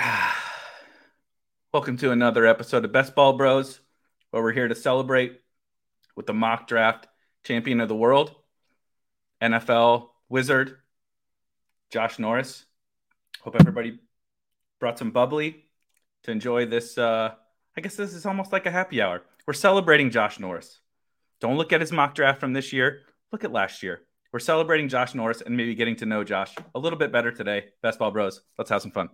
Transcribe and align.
Welcome 1.74 1.96
to 1.98 2.10
another 2.10 2.46
episode 2.46 2.84
of 2.84 2.92
Best 2.92 3.14
Ball 3.14 3.34
Bros, 3.34 3.80
where 4.30 4.42
we're 4.42 4.52
here 4.52 4.68
to 4.68 4.74
celebrate 4.74 5.40
with 6.16 6.26
the 6.26 6.32
mock 6.32 6.66
draft 6.66 7.06
champion 7.44 7.80
of 7.80 7.88
the 7.88 7.94
world, 7.94 8.34
NFL 9.42 10.08
wizard, 10.28 10.76
Josh 11.90 12.18
Norris. 12.18 12.64
Hope 13.42 13.56
everybody 13.58 13.98
brought 14.78 14.98
some 14.98 15.10
bubbly 15.10 15.64
to 16.22 16.30
enjoy 16.30 16.66
this. 16.66 16.96
Uh, 16.96 17.34
I 17.76 17.80
guess 17.80 17.96
this 17.96 18.14
is 18.14 18.26
almost 18.26 18.52
like 18.52 18.66
a 18.66 18.70
happy 18.70 19.02
hour. 19.02 19.22
We're 19.46 19.54
celebrating 19.54 20.10
Josh 20.10 20.38
Norris. 20.38 20.80
Don't 21.40 21.56
look 21.56 21.72
at 21.72 21.80
his 21.80 21.92
mock 21.92 22.14
draft 22.14 22.40
from 22.40 22.52
this 22.52 22.72
year. 22.72 23.00
Look 23.32 23.44
at 23.44 23.52
last 23.52 23.82
year. 23.82 24.02
We're 24.32 24.38
celebrating 24.38 24.88
Josh 24.88 25.14
Norris 25.14 25.40
and 25.40 25.56
maybe 25.56 25.74
getting 25.74 25.96
to 25.96 26.06
know 26.06 26.22
Josh 26.22 26.54
a 26.74 26.78
little 26.78 26.98
bit 26.98 27.10
better 27.10 27.32
today. 27.32 27.70
Best 27.82 27.98
Ball 27.98 28.12
Bros. 28.12 28.42
Let's 28.56 28.70
have 28.70 28.80
some 28.80 28.92
fun. 28.92 29.08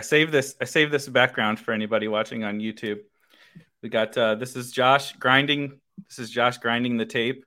I 0.00 0.02
saved 0.02 0.32
this 0.32 0.56
I 0.58 0.64
saved 0.64 0.92
this 0.92 1.06
background 1.06 1.60
for 1.60 1.72
anybody 1.72 2.08
watching 2.08 2.42
on 2.42 2.58
YouTube. 2.58 3.00
We 3.82 3.90
got 3.90 4.16
uh 4.16 4.34
this 4.36 4.56
is 4.56 4.72
Josh 4.72 5.12
grinding 5.16 5.78
this 6.08 6.18
is 6.18 6.30
Josh 6.30 6.56
grinding 6.56 6.96
the 6.96 7.04
tape. 7.04 7.44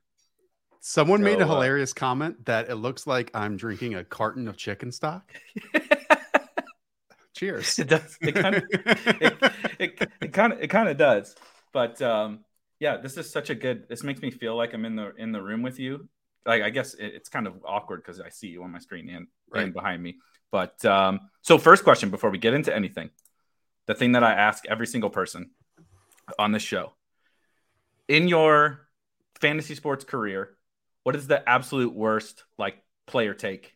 Someone 0.78 1.20
made 1.20 1.38
So, 1.40 1.46
a 1.46 1.48
uh, 1.48 1.48
hilarious 1.48 1.92
comment 1.92 2.44
that 2.46 2.70
it 2.70 2.76
looks 2.76 3.08
like 3.08 3.32
I'm 3.34 3.56
drinking 3.56 3.96
a 3.96 4.04
carton 4.04 4.46
of 4.46 4.56
chicken 4.56 4.92
stock. 4.92 5.32
Cheers. 7.34 7.76
it 7.80 7.88
does 7.88 8.16
it 8.20 8.36
kind 8.36 8.54
of 8.54 8.62
it, 8.70 9.52
it, 9.80 10.08
it 10.22 10.32
kind 10.32 10.52
of 10.52 10.60
it 10.62 10.68
kind 10.68 10.88
of 10.88 10.96
does. 10.96 11.34
But 11.72 12.00
um 12.02 12.44
yeah, 12.78 12.98
this 12.98 13.16
is 13.16 13.28
such 13.28 13.50
a 13.50 13.56
good 13.56 13.88
this 13.88 14.04
makes 14.04 14.22
me 14.22 14.30
feel 14.30 14.54
like 14.56 14.74
I'm 14.74 14.84
in 14.84 14.94
the 14.94 15.12
in 15.16 15.32
the 15.32 15.42
room 15.42 15.62
with 15.62 15.80
you. 15.80 16.08
Like 16.46 16.62
I 16.62 16.70
guess 16.70 16.94
it, 16.94 17.06
it's 17.16 17.28
kind 17.28 17.48
of 17.48 17.54
awkward 17.66 18.04
because 18.04 18.20
I 18.20 18.28
see 18.28 18.46
you 18.46 18.62
on 18.62 18.70
my 18.70 18.78
screen 18.78 19.08
and, 19.10 19.26
Right. 19.50 19.64
and 19.64 19.74
behind 19.74 20.00
me. 20.00 20.18
But 20.54 20.84
um 20.84 21.18
so 21.42 21.58
first 21.58 21.82
question 21.82 22.10
before 22.10 22.30
we 22.30 22.38
get 22.38 22.54
into 22.54 22.72
anything. 22.72 23.10
The 23.86 23.94
thing 23.94 24.12
that 24.12 24.22
I 24.22 24.32
ask 24.34 24.64
every 24.68 24.86
single 24.86 25.10
person 25.10 25.50
on 26.38 26.52
this 26.52 26.62
show. 26.62 26.92
In 28.06 28.28
your 28.28 28.86
fantasy 29.40 29.74
sports 29.74 30.04
career, 30.04 30.56
what 31.02 31.16
is 31.16 31.26
the 31.26 31.40
absolute 31.48 31.92
worst 31.92 32.44
like 32.56 32.76
player 33.08 33.34
take 33.34 33.74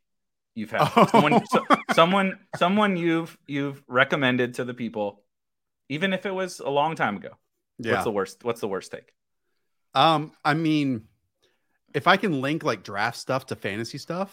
you've 0.55 0.71
had? 0.71 0.89
Oh. 0.95 1.07
Someone, 1.13 1.47
so- 1.47 1.67
someone, 1.95 2.39
someone 2.57 2.97
you've 2.97 3.37
you've 3.49 3.83
recommended 3.89 4.55
to 4.55 4.65
the 4.65 4.73
people, 4.73 5.25
even 5.89 6.13
if 6.13 6.27
it 6.27 6.35
was 6.43 6.61
a 6.61 6.71
long 6.71 6.95
time 6.95 7.17
ago. 7.17 7.33
yeah. 7.81 7.95
What's 7.95 8.05
the 8.05 8.13
worst? 8.13 8.45
What's 8.45 8.61
the 8.61 8.69
worst 8.69 8.93
take? 8.93 9.11
Um, 9.95 10.31
I 10.45 10.55
mean, 10.55 11.09
if 11.93 12.07
I 12.07 12.17
can 12.17 12.41
link 12.41 12.63
like 12.63 12.85
draft 12.85 13.19
stuff 13.19 13.47
to 13.47 13.57
fantasy 13.57 13.99
stuff, 13.99 14.31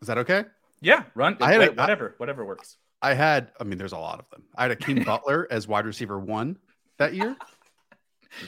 is 0.00 0.08
that 0.08 0.16
okay? 0.24 0.44
Yeah, 0.82 1.04
run 1.14 1.36
I 1.40 1.52
had 1.52 1.62
a- 1.62 1.72
whatever, 1.72 2.14
whatever 2.18 2.44
works. 2.44 2.76
I 3.00 3.14
had, 3.14 3.50
I 3.58 3.64
mean, 3.64 3.78
there's 3.78 3.92
a 3.92 3.98
lot 3.98 4.18
of 4.20 4.28
them. 4.30 4.42
I 4.54 4.62
had 4.62 4.70
a 4.72 4.76
King 4.76 5.02
Butler 5.06 5.48
as 5.50 5.66
wide 5.66 5.86
receiver 5.86 6.18
one 6.18 6.58
that 6.98 7.14
year. 7.14 7.36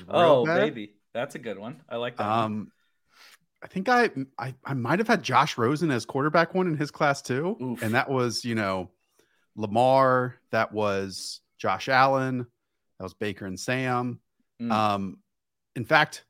Oh, 0.08 0.44
bad. 0.46 0.60
baby, 0.60 0.94
that's 1.12 1.34
a 1.34 1.38
good 1.38 1.58
one. 1.58 1.82
I 1.88 1.96
like 1.96 2.16
that. 2.16 2.28
one. 2.28 2.38
Um, 2.38 2.72
I 3.62 3.66
think 3.66 3.88
I, 3.88 4.10
I 4.38 4.54
I 4.64 4.74
might 4.74 4.98
have 4.98 5.08
had 5.08 5.22
Josh 5.22 5.56
Rosen 5.56 5.90
as 5.90 6.04
quarterback 6.04 6.54
one 6.54 6.66
in 6.66 6.76
his 6.76 6.90
class 6.90 7.22
too, 7.22 7.56
Oof. 7.62 7.82
and 7.82 7.94
that 7.94 8.10
was 8.10 8.44
you 8.44 8.54
know 8.54 8.90
Lamar, 9.56 10.36
that 10.50 10.72
was 10.72 11.40
Josh 11.58 11.88
Allen, 11.88 12.38
that 12.98 13.02
was 13.02 13.14
Baker 13.14 13.46
and 13.46 13.58
Sam. 13.58 14.20
Mm. 14.60 14.70
Um, 14.70 15.18
in 15.74 15.84
fact, 15.84 16.24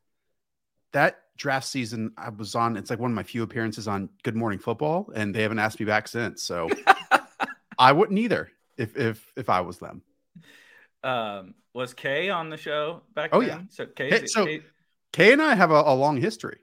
that 0.92 1.19
draft 1.37 1.67
season 1.67 2.12
I 2.17 2.28
was 2.31 2.55
on. 2.55 2.77
It's 2.77 2.91
like 2.91 2.99
one 2.99 3.11
of 3.11 3.15
my 3.15 3.22
few 3.22 3.43
appearances 3.43 3.89
on 3.89 4.09
Good 4.22 4.37
Morning 4.37 4.59
Football, 4.59 5.11
and 5.15 5.34
they 5.34 5.43
haven't 5.43 5.59
asked 5.59 5.81
me 5.81 5.87
back 5.87 6.09
since. 6.09 6.43
So 6.43 6.69
I 7.78 7.93
wouldn't 7.93 8.19
either 8.19 8.50
if 8.77 8.97
if 8.97 9.33
if 9.37 9.49
I 9.50 9.61
was 9.61 9.78
them. 9.78 10.03
um, 11.03 11.55
was 11.72 11.93
Kay 11.95 12.31
on 12.31 12.50
the 12.50 12.56
show 12.56 13.03
back 13.15 13.31
Oh, 13.33 13.41
then? 13.41 13.49
yeah. 13.49 13.61
So 13.71 13.87
Kay's, 13.87 14.12
Hey, 14.21 14.27
so- 14.27 14.47
Kay, 14.47 14.62
Kay 15.12 15.33
and 15.33 15.43
I 15.43 15.55
have 15.55 15.71
a, 15.71 15.83
a 15.87 15.95
long 15.95 16.17
history. 16.21 16.59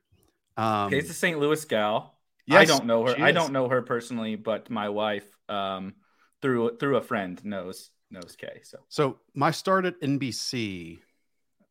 Um, 0.58 0.90
Kay's 0.90 1.10
a 1.10 1.14
St. 1.14 1.40
Louis 1.40 1.64
gal. 1.66 2.16
I 2.50 2.66
don't 2.66 2.86
know 2.86 3.06
her. 3.06 3.16
I 3.18 3.30
is. 3.30 3.36
don't 3.36 3.54
know 3.54 3.70
her 3.70 3.82
personally, 3.82 4.36
but 4.36 4.70
my 4.70 4.90
wife, 4.90 5.24
um, 5.48 5.94
through 6.42 6.76
through 6.78 6.98
a 6.98 7.02
friend, 7.02 7.44
knows 7.46 7.92
knows 8.10 8.36
Kay. 8.38 8.60
So 8.64 8.80
So 8.90 9.20
my 9.34 9.52
start 9.52 9.86
at 9.86 10.00
NBC, 10.02 11.00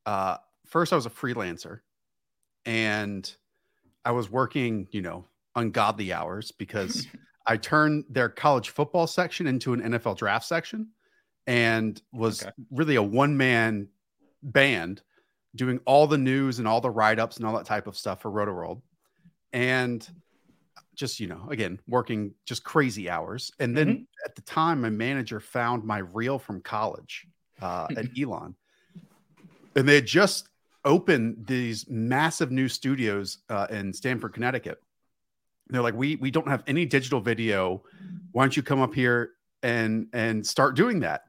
uh, 0.07 0.37
first 0.67 0.93
I 0.95 0.97
was 0.97 1.05
a 1.05 1.11
freelancer, 1.11 1.81
and 2.65 3.35
I 4.05 4.13
was 4.13 4.31
working, 4.31 4.89
you 4.91 5.03
know, 5.03 5.27
ungodly 5.57 6.13
hours 6.13 6.53
because 6.53 7.07
I 7.47 7.57
turned 7.57 8.05
their 8.09 8.29
college 8.29 8.71
football 8.71 9.07
section 9.07 9.47
into 9.47 9.73
an 9.73 9.81
NFL 9.81 10.17
draft 10.17 10.47
section, 10.47 10.89
and 11.47 12.01
was 12.13 12.43
Okay. 12.43 12.53
really 12.71 12.97
a 12.97 13.03
one 13.03 13.37
man 13.37 13.89
band 14.43 15.03
doing 15.57 15.81
all 15.85 16.07
the 16.07 16.19
news 16.19 16.59
and 16.59 16.69
all 16.69 16.81
the 16.81 16.91
write 16.91 17.19
ups 17.19 17.37
and 17.37 17.47
all 17.47 17.57
that 17.57 17.67
type 17.67 17.87
of 17.87 17.97
stuff 17.97 18.21
for 18.23 18.31
Rotoworld, 18.31 18.83
and 19.53 20.09
just 20.95 21.19
you 21.19 21.27
know, 21.27 21.49
again, 21.51 21.81
working 21.89 22.35
just 22.47 22.63
crazy 22.63 23.09
hours. 23.09 23.51
And 23.59 23.77
then 23.77 24.07
at 24.25 24.37
the 24.37 24.43
time, 24.43 24.83
my 24.83 24.91
manager 24.91 25.41
found 25.41 25.83
my 25.83 25.99
reel 25.99 26.39
from 26.39 26.61
college 26.61 27.27
uh, 27.61 27.89
at 27.97 28.07
Elon, 28.19 28.55
and 29.75 29.89
they 29.89 29.97
had 29.97 30.07
just 30.07 30.50
opened 30.85 31.47
these 31.47 31.89
massive 31.89 32.51
new 32.51 32.69
studios 32.69 33.39
uh, 33.49 33.67
in 33.71 33.93
Stamford, 33.93 34.33
Connecticut. 34.35 34.83
They're 35.69 35.83
like, 35.83 35.95
we 35.95 36.17
we 36.17 36.31
don't 36.31 36.49
have 36.49 36.65
any 36.67 36.85
digital 36.87 37.21
video. 37.21 37.85
Why 38.33 38.45
don't 38.45 38.57
you 38.57 38.63
come 38.63 38.81
up 38.81 38.95
here 38.95 39.33
and 39.63 40.09
and 40.13 40.45
start 40.47 40.75
doing 40.77 41.01
that? 41.01 41.23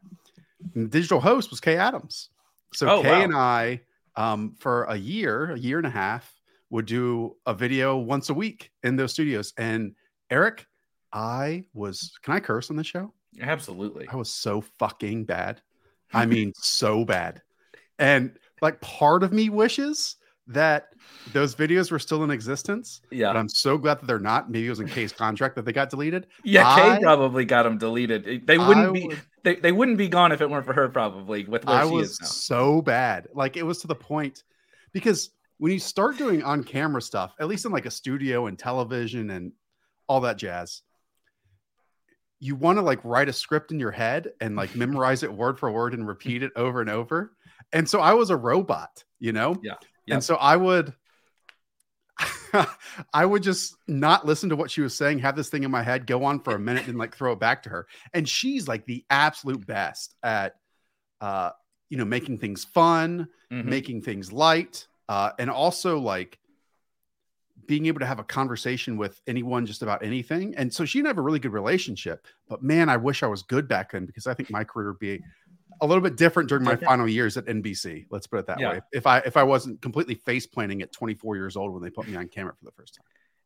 And 0.76 0.86
the 0.86 0.90
digital 0.90 1.20
host 1.20 1.50
was 1.52 1.59
Kay 1.59 1.78
Adams. 1.78 2.30
So 2.74 2.90
Oh, 2.90 3.02
Kay 3.02 3.09
wow. 3.12 3.24
and 3.24 3.36
I, 3.36 3.82
um, 4.16 4.56
for 4.59 4.84
a 4.86 4.96
year, 4.96 5.52
a 5.52 5.59
year 5.59 5.78
and 5.78 5.86
a 5.88 5.92
half, 5.92 6.34
would 6.70 6.86
do 6.86 7.36
a 7.46 7.54
video 7.54 7.97
once 7.97 8.30
a 8.30 8.34
week 8.34 8.72
in 8.84 8.96
those 8.96 9.12
studios. 9.12 9.54
And 9.58 9.96
Eric, 10.30 10.66
I 11.14 11.66
was. 11.74 12.14
Can 12.24 12.34
I 12.34 12.40
curse 12.40 12.70
on 12.70 12.78
the 12.78 12.84
show? 12.84 13.14
absolutely. 13.42 14.08
I 14.09 14.16
was 14.16 14.30
so 14.30 14.62
fucking 14.80 15.24
bad. 15.26 15.62
I 16.14 16.26
mean, 16.26 16.52
so 16.58 17.06
bad. 17.06 17.42
And 17.97 18.38
like 18.61 18.79
part 18.81 19.23
of 19.23 19.31
me 19.34 19.49
wishes 19.49 20.16
that 20.47 20.87
those 21.34 21.55
videos 21.55 21.91
were 21.91 21.99
still 21.99 22.23
in 22.23 22.31
existence, 22.31 23.02
Yeah. 23.11 23.28
but 23.31 23.37
I'm 23.37 23.47
so 23.47 23.78
glad 23.78 23.99
that 24.02 24.08
they're 24.08 24.19
not. 24.19 24.49
Maybe 24.52 24.66
it 24.67 24.69
was 24.69 24.79
in 24.79 24.87
Kay's 24.87 25.11
contract 25.13 25.55
that 25.55 25.66
they 25.66 25.72
got 25.72 25.90
deleted. 25.90 26.28
yeah. 26.43 26.75
Kay 26.97 27.02
probably 27.02 27.46
got 27.46 27.63
them 27.63 27.78
deleted. 27.78 28.46
They 28.47 28.58
wouldn't 28.58 28.93
be. 28.93 29.08
was- 29.08 29.17
They, 29.43 29.55
they 29.55 29.72
wouldn't 29.72 29.97
be 29.97 30.08
gone 30.08 30.31
if 30.31 30.41
it 30.41 30.49
weren't 30.49 30.66
for 30.66 30.73
her. 30.73 30.90
Probably 30.90 31.46
with 31.46 31.66
where 31.66 31.78
I 31.78 31.85
she 31.85 31.91
was 31.91 32.11
is 32.11 32.22
now. 32.22 32.28
so 32.28 32.81
bad. 32.81 33.28
Like 33.34 33.55
it 33.58 33.63
was 33.63 33.79
to 33.79 33.87
the 33.87 33.96
point 33.96 34.43
because 34.91 35.29
when 35.58 35.72
you 35.72 35.79
start 35.79 36.17
doing 36.17 36.43
on 36.43 36.63
camera 36.63 37.02
stuff, 37.02 37.34
at 37.40 37.47
least 37.47 37.66
in 37.66 37.72
like 37.72 37.85
a 37.85 37.91
studio 37.91 38.47
and 38.47 38.58
television 38.59 39.29
and 39.29 39.52
all 40.08 40.22
that 40.22 40.37
jazz, 40.37 40.81
you 42.40 42.55
want 42.55 42.78
to 42.78 42.81
like 42.81 42.99
write 43.03 43.29
a 43.29 43.34
script 43.34 43.72
in 43.72 43.79
your 43.79 43.91
head 43.91 44.31
and 44.41 44.55
like 44.55 44.75
memorize 44.75 45.23
it 45.23 45.31
word 45.31 45.59
for 45.59 45.72
word 45.72 45.93
and 45.93 46.08
repeat 46.08 46.41
it 46.43 46.52
over 46.55 46.81
and 46.81 46.90
over. 46.90 47.31
And 47.73 47.88
so 47.90 48.00
I 48.00 48.14
was 48.14 48.29
a 48.29 48.38
robot, 48.38 49.03
you 49.20 49.32
know? 49.32 49.59
Yeah. 49.64 49.76
And 50.16 50.23
so 50.23 50.35
I 50.35 50.58
would 50.58 50.94
I 53.14 53.26
would 53.26 53.44
just 53.44 53.76
not 53.88 54.26
listen 54.26 54.50
to 54.50 54.56
what 54.56 54.70
she 54.70 54.82
was 54.82 54.96
saying, 54.96 55.20
have 55.20 55.35
this 55.35 55.50
thing 55.50 55.64
in 55.64 55.72
my 55.72 55.84
head, 55.84 56.06
go 56.06 56.23
on 56.23 56.40
for 56.41 56.56
a 56.56 56.59
minute, 56.59 56.88
and 56.88 56.97
like 56.97 57.16
throw 57.16 57.32
it 57.32 57.40
back 57.40 57.64
to 57.64 57.70
her. 57.70 57.88
And 58.14 58.28
she's 58.28 58.68
like 58.68 58.85
the 58.85 59.06
absolute 59.09 59.66
best 59.66 60.16
at 60.23 60.56
uh, 61.22 61.52
you 61.90 61.97
know, 61.97 62.06
making 62.06 62.38
things 62.40 62.64
fun, 62.64 63.28
Mhm. 63.52 63.66
making 63.66 64.02
things 64.02 64.32
light, 64.32 64.88
uh, 65.09 65.32
and 65.40 65.50
also 65.50 66.00
like 66.00 66.40
being 67.68 67.85
able 67.85 68.00
to 68.00 68.06
have 68.06 68.18
a 68.20 68.23
conversation 68.23 68.97
with 68.97 69.22
anyone 69.28 69.66
just 69.66 69.82
about 69.84 70.03
anything. 70.03 70.56
And 70.56 70.73
so 70.73 70.84
she 70.84 71.00
and 71.00 71.08
I 71.08 71.09
have 71.12 71.18
a 71.20 71.22
really 71.22 71.40
good 71.40 71.53
relationship. 71.53 72.28
But 72.50 72.64
man, 72.64 72.90
I 72.90 72.97
wish 72.97 73.23
I 73.23 73.28
was 73.28 73.44
good 73.44 73.68
back 73.68 73.91
then 73.91 74.06
because 74.06 74.26
I 74.26 74.34
think 74.34 74.50
my 74.50 74.64
career 74.64 74.88
would 74.90 75.00
be 75.00 75.22
a 75.82 75.86
little 75.88 76.02
bit 76.02 76.16
different 76.16 76.48
during 76.48 76.64
my 76.64 76.76
final 76.76 77.08
years 77.08 77.38
at 77.38 77.46
NBC. 77.48 78.06
Let's 78.12 78.28
put 78.28 78.40
it 78.40 78.48
that 78.48 78.60
Yeah. 78.60 78.70
way. 78.70 78.82
If 78.92 79.08
I 79.08 79.18
if 79.20 79.36
I 79.36 79.44
wasn't 79.44 79.82
completely 79.82 80.16
face 80.16 80.46
planting 80.46 80.82
at 80.82 80.92
24 80.92 81.36
years 81.36 81.58
old 81.58 81.74
when 81.74 81.82
they 81.84 81.90
put 81.90 82.08
me 82.08 82.16
on 82.16 82.28
camera 82.28 82.54
for 82.58 82.66
the 82.66 82.72
first 82.72 82.96
time. 82.96 83.06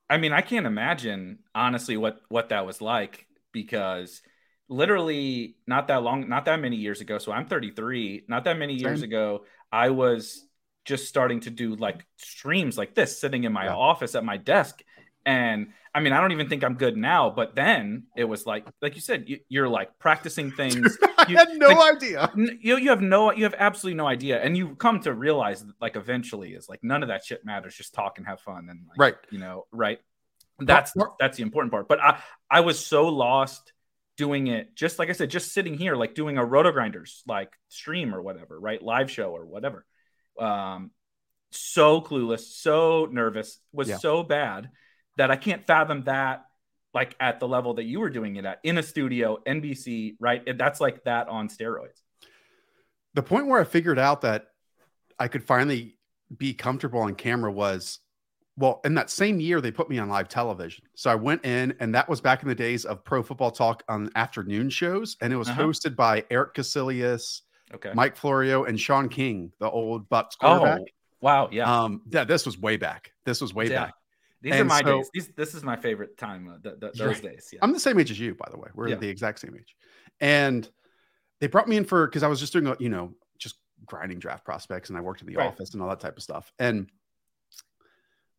I 0.10 0.18
mean, 0.18 0.34
I 0.34 0.42
can't 0.42 0.66
imagine 0.68 1.40
honestly 1.56 1.98
what 1.98 2.22
what 2.30 2.50
that 2.50 2.66
was 2.66 2.82
like 2.82 3.26
because 3.52 4.22
literally 4.68 5.56
not 5.66 5.88
that 5.88 6.04
long, 6.04 6.28
not 6.28 6.46
that 6.46 6.60
many 6.60 6.76
years 6.76 7.02
ago. 7.02 7.18
So 7.18 7.32
I'm 7.32 7.48
33. 7.48 8.26
Not 8.28 8.44
that 8.44 8.58
many 8.58 8.74
years 8.74 9.00
Same. 9.00 9.10
ago, 9.10 9.46
I 9.72 9.90
was 9.92 10.46
just 10.84 11.08
starting 11.08 11.40
to 11.42 11.50
do 11.50 11.76
like 11.76 12.06
streams 12.18 12.78
like 12.78 12.94
this, 12.94 13.20
sitting 13.20 13.46
in 13.46 13.54
my 13.54 13.66
Yeah. 13.66 13.76
office 13.76 14.14
at 14.14 14.24
my 14.24 14.38
desk. 14.38 14.84
And 15.26 15.70
I 15.94 16.02
mean, 16.02 16.14
I 16.14 16.22
don't 16.22 16.34
even 16.34 16.50
think 16.50 16.64
I'm 16.64 16.76
good 16.76 16.96
now, 16.98 17.30
but 17.32 17.56
then 17.56 18.04
it 18.16 18.26
was 18.26 18.46
like, 18.46 18.68
like 18.82 18.94
you 18.96 19.02
said, 19.02 19.24
you, 19.28 19.40
you're 19.50 19.68
like 19.68 19.98
practicing 19.98 20.52
things. 20.52 20.98
I 21.18 21.26
You- 21.30 21.38
had 21.38 21.50
no 21.56 21.70
like- 21.70 21.96
idea. 21.96 22.30
N- 22.38 22.60
you 22.62 22.78
you 22.78 22.90
have 22.90 23.02
no 23.02 23.32
you 23.32 23.44
have 23.46 23.56
absolutely 23.58 23.98
no 23.98 24.06
idea 24.08 24.40
and 24.42 24.56
you 24.56 24.76
come 24.76 25.00
to 25.02 25.14
realize 25.14 25.64
that, 25.66 25.74
like 25.82 25.96
eventually 25.96 26.54
is 26.54 26.70
like 26.70 26.84
none 26.84 27.02
of 27.02 27.10
that 27.10 27.26
shit 27.26 27.44
matters 27.46 27.74
just 27.76 27.94
talk 27.96 28.18
and 28.20 28.28
have 28.28 28.40
fun 28.42 28.68
and 28.70 28.82
like, 28.90 29.00
Right. 29.00 29.16
you 29.32 29.40
know 29.40 29.66
right 29.72 30.00
that's 30.60 30.94
that's 31.20 31.36
the 31.38 31.44
important 31.44 31.72
part 31.72 31.88
but 31.88 32.00
i 32.00 32.22
i 32.50 32.60
was 32.62 32.78
so 32.86 33.08
lost 33.10 33.74
doing 34.18 34.48
it 34.48 34.74
just 34.76 35.00
like 35.00 35.10
i 35.10 35.12
said 35.14 35.30
just 35.30 35.52
sitting 35.52 35.78
here 35.78 35.96
like 35.96 36.14
doing 36.16 36.38
a 36.38 36.46
roto 36.46 36.72
grinders 36.72 37.24
like 37.28 37.52
stream 37.70 38.14
or 38.16 38.22
whatever 38.22 38.58
right 38.60 38.82
live 38.82 39.10
show 39.12 39.32
or 39.32 39.46
whatever 39.46 39.86
um 40.40 40.92
so 41.52 42.00
clueless 42.02 42.42
so 42.42 43.08
nervous 43.12 43.60
was 43.74 43.90
Yeah. 43.90 43.98
so 43.98 44.24
bad 44.24 44.70
that 45.18 45.32
i 45.32 45.36
can't 45.36 45.66
fathom 45.66 46.04
that 46.04 46.46
like 46.94 47.16
at 47.20 47.40
the 47.40 47.48
level 47.48 47.74
that 47.74 47.84
you 47.86 48.00
were 48.00 48.10
doing 48.10 48.36
it 48.38 48.46
at 48.46 48.60
in 48.64 48.78
a 48.78 48.84
studio 48.84 49.38
nbc 49.46 50.16
right 50.20 50.58
that's 50.58 50.80
like 50.80 51.04
that 51.04 51.28
on 51.28 51.48
steroids 51.50 52.02
the 53.14 53.24
point 53.24 53.48
where 53.48 53.62
I 53.62 53.64
figured 53.64 53.98
out 53.98 54.20
that 54.22 54.48
I 55.18 55.30
could 55.30 55.42
finally 55.42 55.98
be 56.36 56.54
comfortable 56.54 57.00
on 57.00 57.16
camera 57.16 57.50
was 57.50 58.00
well, 58.58 58.82
in 58.86 58.94
that 58.96 59.10
same 59.10 59.40
year, 59.40 59.60
they 59.62 59.72
put 59.72 59.90
me 59.90 60.00
on 60.00 60.08
live 60.10 60.28
television. 60.30 60.86
So 60.96 61.10
I 61.10 61.16
went 61.16 61.46
in, 61.46 61.76
and 61.80 61.94
that 61.96 62.08
was 62.10 62.20
back 62.22 62.42
in 62.42 62.48
the 62.50 62.56
days 62.56 62.84
of 62.86 63.04
Pro 63.04 63.22
Football 63.24 63.52
Talk 63.52 63.84
on 63.90 64.10
afternoon 64.16 64.70
shows. 64.70 65.18
And 65.22 65.32
it 65.34 65.36
was 65.38 65.50
Uh-huh. 65.50 65.64
hosted 65.64 65.96
by 65.96 66.26
Erik 66.30 66.54
Kuselias, 66.56 67.42
okay 67.74 67.92
Mike 67.94 68.16
Florio, 68.18 68.64
and 68.66 68.80
Shaun 68.80 69.08
King, 69.10 69.52
the 69.60 69.70
old 69.70 70.10
Bucs 70.10 70.38
quarterback. 70.38 70.80
Oh, 70.82 70.86
wow. 71.22 71.50
Yeah. 71.52 71.84
Um, 71.84 72.02
yeah, 72.10 72.24
this 72.26 72.46
was 72.46 72.58
way 72.58 72.76
back. 72.78 73.12
This 73.26 73.42
was 73.42 73.54
way 73.54 73.70
Yeah. 73.70 73.86
back. 73.86 73.94
These 74.42 74.56
are 74.56 74.66
my 74.66 74.82
so- 74.82 74.98
days. 74.98 75.10
These, 75.14 75.28
this 75.36 75.56
is 75.56 75.64
my 75.64 75.76
favorite 75.76 76.18
time. 76.18 76.48
Uh, 76.50 76.58
th- 76.62 76.80
th- 76.80 76.94
those 76.94 77.20
days. 77.20 77.50
Yeah. 77.52 77.60
I'm 77.62 77.72
the 77.74 77.80
same 77.80 78.00
age 78.00 78.12
as 78.12 78.20
you, 78.20 78.36
by 78.36 78.48
the 78.52 78.58
way. 78.58 78.70
We're 78.76 78.90
Yeah. 78.90 78.96
the 78.96 79.10
exact 79.10 79.40
same 79.40 79.56
age. 79.58 79.76
And 80.20 80.70
they 81.40 81.48
brought 81.48 81.68
me 81.68 81.78
in 81.78 81.86
for 81.86 82.06
because 82.08 82.24
I 82.24 82.28
was 82.28 82.40
just 82.40 82.54
doing, 82.54 82.68
a, 82.68 82.76
you 82.80 82.90
know, 82.90 83.14
just 83.40 83.56
grinding 83.86 84.20
draft 84.20 84.46
prospects, 84.46 84.90
and 84.90 84.98
I 84.98 85.02
worked 85.02 85.22
in 85.22 85.28
the 85.28 85.36
Right. 85.36 85.48
office 85.48 85.74
and 85.74 85.82
all 85.82 85.90
that 85.90 86.00
type 86.00 86.16
of 86.18 86.24
stuff. 86.24 86.52
And 86.60 86.90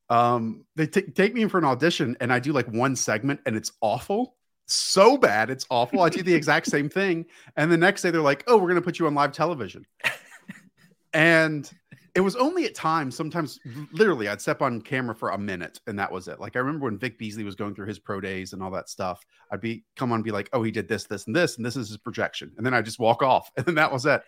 um, 0.08 0.64
they 0.76 0.86
ta- 0.86 1.00
take 1.14 1.34
me 1.34 1.42
in 1.42 1.48
for 1.48 1.58
an 1.58 1.64
audition, 1.64 2.16
and 2.20 2.32
I 2.32 2.38
do 2.38 2.52
like 2.52 2.68
one 2.68 2.94
segment, 2.94 3.40
and 3.44 3.56
it's 3.56 3.72
awful, 3.80 4.36
so 4.66 5.16
bad, 5.16 5.50
it's 5.50 5.66
awful. 5.70 6.00
I 6.02 6.08
do 6.08 6.22
the 6.22 6.34
exact 6.40 6.66
same 6.66 6.88
thing, 6.88 7.26
and 7.56 7.70
the 7.72 7.76
next 7.76 8.02
day 8.02 8.10
they're 8.12 8.20
like, 8.20 8.44
"Oh, 8.46 8.56
we're 8.56 8.68
gonna 8.68 8.80
put 8.82 8.98
you 9.00 9.06
on 9.08 9.14
live 9.14 9.32
television," 9.32 9.84
and 11.12 11.68
it 12.16 12.20
was 12.20 12.34
only 12.34 12.64
at 12.64 12.74
times 12.74 13.14
sometimes 13.14 13.60
literally 13.92 14.26
i'd 14.28 14.40
step 14.40 14.62
on 14.62 14.80
camera 14.80 15.14
for 15.14 15.30
a 15.30 15.38
minute 15.38 15.78
and 15.86 15.98
that 15.98 16.10
was 16.10 16.26
it 16.26 16.40
like 16.40 16.56
i 16.56 16.58
remember 16.58 16.86
when 16.86 16.98
vic 16.98 17.18
beasley 17.18 17.44
was 17.44 17.54
going 17.54 17.74
through 17.74 17.86
his 17.86 17.98
pro 17.98 18.20
days 18.20 18.54
and 18.54 18.62
all 18.62 18.70
that 18.70 18.88
stuff 18.88 19.24
i'd 19.52 19.60
be 19.60 19.84
come 19.96 20.10
on 20.10 20.16
and 20.16 20.24
be 20.24 20.30
like 20.30 20.48
oh 20.52 20.62
he 20.62 20.70
did 20.70 20.88
this 20.88 21.04
this 21.04 21.26
and 21.26 21.36
this 21.36 21.56
and 21.56 21.66
this 21.66 21.76
is 21.76 21.88
his 21.88 21.98
projection 21.98 22.50
and 22.56 22.64
then 22.64 22.74
i 22.74 22.80
just 22.80 22.98
walk 22.98 23.22
off 23.22 23.52
and 23.56 23.66
then 23.66 23.74
that 23.74 23.92
was 23.92 24.06
it 24.06 24.22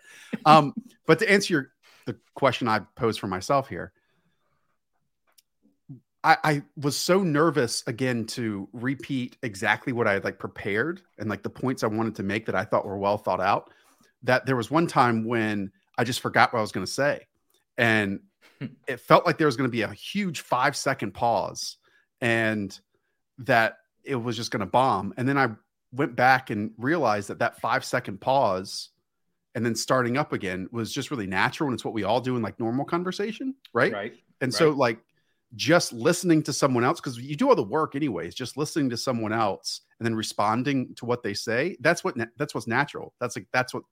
um 0.44 0.74
but 1.06 1.18
to 1.18 1.28
answer 1.30 1.54
your 1.54 1.70
the 2.06 2.16
question 2.34 2.68
i 2.68 2.78
posed 2.94 3.18
for 3.18 3.26
myself 3.26 3.68
here 3.68 3.92
I, 6.24 6.36
I 6.42 6.62
was 6.76 6.96
so 6.96 7.22
nervous 7.22 7.84
again 7.86 8.26
to 8.26 8.68
repeat 8.72 9.36
exactly 9.44 9.92
what 9.92 10.08
I 10.08 10.14
had 10.14 10.24
like 10.24 10.36
prepared 10.36 11.00
and 11.16 11.30
like 11.30 11.44
the 11.44 11.48
points 11.48 11.84
I 11.84 11.86
wanted 11.86 12.16
to 12.16 12.24
make 12.24 12.44
that 12.46 12.56
I 12.56 12.64
thought 12.64 12.84
were 12.84 12.98
well 12.98 13.18
thought 13.18 13.40
out. 13.40 13.70
That 14.24 14.44
there 14.44 14.56
was 14.56 14.68
one 14.68 14.88
time 14.88 15.24
when 15.24 15.70
I 15.96 16.02
just 16.02 16.20
forgot 16.20 16.52
what 16.52 16.58
I 16.58 16.62
was 16.62 16.72
going 16.72 16.84
to 16.84 16.92
say. 16.92 17.24
And 17.78 18.20
hmm. 18.58 18.66
it 18.86 19.00
felt 19.00 19.24
like 19.24 19.38
there 19.38 19.46
was 19.46 19.56
going 19.56 19.68
to 19.68 19.72
be 19.72 19.82
a 19.82 19.92
huge 19.92 20.40
five 20.40 20.76
second 20.76 21.14
pause 21.14 21.78
and 22.20 22.78
that 23.38 23.78
it 24.04 24.16
was 24.16 24.36
just 24.36 24.50
going 24.50 24.60
to 24.60 24.66
bomb. 24.66 25.14
And 25.16 25.28
then 25.28 25.38
I 25.38 25.50
went 25.92 26.16
back 26.16 26.50
and 26.50 26.72
realized 26.76 27.28
that 27.28 27.38
that 27.38 27.60
five 27.60 27.84
second 27.84 28.20
pause 28.20 28.90
and 29.54 29.64
then 29.64 29.74
starting 29.74 30.16
up 30.16 30.32
again 30.32 30.68
was 30.72 30.92
just 30.92 31.10
really 31.10 31.26
natural. 31.26 31.68
And 31.68 31.74
it's 31.74 31.84
what 31.84 31.94
we 31.94 32.04
all 32.04 32.20
do 32.20 32.36
in 32.36 32.42
like 32.42 32.60
normal 32.60 32.84
conversation. 32.84 33.54
Right. 33.72 33.92
Right. 33.92 34.14
And 34.40 34.52
so, 34.52 34.70
like, 34.70 34.98
just 35.56 35.92
listening 35.92 36.42
to 36.44 36.52
someone 36.52 36.84
else, 36.84 37.00
because 37.00 37.18
you 37.18 37.34
do 37.34 37.48
all 37.48 37.56
the 37.56 37.62
work 37.62 37.96
anyways, 37.96 38.34
just 38.34 38.56
listening 38.56 38.90
to 38.90 38.96
someone 38.96 39.32
else 39.32 39.80
and 39.98 40.06
then 40.06 40.14
responding 40.14 40.94
to 40.96 41.06
what 41.06 41.22
they 41.22 41.34
say. 41.34 41.76
That's 41.80 42.04
what, 42.04 42.16
na- 42.16 42.26
that's 42.36 42.54
what's 42.54 42.66
natural. 42.66 43.14
That's 43.20 43.34
like, 43.34 43.46
that's 43.52 43.72
what 43.74 43.82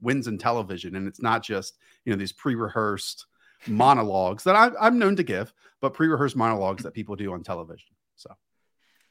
wins 0.00 0.26
in 0.26 0.38
television. 0.38 0.96
And 0.96 1.06
it's 1.06 1.22
not 1.22 1.42
just, 1.42 1.78
you 2.04 2.12
know, 2.12 2.18
these 2.18 2.32
pre 2.32 2.54
rehearsed 2.54 3.26
monologues 3.66 4.44
that 4.44 4.54
I, 4.56 4.70
I'm 4.80 4.98
known 4.98 5.16
to 5.16 5.22
give, 5.22 5.52
but 5.80 5.94
pre 5.94 6.08
rehearsed 6.08 6.36
monologues 6.36 6.82
that 6.84 6.94
people 6.94 7.16
do 7.16 7.32
on 7.32 7.42
television. 7.42 7.90
So, 8.16 8.30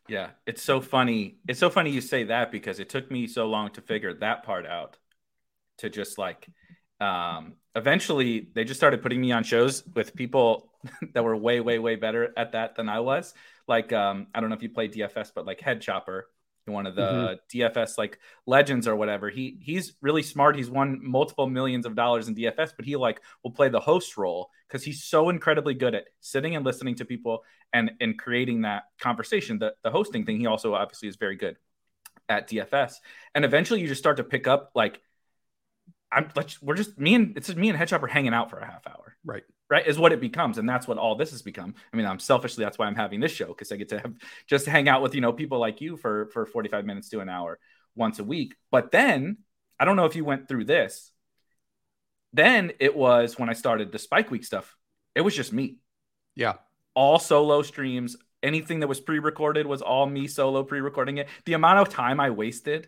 Yeah. 0.07 0.31
It's 0.45 0.61
so 0.61 0.81
funny. 0.81 1.37
It's 1.47 1.59
so 1.59 1.69
funny 1.69 1.91
you 1.91 2.01
say 2.01 2.25
that 2.25 2.51
because 2.51 2.79
it 2.79 2.89
took 2.89 3.11
me 3.11 3.27
so 3.27 3.47
long 3.47 3.71
to 3.71 3.81
figure 3.81 4.13
that 4.15 4.43
part 4.43 4.65
out. 4.65 4.97
To 5.79 5.89
just 5.91 6.17
like, 6.17 6.49
um, 6.99 7.53
eventually 7.75 8.49
they 8.55 8.63
just 8.63 8.79
started 8.79 9.03
putting 9.03 9.21
me 9.21 9.31
on 9.31 9.43
shows 9.43 9.83
with 9.93 10.15
people 10.15 10.71
that 11.13 11.23
were 11.23 11.37
way, 11.37 11.59
way, 11.59 11.77
way 11.77 11.95
better 11.95 12.33
at 12.35 12.53
that 12.53 12.75
than 12.75 12.89
I 12.89 12.99
was. 12.99 13.35
Like, 13.67 13.93
um, 13.93 14.27
I 14.33 14.39
don't 14.39 14.49
know 14.49 14.55
if 14.55 14.63
you 14.63 14.69
play 14.69 14.87
DFS, 14.87 15.31
but 15.35 15.45
like 15.45 15.61
Head 15.61 15.81
Chopper, 15.81 16.29
one 16.67 16.85
of 16.85 16.95
the 16.95 17.01
mm-hmm. 17.01 17.59
DFS 17.59 17.97
like 17.97 18.19
legends 18.45 18.87
or 18.87 18.95
whatever. 18.95 19.29
He 19.29 19.57
he's 19.61 19.93
really 20.01 20.23
smart. 20.23 20.55
He's 20.55 20.69
won 20.69 20.99
multiple 21.01 21.47
millions 21.47 21.85
of 21.85 21.95
dollars 21.95 22.27
in 22.27 22.35
DFS, 22.35 22.71
but 22.75 22.85
he 22.85 22.95
like 22.95 23.21
will 23.43 23.51
play 23.51 23.69
the 23.69 23.79
host 23.79 24.17
role 24.17 24.49
because 24.67 24.83
he's 24.83 25.03
so 25.03 25.29
incredibly 25.29 25.73
good 25.73 25.95
at 25.95 26.05
sitting 26.19 26.55
and 26.55 26.65
listening 26.65 26.95
to 26.95 27.05
people 27.05 27.43
and 27.73 27.91
and 28.01 28.17
creating 28.17 28.61
that 28.61 28.83
conversation. 28.99 29.59
The 29.59 29.73
the 29.83 29.91
hosting 29.91 30.25
thing, 30.25 30.39
he 30.39 30.45
also 30.45 30.73
obviously 30.73 31.07
is 31.07 31.15
very 31.15 31.35
good 31.35 31.57
at 32.29 32.49
DFS. 32.49 32.95
And 33.35 33.45
eventually 33.45 33.81
you 33.81 33.87
just 33.87 33.99
start 33.99 34.17
to 34.17 34.23
pick 34.23 34.47
up 34.47 34.71
like 34.75 35.01
I'm 36.11 36.29
let's 36.35 36.61
we're 36.61 36.75
just 36.75 36.97
me 36.97 37.15
and 37.15 37.35
it's 37.37 37.47
just 37.47 37.57
me 37.57 37.69
and 37.69 37.77
Headchopper 37.77 38.09
hanging 38.09 38.33
out 38.33 38.49
for 38.49 38.59
a 38.59 38.65
half 38.65 38.85
hour. 38.87 39.15
right. 39.25 39.43
Right 39.69 39.85
is 39.85 39.99
what 39.99 40.13
it 40.13 40.21
becomes, 40.21 40.57
and 40.57 40.69
that's 40.69 40.87
what 40.87 40.97
all 40.97 41.15
this 41.15 41.31
has 41.31 41.41
become. 41.41 41.75
I 41.91 41.97
mean, 41.97 42.05
I'm 42.05 42.19
selfishly 42.19 42.63
that's 42.63 42.77
why 42.77 42.85
I'm 42.87 42.95
having 42.95 43.19
this 43.19 43.33
show 43.33 43.47
because 43.47 43.69
I 43.71 43.75
get 43.75 43.89
to 43.89 43.99
have 43.99 44.13
just 44.47 44.65
hang 44.65 44.87
out 44.87 45.01
with 45.01 45.13
you 45.13 45.19
know 45.19 45.33
people 45.33 45.59
like 45.59 45.81
you 45.81 45.97
for 45.97 46.27
for 46.27 46.45
45 46.45 46.85
minutes 46.85 47.09
to 47.09 47.19
an 47.19 47.27
hour 47.27 47.59
once 47.93 48.19
a 48.19 48.23
week. 48.23 48.55
But 48.71 48.91
then 48.91 49.39
I 49.77 49.83
don't 49.83 49.97
know 49.97 50.05
if 50.05 50.15
you 50.15 50.23
went 50.23 50.47
through 50.47 50.63
this. 50.65 51.11
Then 52.33 52.71
it 52.79 52.95
was 52.95 53.37
when 53.37 53.49
I 53.49 53.53
started 53.53 53.91
the 53.91 53.99
Spike 53.99 54.31
Week 54.31 54.45
stuff. 54.45 54.75
It 55.15 55.21
was 55.21 55.35
just 55.35 55.51
me 55.51 55.77
Yeah. 56.35 56.53
all 56.93 57.19
solo 57.19 57.61
streams. 57.61 58.15
Anything 58.43 58.79
that 58.81 58.87
was 58.87 58.99
pre-recorded 59.01 59.65
was 59.65 59.81
all 59.81 60.05
me 60.05 60.27
solo 60.27 60.63
pre-recording 60.63 61.17
it. 61.17 61.27
The 61.45 61.53
amount 61.53 61.79
of 61.79 61.89
time 61.89 62.19
I 62.19 62.29
wasted 62.29 62.87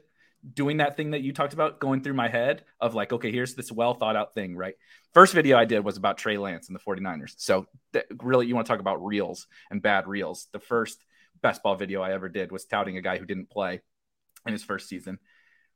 doing 0.53 0.77
that 0.77 0.95
thing 0.95 1.11
that 1.11 1.21
you 1.21 1.33
talked 1.33 1.53
about 1.53 1.79
going 1.79 2.01
through 2.01 2.13
my 2.13 2.27
head 2.29 2.63
of 2.79 2.95
like, 2.95 3.11
okay, 3.11 3.31
here's 3.31 3.55
this 3.55 3.71
well 3.71 3.93
thought 3.93 4.15
out 4.15 4.33
thing, 4.33 4.55
right? 4.55 4.75
First 5.13 5.33
video 5.33 5.57
I 5.57 5.65
did 5.65 5.83
was 5.83 5.97
about 5.97 6.17
Trey 6.17 6.37
Lance 6.37 6.69
and 6.69 6.75
the 6.75 6.79
49ers. 6.79 7.33
So 7.37 7.67
th- 7.93 8.05
really, 8.21 8.47
you 8.47 8.55
want 8.55 8.67
to 8.67 8.71
talk 8.71 8.79
about 8.79 9.03
reels 9.03 9.47
and 9.69 9.81
bad 9.81 10.07
reels. 10.07 10.47
The 10.53 10.59
first 10.59 11.03
best 11.41 11.61
ball 11.63 11.75
video 11.75 12.01
I 12.01 12.13
ever 12.13 12.29
did 12.29 12.51
was 12.51 12.65
touting 12.65 12.97
a 12.97 13.01
guy 13.01 13.17
who 13.17 13.25
didn't 13.25 13.49
play 13.49 13.81
in 14.45 14.53
his 14.53 14.63
first 14.63 14.87
season. 14.87 15.19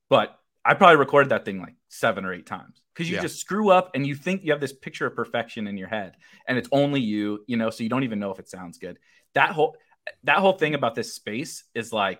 But 0.09 0.37
I 0.65 0.75
probably 0.75 0.97
recorded 0.97 1.29
that 1.29 1.43
thing 1.43 1.59
like 1.59 1.75
seven 1.89 2.23
or 2.23 2.33
eight 2.33 2.45
times 2.45 2.81
because 2.93 3.09
you 3.09 3.15
Yeah. 3.17 3.21
just 3.23 3.39
screw 3.39 3.69
up 3.69 3.91
and 3.95 4.07
you 4.07 4.15
think 4.15 4.43
you 4.43 4.51
have 4.51 4.61
this 4.61 4.71
picture 4.73 5.05
of 5.05 5.15
perfection 5.15 5.67
in 5.67 5.77
your 5.77 5.89
head 5.89 6.15
and 6.47 6.57
it's 6.57 6.69
only 6.71 7.01
you, 7.01 7.43
you 7.47 7.57
know, 7.57 7.69
so 7.69 7.83
you 7.83 7.89
don't 7.89 8.03
even 8.03 8.19
know 8.19 8.31
if 8.31 8.39
it 8.39 8.47
sounds 8.47 8.77
good. 8.77 8.97
That 9.33 9.51
whole 9.51 9.75
that 10.23 10.37
whole 10.39 10.53
thing 10.53 10.73
about 10.73 10.95
this 10.95 11.13
space 11.13 11.63
is 11.73 11.91
like 11.93 12.19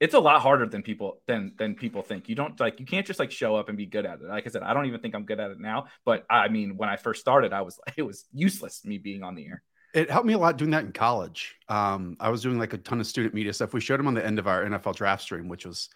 it's 0.00 0.14
a 0.14 0.18
lot 0.18 0.40
harder 0.40 0.66
than 0.66 0.82
people 0.82 1.20
than 1.26 1.52
than 1.58 1.74
people 1.74 2.02
think. 2.02 2.28
You 2.28 2.34
don't 2.34 2.58
like 2.58 2.80
you 2.80 2.86
can't 2.86 3.06
just 3.06 3.20
like 3.20 3.30
show 3.30 3.54
up 3.56 3.68
and 3.68 3.76
be 3.76 3.86
good 3.86 4.06
at 4.06 4.20
it. 4.20 4.24
Like 4.26 4.46
I 4.46 4.50
said, 4.50 4.62
I 4.62 4.72
don't 4.74 4.86
even 4.86 5.00
think 5.00 5.14
I'm 5.14 5.24
good 5.24 5.38
at 5.38 5.50
it 5.50 5.60
now. 5.60 5.86
But 6.04 6.24
I 6.30 6.48
mean, 6.48 6.76
when 6.76 6.88
I 6.88 6.96
first 6.96 7.20
started, 7.20 7.52
I 7.52 7.60
was 7.62 7.78
like, 7.86 7.94
it 7.98 8.02
was 8.02 8.24
useless 8.32 8.84
me 8.84 8.98
being 8.98 9.22
on 9.22 9.34
the 9.34 9.46
air. 9.46 9.62
It 9.92 10.08
helped 10.10 10.26
me 10.26 10.34
a 10.34 10.38
lot 10.38 10.56
doing 10.56 10.70
that 10.70 10.84
in 10.84 10.92
college. 10.92 11.56
Um, 11.68 12.16
I 12.20 12.30
was 12.30 12.42
doing 12.42 12.58
like 12.58 12.72
a 12.72 12.78
ton 12.78 13.00
of 13.00 13.06
student 13.06 13.34
media 13.34 13.52
stuff. 13.52 13.72
We 13.72 13.80
showed 13.80 13.98
them 13.98 14.06
on 14.06 14.14
the 14.14 14.24
end 14.24 14.38
of 14.38 14.46
our 14.46 14.64
NFL 14.64 14.94
draft 14.94 15.22
stream, 15.22 15.48
which 15.48 15.66
was 15.66 15.88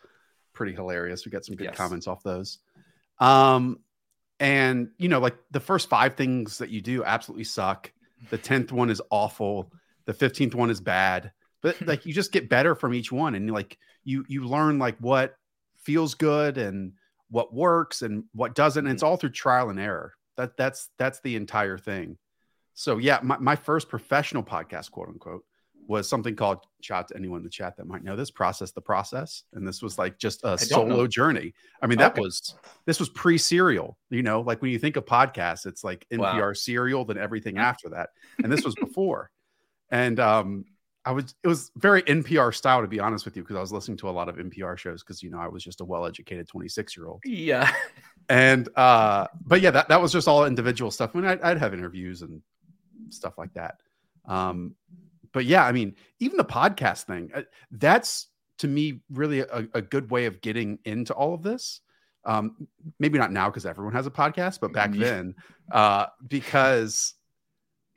pretty 0.52 0.74
hilarious. 0.74 1.24
We 1.24 1.30
got 1.30 1.44
some 1.44 1.54
good 1.54 1.64
Yes. 1.64 1.76
comments 1.76 2.06
off 2.08 2.22
those. 2.24 2.58
Um, 3.20 3.78
and 4.40 4.90
you 4.98 5.08
know, 5.08 5.20
like 5.20 5.36
the 5.52 5.60
first 5.60 5.88
five 5.88 6.14
things 6.16 6.58
that 6.58 6.70
you 6.70 6.80
do 6.80 7.04
absolutely 7.04 7.44
suck. 7.44 7.92
The 8.30 8.38
tenth 8.38 8.72
one 8.72 8.90
is 8.90 9.00
awful. 9.10 9.70
The 10.06 10.12
fifteenth 10.14 10.54
one 10.54 10.70
is 10.70 10.80
bad. 10.80 11.32
But 11.62 11.80
like 11.86 12.04
you 12.04 12.12
just 12.12 12.32
get 12.32 12.48
better 12.48 12.74
from 12.74 12.94
each 12.94 13.12
one, 13.12 13.34
and 13.34 13.50
like 13.50 13.78
you 14.04 14.24
you 14.28 14.44
learn 14.44 14.78
like 14.78 14.96
what 14.98 15.36
feels 15.76 16.14
good 16.14 16.58
and 16.58 16.92
what 17.30 17.52
works 17.54 18.02
and 18.02 18.24
what 18.32 18.54
doesn't. 18.54 18.86
And 18.86 18.94
it's 18.94 19.02
all 19.02 19.16
through 19.16 19.30
trial 19.30 19.70
and 19.70 19.80
error. 19.80 20.12
That 20.36 20.56
that's 20.56 20.90
that's 20.98 21.20
the 21.20 21.36
entire 21.36 21.78
thing. 21.78 22.18
So 22.74 22.98
yeah, 22.98 23.20
my, 23.22 23.38
my 23.38 23.56
first 23.56 23.88
professional 23.88 24.42
podcast, 24.42 24.90
quote 24.90 25.08
unquote, 25.08 25.44
was 25.86 26.08
something 26.08 26.34
called 26.34 26.58
shout 26.80 27.00
out 27.00 27.08
to 27.08 27.16
anyone 27.16 27.38
in 27.38 27.44
the 27.44 27.50
chat 27.50 27.76
that 27.76 27.86
might 27.86 28.02
know 28.02 28.16
this 28.16 28.30
process 28.30 28.72
the 28.72 28.80
process 28.80 29.44
and 29.52 29.66
this 29.66 29.82
was 29.82 29.98
like 29.98 30.18
just 30.18 30.40
a 30.44 30.56
solo 30.56 30.96
know. 30.96 31.06
journey 31.06 31.52
i 31.82 31.86
mean 31.86 31.98
that 31.98 32.12
Okay. 32.12 32.20
was 32.22 32.54
this 32.86 32.98
was 32.98 33.08
pre-serial 33.10 33.98
you 34.10 34.22
know 34.22 34.40
like 34.40 34.62
when 34.62 34.70
you 34.70 34.78
think 34.78 34.96
of 34.96 35.04
podcasts 35.04 35.66
it's 35.66 35.84
like 35.84 36.06
npr 36.10 36.18
Wow. 36.48 36.52
serial 36.54 37.04
then 37.04 37.18
everything 37.18 37.58
after 37.58 37.90
that 37.90 38.10
and 38.42 38.50
this 38.50 38.64
was 38.64 38.76
before 38.76 39.30
and 39.90 40.18
um 40.20 40.64
i 41.04 41.12
was 41.12 41.34
it 41.42 41.48
was 41.48 41.70
very 41.76 42.02
npr 42.02 42.54
style 42.54 42.80
to 42.80 42.88
be 42.88 43.00
honest 43.00 43.24
with 43.24 43.36
you 43.36 43.42
because 43.42 43.56
i 43.56 43.60
was 43.60 43.72
listening 43.72 43.96
to 43.96 44.08
a 44.08 44.10
lot 44.10 44.28
of 44.28 44.36
npr 44.36 44.76
shows 44.78 45.02
because 45.02 45.22
you 45.22 45.30
know 45.30 45.38
i 45.38 45.48
was 45.48 45.62
just 45.62 45.80
a 45.80 45.84
well-educated 45.84 46.48
26 46.48 46.96
year 46.96 47.06
old 47.06 47.20
Yeah. 47.24 47.70
and 48.28 48.68
uh 48.76 49.26
but 49.44 49.60
yeah 49.60 49.70
that, 49.70 49.88
that 49.88 50.00
was 50.00 50.12
just 50.12 50.26
all 50.28 50.46
individual 50.46 50.90
stuff. 50.90 51.10
I 51.14 51.18
mean, 51.18 51.28
I'd, 51.28 51.42
I'd 51.42 51.58
have 51.58 51.74
interviews 51.74 52.22
and 52.22 52.40
stuff 53.10 53.36
like 53.36 53.52
that. 53.54 53.80
Um 54.26 54.74
but 55.32 55.44
yeah 55.44 55.64
i 55.66 55.72
mean 55.72 55.94
even 56.20 56.36
the 56.38 56.44
podcast 56.44 57.02
thing 57.02 57.30
uh, 57.34 57.42
that's 57.70 58.28
to 58.58 58.68
me 58.68 59.00
really 59.10 59.40
a, 59.40 59.68
a 59.74 59.82
good 59.82 60.10
way 60.10 60.26
of 60.26 60.40
getting 60.40 60.78
into 60.84 61.12
all 61.12 61.34
of 61.34 61.42
this. 61.42 61.80
Um 62.24 62.66
maybe 62.98 63.18
not 63.18 63.30
now 63.30 63.50
because 63.50 63.66
everyone 63.66 63.92
has 63.92 64.06
a 64.06 64.10
podcast 64.10 64.60
but 64.60 64.72
back 64.72 64.92
then 64.92 65.34
uh 65.70 66.06
because 66.26 67.14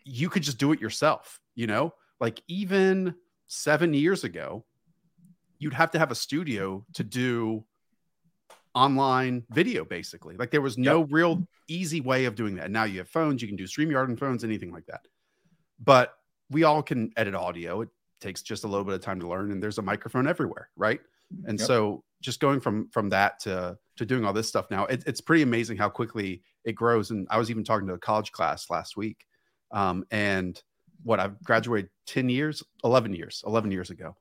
you 0.03 0.29
could 0.29 0.43
just 0.43 0.57
do 0.57 0.71
it 0.73 0.81
yourself 0.81 1.39
you 1.55 1.67
know 1.67 1.93
like 2.19 2.41
even 2.47 3.15
seven 3.47 3.93
years 3.93 4.23
ago 4.23 4.65
you'd 5.59 5.73
have 5.73 5.91
to 5.91 5.99
have 5.99 6.11
a 6.11 6.15
studio 6.15 6.85
to 6.93 7.03
do 7.03 7.63
online 8.75 9.43
video 9.51 9.83
basically. 9.83 10.37
Like 10.37 10.51
there 10.51 10.61
was 10.61 10.77
no 10.77 11.01
real 11.05 11.47
easy 11.67 11.99
way 11.99 12.25
of 12.25 12.35
doing 12.35 12.55
that. 12.55 12.65
And 12.65 12.73
now 12.73 12.83
you 12.83 12.99
have 12.99 13.09
phones 13.09 13.41
you 13.41 13.47
can 13.47 13.57
do 13.57 13.63
StreamYard 13.65 14.05
and 14.05 14.19
phones 14.19 14.43
anything 14.43 14.71
like 14.71 14.85
that. 14.85 15.07
But 15.83 16.13
we 16.51 16.63
all 16.63 16.83
can 16.83 17.11
edit 17.17 17.33
audio. 17.35 17.81
It 17.81 17.89
takes 18.21 18.41
just 18.41 18.63
a 18.63 18.67
little 18.67 18.85
bit 18.85 18.93
of 18.93 19.01
time 19.01 19.19
to 19.19 19.27
learn 19.27 19.51
and 19.51 19.61
there's 19.61 19.79
a 19.79 19.81
microphone 19.81 20.27
everywhere 20.27 20.69
right? 20.75 20.99
And 21.45 21.59
Yep. 21.59 21.67
so 21.67 22.03
just 22.21 22.39
going 22.39 22.59
from 22.59 22.89
from 22.89 23.09
that 23.09 23.39
to 23.41 23.77
to 23.97 24.05
doing 24.05 24.25
all 24.25 24.33
this 24.33 24.47
stuff 24.47 24.69
now 24.71 24.85
it, 24.85 25.03
it's 25.05 25.21
pretty 25.21 25.41
amazing 25.43 25.77
how 25.77 25.89
quickly 25.89 26.43
it 26.63 26.73
grows. 26.73 27.09
And 27.11 27.27
i 27.31 27.37
was 27.37 27.49
even 27.49 27.63
talking 27.63 27.87
to 27.87 27.93
a 27.93 27.99
college 27.99 28.31
class 28.31 28.69
last 28.69 28.95
week 28.95 29.25
um, 29.71 30.05
and 30.11 30.61
what 31.03 31.19
i've 31.19 31.41
graduated 31.43 31.89
10 32.07 32.29
years 32.29 32.63
11 32.83 33.13
years 33.13 33.43
11 33.45 33.71
years 33.71 33.89
ago 33.89 34.15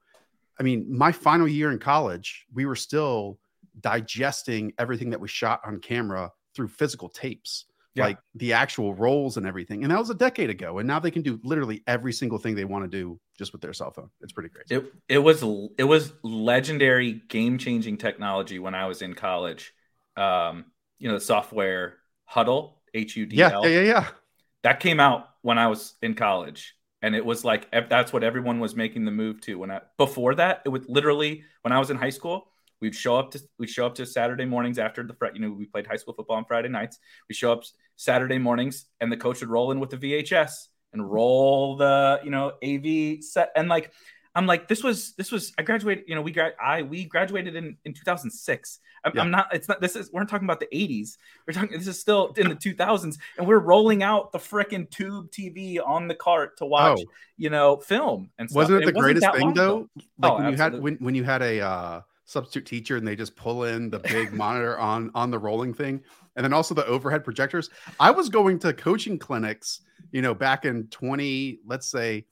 i 0.59 0.63
mean 0.63 0.87
my 0.89 1.13
final 1.13 1.49
year 1.49 1.71
in 1.73 1.79
college 1.79 2.47
we 2.53 2.67
were 2.67 2.77
still 2.77 3.39
digesting 3.81 4.73
everything 4.79 5.11
that 5.11 5.21
we 5.21 5.29
shot 5.29 5.61
on 5.65 5.79
camera 5.81 6.31
through 6.55 6.69
physical 6.69 7.09
tapes 7.09 7.67
Yeah. 7.95 8.05
like 8.07 8.19
the 8.35 8.53
actual 8.53 8.95
rolls 8.95 9.37
and 9.39 9.47
everything 9.47 9.83
and 9.85 9.91
that 9.93 9.99
was 9.99 10.11
a 10.11 10.15
decade 10.15 10.51
ago 10.51 10.79
and 10.79 10.87
now 10.87 10.99
they 10.99 11.11
can 11.11 11.23
do 11.23 11.39
literally 11.43 11.83
every 11.87 12.13
single 12.13 12.39
thing 12.39 12.55
they 12.55 12.65
want 12.65 12.85
to 12.85 12.89
do 13.01 13.19
just 13.39 13.53
with 13.53 13.63
their 13.63 13.73
cell 13.73 13.91
phone 13.91 14.11
it's 14.21 14.33
pretty 14.33 14.51
crazy 14.51 14.75
It 14.77 14.93
it 15.09 15.19
was 15.19 15.43
it 15.79 15.85
was 15.85 16.13
legendary 16.23 17.23
game 17.29 17.57
changing 17.59 17.97
technology 17.99 18.59
when 18.59 18.75
I 18.75 18.87
was 18.87 19.01
in 19.03 19.15
college. 19.15 19.73
Um, 20.17 20.65
you 20.99 21.09
know, 21.09 21.15
the 21.15 21.21
software 21.21 21.95
Hudl, 22.31 22.73
H 22.95 23.17
U 23.17 23.27
D 23.27 23.41
L. 23.43 23.67
yeah 23.67 23.81
yeah 23.81 23.87
yeah 23.93 24.07
that 24.67 24.81
came 24.81 24.99
out 24.99 25.29
when 25.43 25.59
I 25.59 25.69
was 25.69 25.95
in 26.03 26.15
college, 26.15 26.75
and 27.01 27.15
it 27.15 27.25
was 27.25 27.45
like 27.45 27.71
that's 27.71 28.13
what 28.13 28.25
everyone 28.25 28.59
was 28.59 28.75
making 28.75 29.05
the 29.05 29.13
move 29.13 29.41
to. 29.43 29.61
When 29.61 29.71
I 29.71 29.81
before 29.97 30.35
that, 30.35 30.63
it 30.67 30.71
was 30.71 30.83
literally 30.89 31.45
when 31.63 31.71
I 31.71 31.79
was 31.79 31.91
in 31.91 31.97
high 31.97 32.11
school, 32.11 32.51
we'd 32.81 32.93
show 32.93 33.17
up 33.17 33.31
to 33.31 33.41
we'd 33.61 33.71
show 33.71 33.87
up 33.87 33.95
to 33.95 34.05
Saturday 34.05 34.45
mornings 34.45 34.81
after 34.81 35.05
the 35.05 35.15
you 35.33 35.39
know 35.39 35.53
we 35.53 35.67
played 35.67 35.87
high 35.87 35.95
school 35.95 36.15
football 36.15 36.37
on 36.37 36.45
Friday 36.47 36.69
nights. 36.69 36.99
We 37.29 37.37
show 37.37 37.53
up 37.53 37.63
Saturday 37.95 38.39
mornings, 38.39 38.87
and 39.01 39.13
the 39.13 39.17
coach 39.17 39.39
would 39.39 39.51
roll 39.51 39.71
in 39.71 39.79
with 39.79 39.91
the 39.91 39.99
VHS 39.99 40.67
and 40.93 41.09
roll 41.09 41.77
the 41.77 42.19
you 42.25 42.33
know 42.33 42.55
AV 42.61 43.23
set, 43.23 43.53
and 43.55 43.69
like 43.69 43.93
I'm 44.37 44.47
like 44.47 44.69
this 44.69 44.85
was 44.85 45.15
this 45.15 45.33
was 45.33 45.53
I 45.59 45.63
graduated 45.63 46.05
you 46.07 46.15
know 46.15 46.23
we 46.23 46.31
gra- 46.31 46.53
I 46.63 46.83
we 46.83 47.05
graduated 47.07 47.57
in 47.57 47.77
in 47.85 47.95
2006. 47.95 48.79
I'm, 49.05 49.13
Yeah. 49.15 49.23
I'm 49.23 49.31
not 49.31 49.49
it's 49.53 49.69
not 49.69 49.81
this 49.81 49.97
is 49.97 50.11
we're 50.13 50.21
not 50.21 50.29
talking 50.29 50.47
about 50.47 50.61
the 50.61 50.67
80s. 50.73 51.17
We're 51.47 51.55
talking 51.55 51.77
this 51.77 51.87
is 51.89 51.99
still 52.01 52.33
in 52.37 52.49
the 52.49 52.55
2000s, 52.55 53.19
and 53.39 53.47
we're 53.47 53.59
rolling 53.59 54.03
out 54.03 54.33
the 54.33 54.39
frickin' 54.39 54.91
tube 54.91 55.31
TV 55.31 55.79
on 55.85 56.07
the 56.09 56.15
cart 56.15 56.59
to 56.59 56.67
watch 56.67 56.99
Oh. 57.01 57.11
you 57.37 57.51
know 57.51 57.79
film 57.79 58.31
and 58.39 58.49
stuff. 58.51 58.57
wasn't 58.57 58.83
it 58.83 58.87
the 58.87 58.93
greatest 59.01 59.27
thing 59.33 59.55
though 59.55 59.89
like 60.19 60.33
Oh, 60.33 60.37
when 60.39 60.51
you 60.53 60.57
had 60.57 60.81
when, 60.81 60.95
when 60.97 61.15
you 61.15 61.25
had 61.25 61.43
a 61.43 61.61
uh 61.61 62.01
substitute 62.27 62.67
teacher 62.67 62.97
and 62.97 63.07
they 63.07 63.15
just 63.17 63.37
pull 63.37 63.65
in 63.65 63.89
the 63.89 64.01
big 64.01 64.33
monitor 64.45 64.77
on 64.79 65.11
on 65.15 65.31
the 65.31 65.39
rolling 65.39 65.73
thing 65.73 66.03
and 66.35 66.45
then 66.45 66.53
also 66.53 66.75
the 66.75 66.85
overhead 66.87 67.23
projectors 67.25 67.71
i 68.01 68.11
was 68.11 68.29
going 68.29 68.59
to 68.59 68.73
coaching 68.73 69.17
clinics 69.17 69.81
you 70.11 70.21
know 70.21 70.35
back 70.35 70.65
in 70.65 70.89
20 70.89 71.61
let's 71.67 71.89
say 71.89 72.25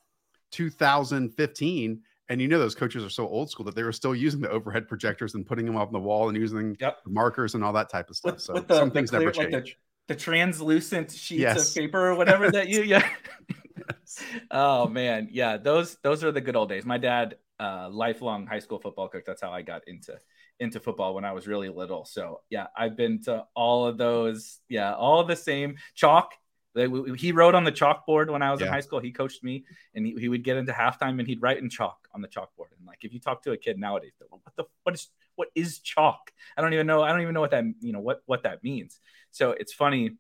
2015 0.54 2.00
and 2.30 2.40
you 2.40 2.48
know 2.48 2.58
those 2.58 2.74
coaches 2.74 3.04
are 3.04 3.10
so 3.10 3.28
old 3.28 3.50
school 3.50 3.64
that 3.66 3.74
they 3.74 3.82
were 3.82 3.92
still 3.92 4.14
using 4.14 4.40
the 4.40 4.48
overhead 4.48 4.88
projectors 4.88 5.34
and 5.34 5.44
putting 5.44 5.66
them 5.66 5.76
up 5.76 5.88
on 5.88 5.92
the 5.92 6.00
wall 6.00 6.28
and 6.28 6.38
using 6.38 6.76
Yep. 6.80 6.98
markers 7.06 7.54
and 7.54 7.62
all 7.64 7.72
that 7.74 7.90
type 7.90 8.08
of 8.08 8.16
stuff 8.16 8.34
With, 8.34 8.42
so 8.42 8.54
with 8.54 8.68
the, 8.68 8.78
some 8.78 8.88
the 8.88 8.94
things 8.94 9.10
clear, 9.10 9.20
never 9.26 9.32
like 9.34 9.50
the, 9.50 9.70
the 10.08 10.14
translucent 10.14 11.10
sheets 11.10 11.40
Yes. 11.40 11.68
of 11.68 11.74
paper 11.74 12.08
or 12.08 12.14
whatever 12.14 12.50
that 12.50 12.68
you 12.68 12.82
yeah. 12.82 13.06
oh 14.50 14.86
man, 14.88 15.28
yeah, 15.30 15.56
those 15.56 15.96
those 16.02 16.24
are 16.24 16.32
the 16.32 16.40
good 16.40 16.56
old 16.56 16.68
days. 16.68 16.84
My 16.84 16.98
dad, 16.98 17.36
uh, 17.60 17.88
lifelong 17.90 18.46
high 18.46 18.58
school 18.58 18.78
football 18.78 19.08
coach. 19.08 19.24
That's 19.26 19.42
how 19.42 19.50
I 19.52 19.62
got 19.62 19.86
into 19.86 20.18
into 20.60 20.80
football 20.80 21.14
when 21.14 21.24
I 21.24 21.32
was 21.32 21.46
really 21.46 21.68
little. 21.68 22.04
So 22.04 22.40
yeah, 22.50 22.68
I've 22.76 22.96
been 22.96 23.22
to 23.24 23.44
all 23.54 23.86
of 23.86 23.98
those. 23.98 24.60
Yeah, 24.68 24.94
all 24.94 25.24
the 25.24 25.36
same 25.36 25.76
chalk. 25.94 26.32
Like, 26.74 26.90
we- 26.90 27.00
we- 27.12 27.18
He 27.18 27.32
wrote 27.32 27.54
on 27.54 27.64
the 27.64 27.72
chalkboard 27.72 28.30
when 28.30 28.42
I 28.42 28.50
was 28.50 28.60
in 28.60 28.66
high 28.72 28.80
school. 28.80 29.00
He 29.00 29.12
coached 29.12 29.42
me, 29.44 29.64
and 29.94 30.04
he, 30.06 30.14
he 30.14 30.28
would 30.28 30.42
get 30.42 30.56
into 30.56 30.72
halftime 30.72 31.18
and 31.18 31.26
he'd 31.26 31.40
write 31.42 31.58
in 31.58 31.70
chalk 31.70 32.08
on 32.14 32.20
the 32.20 32.28
chalkboard. 32.28 32.70
And 32.76 32.86
like, 32.86 33.04
if 33.04 33.12
you 33.12 33.20
talk 33.20 33.42
to 33.42 33.52
a 33.52 33.56
kid 33.56 33.78
nowadays, 33.78 34.12
like, 34.20 34.30
what 34.30 34.42
the 34.56 34.64
what 34.82 34.94
is 34.94 35.08
what 35.36 35.48
is 35.54 35.78
chalk? 35.80 36.32
I 36.56 36.60
don't 36.62 36.72
even 36.74 36.86
know. 36.86 37.02
I 37.02 37.10
don't 37.12 37.22
even 37.22 37.34
know 37.34 37.40
what 37.40 37.52
that 37.52 37.64
you 37.80 37.92
know 37.92 38.00
what 38.00 38.22
what 38.26 38.42
that 38.42 38.62
means. 38.64 38.98
So 39.30 39.50
it's 39.52 39.72
funny. 39.72 40.16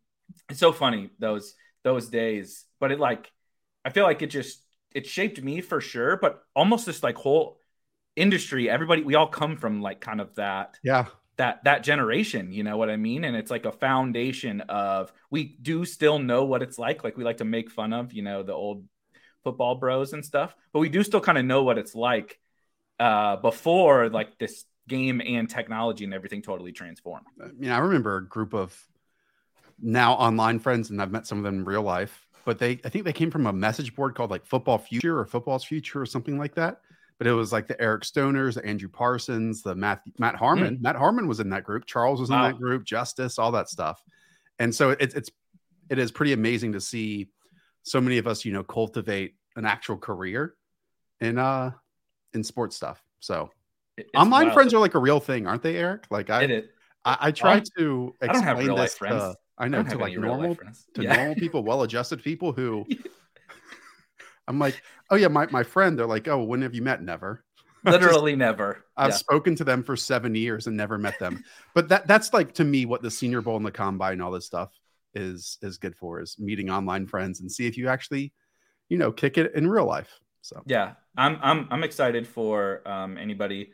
It's 0.48 0.60
so 0.60 0.72
funny 0.72 1.10
those 1.18 1.54
those 1.82 2.08
days. 2.08 2.64
But 2.80 2.92
it 2.92 2.98
like 3.00 3.30
I 3.84 3.90
feel 3.90 4.04
like 4.04 4.22
it 4.22 4.28
just 4.30 4.64
it 4.92 5.06
shaped 5.06 5.42
me 5.42 5.60
for 5.60 5.80
sure. 5.80 6.16
But 6.16 6.42
almost 6.54 6.86
this 6.86 7.02
like 7.02 7.16
whole 7.16 7.60
industry, 8.16 8.70
everybody 8.70 9.02
we 9.02 9.16
all 9.16 9.26
come 9.26 9.56
from 9.56 9.82
like 9.82 10.00
kind 10.00 10.20
of 10.20 10.34
that 10.36 10.78
yeah 10.82 11.06
that 11.36 11.64
that 11.64 11.82
generation 11.82 12.52
you 12.52 12.62
know 12.62 12.76
what 12.76 12.90
i 12.90 12.96
mean 12.96 13.24
and 13.24 13.36
it's 13.36 13.50
like 13.50 13.64
a 13.64 13.72
foundation 13.72 14.60
of 14.62 15.12
we 15.30 15.44
do 15.44 15.84
still 15.84 16.18
know 16.18 16.44
what 16.44 16.62
it's 16.62 16.78
like 16.78 17.04
like 17.04 17.16
we 17.16 17.24
like 17.24 17.38
to 17.38 17.44
make 17.44 17.70
fun 17.70 17.92
of 17.92 18.12
you 18.12 18.22
know 18.22 18.42
the 18.42 18.52
old 18.52 18.84
football 19.42 19.74
bros 19.74 20.12
and 20.12 20.24
stuff 20.24 20.54
but 20.72 20.80
we 20.80 20.88
do 20.88 21.02
still 21.02 21.20
kind 21.20 21.38
of 21.38 21.44
know 21.44 21.62
what 21.62 21.78
it's 21.78 21.94
like 21.94 22.38
uh 23.00 23.36
before 23.36 24.08
like 24.08 24.38
this 24.38 24.64
game 24.86 25.20
and 25.24 25.50
technology 25.50 26.04
and 26.04 26.14
everything 26.14 26.42
totally 26.42 26.72
transformed 26.72 27.26
I 27.42 27.48
mean, 27.48 27.70
I 27.70 27.78
remember 27.78 28.18
a 28.18 28.26
group 28.26 28.54
of 28.54 28.78
now 29.80 30.14
online 30.14 30.58
friends, 30.58 30.90
and 30.90 31.00
I've 31.00 31.10
met 31.10 31.26
some 31.26 31.38
of 31.38 31.44
them 31.44 31.56
in 31.56 31.64
real 31.64 31.82
life. 31.82 32.26
But 32.44 32.58
they, 32.58 32.80
I 32.84 32.88
think 32.88 33.04
they 33.04 33.12
came 33.12 33.30
from 33.30 33.46
a 33.46 33.52
message 33.52 33.94
board 33.94 34.14
called 34.14 34.30
like 34.30 34.44
Football 34.44 34.78
Future 34.78 35.18
or 35.18 35.24
Football's 35.24 35.64
Future 35.64 36.00
or 36.00 36.06
something 36.06 36.38
like 36.38 36.54
that. 36.56 36.80
But 37.18 37.26
it 37.28 37.32
was 37.32 37.52
like 37.52 37.68
the 37.68 37.80
Eric 37.80 38.02
Stoners, 38.02 38.54
the 38.54 38.64
Andrew 38.66 38.88
Parsons, 38.88 39.62
the 39.62 39.74
Matt 39.74 40.02
Matt 40.18 40.34
Harmon. 40.34 40.78
Matt 40.80 40.96
Harmon 40.96 41.28
was 41.28 41.38
in 41.40 41.48
that 41.50 41.62
group. 41.64 41.84
Charles 41.86 42.20
was 42.20 42.28
in 42.30 42.34
Wow. 42.36 42.48
that 42.48 42.58
group. 42.58 42.84
Justice, 42.84 43.38
all 43.38 43.52
that 43.52 43.68
stuff. 43.68 44.02
And 44.58 44.74
so 44.74 44.90
it's 44.90 45.14
it's 45.14 45.30
it 45.90 45.98
is 45.98 46.10
pretty 46.10 46.32
amazing 46.32 46.72
to 46.72 46.80
see 46.80 47.28
so 47.84 48.00
many 48.00 48.18
of 48.18 48.26
us, 48.26 48.44
you 48.44 48.52
know, 48.52 48.64
cultivate 48.64 49.34
an 49.56 49.64
actual 49.64 49.96
career 49.96 50.54
in 51.20 51.38
uh 51.38 51.70
in 52.32 52.42
sports 52.42 52.74
stuff. 52.74 53.00
So 53.20 53.50
it's 53.96 54.10
online 54.16 54.46
wild. 54.46 54.54
friends 54.54 54.74
are 54.74 54.80
like 54.80 54.94
a 54.94 54.98
real 54.98 55.20
thing, 55.20 55.46
aren't 55.46 55.62
they, 55.62 55.76
Eric? 55.76 56.06
Like 56.10 56.30
I 56.30 56.42
it 56.42 56.70
I, 57.04 57.16
I 57.20 57.30
try 57.30 57.58
Um, 57.58 57.62
to 57.78 58.14
I 58.22 58.26
don't 58.26 58.42
have 58.42 58.56
explain 58.56 58.66
real 58.66 58.76
life 58.76 58.90
this 58.90 58.98
friends. 58.98 59.22
to 59.22 59.34
I 59.58 59.64
I 59.66 59.68
know 59.68 59.82
don't 59.84 59.90
to 59.92 59.98
like 59.98 60.12
life 60.16 60.18
normal 60.20 60.54
friends. 60.56 60.86
to 60.94 61.02
Yeah. 61.02 61.14
normal 61.14 61.34
people, 61.36 61.62
well-adjusted 61.62 62.24
people 62.24 62.52
who 62.52 62.84
I'm 64.46 64.58
like, 64.58 64.76
oh 65.10 65.16
yeah, 65.16 65.28
my, 65.28 65.46
my 65.50 65.62
friend. 65.62 65.98
They're 65.98 66.06
like, 66.06 66.28
oh, 66.28 66.42
when 66.42 66.62
have 66.62 66.74
you 66.74 66.82
met? 66.82 67.02
Never. 67.02 67.44
Literally 67.84 68.36
never. 68.36 68.84
I've 68.96 69.10
Yeah. 69.10 69.16
spoken 69.18 69.56
to 69.56 69.64
them 69.64 69.82
for 69.82 69.96
seven 69.96 70.34
years 70.34 70.66
and 70.66 70.76
never 70.76 70.98
met 70.98 71.18
them. 71.18 71.42
but 71.74 71.88
that 71.88 72.06
that's 72.06 72.32
like 72.32 72.54
to 72.54 72.64
me 72.64 72.86
what 72.86 73.02
the 73.02 73.10
Senior 73.10 73.42
Bowl 73.42 73.56
and 73.56 73.66
the 73.66 73.72
Combine 73.72 74.14
and 74.14 74.22
all 74.22 74.30
this 74.30 74.46
stuff 74.46 74.72
is 75.14 75.58
is 75.62 75.78
good 75.78 75.96
for 75.96 76.20
is 76.20 76.36
meeting 76.38 76.70
online 76.70 77.06
friends 77.06 77.40
and 77.40 77.50
see 77.50 77.66
if 77.66 77.76
you 77.76 77.88
actually, 77.88 78.32
you 78.88 78.98
know, 78.98 79.12
kick 79.12 79.38
it 79.38 79.54
in 79.54 79.68
real 79.68 79.86
life. 79.86 80.10
So 80.42 80.62
Yeah, 80.66 80.94
I'm 81.16 81.38
I'm 81.42 81.68
I'm 81.70 81.82
excited 81.84 82.26
for 82.26 82.86
um, 82.86 83.18
anybody 83.18 83.72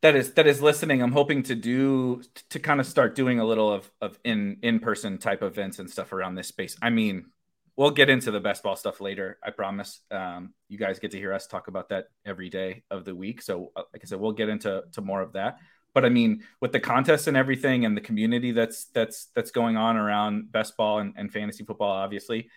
that 0.00 0.16
is 0.16 0.32
that 0.34 0.46
is 0.46 0.60
listening. 0.60 1.02
I'm 1.02 1.12
hoping 1.12 1.42
to 1.44 1.54
do 1.54 2.22
to 2.50 2.58
kind 2.58 2.80
of 2.80 2.86
start 2.86 3.14
doing 3.14 3.38
a 3.38 3.44
little 3.44 3.72
of 3.72 3.90
of 4.00 4.18
in 4.24 4.58
in 4.62 4.80
person 4.80 5.18
type 5.18 5.42
events 5.42 5.78
and 5.78 5.88
stuff 5.90 6.12
around 6.12 6.34
this 6.34 6.48
space. 6.48 6.76
I 6.82 6.90
mean, 6.90 7.26
we'll 7.76 7.90
get 7.90 8.10
into 8.10 8.30
the 8.30 8.40
best 8.40 8.62
ball 8.62 8.76
stuff 8.76 9.00
later. 9.00 9.38
I 9.42 9.50
promise. 9.50 10.00
Um, 10.10 10.54
you 10.68 10.78
guys 10.78 10.98
get 10.98 11.10
to 11.12 11.18
hear 11.18 11.32
us 11.32 11.46
talk 11.46 11.68
about 11.68 11.88
that 11.90 12.06
every 12.24 12.50
day 12.50 12.84
of 12.90 13.04
the 13.04 13.14
week. 13.14 13.42
So, 13.42 13.72
uh, 13.76 13.82
like 13.92 14.02
I 14.04 14.06
said, 14.06 14.20
we'll 14.20 14.32
get 14.32 14.48
into 14.48 14.84
to 14.92 15.00
more 15.00 15.20
of 15.20 15.32
that. 15.32 15.58
But 15.94 16.04
I 16.04 16.08
mean, 16.08 16.42
with 16.60 16.72
the 16.72 16.80
contests 16.80 17.26
and 17.26 17.36
everything, 17.36 17.84
and 17.84 17.96
the 17.96 18.00
community 18.00 18.52
that's 18.52 18.86
that's 18.86 19.26
that's 19.34 19.50
going 19.50 19.76
on 19.76 19.96
around 19.96 20.50
best 20.50 20.76
ball 20.76 20.98
and, 20.98 21.14
and 21.16 21.32
fantasy 21.32 21.64
football, 21.64 21.90
obviously, 21.90 22.48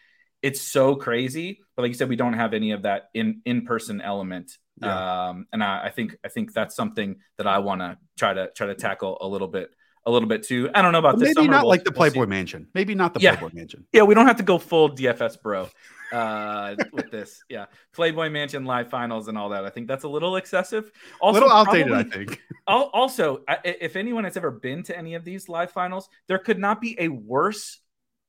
it's 0.42 0.62
so 0.62 0.96
crazy. 0.96 1.60
But 1.76 1.84
like 1.84 1.90
you 1.90 1.96
said, 1.96 2.10
we 2.10 2.16
don't 2.16 2.34
have 2.34 2.54
any 2.54 2.72
of 2.72 2.84
that 2.84 3.10
in 3.14 3.42
in 3.46 3.66
person 3.66 4.02
element. 4.02 4.58
Yeah. 4.82 5.30
Um, 5.30 5.48
and 5.54 5.64
I, 5.64 5.86
I 5.86 5.90
think 5.90 6.18
I 6.24 6.30
think 6.30 6.54
that's 6.54 6.76
something 6.76 7.18
that 7.38 7.48
I 7.48 7.60
want 7.60 7.82
to 7.82 7.98
try 8.18 8.34
to 8.34 8.50
try 8.56 8.68
to 8.68 8.76
tackle 8.76 9.18
a 9.20 9.28
little 9.28 9.48
bit 9.48 9.70
a 10.06 10.12
little 10.12 10.28
bit 10.30 10.44
too. 10.44 10.70
I 10.76 10.82
don't 10.82 10.92
know 10.92 11.00
about 11.00 11.16
But 11.20 11.26
this. 11.26 11.36
maybe 11.36 11.48
not 11.48 11.64
We'll- 11.64 11.70
like 11.70 11.84
the 11.84 11.92
we'll. 11.92 11.98
Playboy 12.10 12.26
Mansion. 12.28 12.68
Maybe 12.74 12.94
not 12.96 13.14
the 13.14 13.20
Yeah. 13.22 13.36
Playboy 13.36 13.56
Mansion. 13.56 13.86
Yeah, 13.92 14.04
we 14.04 14.14
don't 14.14 14.28
have 14.28 14.38
to 14.38 14.44
go 14.44 14.58
full 14.60 14.90
DFS 14.90 15.38
bro 15.42 15.68
uh, 16.14 16.76
with 16.94 17.10
this. 17.12 17.44
Yeah, 17.50 17.66
Playboy 17.94 18.30
Mansion 18.30 18.66
live 18.66 18.90
finals 18.90 19.28
and 19.28 19.38
all 19.38 19.50
that. 19.50 19.66
I 19.66 19.70
think 19.70 19.88
that's 19.88 20.04
a 20.04 20.08
little 20.08 20.36
excessive. 20.36 20.86
A 20.86 21.24
Also, 21.24 21.40
little 21.40 21.52
outdated, 21.56 21.94
I 21.94 22.04
think. 22.04 22.42
Also, 22.68 23.44
if 23.64 23.96
anyone 23.96 24.24
has 24.24 24.38
ever 24.38 24.52
been 24.52 24.82
to 24.84 24.98
any 24.98 25.14
of 25.16 25.24
these 25.24 25.48
live 25.50 25.72
finals, 25.72 26.10
there 26.28 26.40
could 26.40 26.58
not 26.60 26.82
be 26.82 26.96
a 27.00 27.08
worse 27.10 27.80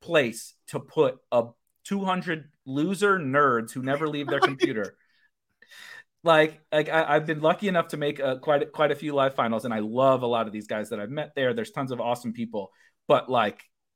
place 0.01 0.53
to 0.67 0.79
put 0.79 1.17
a 1.31 1.45
200 1.85 2.49
loser 2.65 3.17
nerds 3.17 3.71
who 3.71 3.81
never 3.81 4.07
leave 4.07 4.27
their 4.27 4.39
computer. 4.51 4.95
Like, 6.27 6.59
like 6.73 6.89
I, 6.89 7.15
I've 7.15 7.25
been 7.25 7.39
lucky 7.39 7.69
enough 7.69 7.87
to 7.89 7.97
make 7.97 8.19
a, 8.19 8.37
quite 8.37 8.69
quite 8.73 8.91
a 8.91 8.95
few 8.95 9.13
live 9.15 9.33
finals, 9.33 9.63
and 9.63 9.73
I 9.73 9.79
love 9.79 10.23
a 10.23 10.27
lot 10.27 10.45
of 10.45 10.51
these 10.51 10.67
guys 10.67 10.89
that 10.89 10.99
I've 10.99 11.09
met 11.09 11.31
there. 11.35 11.53
There's 11.53 11.71
tons 11.71 11.91
of 11.91 12.01
awesome 12.01 12.33
people, 12.33 12.71
but 13.07 13.29
like, 13.29 13.63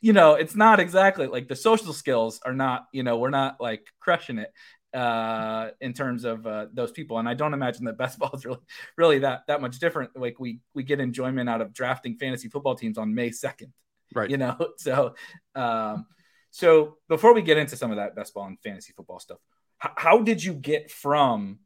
you 0.00 0.12
know, 0.12 0.34
it's 0.34 0.56
not 0.56 0.80
exactly 0.80 1.28
like 1.28 1.46
the 1.46 1.54
social 1.54 1.92
skills 1.92 2.40
are 2.44 2.52
not. 2.52 2.86
You 2.92 3.04
know, 3.04 3.18
we're 3.18 3.30
not 3.30 3.60
like 3.60 3.86
crushing 4.00 4.38
it 4.38 4.50
uh 4.94 5.70
in 5.80 5.92
terms 5.92 6.24
of 6.24 6.46
uh, 6.46 6.66
those 6.72 6.92
people 6.92 7.18
and 7.18 7.28
i 7.28 7.34
don't 7.34 7.52
imagine 7.52 7.84
that 7.84 7.98
best 8.04 8.18
ball 8.20 8.30
is 8.32 8.46
really 8.46 8.60
really 8.96 9.18
that 9.18 9.40
that 9.48 9.60
much 9.60 9.78
different 9.80 10.10
like 10.16 10.38
we 10.38 10.60
we 10.74 10.84
get 10.84 11.00
enjoyment 11.00 11.50
out 11.50 11.60
of 11.60 11.72
drafting 11.74 12.16
fantasy 12.16 12.48
football 12.48 12.76
teams 12.76 12.96
on 12.96 13.12
may 13.14 13.30
2nd 13.30 13.72
Right. 14.14 14.30
you 14.30 14.36
know 14.36 14.56
so 14.78 15.14
um 15.56 16.06
so 16.52 16.96
before 17.08 17.34
we 17.34 17.42
get 17.42 17.58
into 17.58 17.76
some 17.76 17.90
of 17.90 17.96
that 17.98 18.14
best 18.14 18.32
ball 18.32 18.46
and 18.46 18.58
fantasy 18.62 18.92
football 18.96 19.18
stuff 19.18 19.38
how 19.96 20.22
did 20.22 20.42
you 20.42 20.52
get 20.52 20.90
from 20.90 21.58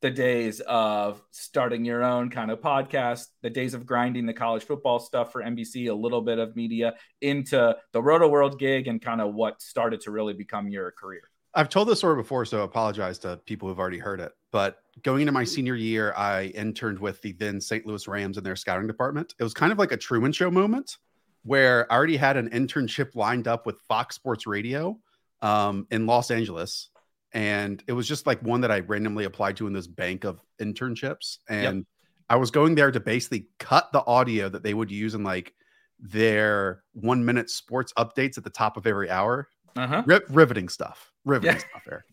the 0.00 0.10
days 0.10 0.60
of 0.60 1.20
starting 1.32 1.84
your 1.84 2.04
own 2.04 2.30
kind 2.30 2.50
of 2.50 2.60
podcast 2.60 3.26
the 3.42 3.50
days 3.50 3.74
of 3.74 3.84
grinding 3.84 4.26
the 4.26 4.32
college 4.32 4.62
football 4.62 4.98
stuff 4.98 5.32
for 5.32 5.42
nbc 5.42 5.90
a 5.90 5.94
little 5.94 6.20
bit 6.20 6.38
of 6.38 6.54
media 6.54 6.94
into 7.20 7.76
the 7.92 8.02
roto 8.02 8.28
world 8.28 8.58
gig 8.58 8.86
and 8.86 9.02
kind 9.02 9.20
of 9.20 9.34
what 9.34 9.60
started 9.60 10.00
to 10.00 10.10
really 10.10 10.34
become 10.34 10.68
your 10.68 10.90
career 10.92 11.22
I've 11.54 11.70
told 11.70 11.88
this 11.88 11.98
story 11.98 12.14
before, 12.14 12.44
so 12.44 12.60
I 12.60 12.64
apologize 12.64 13.18
to 13.20 13.40
people 13.46 13.68
who've 13.68 13.80
already 13.80 13.98
heard 13.98 14.20
it. 14.20 14.32
But 14.52 14.78
going 15.02 15.22
into 15.22 15.32
my 15.32 15.44
senior 15.44 15.74
year, 15.74 16.12
I 16.16 16.52
interned 16.54 16.98
with 16.98 17.20
the 17.22 17.32
then 17.32 17.60
St. 17.60 17.86
Louis 17.86 18.06
Rams 18.06 18.38
in 18.38 18.44
their 18.44 18.54
scouting 18.54 18.86
department. 18.86 19.34
It 19.40 19.42
was 19.42 19.54
kind 19.54 19.72
of 19.72 19.78
like 19.78 19.90
a 19.90 19.96
Truman 19.96 20.30
Show 20.30 20.50
moment 20.50 20.98
where 21.42 21.90
I 21.90 21.96
already 21.96 22.16
had 22.16 22.36
an 22.36 22.50
internship 22.50 23.14
lined 23.14 23.48
up 23.48 23.66
with 23.66 23.80
Fox 23.88 24.14
Sports 24.14 24.46
Radio 24.46 24.98
um, 25.40 25.86
in 25.90 26.06
Los 26.06 26.30
Angeles. 26.30 26.90
And 27.32 27.82
it 27.86 27.92
was 27.92 28.08
just 28.08 28.26
like 28.26 28.40
one 28.42 28.62
that 28.62 28.70
I 28.70 28.80
randomly 28.80 29.24
applied 29.24 29.56
to 29.58 29.66
in 29.66 29.72
this 29.72 29.86
bank 29.86 30.24
of 30.24 30.40
internships. 30.60 31.38
And 31.48 31.84
I 32.30 32.36
was 32.36 32.50
going 32.50 32.74
there 32.74 32.90
to 32.90 33.00
basically 33.00 33.48
cut 33.58 33.90
the 33.92 34.04
audio 34.06 34.48
that 34.48 34.62
they 34.62 34.74
would 34.74 34.90
use 34.90 35.14
in 35.14 35.22
like 35.24 35.54
their 36.00 36.82
one 36.92 37.24
minute 37.24 37.50
sports 37.50 37.92
updates 37.98 38.38
at 38.38 38.44
the 38.44 38.50
top 38.50 38.76
of 38.76 38.86
every 38.86 39.10
hour. 39.10 39.48
Uh-huh. 39.76 40.02
Ri- 40.06 40.20
riveting 40.30 40.68
stuff 40.68 41.12
riveting 41.24 41.56
Yeah. 41.56 41.58
stuff 41.70 41.82
there. 41.86 42.04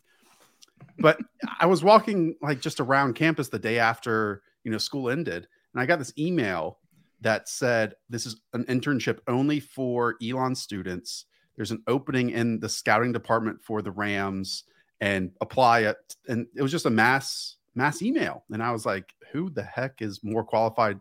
But 0.99 1.19
i 1.59 1.65
was 1.65 1.83
walking 1.83 2.35
like 2.41 2.61
just 2.61 2.79
around 2.79 3.15
campus 3.15 3.49
the 3.49 3.57
day 3.59 3.79
after 3.79 4.43
you 4.63 4.71
know 4.71 4.77
school 4.77 5.09
ended 5.09 5.47
and 5.73 5.81
i 5.81 5.85
got 5.85 5.99
this 5.99 6.13
email 6.17 6.79
that 7.21 7.49
said 7.49 7.95
this 8.09 8.25
is 8.25 8.39
an 8.53 8.65
internship 8.65 9.19
only 9.27 9.59
for 9.59 10.15
elon 10.21 10.53
students. 10.55 11.25
There's 11.55 11.71
an 11.71 11.81
opening 11.87 12.29
in 12.29 12.59
the 12.59 12.69
scouting 12.69 13.11
department 13.13 13.63
for 13.63 13.81
the 13.81 13.91
rams 13.91 14.65
and 15.01 15.31
apply 15.41 15.81
it 15.81 15.97
and 16.27 16.47
it 16.55 16.61
was 16.61 16.71
just 16.71 16.85
a 16.85 16.89
mass 16.89 17.57
mass 17.75 18.01
email 18.01 18.43
and 18.51 18.63
i 18.63 18.71
was 18.71 18.85
like 18.85 19.13
who 19.31 19.49
the 19.49 19.63
heck 19.63 20.01
is 20.01 20.23
more 20.23 20.43
qualified 20.43 20.99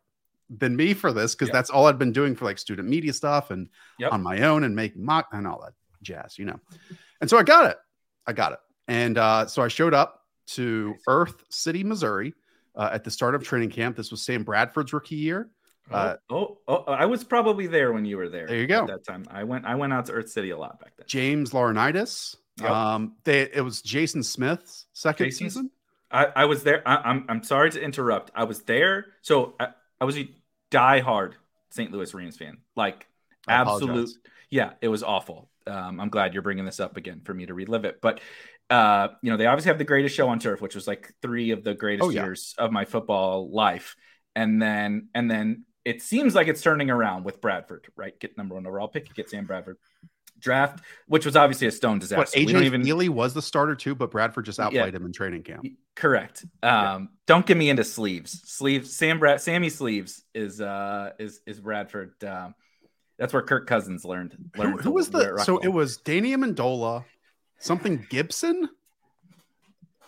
than 0.51 0.75
me 0.77 0.93
for 0.95 1.13
this 1.13 1.35
because 1.35 1.49
Yep. 1.49 1.53
that's 1.53 1.71
all 1.71 1.87
i'd 1.87 1.99
been 1.99 2.13
doing 2.13 2.35
for 2.35 2.45
like 2.45 2.59
student 2.59 2.89
media 2.89 3.13
stuff 3.13 3.51
and 3.51 3.69
Yep. 3.99 4.13
on 4.13 4.23
my 4.23 4.43
own 4.43 4.65
and 4.65 4.75
making 4.75 5.05
mock 5.05 5.29
and 5.33 5.47
all 5.47 5.61
that 5.63 5.73
jazz, 6.03 6.39
you 6.39 6.45
know. 6.45 6.61
And 7.21 7.29
so 7.31 7.39
I 7.39 7.43
got 7.43 7.71
it. 7.71 7.79
I 8.27 8.33
got 8.35 8.53
it. 8.53 8.59
And 8.87 9.17
uh, 9.17 9.47
so 9.47 9.63
I 9.63 9.69
showed 9.69 9.95
up 9.95 10.21
to 10.49 10.95
Earth 11.09 11.43
City, 11.49 11.83
Missouri 11.83 12.35
uh, 12.77 12.91
at 12.93 13.05
the 13.05 13.11
start 13.11 13.35
of 13.35 13.43
training 13.43 13.71
camp. 13.71 13.97
This 13.97 14.11
was 14.11 14.21
Sam 14.23 14.45
Bradford's 14.45 14.93
rookie 14.93 15.17
year. 15.17 15.49
Uh, 15.91 16.17
oh, 16.31 16.59
oh, 16.69 16.85
oh, 16.87 16.93
I 16.93 17.07
was 17.07 17.25
probably 17.25 17.67
there 17.67 17.93
when 17.93 18.05
you 18.05 18.17
were 18.19 18.29
there. 18.29 18.47
There 18.47 18.59
you 18.59 18.67
go. 18.67 18.83
At 18.83 18.89
that 18.89 19.05
time, 19.05 19.25
I 19.31 19.45
went. 19.45 19.65
I 19.65 19.75
went 19.75 19.93
out 19.93 20.07
to 20.07 20.13
Earth 20.13 20.31
City 20.31 20.51
a 20.51 20.59
lot 20.59 20.79
back 20.81 20.93
then. 20.97 21.07
James 21.09 21.53
Laurinaitis. 21.53 22.37
Yep. 22.61 22.71
Um, 22.71 23.17
they, 23.25 23.43
it 23.43 23.63
was 23.63 23.83
Jason 23.83 24.23
Smith's 24.23 24.87
second 24.93 25.33
season. 25.33 25.71
I, 26.11 26.27
I 26.37 26.45
was 26.45 26.63
there. 26.63 26.87
I, 26.87 26.97
I'm. 26.97 27.25
I'm 27.29 27.43
sorry 27.43 27.71
to 27.73 27.81
interrupt. 27.83 28.31
I 28.35 28.45
was 28.45 28.63
there. 28.63 29.07
So 29.23 29.55
I, 29.59 29.69
I 30.01 30.05
was 30.05 30.17
a 30.17 30.29
diehard 30.71 31.33
St. 31.71 31.91
Louis 31.91 32.13
Rams 32.15 32.37
fan. 32.37 32.59
Like 32.77 33.07
I 33.49 33.55
absolute. 33.55 33.91
apologize. 33.91 34.19
Yeah, 34.51 34.73
it 34.81 34.89
was 34.89 35.03
awful. 35.03 35.51
Um, 35.67 35.99
I'm 36.01 36.11
glad 36.11 36.33
you're 36.35 36.43
bringing 36.43 36.65
this 36.65 36.79
up 36.79 36.97
again 36.97 37.23
for 37.25 37.35
me 37.35 37.47
to 37.47 37.55
relive 37.55 37.85
it. 37.85 38.01
But 38.01 38.21
uh, 38.71 39.09
you 39.23 39.31
know, 39.31 39.37
they 39.37 39.47
obviously 39.47 39.71
have 39.71 39.79
the 39.79 39.85
greatest 39.85 40.15
show 40.15 40.29
on 40.29 40.39
turf, 40.39 40.61
which 40.61 40.75
was 40.75 40.87
like 40.87 41.13
three 41.23 41.51
of 41.51 41.65
the 41.65 41.75
greatest 41.75 42.07
Oh, 42.07 42.11
yeah. 42.11 42.23
years 42.25 42.55
of 42.59 42.71
my 42.71 42.85
football 42.85 43.51
life. 43.51 43.97
And 44.37 44.61
then, 44.61 45.09
and 45.15 45.31
then 45.31 45.65
it 45.85 46.03
seems 46.03 46.35
like 46.35 46.49
it's 46.49 46.63
turning 46.63 46.91
around 46.91 47.25
with 47.25 47.41
Bradford, 47.41 47.87
right? 47.97 48.19
Get 48.19 48.37
number 48.39 48.55
one 48.55 48.67
overall 48.67 48.89
pick, 48.89 49.09
you 49.09 49.15
get 49.15 49.31
Sam 49.31 49.47
Bradford 49.47 49.77
draft, 50.45 50.85
which 51.09 51.27
was 51.27 51.35
obviously 51.35 51.67
a 51.67 51.73
stone 51.73 51.99
disaster. 51.99 52.19
What 52.19 52.47
We 52.47 52.53
don't 52.53 52.63
even 52.63 52.83
Feeley 52.83 53.09
was 53.09 53.35
the 53.35 53.43
starter 53.43 53.75
too, 53.75 53.95
but 53.97 54.13
Bradford 54.13 54.45
just 54.45 54.61
outplayed 54.61 54.95
him 54.95 55.05
in 55.05 55.13
training 55.13 55.43
camp. 55.43 55.67
correct. 55.97 56.45
Um, 56.63 57.09
don't 57.27 57.45
get 57.45 57.57
me 57.57 57.71
into 57.71 57.83
sleeves. 57.83 58.43
Sleeves. 58.45 58.95
Sam 58.95 59.19
Brad. 59.19 59.41
Sammy 59.41 59.71
Sleeves 59.71 60.23
is 60.35 60.61
uh 60.61 61.11
is 61.19 61.41
is 61.47 61.59
Bradford. 61.59 62.23
Um, 62.23 62.55
that's 63.19 63.33
where 63.33 63.43
Kirk 63.43 63.67
Cousins 63.67 64.05
learned. 64.05 64.37
Who, 64.55 64.63
learned 64.63 64.77
who 64.77 64.83
to 64.83 64.91
was 64.91 65.11
the? 65.11 65.43
So 65.45 65.59
it 65.59 65.69
was 65.69 65.97
Danny 65.99 66.35
Amendola, 66.37 67.05
something 67.59 68.07
Gibson. 68.11 68.69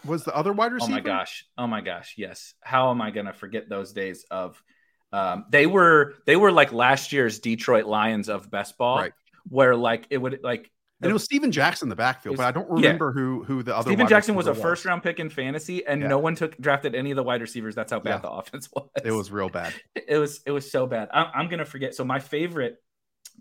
Was 0.05 0.25
the 0.25 0.35
other 0.37 0.53
wide 0.53 0.72
receiver? 0.72 0.92
Oh 0.92 0.94
my 0.94 1.01
gosh. 1.01 1.46
Oh 1.59 1.66
my 1.66 1.81
gosh. 1.81 2.14
Yes. 2.16 2.55
How 2.61 2.90
am 2.90 3.01
I 3.01 3.11
gonna 3.11 3.33
forget 3.33 3.68
those 3.68 3.92
days 3.92 4.25
of 4.31 4.62
um 5.12 5.46
they 5.51 5.66
were 5.66 6.14
they 6.27 6.37
were 6.37 6.53
like 6.53 6.72
last 6.72 7.12
year's 7.12 7.38
Detroit 7.40 7.87
Lions 7.87 8.29
of 8.29 8.51
best 8.51 8.77
ball, 8.79 8.99
Right. 8.99 9.12
Where 9.48 9.76
like 9.76 10.06
it 10.11 10.18
would 10.18 10.40
like 10.42 10.70
And 11.02 11.11
it 11.11 11.12
was 11.12 11.24
Steven 11.24 11.52
Jackson 11.52 11.87
in 11.87 11.90
the 11.90 11.96
backfield, 11.96 12.37
but 12.37 12.46
I 12.46 12.50
don't 12.52 12.66
yeah. 12.68 12.87
remember 12.88 13.12
who 13.12 13.44
who 13.44 13.62
the 13.62 13.76
other. 13.76 13.90
Steven 13.90 14.09
Jackson 14.09 14.35
was 14.35 14.46
a 14.46 14.50
receiver 14.50 14.68
first 14.68 14.85
round 14.85 15.02
pick 15.02 15.20
in 15.20 15.28
fantasy, 15.30 15.87
and 15.87 16.00
Yeah. 16.00 16.09
no 16.09 16.18
one 16.18 16.35
took 16.35 16.56
drafted 16.59 16.94
any 16.94 17.11
of 17.11 17.16
the 17.16 17.22
wide 17.22 17.40
receivers. 17.42 17.74
That's 17.74 17.92
how 17.92 18.00
bad 18.00 18.16
Yeah. 18.16 18.18
the 18.18 18.30
offense 18.40 18.68
was. 18.72 18.88
It 19.04 19.12
was 19.12 19.30
real 19.30 19.48
bad. 19.48 19.72
it 19.94 20.16
was 20.18 20.40
it 20.46 20.52
was 20.52 20.70
so 20.70 20.87
bad. 20.87 21.09
I'm, 21.12 21.26
I'm 21.35 21.48
gonna 21.48 21.64
forget. 21.64 21.94
So 21.94 22.04
my 22.04 22.18
favorite 22.18 22.76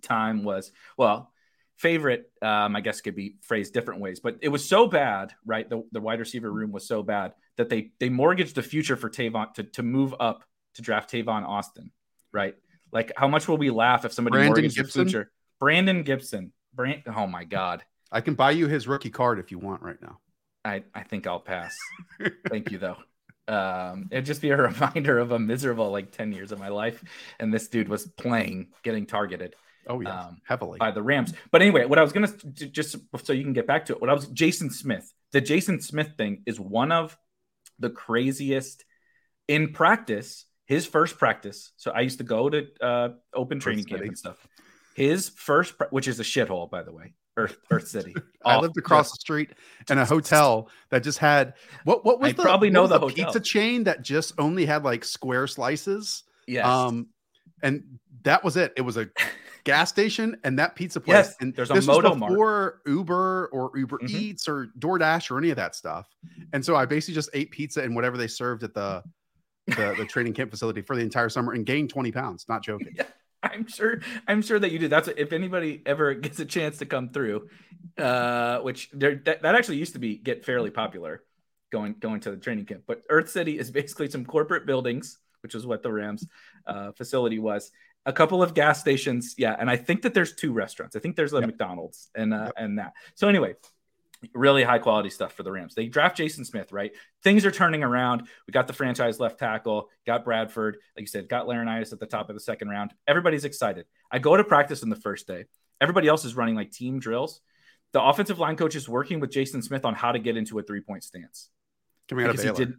time 0.02 0.44
was 0.44 0.72
well, 0.98 1.32
favorite 1.78 2.30
um, 2.42 2.76
I 2.76 2.82
guess 2.82 3.02
could 3.02 3.16
be 3.16 3.38
phrased 3.42 3.74
different 3.74 4.02
ways, 4.02 4.20
but 4.20 4.38
it 4.42 4.50
was 4.50 4.68
so 4.68 4.88
bad, 4.88 5.34
right? 5.46 5.70
The 5.70 5.84
the 5.92 6.02
wide 6.02 6.20
receiver 6.20 6.52
room 6.52 6.72
was 6.72 6.88
so 6.88 7.04
bad 7.04 7.34
that 7.58 7.70
they 7.70 7.92
they 8.00 8.10
mortgaged 8.10 8.56
the 8.56 8.64
future 8.64 8.98
for 8.98 9.10
Tavon 9.10 9.54
to 9.56 9.64
to 9.64 9.84
move 9.84 10.14
up 10.20 10.44
to 10.76 10.82
draft 10.82 11.10
Tavon 11.12 11.46
Austin, 11.48 11.92
right? 12.34 12.56
Like 12.92 13.14
how 13.16 13.28
much 13.30 13.48
will 13.48 13.58
we 13.58 13.70
laugh 13.72 14.04
if 14.06 14.12
somebody 14.14 14.34
Brandon 14.36 14.50
mortgaged 14.50 14.76
Gibson? 14.76 15.06
the 15.06 15.10
future? 15.10 15.32
Brandon 15.60 16.04
Gibson. 16.04 16.52
Brand. 16.74 17.04
Oh 17.08 17.28
my 17.28 17.44
God. 17.44 17.84
I 18.12 18.22
can 18.22 18.36
buy 18.36 18.52
you 18.52 18.68
his 18.68 18.88
rookie 18.88 19.10
card 19.10 19.40
if 19.40 19.52
you 19.52 19.60
want 19.60 19.82
right 19.82 20.02
now. 20.02 20.20
I, 20.64 20.84
I 20.94 21.04
think 21.04 21.28
I'll 21.28 21.40
pass. 21.40 21.76
Thank 22.50 22.72
you 22.72 22.78
though. 22.80 22.98
Um, 23.48 24.08
it'd 24.12 24.26
just 24.26 24.42
be 24.42 24.50
a 24.50 24.58
reminder 24.62 25.20
of 25.20 25.32
a 25.32 25.40
miserable 25.40 25.92
like 25.92 26.12
10 26.12 26.32
years 26.32 26.52
of 26.52 26.60
my 26.60 26.70
life. 26.70 27.04
And 27.40 27.54
this 27.54 27.68
dude 27.68 27.88
was 27.90 28.08
playing, 28.08 28.70
getting 28.84 29.06
targeted 29.06 29.56
Oh 29.88 30.02
yeah, 30.02 30.20
Um, 30.28 30.38
heavily. 30.44 30.80
by 30.80 30.90
the 30.92 31.04
Rams. 31.04 31.32
But 31.52 31.62
anyway, 31.62 31.86
what 31.86 32.00
I 32.00 32.02
was 32.02 32.12
gonna 32.12 32.30
just 32.54 32.96
so 33.24 33.34
you 33.34 33.44
can 33.44 33.54
get 33.54 33.68
back 33.68 33.86
to 33.86 33.94
it, 33.94 34.02
what 34.02 34.10
I 34.10 34.14
was 34.14 34.26
Jason 34.28 34.72
Smith. 34.72 35.14
The 35.32 35.42
Jason 35.42 35.80
Smith 35.80 36.14
thing 36.18 36.42
is 36.48 36.60
one 36.60 36.92
of 36.92 37.16
the 37.78 37.92
craziest 37.92 38.84
in 39.48 39.74
practice. 39.74 40.46
His 40.66 40.88
first 40.88 41.20
practice. 41.20 41.72
So 41.78 41.92
I 41.92 42.00
used 42.00 42.18
to 42.18 42.24
go 42.24 42.50
to 42.50 42.66
uh, 42.82 43.10
open 43.36 43.60
training 43.60 43.86
camp 43.86 44.02
and 44.02 44.18
stuff. 44.18 44.48
His 44.96 45.30
first, 45.30 45.76
which 45.92 46.08
is 46.08 46.20
a 46.20 46.24
shithole, 46.24 46.70
by 46.70 46.82
the 46.82 46.92
way, 46.94 47.14
Earth 47.38 47.58
Earth 47.70 47.88
City. 47.88 48.16
I 48.46 48.58
lived 48.60 48.78
across 48.78 49.12
the 49.12 49.18
street 49.18 49.52
in 49.90 49.98
a 49.98 50.06
hotel 50.06 50.70
that 50.90 51.04
just 51.04 51.20
had 51.20 51.54
what 51.84 52.06
what 52.06 52.20
was 52.20 52.30
I 52.30 52.32
the, 52.34 52.42
probably 52.44 52.70
know 52.70 52.88
the 52.88 52.98
the 52.98 53.08
pizza 53.08 53.40
chain 53.42 53.84
that 53.84 54.02
just 54.02 54.34
only 54.40 54.66
had 54.66 54.84
like 54.84 55.04
square 55.04 55.48
slices. 55.48 56.24
Yes. 56.48 56.66
Um, 56.66 57.08
and 57.62 58.00
that 58.24 58.44
was 58.44 58.56
it. 58.58 58.74
It 58.78 58.82
was 58.82 58.96
a 58.96 59.10
gas 59.66 59.90
station 59.90 60.38
and 60.46 60.60
that 60.60 60.76
pizza 60.76 61.02
place. 61.02 61.16
Yes, 61.28 61.36
and 61.42 61.54
there's 61.56 61.70
a 61.70 61.74
this 61.74 61.88
was 61.88 61.98
Moto 61.98 62.16
Mart. 62.16 62.32
before 62.32 62.82
Uber 62.86 63.50
or 63.52 63.72
Uber 63.78 63.98
Mhm. 64.00 64.10
Eats 64.12 64.48
or 64.48 64.68
DoorDash 64.80 65.30
or 65.30 65.38
any 65.38 65.50
of 65.50 65.58
that 65.58 65.76
stuff. 65.76 66.08
And 66.54 66.64
so 66.64 66.76
I 66.76 66.86
basically 66.86 67.16
just 67.16 67.30
ate 67.34 67.52
pizza 67.52 67.82
and 67.82 67.96
whatever 67.96 68.16
they 68.18 68.28
served 68.28 68.64
at 68.64 68.74
the 68.74 69.04
the, 69.68 69.96
the 69.98 70.06
training 70.06 70.34
camp 70.34 70.52
facility 70.52 70.82
for 70.82 70.96
the 70.96 71.02
entire 71.02 71.28
summer 71.28 71.52
and 71.54 71.66
gained 71.66 71.90
20 71.90 72.12
pounds. 72.12 72.46
Not 72.48 72.64
joking. 72.64 72.94
Yeah, 72.98 73.06
I'm 73.54 73.68
sure. 73.68 74.00
I'm 74.28 74.42
sure 74.42 74.60
that 74.60 74.72
you 74.72 74.80
did. 74.80 74.90
That's 74.90 75.08
if 75.08 75.34
anybody 75.34 75.82
ever 75.86 76.14
gets 76.14 76.40
a 76.40 76.46
chance 76.46 76.78
to 76.80 76.86
come 76.86 77.10
through, 77.10 77.50
uh, 77.98 78.60
which 78.60 78.90
there 78.94 79.22
that, 79.26 79.42
that 79.42 79.56
actually 79.56 79.78
used 79.78 79.94
to 79.94 80.00
be 80.00 80.18
get 80.18 80.46
fairly 80.46 80.72
popular, 80.72 81.24
going 81.72 81.96
going 82.00 82.20
to 82.22 82.32
the 82.32 82.38
training 82.38 82.66
camp. 82.66 82.84
But 82.88 83.04
Earth 83.10 83.30
City 83.30 83.58
is 83.60 83.72
basically 83.72 84.10
some 84.10 84.26
corporate 84.26 84.66
buildings, 84.66 85.20
which 85.42 85.56
is 85.56 85.66
what 85.66 85.84
the 85.84 85.92
Rams 85.92 86.26
uh, 86.66 86.92
facility 86.94 87.40
was. 87.40 87.72
A 88.08 88.14
couple 88.14 88.44
of 88.44 88.54
gas 88.54 88.80
stations, 88.80 89.34
yeah, 89.38 89.56
and 89.58 89.68
I 89.70 89.78
think 89.78 90.04
that 90.04 90.14
there's 90.14 90.36
two 90.36 90.54
restaurants. 90.54 90.96
I 90.96 91.00
think 91.00 91.16
there's 91.16 91.34
a 91.34 91.40
Yep. 91.40 91.48
McDonald's 91.48 92.10
and 92.16 92.34
uh, 92.34 92.46
Yep. 92.46 92.54
and 92.58 92.80
that. 92.80 92.94
So 93.16 93.28
anyway, 93.28 93.56
really 94.34 94.64
high 94.64 94.80
quality 94.80 95.10
stuff 95.10 95.34
for 95.34 95.44
the 95.44 95.52
Rams. 95.52 95.76
They 95.76 95.88
draft 95.88 96.18
Jason 96.18 96.46
Smith, 96.46 96.72
right? 96.72 96.92
Things 97.24 97.46
are 97.46 97.52
turning 97.52 97.84
around. 97.84 98.28
We 98.48 98.52
got 98.52 98.68
the 98.68 98.74
franchise 98.74 99.20
left 99.20 99.40
tackle, 99.40 99.90
got 100.06 100.24
Bradford, 100.24 100.78
like 100.96 101.02
you 101.02 101.08
said, 101.08 101.30
got 101.30 101.48
Laurinaitis 101.48 101.94
at 101.94 102.00
the 102.00 102.06
top 102.06 102.30
of 102.30 102.36
the 102.36 102.40
second 102.40 102.70
round. 102.70 102.94
Everybody's 103.08 103.46
excited. 103.46 103.86
I 104.12 104.20
go 104.20 104.36
to 104.36 104.44
practice 104.44 104.84
on 104.84 104.90
the 104.90 104.96
first 104.96 105.28
day. 105.28 105.46
Everybody 105.82 106.08
else 106.08 106.26
is 106.26 106.36
running 106.36 106.56
like 106.56 106.72
team 106.72 107.00
drills. 107.00 107.42
The 107.92 108.02
offensive 108.02 108.40
line 108.40 108.58
coach 108.58 108.76
is 108.76 108.90
working 108.90 109.20
with 109.20 109.32
Jason 109.32 109.62
Smith 109.62 109.86
on 109.86 109.94
how 109.94 110.12
to 110.12 110.20
get 110.20 110.38
into 110.38 110.60
a 110.60 110.64
three 110.64 110.82
point 110.82 111.04
stance 111.04 111.50
Coming 112.10 112.26
out 112.26 112.32
of 112.32 112.38
because 112.38 112.58
he 112.58 112.66
did 112.66 112.76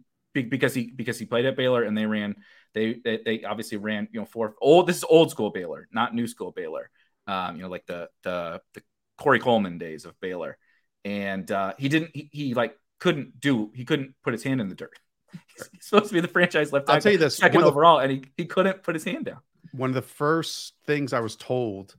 because 0.49 0.73
he 0.73 0.91
because 0.95 1.17
he 1.17 1.25
played 1.25 1.45
at 1.45 1.57
Baylor 1.57 1.83
and 1.83 1.97
they 1.97 2.05
ran 2.05 2.35
they 2.73 2.99
they, 3.03 3.19
they 3.25 3.43
obviously 3.43 3.77
ran 3.77 4.07
you 4.11 4.19
know 4.19 4.25
for 4.25 4.55
old 4.61 4.87
this 4.87 4.97
is 4.97 5.03
old 5.03 5.31
school 5.31 5.49
Baylor 5.49 5.87
not 5.91 6.13
new 6.13 6.27
school 6.27 6.51
Baylor 6.51 6.89
um 7.25 7.55
you 7.55 7.63
know 7.63 7.69
like 7.69 7.85
the 7.87 8.09
the 8.23 8.61
the 8.73 8.83
Corey 9.17 9.39
Coleman 9.39 9.77
days 9.77 10.05
of 10.05 10.19
Baylor 10.19 10.57
and 11.07 11.51
uh 11.51 11.73
he 11.77 11.87
didn't 11.89 12.11
he, 12.13 12.29
he 12.31 12.53
like 12.53 12.77
couldn't 12.99 13.39
do 13.39 13.71
he 13.73 13.85
couldn't 13.85 14.13
put 14.23 14.33
his 14.33 14.43
hand 14.43 14.59
in 14.61 14.67
the 14.69 14.75
dirt 14.75 14.97
he's 15.53 15.69
supposed 15.85 16.07
to 16.07 16.13
be 16.13 16.19
the 16.19 16.27
franchise 16.27 16.71
left 16.73 16.87
tackle. 16.87 16.95
I'll 16.95 17.01
tackle 17.01 17.03
tell 17.03 17.11
you 17.13 17.17
this, 17.17 17.37
second 17.37 17.61
the- 17.61 17.67
overall 17.67 17.99
and 17.99 18.11
he, 18.11 18.23
he 18.37 18.45
couldn't 18.45 18.83
put 18.83 18.95
his 18.95 19.03
hand 19.03 19.25
down 19.25 19.39
one 19.73 19.89
of 19.89 19.95
the 19.95 20.01
first 20.01 20.73
things 20.85 21.13
I 21.13 21.19
was 21.19 21.35
told 21.35 21.95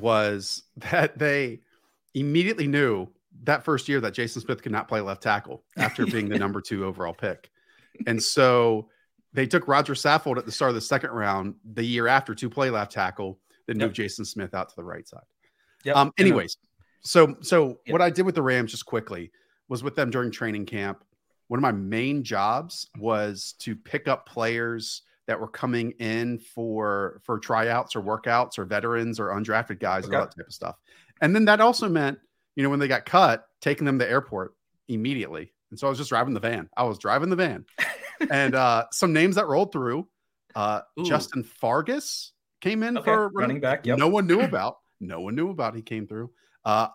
was 0.00 0.62
that 0.76 1.18
they 1.18 1.60
immediately 2.14 2.66
knew 2.66 3.08
that 3.44 3.64
first 3.64 3.88
year 3.88 4.00
that 4.00 4.14
Jason 4.14 4.40
Smith 4.42 4.62
could 4.62 4.72
not 4.72 4.88
play 4.88 5.00
left 5.00 5.22
tackle 5.22 5.62
after 5.76 6.06
being 6.14 6.28
the 6.28 6.38
number 6.38 6.60
two 6.60 6.84
overall 6.84 7.12
pick. 7.12 7.50
And 8.06 8.20
so 8.20 8.88
they 9.32 9.46
took 9.46 9.68
Rodger 9.68 9.94
Saffold 9.94 10.38
at 10.38 10.46
the 10.46 10.52
start 10.52 10.70
of 10.70 10.74
the 10.76 10.80
second 10.80 11.10
round 11.10 11.56
the 11.74 11.84
year 11.84 12.06
after 12.08 12.34
to 12.34 12.48
play 12.50 12.70
left 12.70 12.92
tackle, 12.92 13.38
then 13.66 13.78
Yep. 13.78 13.86
moved 13.86 13.96
Jason 13.96 14.24
Smith 14.24 14.54
out 14.54 14.68
to 14.70 14.76
the 14.76 14.84
right 14.84 15.06
side. 15.06 15.22
Yep. 15.84 15.96
Um, 15.96 16.12
anyways, 16.18 16.56
so 17.04 17.36
so 17.40 17.78
Yep. 17.86 17.92
what 17.92 18.02
I 18.02 18.10
did 18.10 18.22
with 18.26 18.34
the 18.34 18.42
Rams 18.42 18.70
just 18.70 18.86
quickly 18.86 19.30
was 19.68 19.82
with 19.82 19.94
them 19.94 20.10
during 20.10 20.30
training 20.30 20.66
camp. 20.66 21.04
One 21.48 21.58
of 21.58 21.62
my 21.62 21.72
main 21.72 22.22
jobs 22.24 22.88
was 22.98 23.54
to 23.60 23.76
pick 23.76 24.08
up 24.08 24.26
players 24.26 25.02
that 25.26 25.38
were 25.38 25.48
coming 25.48 25.92
in 25.92 26.38
for 26.38 27.20
for 27.24 27.38
tryouts 27.38 27.96
or 27.96 28.02
workouts 28.02 28.58
or 28.58 28.64
veterans 28.64 29.20
or 29.20 29.28
undrafted 29.28 29.78
guys 29.80 30.04
and 30.04 30.14
all 30.14 30.22
that 30.22 30.36
type 30.36 30.46
of 30.46 30.52
stuff. 30.52 30.76
And 31.20 31.34
then 31.34 31.44
that 31.46 31.60
also 31.60 31.88
meant, 31.88 32.18
you 32.56 32.62
know, 32.62 32.70
when 32.70 32.78
they 32.78 32.88
got 32.88 33.06
cut, 33.06 33.46
taking 33.60 33.84
them 33.86 33.98
to 33.98 34.04
the 34.04 34.10
airport 34.10 34.54
immediately. 34.88 35.52
And 35.70 35.78
so 35.78 35.86
I 35.86 35.90
was 35.90 35.98
just 35.98 36.10
driving 36.10 36.34
the 36.34 36.40
van. 36.40 36.68
I 36.76 36.84
was 36.84 36.98
driving 36.98 37.30
the 37.30 37.36
van. 37.36 37.64
and 38.30 38.54
uh 38.54 38.86
some 38.92 39.12
names 39.12 39.36
that 39.36 39.46
rolled 39.46 39.72
through. 39.72 40.08
Uh 40.54 40.80
Ooh. 40.98 41.04
Justin 41.04 41.42
Fargas 41.42 42.32
came 42.60 42.82
in 42.82 42.96
Okay, 42.98 43.04
for 43.04 43.28
running 43.30 43.60
back, 43.60 43.84
yep. 43.86 43.98
No 43.98 44.08
one 44.08 44.26
knew 44.26 44.40
about. 44.40 44.78
No 45.00 45.20
one 45.20 45.34
knew 45.34 45.50
about. 45.50 45.74
He 45.74 45.82
came 45.82 46.06
through. 46.06 46.30
Uh 46.64 46.88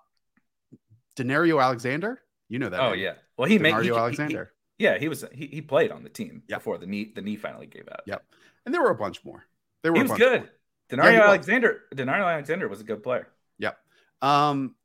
Danario 1.15 1.61
Alexander. 1.61 2.21
You 2.47 2.59
know 2.59 2.69
that. 2.69 2.79
oh 2.79 2.93
yeah 2.93 3.13
well 3.37 3.47
he 3.47 3.59
made 3.59 3.73
Danario 3.75 3.81
he, 3.83 3.89
he- 3.89 3.95
Alexander. 3.97 4.51
he- 4.77 4.83
yeah 4.85 4.97
he 4.97 5.07
was 5.07 5.25
he, 5.33 5.47
he 5.47 5.61
played 5.61 5.91
on 5.91 6.03
the 6.03 6.09
team 6.09 6.43
Yeah. 6.47 6.57
before 6.57 6.77
the 6.77 6.87
knee 6.87 7.11
the 7.13 7.21
knee 7.21 7.35
finally 7.35 7.67
gave 7.67 7.87
out 7.91 8.01
Yep. 8.07 8.23
and 8.65 8.73
there 8.73 8.81
were 8.81 8.89
a 8.91 8.95
bunch 8.95 9.23
more. 9.23 9.45
There 9.83 9.91
were 9.93 9.97
he 9.97 10.03
was 10.03 10.17
good 10.17 10.41
more. 10.41 10.49
Danario 10.89 11.11
he 11.11 11.17
was. 11.19 11.27
Alexander 11.27 11.81
Danario 11.93 12.31
Alexander 12.31 12.67
was 12.67 12.81
a 12.81 12.83
good 12.83 13.03
player 13.03 13.27
Yep. 13.59 13.77
Um, 14.21 14.75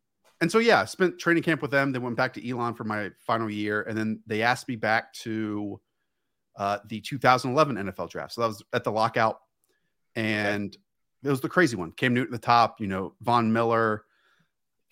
and 0.40 0.51
so 0.53 0.59
yeah, 0.59 0.85
spent 0.85 1.18
training 1.18 1.42
camp 1.44 1.62
with 1.62 1.70
them. 1.70 1.92
Then 1.92 2.03
went 2.03 2.16
back 2.16 2.35
to 2.35 2.47
Elon 2.49 2.75
for 2.75 2.85
my 2.85 3.11
final 3.20 3.49
year, 3.49 3.83
and 3.83 3.97
then 3.97 4.20
they 4.27 4.42
asked 4.42 4.68
me 4.68 4.77
back 4.77 5.12
to 5.14 5.81
uh, 6.57 6.79
the 6.88 7.01
2011 7.01 7.77
NFL 7.77 8.11
draft. 8.11 8.33
So 8.33 8.42
that 8.42 8.49
was 8.49 8.62
at 8.73 8.85
the 8.85 8.90
lockout, 8.92 9.40
and 10.16 10.77
it 11.23 11.29
was 11.31 11.40
the 11.40 11.49
crazy 11.49 11.77
one. 11.77 11.92
Cam 11.92 12.14
Newton 12.14 12.35
at 12.35 12.40
the 12.40 12.44
top, 12.47 12.81
you 12.81 12.88
know, 12.88 13.14
Von 13.23 13.53
Miller, 13.53 14.04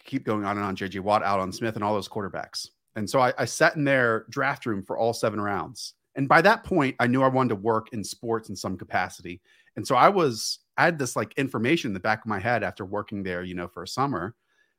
keep 0.05 0.25
going 0.25 0.45
on 0.45 0.57
and 0.57 0.65
on. 0.65 0.77
JJ 0.77 1.01
Watt, 1.01 1.23
Aldon 1.23 1.53
Smith, 1.53 1.75
and 1.75 1.85
all 1.85 1.95
those 1.95 2.09
quarterbacks. 2.09 2.69
And 2.97 3.09
so 3.09 3.21
I, 3.21 3.33
I 3.39 3.45
sat 3.45 3.77
in 3.77 3.85
their 3.85 4.27
draft 4.31 4.67
room 4.67 4.83
for 4.83 4.99
all 4.99 5.13
seven 5.13 5.41
rounds. 5.41 5.95
And 6.15 6.29
by 6.29 6.43
that 6.43 6.65
point, 6.65 6.97
I 7.01 7.07
knew 7.07 7.23
I 7.23 7.29
wanted 7.29 7.51
to 7.51 7.57
work 7.57 7.93
in 7.93 8.05
sports 8.05 8.49
in 8.51 8.57
some 8.57 8.77
capacity. 8.77 9.41
And 9.77 9.87
so 9.87 9.95
I 9.95 10.11
was, 10.11 10.59
I 10.77 10.85
had 10.85 10.99
this 10.99 11.17
like 11.17 11.33
information 11.39 11.89
in 11.89 11.95
the 11.95 12.01
back 12.01 12.21
of 12.21 12.27
my 12.27 12.39
head 12.39 12.63
after 12.63 12.85
working 12.85 13.23
there, 13.23 13.43
you 13.43 13.55
know, 13.55 13.69
for 13.69 13.83
a 13.83 13.89
summer 13.89 14.35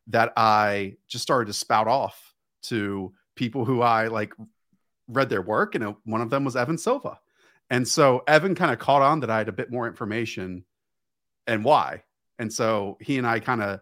that 0.08 0.34
I 0.38 0.96
just 1.08 1.24
started 1.24 1.48
to 1.48 1.54
spout 1.54 1.88
off 1.88 2.34
to 2.64 3.14
people 3.36 3.66
who 3.66 3.82
I 3.82 4.08
like 4.08 4.34
read 5.08 5.30
their 5.30 5.42
work. 5.42 5.74
And 5.74 5.96
one 6.04 6.22
of 6.22 6.30
them 6.30 6.44
was 6.44 6.56
Evan 6.56 6.78
Silva. 6.78 7.20
And 7.70 7.88
so 7.88 8.24
Evan 8.28 8.54
kind 8.54 8.72
of 8.72 8.78
caught 8.78 9.02
on 9.02 9.22
that 9.22 9.32
I 9.32 9.40
had 9.40 9.50
a 9.50 9.54
bit 9.54 9.72
more 9.72 9.88
information 9.88 10.66
and 11.48 11.66
why. 11.66 12.04
And 12.38 12.52
so 12.52 12.98
he 13.02 13.18
and 13.18 13.26
I 13.26 13.40
kind 13.40 13.64
of 13.64 13.80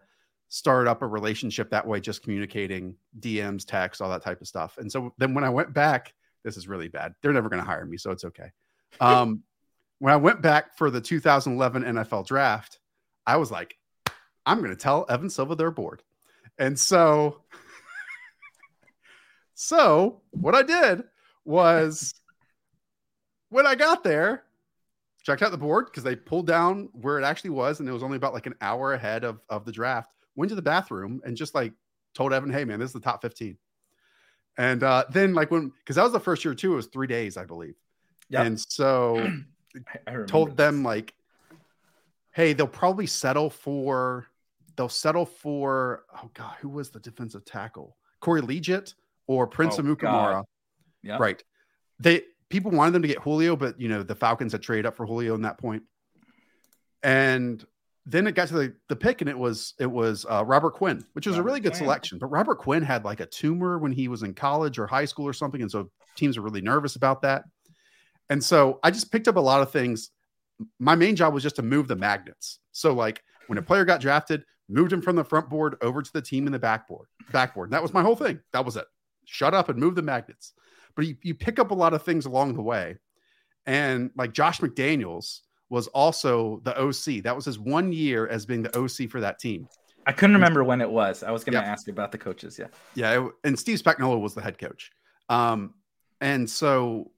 started 0.54 0.90
up 0.90 1.02
a 1.02 1.08
relationship 1.08 1.70
that 1.70 1.88
way, 1.88 2.02
just 2.02 2.24
communicating 2.24 2.94
DMs, 3.22 3.66
text, 3.66 4.02
all 4.02 4.10
that 4.10 4.22
type 4.22 4.42
of 4.42 4.48
stuff. 4.50 4.78
And 4.78 4.92
so 4.92 5.14
then 5.18 5.34
when 5.34 5.46
I 5.46 5.50
went 5.50 5.74
back, 5.74 6.14
this 6.44 6.58
is 6.58 6.68
really 6.68 6.90
bad. 6.90 7.14
They're 7.22 7.32
never 7.32 7.48
going 7.48 7.62
to 7.62 7.66
hire 7.66 7.86
me, 7.86 7.96
so 7.96 8.12
it's 8.12 8.26
okay. 8.26 8.52
Um, 9.00 9.44
when 10.00 10.14
I 10.14 10.18
went 10.18 10.42
back 10.42 10.78
for 10.78 10.92
the 10.92 11.00
2011 11.00 11.84
NFL 11.84 12.28
draft, 12.28 12.80
I 13.26 13.38
was 13.38 13.50
like, 13.50 13.78
I'm 14.46 14.58
going 14.58 14.72
to 14.72 14.76
tell 14.76 15.06
Evan 15.08 15.30
Silva 15.30 15.56
they're 15.56 15.72
bored. 15.72 16.04
And 16.60 16.78
so, 16.78 17.44
so 19.54 20.22
what 20.32 20.54
I 20.54 20.64
did 20.64 21.06
was 21.46 22.14
when 23.48 23.66
I 23.66 23.76
got 23.76 24.04
there, 24.04 24.44
checked 25.24 25.44
out 25.44 25.52
the 25.52 25.58
board 25.58 25.86
because 25.86 26.04
they 26.04 26.18
pulled 26.18 26.48
down 26.48 26.90
where 26.92 27.18
it 27.18 27.24
actually 27.24 27.52
was, 27.52 27.80
and 27.80 27.88
it 27.88 27.94
was 27.94 28.04
only 28.04 28.18
about 28.18 28.34
like 28.34 28.48
an 28.48 28.56
hour 28.60 28.92
ahead 28.92 29.24
of, 29.24 29.40
of 29.50 29.64
the 29.64 29.72
draft. 29.72 30.12
Went 30.36 30.50
to 30.50 30.56
the 30.56 30.62
bathroom 30.62 31.22
and 31.26 31.36
just 31.36 31.54
like 31.54 31.74
told 32.13 32.34
Evan, 32.34 32.52
hey 32.52 32.65
man, 32.65 32.80
this 32.80 32.89
is 32.89 32.94
the 32.94 33.00
top 33.00 33.22
15. 33.22 33.58
And 34.58 34.84
uh, 34.84 35.06
then 35.10 35.34
like 35.34 35.52
when 35.52 35.72
because 35.80 35.96
that 35.96 36.04
was 36.04 36.12
the 36.12 36.20
first 36.20 36.44
year 36.44 36.54
too, 36.54 36.74
it 36.74 36.76
was 36.76 36.88
three 36.88 37.08
days, 37.08 37.38
I 37.38 37.46
believe. 37.46 37.76
Yep. 38.30 38.46
And 38.46 38.60
so 38.60 39.17
I, 40.08 40.13
I 40.13 40.24
told 40.26 40.50
this. 40.50 40.58
them 40.58 40.84
like, 40.84 41.13
hey, 42.32 42.54
they'll 42.54 42.67
probably 42.67 43.08
settle 43.08 43.50
for 43.50 44.28
they'll 44.76 44.89
settle 44.89 45.26
for 45.26 46.04
oh 46.22 46.30
god, 46.34 46.56
who 46.62 46.70
was 46.70 46.89
the 46.89 47.00
defensive 47.00 47.46
tackle? 47.46 47.98
Corey 48.20 48.41
Liuget 48.41 48.94
or 49.28 49.48
Prince 49.48 49.80
Oh, 49.80 49.84
Amukamara. 49.84 50.44
Yeah 51.02 51.17
Right. 51.17 51.44
They 52.00 52.24
people 52.50 52.72
wanted 52.72 52.91
them 52.91 53.02
to 53.02 53.08
get 53.08 53.20
Julio, 53.20 53.56
but 53.56 53.80
you 53.80 53.88
know, 53.89 54.04
the 54.04 54.15
Falcons 54.15 54.52
had 54.52 54.62
traded 54.62 54.86
up 54.86 54.96
for 54.96 55.06
Julio 55.06 55.34
in 55.36 55.44
that 55.44 55.58
point. 55.58 55.84
And 57.02 57.65
then 58.06 58.26
it 58.26 58.34
got 58.34 58.48
to 58.48 58.54
the, 58.56 58.74
the 58.90 58.96
pick 58.96 59.22
and 59.22 59.30
it 59.30 59.38
was 59.38 59.74
it 59.80 59.86
was 59.86 60.26
uh, 60.30 60.44
Robert 60.46 60.72
Quinn, 60.72 61.06
which 61.14 61.28
was 61.28 61.38
a 61.38 61.44
really 61.44 61.60
good 61.60 61.74
Quinn. 61.74 61.84
selection. 61.84 62.18
But 62.18 62.28
Robert 62.28 62.56
Quinn 62.56 62.82
had 62.82 63.06
like 63.06 63.20
a 63.20 63.26
tumor 63.28 63.78
when 63.78 63.92
he 63.92 64.08
was 64.08 64.24
in 64.24 64.34
college 64.34 64.80
or 64.80 64.88
high 64.88 65.06
school 65.06 65.28
or 65.28 65.34
something. 65.34 65.62
And 65.62 65.70
so 65.70 65.90
teams 66.16 66.38
are 66.38 66.42
really 66.42 66.62
nervous 66.62 66.96
about 66.96 67.22
that. 67.22 67.44
And 68.30 68.44
so 68.44 68.80
I 68.84 68.92
just 68.92 69.12
picked 69.12 69.28
up 69.28 69.36
a 69.36 69.42
lot 69.42 69.62
of 69.62 69.72
things. 69.72 70.10
My 70.80 70.96
main 70.96 71.16
job 71.16 71.34
was 71.34 71.44
just 71.44 71.58
to 71.58 71.62
move 71.62 71.88
the 71.88 71.96
magnets. 71.96 72.60
So 72.72 72.94
like 72.94 73.22
when 73.48 73.58
a 73.58 73.62
player 73.62 73.86
got 73.86 74.02
drafted, 74.02 74.46
moved 74.68 74.94
him 74.94 75.02
from 75.02 75.16
the 75.16 75.24
front 75.24 75.50
board 75.50 75.76
over 75.82 76.02
to 76.02 76.14
the 76.14 76.22
team 76.22 76.48
in 76.48 76.54
the 76.54 76.60
backboard, 76.60 77.08
backboard. 77.32 77.68
And 77.68 77.74
that 77.74 77.82
was 77.84 77.94
my 77.94 78.02
whole 78.02 78.16
thing. 78.16 78.40
That 78.54 78.66
was 78.66 78.78
it. 78.78 78.86
Shut 79.26 79.54
up 79.54 79.70
and 79.70 79.78
move 79.78 79.96
the 79.96 80.02
magnets. 80.02 80.54
But 80.96 81.06
you, 81.06 81.16
you 81.22 81.36
pick 81.36 81.60
up 81.60 81.72
a 81.72 81.76
lot 81.76 81.94
of 81.94 82.04
things 82.04 82.26
along 82.26 82.56
the 82.56 82.62
way. 82.62 82.98
And 83.66 84.10
like 84.16 84.34
Josh 84.34 84.60
McDaniels 84.60 85.42
was 85.72 85.88
also 85.88 86.62
the 86.66 86.78
OC. 86.80 87.24
That 87.24 87.34
was 87.36 87.46
his 87.46 87.58
one 87.58 87.92
year 87.94 88.28
as 88.28 88.46
being 88.46 88.62
the 88.62 88.78
OC 88.78 89.10
for 89.10 89.22
that 89.22 89.40
team. 89.40 89.68
I 90.06 90.12
couldn't 90.12 90.36
remember 90.36 90.64
when 90.64 90.82
it 90.82 90.90
was. 90.90 91.24
I 91.24 91.32
was 91.32 91.44
going 91.46 91.54
to 91.54 91.66
Yeah. 91.66 91.72
ask 91.72 91.88
about 91.88 92.12
the 92.12 92.18
coaches. 92.18 92.60
Yeah. 92.60 92.68
Yeah, 92.94 93.26
it- 93.26 93.32
and 93.46 93.58
Steve 93.58 93.82
Spagnuolo 93.82 94.20
was 94.20 94.34
the 94.36 94.42
head 94.42 94.58
coach. 94.60 94.92
Um, 95.30 95.74
And 96.20 96.48
so 96.48 97.12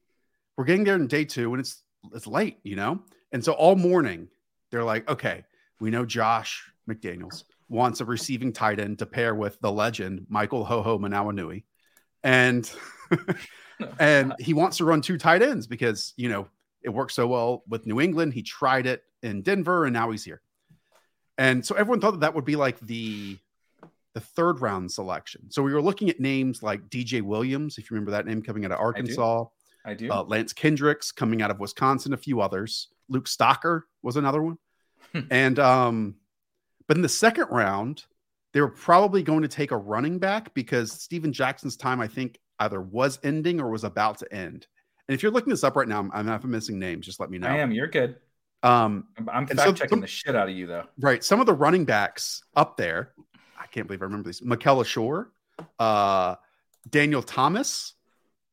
we're 0.55 0.63
getting 0.63 0.85
there 0.85 0.95
in 0.95 1.07
day 1.07 1.25
two, 1.25 1.51
and 1.53 1.59
it's 1.59 1.83
it's 2.13 2.27
late, 2.27 2.59
you 2.63 2.75
know. 2.77 3.01
And 3.33 3.43
so 3.43 3.51
all 3.53 3.75
morning 3.75 4.29
they're 4.71 4.83
like, 4.83 5.09
okay, 5.09 5.43
we 5.81 5.89
know 5.89 6.05
Josh 6.05 6.63
McDaniels 6.89 7.43
wants 7.69 7.99
a 8.01 8.05
receiving 8.05 8.53
tight 8.53 8.79
end 8.79 8.99
to 8.99 9.05
pair 9.05 9.33
with 9.35 9.59
the 9.61 9.71
legend 9.71 10.25
Michael 10.29 10.65
Hoomanawanui, 10.65 11.63
and 12.23 12.71
and 13.99 14.33
he 14.39 14.53
wants 14.53 14.77
to 14.77 14.85
run 14.85 15.01
two 15.01 15.17
tight 15.17 15.41
ends 15.41 15.67
because 15.67 16.13
you 16.17 16.29
know 16.29 16.47
it 16.83 16.89
worked 16.89 17.13
so 17.13 17.27
well 17.27 17.63
with 17.67 17.85
New 17.85 18.01
England. 18.01 18.33
He 18.33 18.41
tried 18.41 18.85
it 18.85 19.03
in 19.21 19.41
Denver, 19.41 19.85
and 19.85 19.93
now 19.93 20.11
he's 20.11 20.23
here. 20.23 20.41
And 21.37 21.65
so 21.65 21.75
everyone 21.75 21.99
thought 21.99 22.11
that 22.11 22.19
that 22.21 22.35
would 22.35 22.45
be 22.45 22.55
like 22.55 22.79
the 22.81 23.37
the 24.13 24.19
third 24.19 24.61
round 24.61 24.91
selection. 24.91 25.49
So 25.49 25.63
we 25.63 25.73
were 25.73 25.81
looking 25.81 26.09
at 26.09 26.19
names 26.19 26.61
like 26.61 26.87
DJ 26.89 27.21
Williams, 27.21 27.77
if 27.77 27.89
you 27.89 27.95
remember 27.95 28.11
that 28.11 28.27
name 28.27 28.43
coming 28.43 28.63
out 28.63 28.71
of 28.71 28.79
Arkansas. 28.79 29.45
I 29.85 29.93
do. 29.95 30.11
Uh, 30.11 30.23
Lance 30.23 30.53
Kendricks 30.53 31.11
coming 31.11 31.41
out 31.41 31.51
of 31.51 31.59
Wisconsin, 31.59 32.13
a 32.13 32.17
few 32.17 32.39
others. 32.39 32.89
Luke 33.09 33.25
Stocker 33.25 33.81
was 34.01 34.15
another 34.15 34.41
one. 34.41 34.57
Hmm. 35.11 35.19
and 35.31 35.59
um, 35.59 36.15
but 36.87 36.97
in 36.97 37.03
the 37.03 37.09
second 37.09 37.47
round, 37.49 38.05
they 38.53 38.61
were 38.61 38.69
probably 38.69 39.23
going 39.23 39.41
to 39.41 39.47
take 39.47 39.71
a 39.71 39.77
running 39.77 40.19
back 40.19 40.53
because 40.53 40.91
Steven 40.91 41.33
Jackson's 41.33 41.75
time, 41.75 41.99
I 41.99 42.07
think, 42.07 42.39
either 42.59 42.81
was 42.81 43.19
ending 43.23 43.59
or 43.59 43.69
was 43.69 43.83
about 43.83 44.19
to 44.19 44.33
end. 44.33 44.67
And 45.07 45.15
if 45.15 45.21
you're 45.23 45.31
looking 45.31 45.49
this 45.49 45.63
up 45.63 45.75
right 45.75 45.87
now, 45.87 45.99
I'm, 45.99 46.11
I'm 46.13 46.25
not 46.25 46.43
missing 46.45 46.79
names. 46.79 47.05
Just 47.05 47.19
let 47.19 47.29
me 47.29 47.37
know. 47.37 47.47
I 47.47 47.57
am. 47.57 47.71
You're 47.71 47.87
good. 47.87 48.17
Um, 48.63 49.07
I'm, 49.17 49.29
I'm 49.29 49.47
fact 49.47 49.61
so 49.61 49.73
checking 49.73 49.99
the 49.99 50.07
shit 50.07 50.35
out 50.35 50.47
of 50.47 50.55
you 50.55 50.67
though. 50.67 50.85
right. 50.99 51.23
Some 51.23 51.39
of 51.41 51.45
the 51.45 51.53
running 51.53 51.83
backs 51.83 52.43
up 52.55 52.77
there, 52.77 53.11
I 53.59 53.67
can't 53.67 53.87
believe 53.87 54.01
I 54.01 54.05
remember 54.05 54.29
these. 54.29 54.41
Mikel 54.41 54.77
Leshoure, 54.77 55.27
uh, 55.79 56.35
Daniel 56.89 57.21
Thomas, 57.21 57.93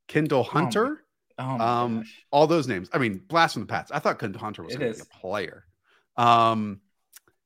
Kendall 0.09 0.43
Hunter, 0.43 1.05
Oh 1.41 1.57
my 1.57 1.65
Um, 1.65 2.05
all 2.31 2.47
those 2.47 2.69
names. 2.69 2.91
I 2.93 2.99
mean, 2.99 3.23
blast 3.27 3.55
from 3.55 3.63
the 3.63 3.67
past. 3.67 3.91
I 3.95 3.99
thought 3.99 4.19
Kendall 4.19 4.41
Hunter 4.41 4.63
was 4.63 4.77
going 4.77 4.93
to 4.93 4.99
be 4.99 5.03
a 5.03 5.19
player. 5.19 5.65
Um, 6.17 6.81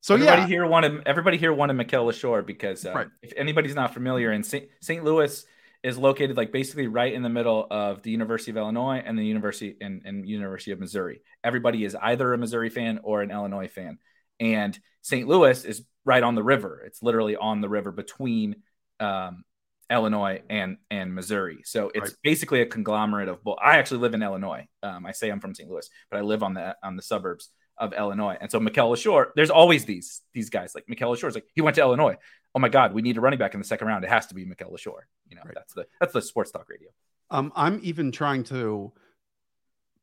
so 0.01 0.15
everybody 0.15 0.41
yeah, 0.41 0.47
here 0.47 0.67
wanted 0.67 1.07
everybody 1.07 1.37
here 1.37 1.53
wanted 1.53 1.73
Mikel 1.73 2.11
Shore 2.11 2.41
because 2.41 2.85
uh, 2.85 2.93
Right. 2.93 3.07
if 3.21 3.31
anybody's 3.37 3.73
not 3.73 3.93
familiar, 3.93 4.31
in 4.33 4.43
St. 4.43 4.67
St. 4.81 5.03
Louis 5.03 5.45
is 5.85 5.99
located 5.99 6.35
like 6.35 6.51
basically 6.51 6.87
right 6.87 7.13
in 7.13 7.21
the 7.21 7.29
middle 7.29 7.67
of 7.69 8.01
the 8.01 8.09
University 8.09 8.49
of 8.49 8.57
Illinois 8.57 9.03
and 9.05 9.19
the 9.19 9.23
University 9.23 9.77
and, 9.79 10.01
and 10.03 10.27
University 10.27 10.71
of 10.71 10.79
Missouri. 10.79 11.21
Everybody 11.43 11.85
is 11.85 11.95
either 11.95 12.33
a 12.33 12.39
Missouri 12.39 12.71
fan 12.71 12.99
or 13.03 13.21
an 13.21 13.29
Illinois 13.29 13.67
fan, 13.67 13.99
and 14.39 14.77
St. 15.03 15.27
Louis 15.27 15.63
is 15.63 15.83
right 16.03 16.23
on 16.23 16.33
the 16.33 16.41
river. 16.41 16.81
It's 16.87 17.03
literally 17.03 17.35
on 17.35 17.61
the 17.61 17.69
river 17.69 17.91
between 17.91 18.55
um, 18.99 19.43
Illinois 19.91 20.41
and 20.49 20.77
and 20.89 21.13
Missouri. 21.13 21.59
So 21.65 21.91
it's 21.93 22.09
Right. 22.09 22.17
basically 22.23 22.61
a 22.61 22.65
conglomerate 22.65 23.29
of. 23.29 23.39
Well, 23.45 23.59
I 23.63 23.77
actually 23.77 23.99
live 23.99 24.15
in 24.15 24.23
Illinois. 24.23 24.67
Um, 24.81 25.05
I 25.05 25.11
say 25.11 25.29
I'm 25.29 25.39
from 25.39 25.53
St. 25.53 25.69
Louis, 25.69 25.87
but 26.09 26.17
I 26.17 26.21
live 26.21 26.41
on 26.41 26.55
the 26.55 26.75
on 26.81 26.95
the 26.95 27.03
suburbs 27.03 27.51
of 27.77 27.93
Illinois. 27.93 28.37
And 28.41 28.49
so 28.49 28.59
Mikel 28.59 28.95
Shore, 28.95 29.33
there's 29.35 29.51
always 29.51 29.85
these 29.85 30.23
these 30.33 30.49
guys 30.49 30.73
like 30.73 30.85
Mikel 30.89 31.13
Shore 31.13 31.29
is 31.29 31.35
like 31.35 31.45
he 31.53 31.61
went 31.61 31.75
to 31.75 31.81
Illinois. 31.81 32.17
Oh 32.55 32.59
my 32.59 32.69
God, 32.69 32.93
we 32.93 33.01
need 33.01 33.17
a 33.17 33.21
running 33.21 33.37
back 33.37 33.53
in 33.53 33.59
the 33.59 33.65
second 33.65 33.87
round. 33.87 34.03
It 34.05 34.09
has 34.09 34.27
to 34.27 34.33
be 34.35 34.45
Mikel 34.45 34.71
Leshoure. 34.71 35.01
You 35.27 35.35
know, 35.35 35.41
Right. 35.45 35.53
that's 35.53 35.73
the 35.73 35.85
that's 35.99 36.13
the 36.13 36.21
sports 36.21 36.51
talk 36.51 36.67
radio. 36.69 36.89
um, 37.29 37.51
I'm 37.55 37.79
even 37.83 38.11
trying 38.11 38.43
to 38.45 38.93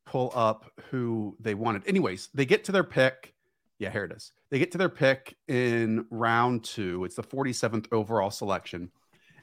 pull 0.05 0.31
up 0.35 0.71
who 0.91 1.35
they 1.39 1.55
wanted. 1.55 1.87
Anyways, 1.87 2.29
they 2.33 2.45
get 2.45 2.65
to 2.65 2.71
their 2.71 2.83
pick. 2.83 3.33
Yeah, 3.79 3.89
here 3.89 4.03
it 4.03 4.11
is. 4.11 4.31
They 4.51 4.59
get 4.59 4.71
to 4.73 4.77
their 4.77 4.89
pick 4.89 5.35
in 5.47 6.05
round 6.11 6.63
two. 6.63 7.05
It's 7.05 7.15
the 7.15 7.23
47th 7.23 7.87
overall 7.91 8.29
selection. 8.29 8.91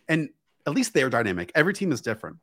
And 0.08 0.28
at 0.66 0.74
least 0.74 0.92
they're 0.94 1.10
dynamic. 1.10 1.50
Every 1.54 1.72
team 1.74 1.90
is 1.92 2.00
different. 2.00 2.36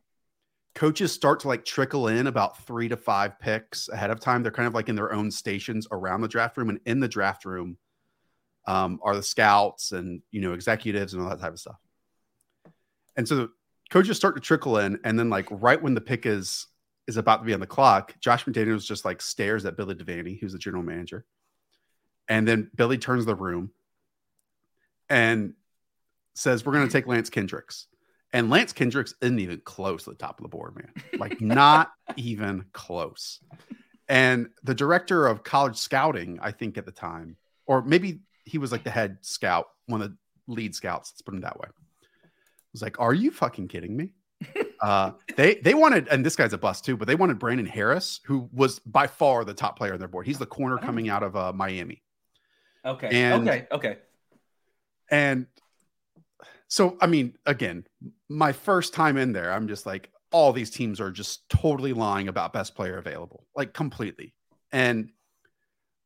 Coaches 0.76 1.12
start 1.14 1.40
to 1.42 1.48
like 1.48 1.66
trickle 1.66 2.08
in 2.08 2.28
about 2.28 2.58
three 2.66 2.90
to 2.90 2.98
five 2.98 3.40
picks 3.40 3.88
ahead 3.90 4.10
of 4.12 4.20
time. 4.20 4.44
They're 4.44 4.52
kind 4.52 4.68
of 4.68 4.74
like 4.74 4.90
in 4.90 4.96
their 4.96 5.14
own 5.14 5.32
stations 5.32 5.88
around 5.92 6.22
the 6.22 6.28
draft 6.28 6.58
room. 6.58 6.70
And 6.70 6.80
in 6.86 7.00
the 7.00 7.08
draft 7.08 7.46
room 7.46 7.78
um, 8.68 9.00
are 9.04 9.16
the 9.16 9.24
scouts 9.24 9.94
and, 9.94 10.22
you 10.32 10.42
know, 10.42 10.54
executives 10.54 11.14
and 11.14 11.24
all 11.24 11.30
that 11.30 11.40
type 11.40 11.54
of 11.54 11.60
stuff. 11.60 11.78
And 13.16 13.28
so 13.28 13.36
the 13.36 13.50
coaches 13.90 14.18
start 14.18 14.36
to 14.36 14.42
trickle 14.42 14.78
in. 14.78 15.00
And 15.04 15.18
then, 15.18 15.30
like, 15.30 15.48
right 15.50 15.82
when 15.82 15.96
the 15.96 16.02
pick 16.02 16.26
is 16.26 16.68
is 17.08 17.18
about 17.18 17.38
to 17.38 17.46
be 17.46 17.54
on 17.54 17.62
the 17.62 17.68
clock, 17.68 18.14
Josh 18.20 18.44
McDaniels 18.44 18.86
just 18.86 19.06
like 19.06 19.22
stares 19.22 19.66
at 19.66 19.78
Billy 19.78 19.96
Devaney, 19.96 20.38
who's 20.40 20.52
the 20.52 20.60
general 20.60 20.84
manager. 20.84 21.26
And 22.28 22.46
then 22.46 22.70
Billy 22.76 22.98
turns 22.98 23.26
the 23.26 23.36
room 23.36 23.72
and 25.10 25.54
says, 26.36 26.66
We're 26.66 26.74
going 26.74 26.88
to 26.88 26.92
take 26.92 27.08
Lance 27.08 27.30
Kendricks. 27.30 27.88
And 28.34 28.50
Lance 28.50 28.74
Kendricks 28.74 29.14
isn't 29.22 29.40
even 29.40 29.62
close 29.64 30.04
to 30.04 30.10
the 30.10 30.18
top 30.18 30.40
of 30.40 30.44
the 30.44 30.50
board, 30.50 30.76
man. 30.76 30.92
Like, 31.18 31.40
not 31.42 31.92
even 32.18 32.66
close. 32.74 33.40
And 34.10 34.50
the 34.64 34.76
director 34.76 35.28
of 35.28 35.44
college 35.44 35.78
scouting, 35.78 36.40
I 36.42 36.52
think 36.52 36.78
at 36.78 36.86
the 36.86 36.92
time, 36.92 37.38
or 37.66 37.82
maybe 37.82 38.20
he 38.48 38.58
was 38.58 38.72
like 38.72 38.84
the 38.84 38.90
head 38.90 39.18
scout, 39.22 39.68
one 39.86 40.02
of 40.02 40.12
the 40.12 40.18
lead 40.48 40.74
scouts, 40.74 41.12
let's 41.14 41.22
put 41.22 41.34
him 41.34 41.42
that 41.42 41.60
way, 41.60 41.68
was 42.72 42.82
like, 42.82 43.00
Are 43.00 43.14
you 43.14 43.32
fucking 43.32 43.68
kidding 43.68 43.96
me? 43.96 44.10
Uh, 44.80 45.12
they 45.36 45.56
they 45.56 45.74
wanted, 45.74 46.08
and 46.10 46.24
this 46.24 46.36
guy's 46.36 46.54
a 46.54 46.58
bust 46.58 46.86
too, 46.86 46.96
but 46.96 47.08
they 47.08 47.16
wanted 47.16 47.40
Brandon 47.40 47.66
Harris, 47.66 48.20
who 48.24 48.48
was 48.54 48.78
by 48.78 49.08
far 49.08 49.44
the 49.44 49.52
top 49.52 49.76
player 49.76 49.94
on 49.94 49.98
their 49.98 50.08
board. 50.08 50.28
He's 50.28 50.38
the 50.38 50.46
corner 50.46 50.78
coming 50.78 51.10
out 51.10 51.24
of 51.24 51.36
uh, 51.36 51.52
Miami. 51.52 52.04
Okay. 52.86 53.10
And- 53.12 53.50
okay. 53.50 53.68
Okay. 53.72 53.98
And 55.10 55.48
so, 56.68 56.96
I 57.02 57.08
mean, 57.08 57.38
again, 57.48 57.86
my 58.30 58.52
first 58.52 58.94
time 58.94 59.18
in 59.18 59.34
there, 59.34 59.52
I'm 59.52 59.68
just 59.68 59.88
like, 59.88 60.12
all 60.32 60.54
these 60.54 60.70
teams 60.70 61.02
are 61.02 61.10
just 61.10 61.50
totally 61.50 61.94
lying 61.94 62.28
about 62.28 62.54
best 62.54 62.76
player 62.76 63.00
available, 63.00 63.48
like 63.56 63.74
completely. 63.74 64.36
And 64.72 65.10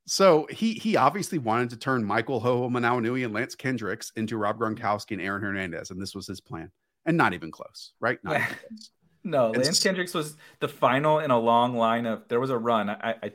so 0.05 0.47
he 0.49 0.73
he 0.73 0.97
obviously 0.97 1.37
wanted 1.37 1.69
to 1.71 1.77
turn 1.77 2.03
Michael 2.03 2.41
Hoomanawanui 2.41 3.23
and 3.25 3.33
Lance 3.33 3.55
Kendricks 3.55 4.11
into 4.15 4.37
Rob 4.37 4.59
Gronkowski 4.59 5.11
and 5.11 5.21
Aaron 5.21 5.41
Hernandez, 5.41 5.91
and 5.91 6.01
this 6.01 6.15
was 6.15 6.27
his 6.27 6.41
plan, 6.41 6.71
and 7.05 7.17
not 7.17 7.33
even 7.33 7.51
close, 7.51 7.93
right? 7.99 8.19
Not 8.23 8.37
even 8.37 8.47
close. 8.67 8.91
No, 9.23 9.51
Lance 9.51 9.81
Kendricks 9.81 10.13
was 10.13 10.35
the 10.59 10.67
final 10.67 11.19
in 11.19 11.31
a 11.31 11.39
long 11.39 11.75
line 11.75 12.05
of. 12.05 12.27
There 12.27 12.39
was 12.39 12.49
a 12.49 12.57
run. 12.57 12.89
I, 12.89 13.15
I 13.21 13.31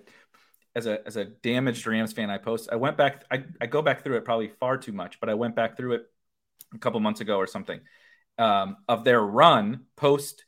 as 0.74 0.87
a 0.87 1.05
as 1.07 1.16
a 1.16 1.24
damaged 1.24 1.87
Rams 1.87 2.12
fan, 2.12 2.29
I 2.29 2.38
post. 2.38 2.68
I 2.70 2.76
went 2.76 2.96
back. 2.96 3.24
I, 3.31 3.44
I 3.61 3.66
go 3.66 3.83
back 3.83 4.02
through 4.02 4.16
it 4.16 4.24
probably 4.24 4.48
far 4.48 4.76
too 4.76 4.92
much, 4.92 5.20
but 5.20 5.29
I 5.29 5.35
went 5.35 5.55
back 5.55 5.76
through 5.76 5.92
it 5.94 6.02
a 6.74 6.79
couple 6.79 7.00
months 7.00 7.20
ago 7.20 7.37
or 7.37 7.46
something 7.46 7.81
um, 8.38 8.76
of 8.88 9.05
their 9.05 9.20
run 9.20 9.85
post. 9.96 10.44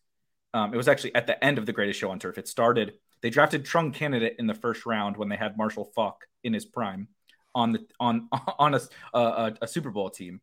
Um, 0.52 0.74
it 0.74 0.76
was 0.76 0.88
actually 0.88 1.14
at 1.14 1.26
the 1.26 1.42
end 1.42 1.58
of 1.58 1.66
the 1.66 1.72
greatest 1.72 2.00
show 2.00 2.10
on 2.10 2.18
turf. 2.18 2.38
It 2.38 2.48
started. 2.48 2.94
They 3.20 3.30
drafted 3.30 3.64
Trung 3.64 3.92
Canidate 3.94 4.36
in 4.38 4.46
the 4.46 4.54
first 4.54 4.86
round 4.86 5.16
when 5.16 5.28
they 5.28 5.36
had 5.36 5.56
Marshall 5.56 5.90
Faulk 5.94 6.26
in 6.42 6.52
his 6.52 6.64
prime 6.64 7.08
on 7.54 7.72
the 7.72 7.86
on 7.98 8.28
on 8.58 8.74
a, 8.74 8.80
a, 9.14 9.54
a 9.62 9.68
Super 9.68 9.90
Bowl 9.90 10.10
team, 10.10 10.40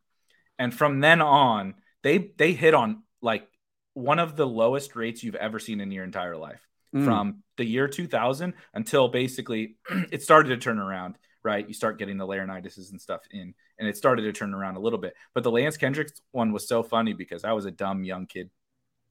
and 0.60 0.74
from 0.74 1.00
then 1.00 1.22
on, 1.22 1.76
they 2.04 2.32
they 2.38 2.54
hit 2.54 2.74
on 2.74 3.04
like 3.22 3.48
one 3.94 4.20
of 4.20 4.36
the 4.36 4.48
lowest 4.48 4.96
rates 4.96 5.24
you've 5.24 5.36
ever 5.36 5.60
seen 5.60 5.80
in 5.82 5.92
your 5.92 6.04
entire 6.04 6.38
life. 6.38 6.62
Mm. 6.94 7.04
from 7.04 7.44
the 7.58 7.66
year 7.66 7.90
2000 7.90 8.54
until 8.74 9.10
basically 9.10 9.76
it 10.12 10.24
started 10.24 10.50
to 10.50 10.58
turn 10.58 10.80
around 10.80 11.18
right? 11.46 11.68
You 11.68 11.76
start 11.76 12.00
getting 12.00 12.18
the 12.18 12.26
Laurinaitis 12.26 12.90
and 12.90 13.00
stuff 13.00 13.22
in 13.32 13.54
and 13.78 13.88
it 13.88 13.96
started 13.96 14.24
to 14.24 14.34
turn 14.34 14.54
around 14.54 14.78
a 14.78 14.80
little 14.80 14.98
bit. 14.98 15.14
But 15.34 15.44
the 15.44 15.52
lance 15.52 15.78
kendricks 15.78 16.20
one 16.32 16.52
was 16.52 16.68
so 16.68 16.84
funny 16.84 17.14
because 17.14 17.46
i 17.46 17.54
was 17.54 17.66
a 17.66 17.72
dumb 17.72 18.04
young 18.04 18.26
kid 18.26 18.50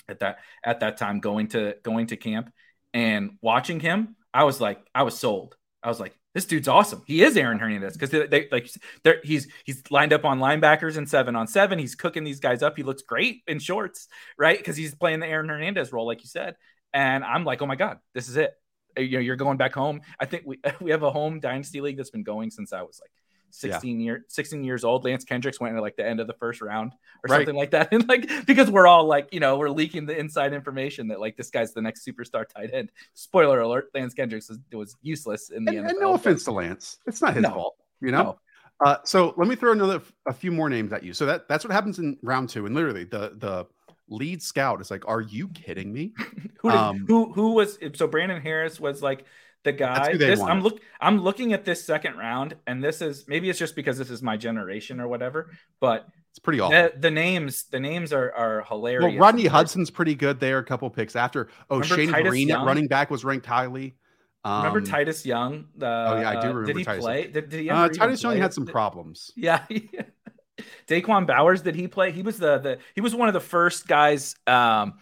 at 0.08 0.20
that 0.20 0.38
at 0.62 0.80
that 0.80 0.98
time 0.98 1.20
going 1.20 1.48
to 1.48 1.76
going 1.82 2.08
to 2.08 2.16
camp 2.16 2.52
and 2.94 3.32
watching 3.42 3.80
him 3.80 4.16
i 4.32 4.44
was 4.44 4.60
like 4.60 4.80
i 4.94 5.02
was 5.02 5.18
sold. 5.18 5.56
I 5.82 5.88
was 5.88 6.00
like 6.00 6.16
this 6.34 6.46
dude's 6.46 6.66
awesome. 6.66 7.02
He 7.06 7.22
is 7.22 7.36
aaron 7.36 7.58
hernandez 7.58 7.92
because 7.92 8.10
they, 8.10 8.26
they 8.26 8.48
like 8.50 8.68
they're, 9.04 9.20
he's 9.22 9.46
he's 9.64 9.82
lined 9.90 10.12
up 10.12 10.24
on 10.24 10.40
linebackers 10.40 10.96
and 10.96 11.08
seven 11.08 11.36
on 11.36 11.46
seven. 11.46 11.78
He's 11.78 11.94
cooking 11.94 12.24
these 12.24 12.40
guys 12.40 12.62
up. 12.62 12.76
He 12.76 12.82
looks 12.82 13.02
great 13.02 13.42
in 13.46 13.60
shorts 13.60 14.08
right? 14.36 14.58
Because 14.58 14.76
he's 14.76 14.94
playing 14.94 15.20
the 15.20 15.26
aaron 15.26 15.48
hernandez 15.48 15.92
role 15.92 16.06
like 16.06 16.22
you 16.22 16.28
said. 16.28 16.56
And 16.92 17.22
I'm 17.22 17.44
like, 17.44 17.62
oh 17.62 17.66
my 17.66 17.76
god, 17.76 17.98
this 18.14 18.28
is 18.28 18.36
it. 18.36 18.52
You 18.96 19.10
know, 19.12 19.18
you're 19.20 19.36
going 19.36 19.58
back 19.58 19.74
home. 19.74 20.00
I 20.18 20.24
think 20.24 20.44
we 20.46 20.58
we 20.80 20.90
have 20.90 21.02
a 21.02 21.10
home 21.10 21.38
dynasty 21.38 21.80
league 21.80 21.98
that's 21.98 22.10
been 22.10 22.24
going 22.24 22.50
since 22.50 22.72
I 22.72 22.82
was 22.82 23.00
like 23.00 23.10
16 23.54 24.00
year 24.00 24.24
16 24.28 24.64
years 24.64 24.84
old. 24.84 25.04
Lance 25.04 25.24
Kendricks 25.24 25.60
went 25.60 25.76
at 25.76 25.80
like 25.82 25.96
the 25.96 26.06
end 26.06 26.18
of 26.20 26.26
the 26.26 26.32
first 26.34 26.60
round 26.60 26.92
or 26.92 27.28
Right. 27.28 27.38
something 27.38 27.54
like 27.54 27.70
that, 27.70 27.88
and 27.92 28.06
like 28.08 28.28
because 28.46 28.70
we're 28.70 28.86
all 28.86 29.04
like, 29.06 29.28
you 29.32 29.40
know, 29.40 29.56
we're 29.56 29.68
leaking 29.70 30.06
the 30.06 30.18
inside 30.18 30.52
information 30.52 31.08
that 31.08 31.20
like 31.20 31.36
this 31.36 31.50
guy's 31.50 31.72
the 31.72 31.80
next 31.82 32.06
superstar 32.06 32.44
tight 32.48 32.70
end. 32.72 32.90
Spoiler 33.14 33.60
alert: 33.60 33.90
Lance 33.94 34.12
Kendricks 34.14 34.48
was, 34.48 34.58
was 34.72 34.96
useless 35.02 35.50
in 35.50 35.64
the 35.64 35.76
And, 35.76 35.86
NFL. 35.86 35.90
and 35.90 36.00
no 36.00 36.12
but- 36.12 36.20
offense 36.20 36.44
to 36.44 36.52
Lance, 36.52 36.98
it's 37.06 37.22
not 37.22 37.34
his 37.34 37.42
No. 37.42 37.50
fault, 37.50 37.76
you 38.00 38.10
know. 38.10 38.22
No. 38.22 38.38
Uh, 38.84 38.96
so 39.04 39.32
let 39.36 39.46
me 39.46 39.54
throw 39.54 39.70
another 39.70 40.02
a 40.26 40.32
few 40.32 40.50
more 40.50 40.68
names 40.68 40.92
at 40.92 41.04
you. 41.04 41.12
So 41.12 41.24
that 41.26 41.46
that's 41.48 41.64
what 41.64 41.72
happens 41.72 42.00
in 42.00 42.18
round 42.22 42.48
two, 42.48 42.66
and 42.66 42.74
literally 42.74 43.04
the 43.04 43.34
the 43.38 43.66
lead 44.08 44.42
scout 44.42 44.80
is 44.80 44.90
like, 44.90 45.06
"Are 45.08 45.20
you 45.20 45.46
kidding 45.48 45.92
me?" 45.92 46.12
who, 46.58 46.70
did, 46.70 46.76
Um, 46.76 47.04
who 47.06 47.32
who 47.32 47.52
was 47.52 47.78
so 47.94 48.08
Brandon 48.08 48.42
Harris 48.42 48.80
was 48.80 49.00
like 49.00 49.26
the 49.64 49.72
guy. 49.72 50.16
This, 50.16 50.40
I'm 50.40 50.60
look. 50.60 50.80
I'm 51.00 51.18
looking 51.20 51.52
at 51.52 51.64
this 51.64 51.84
second 51.84 52.16
round, 52.16 52.56
and 52.66 52.82
this 52.82 53.02
is 53.02 53.24
maybe 53.26 53.50
it's 53.50 53.58
just 53.58 53.74
because 53.74 53.98
this 53.98 54.10
is 54.10 54.22
my 54.22 54.36
generation 54.36 55.00
or 55.00 55.08
whatever. 55.08 55.50
But 55.80 56.06
It's 56.30 56.38
pretty 56.38 56.60
awful. 56.60 56.76
the, 56.76 56.92
the 56.98 57.10
names, 57.10 57.64
the 57.70 57.80
names 57.80 58.12
are 58.12 58.32
are 58.32 58.62
hilarious. 58.68 59.12
Well, 59.12 59.18
Rodney 59.20 59.46
Hudson's 59.46 59.90
pretty 59.90 60.14
good 60.14 60.38
there. 60.40 60.58
A 60.58 60.64
couple 60.64 60.88
picks 60.90 61.16
after. 61.16 61.48
Oh, 61.70 61.80
Remember 61.80 61.96
Shane 61.96 62.10
Titus 62.12 62.30
Green 62.30 62.48
Young? 62.48 62.62
at 62.62 62.66
running 62.66 62.86
back 62.86 63.10
was 63.10 63.24
ranked 63.24 63.46
highly. 63.46 63.96
Um, 64.44 64.58
Remember 64.64 64.80
Titus 64.82 65.24
Young? 65.24 65.66
The, 65.76 65.86
oh, 65.86 66.20
yeah, 66.20 66.28
I 66.28 66.32
do 66.34 66.38
uh, 66.38 66.42
remember 66.42 66.64
Did 66.66 66.76
he 66.76 66.84
Titus 66.84 67.02
play? 67.04 67.26
Did, 67.28 67.48
did 67.48 67.60
he 67.60 67.70
Uh, 67.70 67.88
Titus 67.88 68.22
Young 68.22 68.36
had 68.36 68.52
some 68.52 68.66
Did- 68.66 68.72
problems. 68.72 69.30
Yeah. 69.36 69.64
Daquan 70.86 71.26
Bowers, 71.26 71.62
did 71.62 71.74
he 71.74 71.88
play? 71.88 72.12
He 72.12 72.22
was 72.22 72.38
the 72.38 72.58
the 72.58 72.78
he 72.94 73.00
was 73.00 73.14
one 73.14 73.28
of 73.28 73.34
the 73.34 73.40
first 73.40 73.88
guys 73.88 74.36
um 74.46 74.94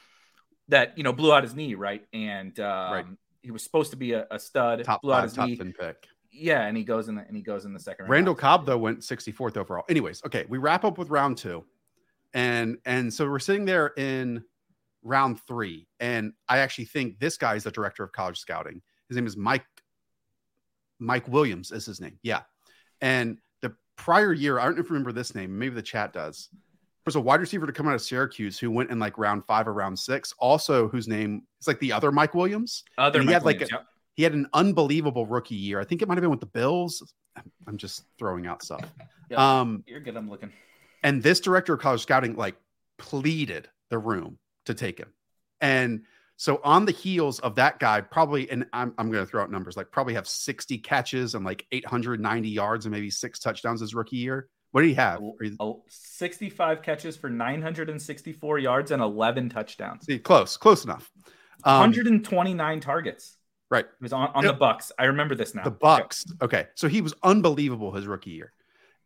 that 0.69 0.97
you 0.97 1.05
know 1.05 1.13
blew 1.13 1.33
out 1.33 1.43
his 1.43 1.55
knee, 1.55 1.75
right? 1.75 2.03
And 2.13 2.59
um 2.61 2.93
Right. 2.93 3.07
He 3.43 3.51
was 3.51 3.63
supposed 3.63 3.91
to 3.91 3.97
be 3.97 4.13
a, 4.13 4.27
a 4.31 4.39
stud, 4.39 4.85
Top 4.85 5.03
blew 5.03 5.13
out 5.13 5.17
five, 5.17 5.25
his 5.25 5.33
top 5.35 5.49
knee. 5.49 5.57
ten 5.57 5.73
pick. 5.79 6.07
Yeah, 6.31 6.63
and 6.67 6.77
he 6.77 6.85
goes 6.85 7.09
in 7.09 7.17
the 7.17 7.25
and 7.27 7.37
he 7.37 7.43
goes 7.43 7.65
in 7.65 7.75
the 7.75 7.81
second 7.81 8.05
round. 8.05 8.11
Randall 8.13 8.35
Cobb 8.35 8.65
though 8.65 8.79
went 8.79 9.01
64th 9.01 9.57
overall. 9.57 9.85
Anyways, 9.89 10.23
okay, 10.25 10.47
we 10.49 10.59
wrap 10.59 10.85
up 10.85 10.97
with 10.97 11.11
round 11.11 11.37
two, 11.37 11.65
and 12.33 12.79
and 12.87 13.13
so 13.13 13.29
we're 13.29 13.39
sitting 13.39 13.65
there 13.67 13.89
in 13.97 14.43
round 15.03 15.41
three, 15.47 15.87
and 16.01 16.33
I 16.49 16.59
actually 16.59 16.87
think 16.87 17.19
this 17.19 17.37
guy 17.37 17.55
is 17.57 17.65
the 17.65 17.71
director 17.71 18.03
of 18.03 18.13
college 18.13 18.39
scouting. 18.39 18.81
His 19.09 19.17
name 19.17 19.27
is 19.27 19.37
Mike. 19.37 19.67
Mike 20.99 21.29
Williams 21.29 21.71
is 21.73 21.85
his 21.85 22.01
name. 22.01 22.19
Yeah, 22.23 22.43
and 23.01 23.39
the 23.61 23.75
prior 23.97 24.33
year, 24.33 24.59
I 24.59 24.65
don't 24.65 24.77
know 24.77 24.81
if 24.81 24.87
you 24.87 24.95
remember 24.95 25.13
this 25.13 25.35
name. 25.35 25.59
Maybe 25.59 25.75
the 25.75 25.83
chat 25.83 26.13
does. 26.13 26.49
Was 27.05 27.17
a 27.17 27.21
wide 27.21 27.41
receiver 27.41 27.67
to 27.67 27.73
come 27.73 27.89
out 27.89 27.95
of 27.95 28.03
Syracuse 28.03 28.59
who 28.59 28.71
went 28.71 28.91
in 28.91 28.99
like 29.01 29.19
round 29.19 29.45
five 29.47 29.67
or 29.67 29.73
round 29.73 29.99
six. 29.99 30.33
Also, 30.39 30.87
whose 30.89 31.09
name 31.09 31.43
is 31.61 31.67
like 31.67 31.81
the 31.81 31.93
other 31.93 32.13
Mike 32.13 32.33
Williams. 32.35 32.85
Other 32.97 33.19
and 33.19 33.29
he 33.29 33.33
Mike 33.35 33.35
had, 33.35 33.45
like, 33.45 33.55
Williams, 33.57 33.73
a- 33.73 33.75
yep. 33.77 33.87
He 34.15 34.23
had 34.23 34.35
an 34.35 34.47
unbelievable 34.53 35.27
rookie 35.27 35.55
year. 35.57 35.81
I 35.81 35.85
think 35.85 36.03
it 36.03 36.07
might 36.09 36.15
have 36.15 36.23
been 36.23 36.31
with 36.31 36.41
the 36.41 36.47
Bills. 36.47 37.15
I'm 37.67 37.77
just 37.77 38.05
throwing 38.19 38.47
out 38.47 38.63
stuff. 38.63 38.85
Yep. 39.31 39.39
Um, 39.39 39.83
You're 39.87 40.01
good. 40.01 40.17
I'm 40.17 40.29
looking. 40.31 40.53
and 41.03 41.23
this 41.23 41.41
director 41.41 41.75
of 41.75 41.81
college 41.81 42.03
scouting 42.03 42.37
like 42.37 42.55
pleaded 42.99 43.69
the 43.91 43.99
room 43.99 44.39
to 44.67 44.75
take 44.75 44.99
him. 44.99 45.13
And 45.61 46.03
so 46.37 46.61
on 46.63 46.85
the 46.85 46.93
heels 46.93 47.41
of 47.41 47.55
that 47.57 47.79
guy, 47.79 48.01
probably, 48.01 48.51
and 48.51 48.67
I'm, 48.73 48.95
I'm 48.99 49.11
going 49.11 49.25
to 49.25 49.31
throw 49.31 49.43
out 49.43 49.51
numbers 49.51 49.77
like 49.77 49.91
probably 49.91 50.15
have 50.15 50.29
60 50.29 50.79
catches 50.79 51.35
and 51.35 51.45
like 51.45 51.67
890 51.73 52.49
yards 52.49 52.85
and 52.85 52.93
maybe 52.93 53.11
six 53.11 53.39
touchdowns 53.39 53.81
his 53.81 53.95
rookie 53.95 54.17
year. 54.17 54.49
What 54.73 54.83
do 54.83 54.89
you 54.89 54.95
have? 54.97 55.21
You- 55.41 55.57
Oh, 55.61 55.85
65 55.89 56.83
catches 56.83 57.17
for 57.17 57.31
964 57.31 58.59
yards 58.59 58.91
and 58.91 59.03
11 59.03 59.49
touchdowns. 59.51 60.05
see, 60.07 60.19
close, 60.19 60.57
close 60.57 60.85
enough. 60.85 61.11
Um, 61.65 61.79
129 61.81 62.81
targets. 62.81 63.37
right. 63.71 63.87
He 63.99 64.03
was 64.05 64.13
on, 64.13 64.29
on 64.35 64.45
Yep. 64.45 64.59
the 64.59 64.65
Bucs. 64.65 64.91
I 64.99 65.05
remember 65.05 65.35
this 65.35 65.55
now. 65.55 65.63
The 65.65 65.71
Bucs. 65.73 66.27
Okay. 66.43 66.67
So 66.75 66.89
he 66.89 67.01
was 67.01 67.15
unbelievable 67.23 67.93
his 67.93 68.07
rookie 68.07 68.31
year. 68.33 68.53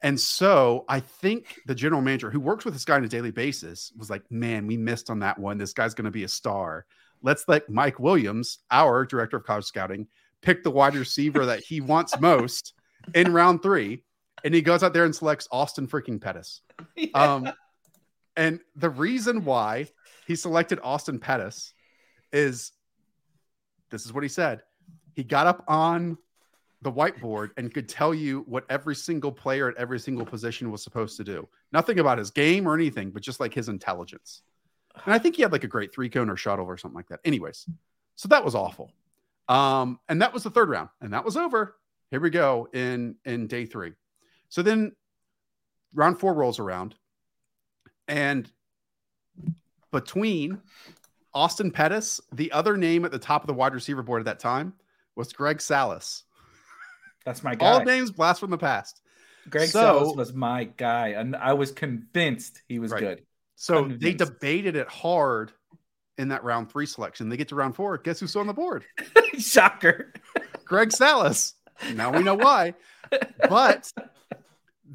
And 0.02 0.18
so 0.18 0.84
I 0.88 1.00
think 1.00 1.60
the 1.66 1.74
general 1.74 2.02
manager 2.02 2.30
who 2.30 2.40
works 2.40 2.64
with 2.64 2.74
this 2.74 2.84
guy 2.84 2.96
on 2.96 3.04
a 3.04 3.08
daily 3.08 3.30
basis 3.30 3.92
was 3.96 4.10
like, 4.10 4.22
man, 4.30 4.66
we 4.66 4.76
missed 4.76 5.08
on 5.10 5.20
that 5.20 5.38
one. 5.38 5.56
This 5.58 5.72
guy's 5.72 5.94
going 5.94 6.04
to 6.06 6.10
be 6.10 6.24
a 6.24 6.28
star. 6.28 6.84
Let's 7.22 7.44
let 7.48 7.68
Mike 7.70 7.98
Williams, 7.98 8.58
our 8.70 9.04
director 9.06 9.36
of 9.38 9.44
college 9.44 9.64
scouting, 9.64 10.06
pick 10.42 10.62
the 10.62 10.70
wide 10.70 10.94
receiver 10.94 11.46
that 11.46 11.60
he 11.60 11.80
wants 11.80 12.18
most 12.20 12.74
in 13.14 13.32
round 13.32 13.62
three. 13.62 14.02
And 14.46 14.54
he 14.54 14.62
goes 14.62 14.84
out 14.84 14.92
there 14.92 15.04
and 15.04 15.14
selects 15.14 15.48
Austin 15.50 15.88
freaking 15.88 16.20
Pettis. 16.20 16.62
Yeah. 16.94 17.08
Um, 17.12 17.52
and 18.36 18.60
the 18.76 18.88
reason 18.88 19.44
why 19.44 19.88
he 20.26 20.36
selected 20.36 20.78
Austin 20.82 21.18
Pettis 21.18 21.74
is 22.32 22.72
this 23.90 24.06
is 24.06 24.12
what 24.12 24.22
he 24.22 24.28
said. 24.28 24.62
He 25.14 25.24
got 25.24 25.46
up 25.46 25.64
on 25.68 26.16
the 26.82 26.92
whiteboard 26.92 27.50
and 27.56 27.72
could 27.72 27.88
tell 27.88 28.14
you 28.14 28.44
what 28.46 28.64
every 28.70 28.94
single 28.94 29.32
player 29.32 29.68
at 29.68 29.76
every 29.76 29.98
single 29.98 30.24
position 30.24 30.70
was 30.70 30.82
supposed 30.82 31.16
to 31.16 31.24
do. 31.24 31.48
Nothing 31.72 31.98
about 31.98 32.18
his 32.18 32.30
game 32.30 32.66
or 32.66 32.74
anything, 32.74 33.10
but 33.10 33.22
just 33.22 33.40
like 33.40 33.52
his 33.52 33.68
intelligence. 33.68 34.42
And 35.04 35.12
I 35.12 35.18
think 35.18 35.36
he 35.36 35.42
had 35.42 35.52
like 35.52 35.64
a 35.64 35.68
great 35.68 35.92
three 35.92 36.08
cone 36.08 36.30
or 36.30 36.36
shuttle 36.36 36.66
or 36.66 36.76
something 36.76 36.96
like 36.96 37.08
that. 37.08 37.20
Anyways, 37.24 37.66
so 38.14 38.28
that 38.28 38.44
was 38.44 38.54
awful. 38.54 38.92
Um, 39.48 39.98
and 40.08 40.22
that 40.22 40.32
was 40.32 40.44
the 40.44 40.50
third 40.50 40.68
round, 40.68 40.90
and 41.00 41.12
that 41.12 41.24
was 41.24 41.36
over. 41.36 41.76
Here 42.10 42.20
we 42.20 42.30
go 42.30 42.68
in 42.72 43.16
in 43.24 43.48
day 43.48 43.66
three. 43.66 43.92
So 44.48 44.62
then 44.62 44.92
round 45.94 46.18
four 46.20 46.34
rolls 46.34 46.58
around, 46.58 46.94
and 48.08 48.50
between 49.92 50.60
Austin 51.34 51.70
Pettis, 51.70 52.20
the 52.32 52.52
other 52.52 52.76
name 52.76 53.04
at 53.04 53.10
the 53.10 53.18
top 53.18 53.42
of 53.42 53.46
the 53.46 53.54
wide 53.54 53.74
receiver 53.74 54.02
board 54.02 54.20
at 54.20 54.26
that 54.26 54.38
time 54.40 54.74
was 55.14 55.32
Greg 55.32 55.60
Salas. 55.60 56.24
That's 57.24 57.42
my 57.42 57.54
guy. 57.54 57.66
All 57.66 57.84
names 57.84 58.10
blast 58.10 58.40
from 58.40 58.50
the 58.50 58.58
past. 58.58 59.00
Greg 59.48 59.68
So- 59.68 59.80
Sells 59.80 60.16
was 60.16 60.32
my 60.32 60.64
guy, 60.64 61.08
and 61.08 61.34
I 61.36 61.52
was 61.54 61.72
convinced 61.72 62.62
he 62.68 62.78
was 62.78 62.92
Right. 62.92 63.00
good. 63.00 63.22
So 63.56 63.88
they 63.88 64.12
debated 64.12 64.76
it 64.76 64.88
hard 64.88 65.52
in 66.18 66.28
that 66.28 66.44
round 66.44 66.70
three 66.70 66.86
selection. 66.86 67.28
They 67.28 67.36
get 67.36 67.48
to 67.48 67.54
round 67.54 67.74
four. 67.74 67.96
Guess 67.98 68.20
who's 68.20 68.36
on 68.36 68.46
the 68.46 68.52
board? 68.52 68.84
Shocker. 69.38 70.12
Greg 70.64 70.92
Salas. 70.92 71.54
Now 71.94 72.12
we 72.12 72.22
know 72.22 72.34
why. 72.34 72.74
But 73.48 73.92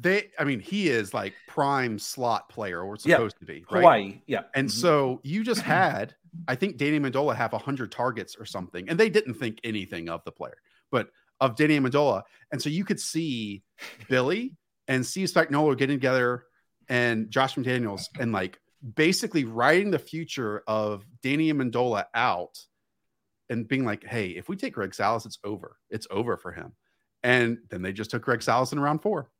they, 0.02 0.30
I 0.38 0.44
mean, 0.44 0.60
he 0.60 0.88
is 0.88 1.14
like 1.14 1.34
prime 1.46 1.98
slot 1.98 2.48
player 2.48 2.82
or 2.82 2.96
supposed 2.96 3.38
to 3.38 3.44
be, 3.46 3.64
right? 3.70 3.80
Hawaii. 3.80 4.20
Yeah. 4.26 4.42
And 4.54 4.68
Mhm. 4.68 4.72
so 4.72 5.20
you 5.22 5.44
just 5.44 5.60
had, 5.62 6.14
I 6.48 6.54
think 6.54 6.76
Danny 6.76 6.98
Amendola 6.98 7.36
have 7.36 7.52
100 7.52 7.92
targets 7.92 8.36
or 8.36 8.44
something, 8.44 8.88
and 8.88 8.98
they 8.98 9.08
didn't 9.10 9.34
think 9.34 9.60
anything 9.64 10.08
of 10.08 10.22
the 10.24 10.32
player, 10.32 10.56
but 10.90 11.10
of 11.40 11.56
Danny 11.56 11.78
Amendola. 11.78 12.22
And 12.52 12.60
so 12.62 12.68
you 12.68 12.84
could 12.84 13.00
see 13.00 13.62
Billy 14.08 14.54
and 14.88 15.04
Steve 15.04 15.28
Spagnuolo 15.28 15.76
getting 15.76 15.96
together 15.98 16.44
and 16.88 17.30
Josh 17.30 17.54
McDaniels 17.54 18.08
and 18.18 18.32
like 18.32 18.60
basically 18.94 19.44
writing 19.44 19.90
the 19.90 19.98
future 19.98 20.62
of 20.66 21.04
Danny 21.22 21.52
Amendola 21.52 22.04
out 22.14 22.58
and 23.50 23.68
being 23.68 23.84
like, 23.84 24.04
hey, 24.04 24.28
if 24.30 24.48
we 24.48 24.56
take 24.56 24.74
Greg 24.74 24.94
Salas, 24.94 25.26
it's 25.26 25.38
over. 25.44 25.76
It's 25.90 26.06
over 26.10 26.36
for 26.36 26.52
him. 26.52 26.72
And 27.22 27.58
then 27.70 27.82
they 27.82 27.92
just 27.92 28.10
took 28.10 28.22
Greg 28.22 28.42
Salas 28.42 28.72
in 28.72 28.80
round 28.80 29.02
four. 29.02 29.30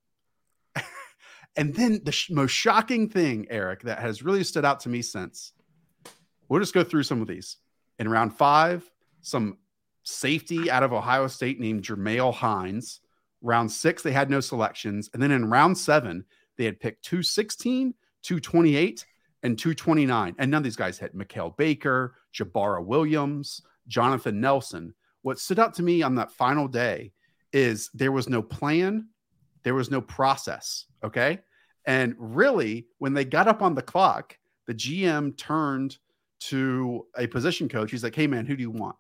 And 1.57 1.75
then 1.75 2.01
the 2.05 2.13
sh- 2.13 2.31
most 2.31 2.53
shocking 2.53 3.09
thing, 3.09 3.47
Eric, 3.51 3.83
that 3.83 3.99
has 3.99 4.23
really 4.23 4.45
stood 4.45 4.65
out 4.65 4.81
to 4.81 4.89
me 4.89 5.03
since 5.03 5.53
we'll 6.49 6.61
just 6.61 6.75
go 6.75 6.85
through 6.85 7.03
some 7.03 7.21
of 7.21 7.29
these. 7.29 7.59
In 7.99 8.09
round 8.09 8.35
five, 8.35 8.91
some 9.21 9.59
safety 10.03 10.71
out 10.71 10.83
of 10.83 10.93
Ohio 10.93 11.27
State 11.27 11.61
named 11.61 11.83
Jermale 11.83 12.35
Hines. 12.35 13.01
Round 13.43 13.71
six, 13.71 14.03
they 14.03 14.13
had 14.13 14.31
no 14.31 14.41
selections. 14.41 15.11
And 15.13 15.23
then 15.23 15.31
in 15.31 15.51
round 15.51 15.77
seven, 15.77 16.25
they 16.57 16.65
had 16.65 16.81
picked 16.81 17.05
216, 17.05 17.95
228, 18.23 19.07
and 19.43 19.59
229. 19.59 20.35
And 20.39 20.51
none 20.51 20.59
of 20.59 20.65
these 20.65 20.77
guys 20.77 20.99
hit 20.99 21.15
Mikail 21.15 21.51
Baker, 21.51 22.15
Jabara 22.35 22.85
Williams, 22.85 23.63
Jonathan 23.89 24.41
Nelson. 24.41 24.95
What 25.23 25.39
stood 25.39 25.59
out 25.59 25.75
to 25.75 25.83
me 25.83 26.03
on 26.03 26.15
that 26.17 26.33
final 26.33 26.69
day 26.69 27.13
is 27.53 27.91
there 27.95 28.13
was 28.13 28.29
no 28.29 28.43
plan, 28.43 29.09
there 29.65 29.75
was 29.75 29.91
no 29.91 30.01
process. 30.01 30.87
Okay. 31.05 31.41
And 31.87 32.15
really, 32.19 32.87
when 32.99 33.13
they 33.15 33.25
got 33.25 33.49
up 33.49 33.63
on 33.63 33.75
the 33.75 33.83
clock, 33.83 34.37
the 34.67 34.75
GM 34.75 35.37
turned 35.37 35.99
to 36.41 37.07
a 37.17 37.27
position 37.27 37.69
coach. 37.69 37.91
He's 37.91 38.05
like, 38.05 38.15
"Hey, 38.15 38.27
man, 38.27 38.47
who 38.47 38.57
do 38.57 38.63
you 38.63 38.71
want?" 38.71 38.97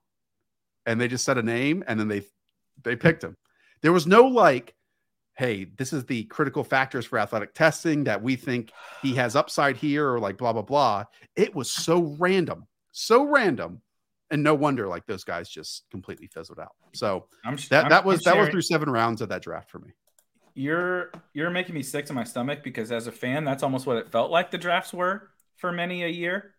And 0.87 1.01
they 1.01 1.09
just 1.09 1.25
said 1.25 1.38
a 1.38 1.42
name, 1.42 1.85
and 1.87 1.98
then 1.98 2.09
they 2.09 2.22
they 2.83 2.96
picked 2.96 3.22
him. 3.22 3.37
There 3.83 3.92
was 3.92 4.07
no 4.07 4.25
like, 4.27 4.75
"Hey, 5.37 5.64
this 5.64 5.92
is 5.92 6.05
the 6.07 6.25
critical 6.25 6.64
factors 6.64 7.07
for 7.07 7.18
athletic 7.18 7.55
testing 7.55 8.05
that 8.05 8.22
we 8.22 8.35
think 8.37 8.72
he 9.01 9.14
has 9.14 9.37
upside 9.37 9.77
here," 9.77 10.09
or 10.12 10.18
like 10.18 10.37
blah 10.37 10.53
blah 10.53 10.62
blah. 10.62 11.05
It 11.37 11.55
was 11.55 11.70
so 11.70 12.16
random, 12.18 12.66
so 12.90 13.22
random, 13.25 13.81
and 14.31 14.42
no 14.42 14.55
wonder 14.55 14.88
like 14.88 15.07
those 15.07 15.22
guys 15.25 15.48
just 15.48 15.85
completely 15.90 16.27
fizzled 16.27 16.59
out. 16.59 16.75
So 16.94 17.29
I'm 17.44 17.57
that 17.70 17.83
I'm- 17.85 17.88
that 17.90 18.05
was 18.05 18.22
that 18.25 18.37
was 18.37 18.48
through 18.51 18.62
seven 18.62 18.90
rounds 18.90 19.20
of 19.20 19.29
that 19.29 19.42
draft 19.42 19.70
for 19.70 19.79
me. 19.79 19.92
You're 20.55 21.11
you're 21.33 21.51
making 21.51 21.75
me 21.75 21.83
sick 21.83 22.07
to 22.07 22.12
my 22.12 22.25
stomach 22.25 22.62
because 22.62 22.93
as 22.93 23.07
a 23.07 23.12
fan, 23.12 23.45
that's 23.45 23.62
almost 23.62 23.87
what 23.87 23.97
it 23.97 24.12
felt 24.12 24.31
like 24.31 24.51
the 24.51 24.59
drafts 24.59 24.93
were 24.93 25.31
for 25.57 25.73
many 25.73 26.05
a 26.05 26.09
year 26.09 26.55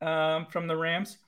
um, 0.00 0.46
from 0.46 0.66
the 0.66 0.76
Rams. 0.76 1.18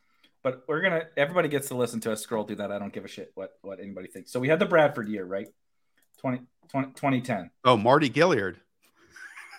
But 0.42 0.64
we're 0.68 0.80
gonna 0.80 1.04
everybody 1.16 1.48
gets 1.48 1.68
to 1.68 1.76
listen 1.76 2.00
to 2.00 2.12
us 2.12 2.20
scroll 2.20 2.44
through 2.44 2.56
that. 2.56 2.70
I 2.70 2.78
don't 2.78 2.92
give 2.92 3.04
a 3.04 3.08
shit 3.08 3.32
what 3.34 3.58
what 3.62 3.80
anybody 3.80 4.08
thinks. 4.08 4.30
So 4.30 4.38
we 4.38 4.48
had 4.48 4.58
the 4.58 4.66
Bradford 4.66 5.08
year, 5.08 5.24
right? 5.24 5.48
20, 6.18 6.40
20 6.70 6.88
2010. 6.88 7.50
Oh, 7.64 7.76
Mardy 7.76 8.08
Gilyard. 8.08 8.56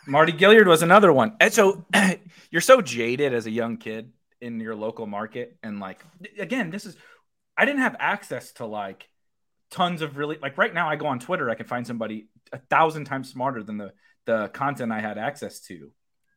Mardy 0.08 0.34
Gilyard 0.34 0.68
was 0.68 0.84
another 0.84 1.12
one. 1.12 1.36
And 1.40 1.52
so 1.52 1.86
you're 2.52 2.62
so 2.62 2.82
jaded 2.82 3.34
as 3.34 3.48
a 3.48 3.52
young 3.52 3.78
kid 3.78 4.12
in 4.42 4.60
your 4.60 4.76
local 4.76 5.08
market. 5.08 5.58
And 5.64 5.80
like, 5.80 6.04
again, 6.38 6.70
this 6.70 6.86
is, 6.86 6.96
I 7.58 7.66
didn't 7.66 7.82
have 7.82 7.96
access 8.00 8.52
to 8.54 8.66
like 8.66 9.08
tons 9.72 10.02
of 10.02 10.18
really, 10.18 10.38
like 10.42 10.58
right 10.58 10.74
now 10.74 10.90
I 10.90 10.96
go 10.96 11.08
on 11.08 11.20
Twitter, 11.20 11.50
I 11.50 11.56
can 11.56 11.66
find 11.66 11.86
somebody 11.88 12.28
a 12.54 12.60
thousand 12.60 13.06
times 13.06 13.30
smarter 13.30 13.64
than 13.64 13.78
the, 13.78 13.94
the 14.26 14.50
content 14.50 14.92
I 14.92 15.00
had 15.02 15.18
access 15.18 15.60
to, 15.62 15.92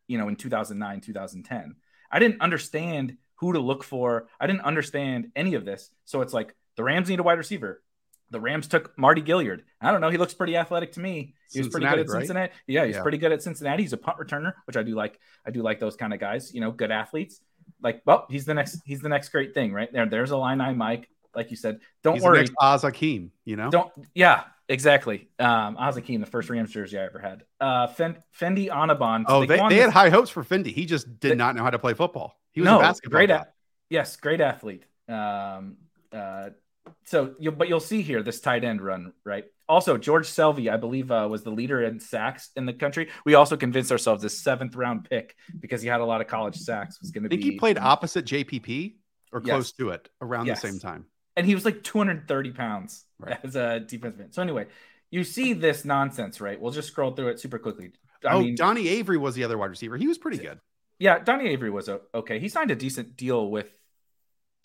you 0.07 0.19
know, 0.19 0.29
in 0.29 0.37
2009, 0.37 1.01
2010. 1.01 1.77
I 2.11 2.19
didn't 2.19 2.41
understand 2.41 3.17
who 3.37 3.53
to 3.53 3.61
look 3.61 3.85
for. 3.85 4.29
I 4.41 4.47
didn't 4.47 4.63
understand 4.63 5.31
any 5.37 5.55
of 5.55 5.65
this. 5.65 5.91
So 6.05 6.23
it's 6.23 6.33
like 6.33 6.55
The 6.77 6.85
Rams 6.85 7.09
need 7.09 7.21
a 7.21 7.23
wide 7.23 7.39
receiver. 7.39 7.83
The 8.31 8.41
Rams 8.41 8.67
took 8.69 8.97
Mardy 8.99 9.23
Gilyard. 9.23 9.61
I 9.81 9.91
don't 9.91 10.01
know. 10.03 10.11
He 10.11 10.19
looks 10.19 10.35
pretty 10.35 10.55
athletic 10.57 10.93
to 10.93 11.01
me. 11.01 11.35
He 11.51 11.61
was 11.61 11.69
pretty 11.69 11.87
good 11.87 11.99
at 12.01 12.09
Cincinnati, 12.09 12.13
right? 12.19 12.21
Cincinnati. 12.27 12.53
Yeah, 12.67 12.85
he's 12.85 12.97
Yeah. 12.97 13.03
pretty 13.03 13.17
good 13.19 13.33
at 13.33 13.43
Cincinnati. 13.43 13.83
He's 13.83 13.95
a 13.95 13.97
punt 13.97 14.19
returner, 14.19 14.53
which 14.67 14.77
I 14.77 14.83
do 14.83 14.95
like. 14.95 15.19
I 15.47 15.51
do 15.51 15.63
like 15.63 15.81
those 15.81 15.97
kind 15.97 16.13
of 16.13 16.21
guys. 16.21 16.53
You 16.53 16.61
know, 16.61 16.71
good 16.71 16.91
athletes. 16.91 17.41
Like, 17.83 18.03
well, 18.05 18.27
he's 18.29 18.45
the 18.45 18.53
next. 18.53 18.81
He's 18.85 19.01
the 19.01 19.09
next 19.09 19.31
great 19.31 19.55
thing, 19.55 19.73
right 19.73 19.91
there. 19.93 20.05
There's 20.07 20.31
a 20.31 20.37
line 20.37 20.61
I 20.61 20.75
Mike. 20.75 21.09
Like 21.35 21.51
you 21.51 21.57
said, 21.57 21.81
don't 22.03 22.15
He's 22.17 22.23
worry. 22.23 22.39
next 22.41 22.53
Az 22.61 22.83
Hakim, 22.83 23.31
you 23.47 23.57
know? 23.57 23.71
Don't. 23.71 23.91
Yeah, 24.15 24.45
exactly. 24.69 25.29
Um, 25.39 25.77
the 25.77 26.29
first 26.31 26.51
Rams 26.51 26.71
jersey 26.71 26.99
I 26.99 27.05
ever 27.05 27.19
had. 27.19 27.45
Uh, 27.61 27.87
Fen- 27.89 28.23
Fendi 28.39 28.69
Onobun. 28.71 29.25
oh, 29.29 29.45
they, 29.47 29.57
they 29.69 29.77
had 29.77 29.91
high 29.91 30.11
hopes 30.11 30.31
for 30.31 30.43
Fendi. 30.45 30.73
He 30.73 30.87
just 30.87 31.21
did 31.21 31.33
They- 31.33 31.37
not 31.37 31.57
know 31.57 31.62
how 31.62 31.71
to 31.71 31.79
play 31.79 31.95
football. 31.95 32.35
He 32.53 32.61
was 32.61 32.66
no, 32.66 32.79
a 32.79 32.83
basketball 32.83 33.19
great. 33.19 33.29
guy. 33.29 33.37
At, 33.37 33.55
yes, 33.91 34.16
great 34.16 34.41
athlete. 34.41 34.85
Um, 35.09 35.77
uh, 36.12 36.51
so 37.05 37.35
you 37.39 37.53
but 37.53 37.69
you'll 37.69 37.81
see 37.81 38.03
here 38.03 38.23
this 38.23 38.41
tight 38.41 38.64
end 38.64 38.81
run 38.81 39.12
right. 39.25 39.45
Also, 39.69 39.99
George 39.99 40.27
Selvie, 40.27 40.73
I 40.73 40.79
believe, 40.79 41.11
uh, 41.11 41.29
was 41.31 41.43
the 41.43 41.51
leader 41.51 41.83
in 41.83 42.01
sacks 42.01 42.49
in 42.57 42.64
the 42.64 42.73
country. 42.73 43.11
We 43.27 43.35
also 43.35 43.57
convinced 43.59 43.93
ourselves 43.93 44.23
this 44.23 44.39
seventh 44.39 44.75
round 44.75 45.05
pick 45.11 45.37
because 45.61 45.83
he 45.83 45.89
had 45.89 46.01
a 46.01 46.05
lot 46.07 46.23
of 46.23 46.27
college 46.27 46.57
sacks 46.57 46.99
was 47.03 47.11
going 47.11 47.25
to 47.25 47.29
I 47.29 47.31
think 47.31 47.43
be. 47.43 47.51
he 47.51 47.59
played 47.59 47.77
opposite 47.77 48.25
JPP 48.25 48.95
or 49.31 49.43
Yes. 49.45 49.51
close 49.53 49.73
to 49.73 49.91
it 49.91 50.09
around 50.23 50.47
Yes. 50.47 50.62
the 50.62 50.69
same 50.71 50.81
time. 50.81 51.05
And 51.39 51.47
he 51.47 51.55
was 51.55 51.64
like 51.64 51.82
230 51.82 52.51
pounds 52.51 53.05
Right. 53.18 53.39
as 53.43 53.57
a 53.57 53.80
defensive 53.80 54.20
end. 54.20 54.34
So 54.34 54.43
anyway, 54.43 54.66
you 55.11 55.24
see 55.24 55.55
this 55.55 55.84
nonsense, 55.84 56.41
right? 56.41 56.61
We'll 56.61 56.72
just 56.72 56.89
scroll 56.89 57.12
through 57.12 57.28
it 57.28 57.41
super 57.41 57.59
quickly. 57.59 57.93
I 58.24 58.34
oh, 58.34 58.41
mean, 58.43 58.55
Donnie 58.57 58.89
Avery 58.89 59.16
was 59.16 59.34
the 59.34 59.45
other 59.45 59.57
wide 59.57 59.70
receiver. 59.70 59.97
He 59.97 60.07
was 60.07 60.18
pretty 60.18 60.39
good. 60.39 60.61
yeah, 60.99 61.18
Donnie 61.20 61.49
Avery 61.49 61.70
was 61.70 61.89
okay. 61.89 62.39
He 62.39 62.49
signed 62.49 62.70
a 62.70 62.76
decent 62.76 63.16
deal 63.16 63.51
with 63.51 63.70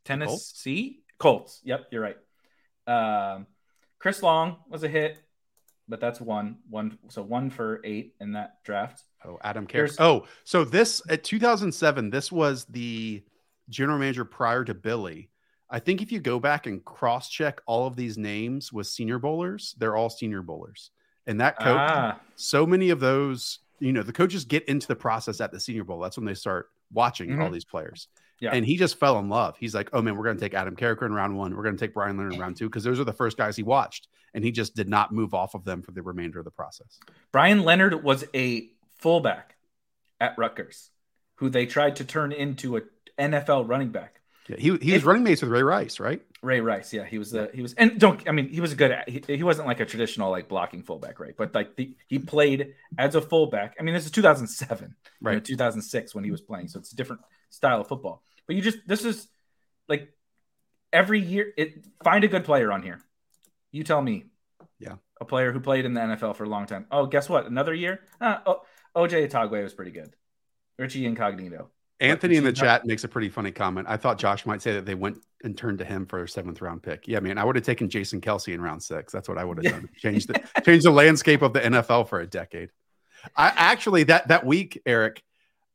Tennessee 0.06 1.04
Colts. 1.18 1.62
Yep, 1.64 1.88
you're 1.92 2.02
right. 2.02 2.18
Um, 2.88 3.48
Chris 4.00 4.22
Long 4.22 4.58
was 4.70 4.84
a 4.84 4.90
hit, 4.90 5.18
but 5.88 6.00
that's 6.02 6.20
one, 6.20 6.58
one. 6.70 6.98
So 7.10 7.22
one 7.24 7.50
for 7.50 7.80
eight 7.84 8.16
in 8.20 8.34
that 8.34 8.64
draft. 8.64 9.04
Oh, 9.26 9.38
Adam 9.44 9.66
Carey. 9.66 9.88
Here's- 9.88 10.00
Oh, 10.00 10.26
so 10.44 10.66
this 10.66 11.02
at 11.10 11.24
2007, 11.24 12.10
this 12.10 12.32
was 12.32 12.66
the 12.66 13.24
general 13.70 13.98
manager 14.00 14.26
prior 14.26 14.66
to 14.66 14.74
Billy. 14.74 15.30
I 15.74 15.80
think 15.80 16.04
if 16.04 16.12
you 16.12 16.20
go 16.20 16.40
back 16.40 16.68
and 16.68 16.86
cross 16.86 17.30
check 17.30 17.60
all 17.66 17.88
of 17.88 17.96
these 17.96 18.16
names 18.16 18.72
with 18.72 18.86
senior 18.86 19.18
bowlers, 19.18 19.74
they're 19.80 19.96
all 19.96 20.12
senior 20.12 20.44
bowlers. 20.44 20.92
And 21.26 21.42
that 21.42 21.58
coach, 21.58 21.76
Ah, 21.76 22.20
so 22.36 22.68
many 22.68 22.92
of 22.92 23.00
those, 23.00 23.58
you 23.80 23.92
know, 23.92 24.04
the 24.04 24.14
coaches 24.14 24.46
get 24.46 24.64
into 24.70 24.88
the 24.88 24.96
process 24.96 25.42
at 25.42 25.52
the 25.52 25.60
senior 25.60 25.84
bowl. 25.84 26.00
That's 26.00 26.16
when 26.16 26.28
they 26.28 26.36
start 26.36 26.70
watching 26.92 27.42
all 27.42 27.50
these 27.50 27.66
players. 27.66 28.08
Yeah. 28.40 28.52
And 28.52 28.64
he 28.64 28.78
just 28.78 29.00
fell 29.00 29.18
in 29.18 29.30
love. 29.30 29.56
He's 29.58 29.74
like, 29.74 29.90
oh 29.94 30.02
man, 30.04 30.16
we're 30.16 30.26
going 30.26 30.38
to 30.38 30.42
take 30.42 30.54
Adam 30.54 30.76
Carriker 30.76 31.08
in 31.08 31.14
round 31.14 31.36
one. 31.36 31.56
We're 31.56 31.64
going 31.64 31.76
to 31.76 31.84
take 31.84 31.96
Brian 31.96 32.18
Leonard 32.18 32.34
in 32.34 32.40
round 32.40 32.56
two 32.56 32.70
because 32.70 32.84
those 32.84 33.00
are 33.00 33.04
the 33.04 33.12
first 33.12 33.36
guys 33.36 33.56
he 33.56 33.64
watched. 33.64 34.10
And 34.36 34.44
he 34.44 34.52
just 34.52 34.76
did 34.76 34.88
not 34.88 35.12
move 35.12 35.34
off 35.34 35.56
of 35.56 35.64
them 35.64 35.82
for 35.82 35.92
the 35.92 36.04
remainder 36.04 36.38
of 36.38 36.46
the 36.46 36.52
process. 36.52 37.00
Brian 37.32 37.64
Leonard 37.64 38.04
was 38.04 38.26
a 38.36 38.70
fullback 38.98 39.56
at 40.20 40.38
Rutgers, 40.38 40.92
who 41.36 41.50
they 41.50 41.66
tried 41.66 41.96
to 41.96 42.06
turn 42.06 42.32
into 42.32 42.78
a 42.78 42.82
NFL 43.18 43.68
running 43.68 43.90
back. 43.90 44.20
Yeah, 44.48 44.58
he, 44.58 44.64
he 44.64 44.70
was 44.94 45.02
If- 45.02 45.06
running 45.06 45.24
mates 45.24 45.42
with 45.42 45.52
Ray 45.52 45.64
Rice, 45.64 46.00
right? 46.00 46.22
Ray 46.42 46.60
Rice, 46.60 46.92
yeah, 46.92 47.06
he 47.06 47.18
was 47.18 47.32
the 47.32 47.50
he 47.54 47.62
was 47.62 47.74
and 47.76 47.98
don't 48.00 48.22
I 48.28 48.34
mean 48.34 48.50
he 48.50 48.60
was 48.60 48.74
a 48.74 48.76
good 48.76 48.94
he, 49.08 49.24
he 49.26 49.44
wasn't 49.44 49.68
like 49.68 49.80
a 49.80 49.86
traditional 49.86 50.30
like 50.30 50.50
blocking 50.50 50.84
fullback, 50.84 51.20
right? 51.22 51.34
But 51.38 51.56
like 51.56 51.78
the, 51.78 51.96
he 52.08 52.20
played 52.20 52.74
as 52.98 53.16
a 53.16 53.22
fullback. 53.22 53.76
I 53.80 53.84
mean, 53.84 53.94
this 53.94 54.04
is 54.06 54.12
2007, 54.12 54.96
right? 55.22 55.34
Right. 55.36 55.46
2006 55.46 56.14
when 56.14 56.26
he 56.26 56.32
was 56.32 56.42
playing, 56.42 56.68
so 56.68 56.80
it's 56.80 56.92
a 56.92 56.96
different 56.98 57.22
style 57.50 57.80
of 57.80 57.88
football. 57.88 58.22
But 58.46 58.58
you 58.58 58.62
just 58.62 58.80
this 58.86 59.06
is 59.06 59.28
like 59.88 60.12
every 60.92 61.22
year 61.22 61.54
it 61.58 61.86
find 62.04 62.24
a 62.26 62.28
good 62.28 62.44
player 62.44 62.72
on 62.74 62.84
here. 62.84 63.00
You 63.72 63.84
tell 63.86 64.02
me, 64.02 64.26
Yeah. 64.80 64.96
a 65.22 65.26
player 65.26 65.54
who 65.54 65.62
played 65.62 65.86
in 65.86 65.94
the 65.94 66.02
NFL 66.02 66.36
for 66.36 66.44
a 66.44 66.50
long 66.50 66.66
time. 66.66 66.86
Oh, 66.92 67.06
guess 67.06 67.30
what? 67.30 67.46
Another 67.48 67.74
year, 67.74 68.02
uh, 68.20 68.40
oh, 68.46 68.62
OJ 68.96 69.30
Atogwe 69.30 69.64
was 69.64 69.74
pretty 69.74 69.92
good. 69.92 70.14
Richie 70.78 71.06
Incognito. 71.06 71.70
Anthony 72.04 72.36
in 72.36 72.44
the 72.44 72.54
chat 72.54 72.86
makes 72.86 73.04
a 73.04 73.08
pretty 73.08 73.30
funny 73.30 73.52
comment. 73.52 73.88
I 73.90 73.98
thought 73.98 74.18
Josh 74.18 74.46
might 74.46 74.62
say 74.62 74.74
that 74.74 74.86
they 74.86 74.96
went 74.96 75.18
and 75.44 75.58
turned 75.58 75.80
to 75.80 75.86
him 75.86 76.06
for 76.06 76.24
a 76.24 76.30
seventh 76.30 76.62
round 76.62 76.84
pick. 76.84 77.08
Yeah, 77.08 77.20
man, 77.20 77.38
I 77.38 77.44
would 77.44 77.56
have 77.56 77.66
taken 77.66 77.90
Jason 77.90 78.22
Kelce 78.22 78.54
in 78.54 78.62
round 78.62 78.84
six. 78.84 79.14
That's 79.14 79.30
what 79.30 79.38
I 79.38 79.44
would 79.44 79.64
have 79.64 79.74
done. 79.74 79.90
Change 79.98 80.28
the 80.28 80.42
change 80.66 80.84
the 80.84 80.92
landscape 80.92 81.42
of 81.42 81.54
the 81.54 81.62
NFL 81.62 82.10
for 82.10 82.20
a 82.20 82.28
decade. 82.28 82.70
I 83.36 83.54
actually 83.56 84.04
that 84.04 84.28
that 84.28 84.46
week, 84.46 84.82
Eric, 84.86 85.24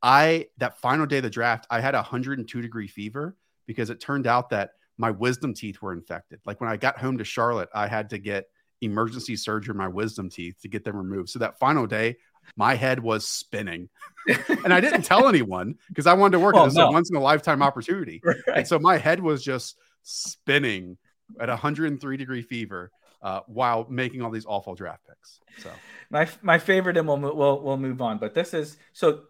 I 0.03 0.49
that 0.59 0.79
final 0.79 1.07
day 1.07 1.18
of 1.18 1.22
the 1.22 1.31
draft, 1.31 1.66
I 1.70 1.81
had 1.81 1.95
a 1.95 1.99
102 1.99 2.61
degree 2.61 2.89
fever 2.89 3.37
because 3.66 3.91
it 3.91 4.01
turned 4.01 4.26
out 4.26 4.51
that 4.51 4.72
my 4.99 5.11
wisdom 5.11 5.55
teeth 5.55 5.81
were 5.81 5.93
infected. 5.93 6.41
Like 6.45 6.61
when 6.61 6.68
I 6.68 6.76
got 6.76 6.99
home 6.99 7.18
to 7.18 7.24
Charlotte, 7.24 7.68
I 7.74 7.87
had 7.87 8.11
to 8.11 8.18
get 8.18 8.47
emergency 8.81 9.37
surgery 9.37 9.72
on 9.72 9.76
my 9.76 9.89
wisdom 9.89 10.29
teeth 10.29 10.61
to 10.62 10.68
get 10.68 10.85
them 10.85 10.97
removed. 10.97 11.31
So 11.31 11.39
that 11.39 11.59
final 11.59 11.87
day, 11.87 12.16
my 12.57 12.74
head 12.74 13.01
was 13.01 13.26
spinning. 13.28 13.88
and 14.64 14.72
I 14.74 14.80
didn't 14.80 15.03
tell 15.03 15.28
anyone 15.28 15.76
because 15.88 16.07
I 16.07 16.12
wanted 16.14 16.32
to 16.32 16.40
work 16.40 16.55
Oh, 16.55 16.62
at 16.62 16.64
this 16.66 16.74
no. 16.74 16.88
a 16.88 16.92
once 16.92 17.11
in 17.11 17.16
a 17.16 17.20
lifetime 17.20 17.62
opportunity. 17.62 18.22
And 18.55 18.66
so 18.66 18.78
my 18.78 18.96
head 18.99 19.20
was 19.20 19.42
just 19.42 19.76
spinning 20.03 20.99
at 21.40 21.49
103 21.49 22.16
degree 22.16 22.42
fever 22.42 22.90
uh, 23.22 23.40
while 23.46 23.86
making 23.88 24.22
all 24.22 24.30
these 24.30 24.46
awful 24.46 24.74
draft 24.74 25.07
picks. 25.07 25.40
So 25.62 25.70
my 26.11 26.28
my 26.42 26.59
favorite, 26.59 26.96
and 26.96 27.07
we'll 27.09 27.18
we'll 27.18 27.61
we'll 27.61 27.76
move 27.76 28.01
on. 28.03 28.18
But 28.18 28.34
this 28.34 28.55
is 28.55 28.76
so 28.92 29.22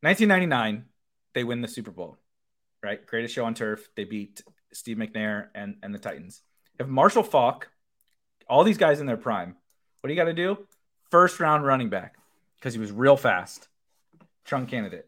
1999. 0.00 0.84
They 1.34 1.44
win 1.44 1.60
the 1.60 1.68
Super 1.68 1.90
Bowl, 1.90 2.16
right? 2.82 3.04
Greatest 3.06 3.34
show 3.34 3.44
on 3.44 3.54
turf. 3.54 3.88
They 3.94 4.04
beat 4.04 4.42
Steve 4.72 4.96
McNair 4.96 5.48
and 5.54 5.76
and 5.82 5.94
the 5.94 5.98
Titans. 5.98 6.42
If 6.78 6.86
Marshall 6.86 7.22
Faulk, 7.22 7.68
all 8.48 8.64
these 8.64 8.78
guys 8.78 9.00
in 9.00 9.06
their 9.06 9.16
prime. 9.16 9.56
What 10.00 10.08
do 10.08 10.14
you 10.14 10.20
got 10.20 10.26
to 10.26 10.34
do? 10.34 10.58
First 11.10 11.40
round 11.40 11.64
running 11.64 11.88
back 11.90 12.16
because 12.66 12.74
he 12.74 12.80
was 12.80 12.90
real 12.90 13.16
fast. 13.16 13.68
Trung 14.44 14.66
Canidate, 14.68 15.04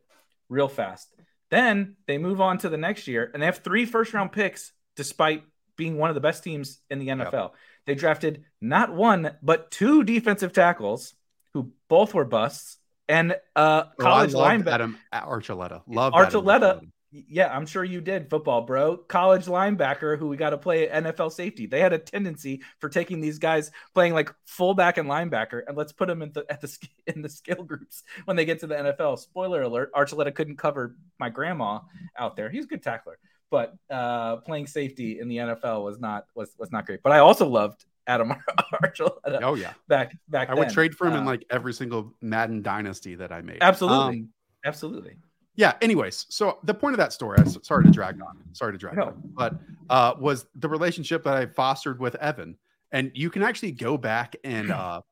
real 0.48 0.68
fast. 0.68 1.12
Then 1.50 1.96
they 2.06 2.16
move 2.16 2.40
on 2.40 2.58
to 2.58 2.68
the 2.68 2.76
next 2.76 3.08
year 3.08 3.28
and 3.34 3.42
they 3.42 3.46
have 3.46 3.58
three 3.58 3.84
first 3.84 4.14
round 4.14 4.30
picks 4.30 4.72
despite 4.94 5.42
being 5.76 5.98
one 5.98 6.08
of 6.08 6.14
the 6.14 6.20
best 6.20 6.44
teams 6.44 6.78
in 6.88 7.00
the 7.00 7.08
NFL. 7.08 7.50
They 7.84 7.96
drafted 7.96 8.44
not 8.60 8.94
one, 8.94 9.32
but 9.42 9.72
two 9.72 10.04
defensive 10.04 10.52
tackles 10.52 11.14
who 11.52 11.72
both 11.88 12.14
were 12.14 12.24
busts 12.24 12.76
and 13.08 13.32
uh 13.56 13.84
Oh, 13.86 13.90
college 13.98 14.34
loved 14.34 14.64
linebacker. 14.64 14.72
Adam 14.72 14.98
Archuleta. 15.12 15.82
Love 15.88 16.12
Adam 16.14 16.44
Archuleta. 16.44 16.80
Yeah, 17.10 17.54
I'm 17.54 17.64
sure 17.64 17.84
you 17.84 18.02
did, 18.02 18.28
football 18.28 18.62
bro. 18.62 18.98
College 18.98 19.46
linebacker 19.46 20.18
who 20.18 20.28
we 20.28 20.36
got 20.36 20.50
to 20.50 20.58
play 20.58 20.88
NFL 20.88 21.32
safety. 21.32 21.64
They 21.66 21.80
had 21.80 21.94
a 21.94 21.98
tendency 21.98 22.62
for 22.80 22.90
taking 22.90 23.20
these 23.20 23.38
guys 23.38 23.70
playing 23.94 24.12
like 24.12 24.30
fullback 24.44 24.98
and 24.98 25.08
linebacker, 25.08 25.62
and 25.66 25.74
let's 25.76 25.92
put 25.92 26.08
them 26.08 26.20
in 26.20 26.32
the 26.32 26.44
at 26.50 26.60
the 26.60 26.88
in 27.06 27.22
the 27.22 27.28
skill 27.30 27.62
groups 27.62 28.02
when 28.26 28.36
they 28.36 28.44
get 28.44 28.60
to 28.60 28.66
the 28.66 28.74
NFL. 28.74 29.18
Spoiler 29.18 29.62
alert: 29.62 29.90
Archuleta 29.94 30.34
couldn't 30.34 30.56
cover 30.58 30.96
my 31.18 31.30
grandma 31.30 31.80
out 32.18 32.36
there. 32.36 32.50
He's 32.50 32.64
a 32.64 32.68
good 32.68 32.82
tackler, 32.82 33.18
but 33.50 33.74
uh, 33.90 34.36
playing 34.36 34.66
safety 34.66 35.18
in 35.18 35.28
the 35.28 35.38
NFL 35.38 35.84
was 35.84 35.98
not 35.98 36.26
was 36.34 36.54
was 36.58 36.70
not 36.70 36.84
great. 36.84 37.02
But 37.02 37.12
I 37.12 37.20
also 37.20 37.46
loved 37.48 37.86
Adam 38.06 38.34
Archuleta 38.84 39.40
Oh 39.42 39.54
yeah, 39.54 39.72
back 39.88 40.14
back. 40.28 40.50
I 40.50 40.54
would 40.54 40.68
then. 40.68 40.74
trade 40.74 40.94
for 40.94 41.06
him 41.06 41.14
in 41.14 41.22
Uh, 41.22 41.26
like 41.26 41.46
every 41.48 41.72
single 41.72 42.14
Madden 42.20 42.60
dynasty 42.60 43.14
that 43.14 43.32
I 43.32 43.40
made. 43.40 43.58
absolutely, 43.62 44.18
Um, 44.20 44.28
absolutely. 44.64 45.16
Yeah. 45.58 45.74
Anyways, 45.82 46.24
so 46.30 46.58
the 46.62 46.72
point 46.72 46.94
of 46.94 46.98
that 46.98 47.12
story, 47.12 47.36
I 47.38 47.44
sorry 47.44 47.84
to 47.84 47.90
drag 47.90 48.22
on, 48.22 48.38
sorry 48.52 48.72
to 48.72 48.78
drag 48.78 48.96
No. 48.96 49.08
on, 49.08 49.22
but 49.36 49.54
uh, 49.90 50.14
was 50.18 50.46
the 50.54 50.68
relationship 50.68 51.22
that 51.24 51.36
I 51.36 51.44
fostered 51.44 52.00
with 52.00 52.14
Evan, 52.14 52.56
and 52.92 53.10
you 53.14 53.28
can 53.28 53.42
actually 53.42 53.72
go 53.72 53.98
back 53.98 54.34
and 54.44 54.70
uh, 54.70 55.02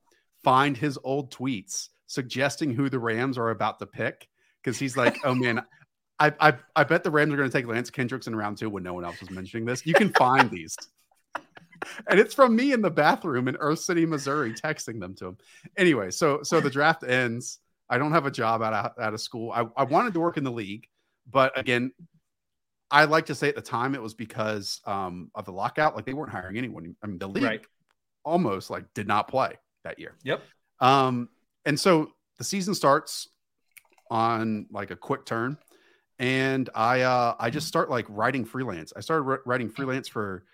find 0.42 0.74
his 0.74 0.98
old 1.04 1.30
tweets 1.30 1.88
suggesting 2.06 2.72
who 2.72 2.88
the 2.88 2.98
Rams 2.98 3.36
are 3.36 3.50
about 3.50 3.80
to 3.80 3.86
pick 3.86 4.28
because 4.62 4.78
he's 4.78 4.96
like, 4.96 5.18
oh 5.24 5.34
man. 5.34 5.60
I, 6.18 6.32
I, 6.40 6.54
I 6.74 6.84
bet 6.84 7.04
the 7.04 7.10
Rams 7.10 7.30
are 7.34 7.36
going 7.36 7.50
to 7.50 7.52
take 7.52 7.66
Lance 7.66 7.90
Kendricks 7.90 8.26
in 8.26 8.34
round 8.34 8.56
two 8.56 8.70
when 8.70 8.82
no 8.82 8.94
one 8.94 9.04
else 9.04 9.20
was 9.20 9.28
mentioning 9.28 9.66
this. 9.66 9.84
You 9.84 9.92
can 9.92 10.08
find 10.14 10.50
these. 10.50 10.74
And 12.08 12.18
it's 12.18 12.32
from 12.32 12.56
me 12.56 12.72
in 12.72 12.80
the 12.80 12.90
bathroom 12.90 13.48
in 13.48 13.56
Earth 13.56 13.80
City, 13.80 14.06
Missouri, 14.06 14.54
texting 14.54 14.98
them 14.98 15.14
to 15.16 15.26
him. 15.26 15.38
Anyway, 15.76 16.10
so 16.10 16.42
so 16.42 16.58
the 16.58 16.70
draft 16.70 17.04
ends. 17.04 17.58
I 17.88 17.98
don't 17.98 18.12
have 18.12 18.26
a 18.26 18.30
job 18.30 18.62
out 18.62 18.72
of, 18.72 19.02
out 19.02 19.14
of 19.14 19.20
school. 19.20 19.52
I, 19.52 19.66
I 19.76 19.84
wanted 19.84 20.14
to 20.14 20.20
work 20.20 20.36
in 20.36 20.44
the 20.44 20.50
league, 20.50 20.86
but 21.30 21.56
again, 21.58 21.92
I 22.90 23.04
like 23.04 23.26
to 23.26 23.34
say 23.34 23.48
at 23.48 23.54
the 23.56 23.62
time 23.62 23.94
it 23.94 24.02
was 24.02 24.14
because 24.14 24.80
um, 24.86 25.30
of 25.34 25.44
the 25.44 25.52
lockout. 25.52 25.96
Like 25.96 26.06
they 26.06 26.14
weren't 26.14 26.30
hiring 26.30 26.56
anyone. 26.58 26.94
I 27.02 27.06
mean, 27.06 27.18
the 27.18 27.28
league 27.28 27.44
Right. 27.44 27.60
almost 28.24 28.70
like 28.70 28.84
did 28.94 29.08
not 29.08 29.28
play 29.28 29.54
that 29.84 29.98
year. 29.98 30.14
Yep. 30.24 30.42
Um, 30.80 31.28
and 31.64 31.78
so 31.78 32.12
the 32.38 32.44
season 32.44 32.74
starts 32.74 33.28
on 34.10 34.66
like 34.70 34.90
a 34.90 34.96
quick 34.96 35.24
turn, 35.24 35.58
and 36.18 36.70
I 36.74 37.00
uh, 37.02 37.34
I 37.38 37.50
just 37.50 37.66
start 37.66 37.90
like 37.90 38.06
writing 38.08 38.44
freelance. 38.44 38.92
I 38.96 39.00
started 39.00 39.40
writing 39.46 39.68
freelance 39.68 40.06
for 40.06 40.44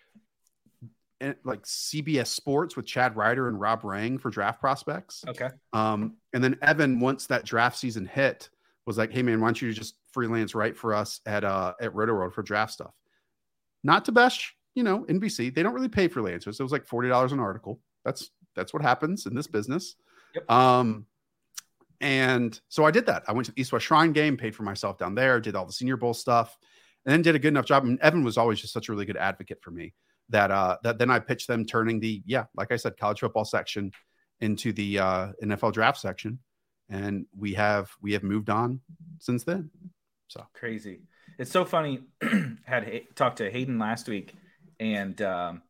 like 1.44 1.62
CBS 1.62 2.28
Sports 2.28 2.76
with 2.76 2.86
Chad 2.86 3.16
Reuter 3.16 3.48
and 3.48 3.60
Rob 3.60 3.84
Rang 3.84 4.18
for 4.18 4.30
draft 4.30 4.60
prospects. 4.60 5.24
Okay. 5.28 5.48
Um, 5.72 6.16
and 6.32 6.42
then 6.42 6.58
Evan, 6.62 7.00
once 7.00 7.26
that 7.26 7.44
draft 7.44 7.76
season 7.76 8.06
hit, 8.06 8.50
was 8.86 8.98
like, 8.98 9.12
"Hey 9.12 9.22
man, 9.22 9.40
why 9.40 9.48
don't 9.48 9.62
you 9.62 9.72
just 9.72 9.96
freelance 10.12 10.54
write 10.54 10.76
for 10.76 10.94
us 10.94 11.20
at 11.26 11.44
uh 11.44 11.74
at 11.80 11.92
Rotoworld 11.94 12.34
for 12.34 12.42
draft 12.42 12.72
stuff?" 12.72 12.92
Not 13.84 14.04
to 14.06 14.12
bash 14.12 14.54
you 14.74 14.82
know, 14.82 15.04
NBC, 15.08 15.54
they 15.54 15.62
don't 15.62 15.74
really 15.74 15.88
pay 15.88 16.08
freelancers. 16.08 16.58
It 16.58 16.62
was 16.62 16.72
like 16.72 16.86
$40 16.86 17.32
an 17.32 17.40
article. 17.40 17.80
That's 18.04 18.30
that's 18.54 18.72
what 18.72 18.82
happens 18.82 19.26
in 19.26 19.34
this 19.34 19.46
business. 19.46 19.96
Yep. 20.34 20.50
Um, 20.50 21.06
and 22.00 22.58
so 22.68 22.84
I 22.84 22.90
did 22.90 23.06
that. 23.06 23.22
I 23.28 23.32
went 23.32 23.46
to 23.46 23.52
the 23.52 23.60
East 23.60 23.72
West 23.72 23.86
Shrine 23.86 24.12
game, 24.12 24.36
paid 24.36 24.54
for 24.54 24.62
myself 24.62 24.98
down 24.98 25.14
there, 25.14 25.40
did 25.40 25.54
all 25.54 25.64
the 25.64 25.72
Senior 25.72 25.96
Bowl 25.96 26.12
stuff, 26.12 26.58
and 27.06 27.12
then 27.12 27.22
did 27.22 27.34
a 27.34 27.38
good 27.38 27.48
enough 27.48 27.64
job. 27.64 27.84
And 27.84 27.98
Evan 28.00 28.24
was 28.24 28.36
always 28.36 28.60
just 28.60 28.72
such 28.72 28.88
a 28.88 28.92
really 28.92 29.06
good 29.06 29.16
advocate 29.16 29.62
for 29.62 29.70
me 29.70 29.94
that 30.32 30.50
uh 30.50 30.78
that 30.82 30.98
then 30.98 31.10
I 31.10 31.18
pitched 31.18 31.48
them 31.48 31.64
turning 31.64 32.00
the 32.00 32.22
yeah, 32.26 32.44
like 32.56 32.72
I 32.72 32.76
said, 32.76 32.96
college 32.96 33.20
football 33.20 33.44
section 33.44 33.92
into 34.40 34.72
the 34.72 34.98
uh 34.98 35.28
NFL 35.42 35.72
draft 35.72 35.98
section. 35.98 36.38
And 36.88 37.26
we 37.36 37.54
have 37.54 37.90
we 38.02 38.12
have 38.12 38.22
moved 38.22 38.50
on 38.50 38.80
since 39.18 39.44
then. 39.44 39.70
So 40.28 40.46
crazy. 40.54 41.02
It's 41.38 41.50
so 41.50 41.64
funny. 41.64 42.00
had 42.64 43.02
talked 43.14 43.38
to 43.38 43.50
Hayden 43.50 43.78
last 43.78 44.08
week, 44.08 44.34
and 44.80 45.20
um, 45.22 45.62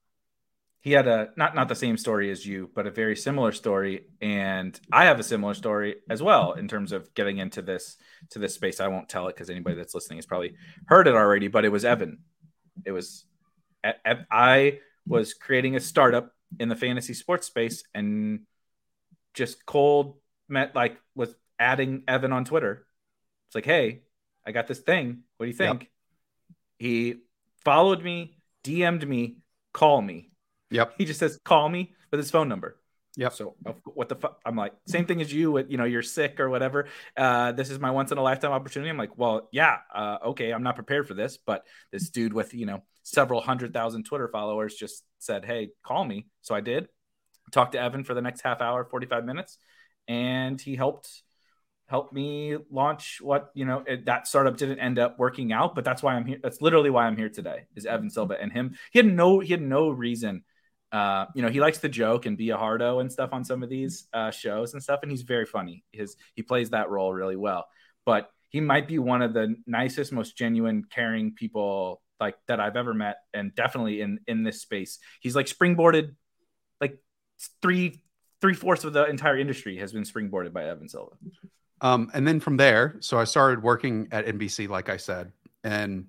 he 0.81 0.93
had 0.93 1.07
a 1.07 1.31
not 1.37 1.55
not 1.55 1.69
the 1.69 1.75
same 1.75 1.97
story 1.97 2.31
as 2.31 2.45
you, 2.45 2.71
but 2.75 2.87
a 2.87 2.91
very 2.91 3.17
similar 3.17 3.53
story. 3.53 4.07
And 4.21 4.79
I 4.93 5.05
have 5.05 5.21
a 5.21 5.25
similar 5.25 5.55
story 5.55 5.97
as 6.11 6.23
well 6.23 6.53
in 6.53 6.69
terms 6.69 6.93
of 6.93 7.13
getting 7.15 7.39
into 7.39 7.63
this 7.63 7.97
to 8.31 8.39
this 8.39 8.55
space. 8.55 8.81
I 8.81 8.89
won't 8.89 9.09
tell 9.09 9.29
it 9.29 9.35
because 9.35 9.51
anybody 9.51 9.77
that's 9.77 9.95
listening 9.95 10.19
has 10.19 10.27
probably 10.27 10.55
heard 10.87 11.07
it 11.07 11.15
already. 11.15 11.49
But 11.49 11.65
it 11.65 11.71
was 11.71 11.85
Evan. 11.85 12.19
It 12.85 12.93
was 12.93 13.25
I 13.85 14.79
was 15.07 15.35
creating 15.35 15.77
a 15.77 15.81
startup 15.81 16.33
in 16.61 16.69
the 16.69 16.77
fantasy 16.77 17.15
sports 17.15 17.47
space 17.47 17.83
and 17.95 18.41
just 19.35 19.65
cold 19.67 20.17
met 20.49 20.75
like 20.75 20.99
was 21.15 21.35
adding 21.59 22.03
Evan 22.07 22.33
on 22.33 22.45
Twitter. 22.45 22.87
It's 23.49 23.55
like, 23.55 23.65
hey, 23.65 24.03
I 24.47 24.53
got 24.53 24.67
this 24.67 24.81
thing. 24.81 25.23
What 25.37 25.47
do 25.47 25.51
you 25.51 25.57
think? 25.57 25.81
Yep. 25.81 25.89
He 26.79 27.15
followed 27.65 28.03
me, 28.03 28.39
DM'd 28.65 29.09
me, 29.09 29.39
call 29.73 30.03
me. 30.03 30.31
Yep. 30.71 30.95
He 30.99 31.05
just 31.05 31.21
says, 31.21 31.39
call 31.45 31.69
me 31.69 31.95
with 32.11 32.19
his 32.19 32.31
phone 32.31 32.49
number. 32.49 32.79
Yep. 33.17 33.35
So 33.35 33.57
what 33.85 34.09
the 34.09 34.17
fuck? 34.17 34.41
I'm 34.45 34.57
like, 34.57 34.73
same 34.87 35.05
thing 35.05 35.21
as 35.21 35.33
you 35.33 35.53
with, 35.53 35.71
you 35.71 35.77
know, 35.77 35.85
you're 35.85 36.03
sick 36.03 36.41
or 36.41 36.49
whatever. 36.49 36.87
Uh, 37.17 37.53
this 37.53 37.69
is 37.71 37.79
my 37.79 37.91
once 37.91 38.11
in 38.11 38.17
a 38.17 38.23
lifetime 38.23 38.53
opportunity. 38.53 38.89
I'm 38.89 38.97
like, 38.97 39.19
well, 39.19 39.49
yeah, 39.53 39.79
uh, 39.95 40.19
okay. 40.27 40.51
I'm 40.51 40.63
not 40.63 40.77
prepared 40.77 41.07
for 41.07 41.15
this, 41.15 41.37
but 41.37 41.65
this 41.91 42.09
dude 42.09 42.33
with, 42.33 42.55
you 42.55 42.65
know, 42.65 42.83
several 43.03 43.41
hundred 43.41 43.73
thousand 43.73 44.05
Twitter 44.05 44.29
followers 44.29 44.75
just 44.75 45.05
said, 45.19 45.45
Hey, 45.45 45.71
call 45.83 46.05
me. 46.05 46.27
So 46.41 46.55
I 46.55 46.61
did 46.61 46.89
talk 47.53 47.73
to 47.73 47.81
Evan 47.81 48.05
for 48.05 48.15
the 48.15 48.23
next 48.23 48.41
half 48.43 48.61
hour, 48.61 48.85
45 48.85 49.25
minutes. 49.25 49.59
And 50.09 50.61
he 50.61 50.75
helped 50.75 51.23
help 51.87 52.11
me 52.11 52.57
launch 52.71 53.19
what 53.21 53.51
you 53.53 53.67
know 53.67 53.85
it, 53.87 54.07
that 54.07 54.27
startup 54.27 54.57
didn't 54.57 54.79
end 54.79 54.99
up 54.99 55.19
working 55.19 55.53
out 55.53 55.75
but 55.75 55.85
that's 55.85 56.03
why 56.03 56.15
i'm 56.15 56.25
here 56.25 56.39
that's 56.43 56.63
literally 56.63 56.89
why 56.89 57.07
i'm 57.07 57.19
here 57.19 57.29
today 57.29 57.67
is 57.77 57.85
evan 57.85 58.09
silva 58.09 58.35
and 58.41 58.51
him 58.51 58.75
he 58.93 58.99
had 58.99 59.05
no 59.05 59.41
he 59.41 59.53
had 59.53 59.61
no 59.61 59.91
reason 59.91 60.43
uh, 60.91 61.27
you 61.35 61.43
know 61.43 61.51
he 61.51 61.61
likes 61.61 61.79
to 61.79 61.91
joke 61.91 62.25
and 62.25 62.39
be 62.39 62.49
a 62.49 62.57
hardo 62.57 63.01
and 63.01 63.13
stuff 63.13 63.31
on 63.33 63.45
some 63.45 63.63
of 63.63 63.69
these 63.69 64.09
uh, 64.15 64.31
shows 64.31 64.73
and 64.73 64.83
stuff 64.83 65.01
and 65.03 65.11
he's 65.11 65.21
very 65.21 65.45
funny 65.45 65.85
his 65.93 66.17
he 66.35 66.43
plays 66.43 66.71
that 66.71 66.89
role 66.89 67.13
really 67.13 67.37
well 67.37 67.67
but 68.07 68.31
he 68.49 68.61
might 68.61 68.89
be 68.89 68.99
one 68.99 69.21
of 69.21 69.35
the 69.35 69.55
nicest 69.67 70.13
most 70.13 70.35
genuine 70.35 70.85
caring 70.91 71.35
people 71.35 72.01
like 72.23 72.37
that 72.49 72.61
i've 72.61 72.77
ever 72.77 72.95
met 72.95 73.19
and 73.35 73.55
definitely 73.55 74.01
in 74.01 74.19
in 74.27 74.43
this 74.43 74.63
space 74.63 74.99
he's 75.21 75.37
like 75.37 75.47
springboarded 75.47 76.15
like 76.81 76.99
three 77.61 78.03
three 78.41 78.55
fourths 78.55 78.85
of 78.85 78.93
the 78.93 79.05
entire 79.07 79.39
industry 79.39 79.77
has 79.77 79.93
been 79.93 80.05
springboarded 80.05 80.53
by 80.53 80.65
evan 80.65 80.89
silva 80.89 81.17
um, 81.83 82.13
and 82.15 82.27
then 82.27 82.39
from 82.39 82.57
there, 82.57 82.97
so 83.01 83.19
I 83.19 83.25
started 83.25 83.63
working 83.63 84.09
at 84.13 84.25
NBC, 84.27 84.69
like 84.69 84.89
I 84.89 84.97
said, 84.97 85.33
and 85.65 86.07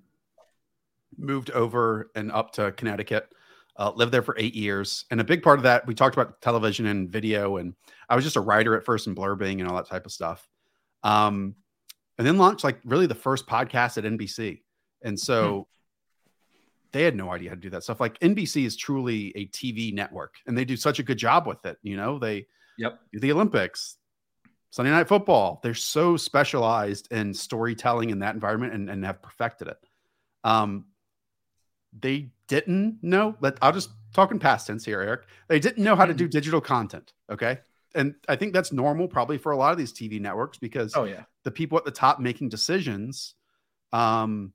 moved 1.18 1.50
over 1.50 2.12
and 2.14 2.30
up 2.30 2.52
to 2.52 2.72
Connecticut. 2.72 3.28
Uh, 3.76 3.90
lived 3.96 4.12
there 4.12 4.22
for 4.22 4.36
eight 4.38 4.54
years, 4.54 5.04
and 5.10 5.20
a 5.20 5.24
big 5.24 5.42
part 5.42 5.58
of 5.58 5.64
that 5.64 5.84
we 5.84 5.94
talked 5.94 6.14
about 6.14 6.40
television 6.40 6.86
and 6.86 7.10
video, 7.10 7.56
and 7.56 7.74
I 8.08 8.14
was 8.14 8.22
just 8.22 8.36
a 8.36 8.40
writer 8.40 8.76
at 8.76 8.84
first 8.84 9.08
and 9.08 9.16
blurbing 9.16 9.58
and 9.58 9.66
all 9.66 9.74
that 9.74 9.88
type 9.88 10.06
of 10.06 10.12
stuff. 10.12 10.48
Um, 11.02 11.56
and 12.16 12.24
then 12.24 12.38
launched 12.38 12.62
like 12.62 12.78
really 12.84 13.06
the 13.06 13.16
first 13.16 13.48
podcast 13.48 13.98
at 13.98 14.04
NBC, 14.04 14.62
and 15.02 15.18
so. 15.18 15.66
They 16.94 17.02
had 17.02 17.16
no 17.16 17.32
idea 17.32 17.50
how 17.50 17.56
to 17.56 17.60
do 17.60 17.70
that 17.70 17.82
stuff. 17.82 17.98
Like 17.98 18.20
NBC 18.20 18.64
is 18.64 18.76
truly 18.76 19.32
a 19.34 19.46
TV 19.48 19.92
network, 19.92 20.36
and 20.46 20.56
they 20.56 20.64
do 20.64 20.76
such 20.76 21.00
a 21.00 21.02
good 21.02 21.18
job 21.18 21.44
with 21.44 21.66
it. 21.66 21.76
You 21.82 21.96
know, 21.96 22.20
they 22.20 22.46
yep 22.78 23.00
the 23.12 23.32
Olympics, 23.32 23.96
Sunday 24.70 24.92
Night 24.92 25.08
Football. 25.08 25.58
They're 25.60 25.74
so 25.74 26.16
specialized 26.16 27.10
in 27.10 27.34
storytelling 27.34 28.10
in 28.10 28.20
that 28.20 28.34
environment 28.34 28.74
and, 28.74 28.88
and 28.88 29.04
have 29.04 29.20
perfected 29.20 29.66
it. 29.66 29.76
Um, 30.44 30.84
they 31.98 32.30
didn't 32.46 32.98
know, 33.02 33.34
but 33.40 33.58
I'll 33.60 33.72
just 33.72 33.90
talk 34.12 34.30
in 34.30 34.38
past 34.38 34.68
tense 34.68 34.84
here, 34.84 35.00
Eric. 35.00 35.22
They 35.48 35.58
didn't 35.58 35.82
know 35.82 35.96
how 35.96 36.06
to 36.06 36.14
do 36.14 36.26
hmm. 36.26 36.30
digital 36.30 36.60
content. 36.60 37.12
Okay. 37.28 37.58
And 37.96 38.14
I 38.28 38.36
think 38.36 38.52
that's 38.52 38.72
normal 38.72 39.08
probably 39.08 39.38
for 39.38 39.50
a 39.50 39.56
lot 39.56 39.72
of 39.72 39.78
these 39.78 39.92
TV 39.92 40.20
networks 40.20 40.58
because 40.58 40.94
oh, 40.94 41.04
yeah. 41.04 41.24
the 41.42 41.50
people 41.50 41.76
at 41.76 41.84
the 41.84 41.90
top 41.90 42.20
making 42.20 42.50
decisions 42.50 43.34
um, 43.92 44.52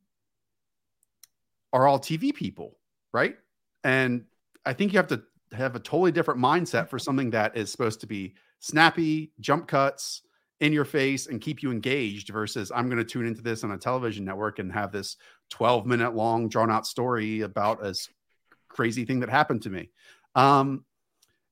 are 1.74 1.88
all 1.88 2.00
TV 2.00 2.34
people, 2.34 2.78
right? 3.14 3.38
And 3.84 4.26
I 4.66 4.74
think 4.74 4.94
you 4.94 4.98
have 4.98 5.08
to 5.08 5.24
have 5.54 5.76
a 5.76 5.80
totally 5.80 6.12
different 6.12 6.40
mindset 6.40 6.90
for 6.90 7.00
something 7.00 7.32
that 7.32 7.58
is 7.58 7.72
supposed 7.72 8.02
to 8.02 8.08
be 8.08 8.36
snappy 8.60 9.32
jump 9.40 9.68
cuts 9.68 10.22
in 10.60 10.74
your 10.74 10.86
face 10.86 11.28
and 11.28 11.40
keep 11.40 11.64
you 11.64 11.72
engaged 11.72 12.30
versus 12.30 12.72
I'm 12.74 12.88
going 12.90 12.98
to 12.98 13.04
tune 13.04 13.26
into 13.26 13.42
this 13.42 13.64
on 13.64 13.72
a 13.72 13.78
television 13.78 14.26
network 14.26 14.60
and 14.60 14.72
have 14.72 14.92
this 14.92 15.16
12 15.52 15.86
minute 15.86 16.16
long 16.16 16.50
drawn 16.50 16.70
out 16.70 16.86
story 16.86 17.42
about 17.42 17.86
a 17.86 17.96
crazy 18.68 19.06
thing 19.06 19.22
that 19.22 19.30
happened 19.30 19.62
to 19.64 19.70
me. 19.70 19.90
Um, 20.36 20.86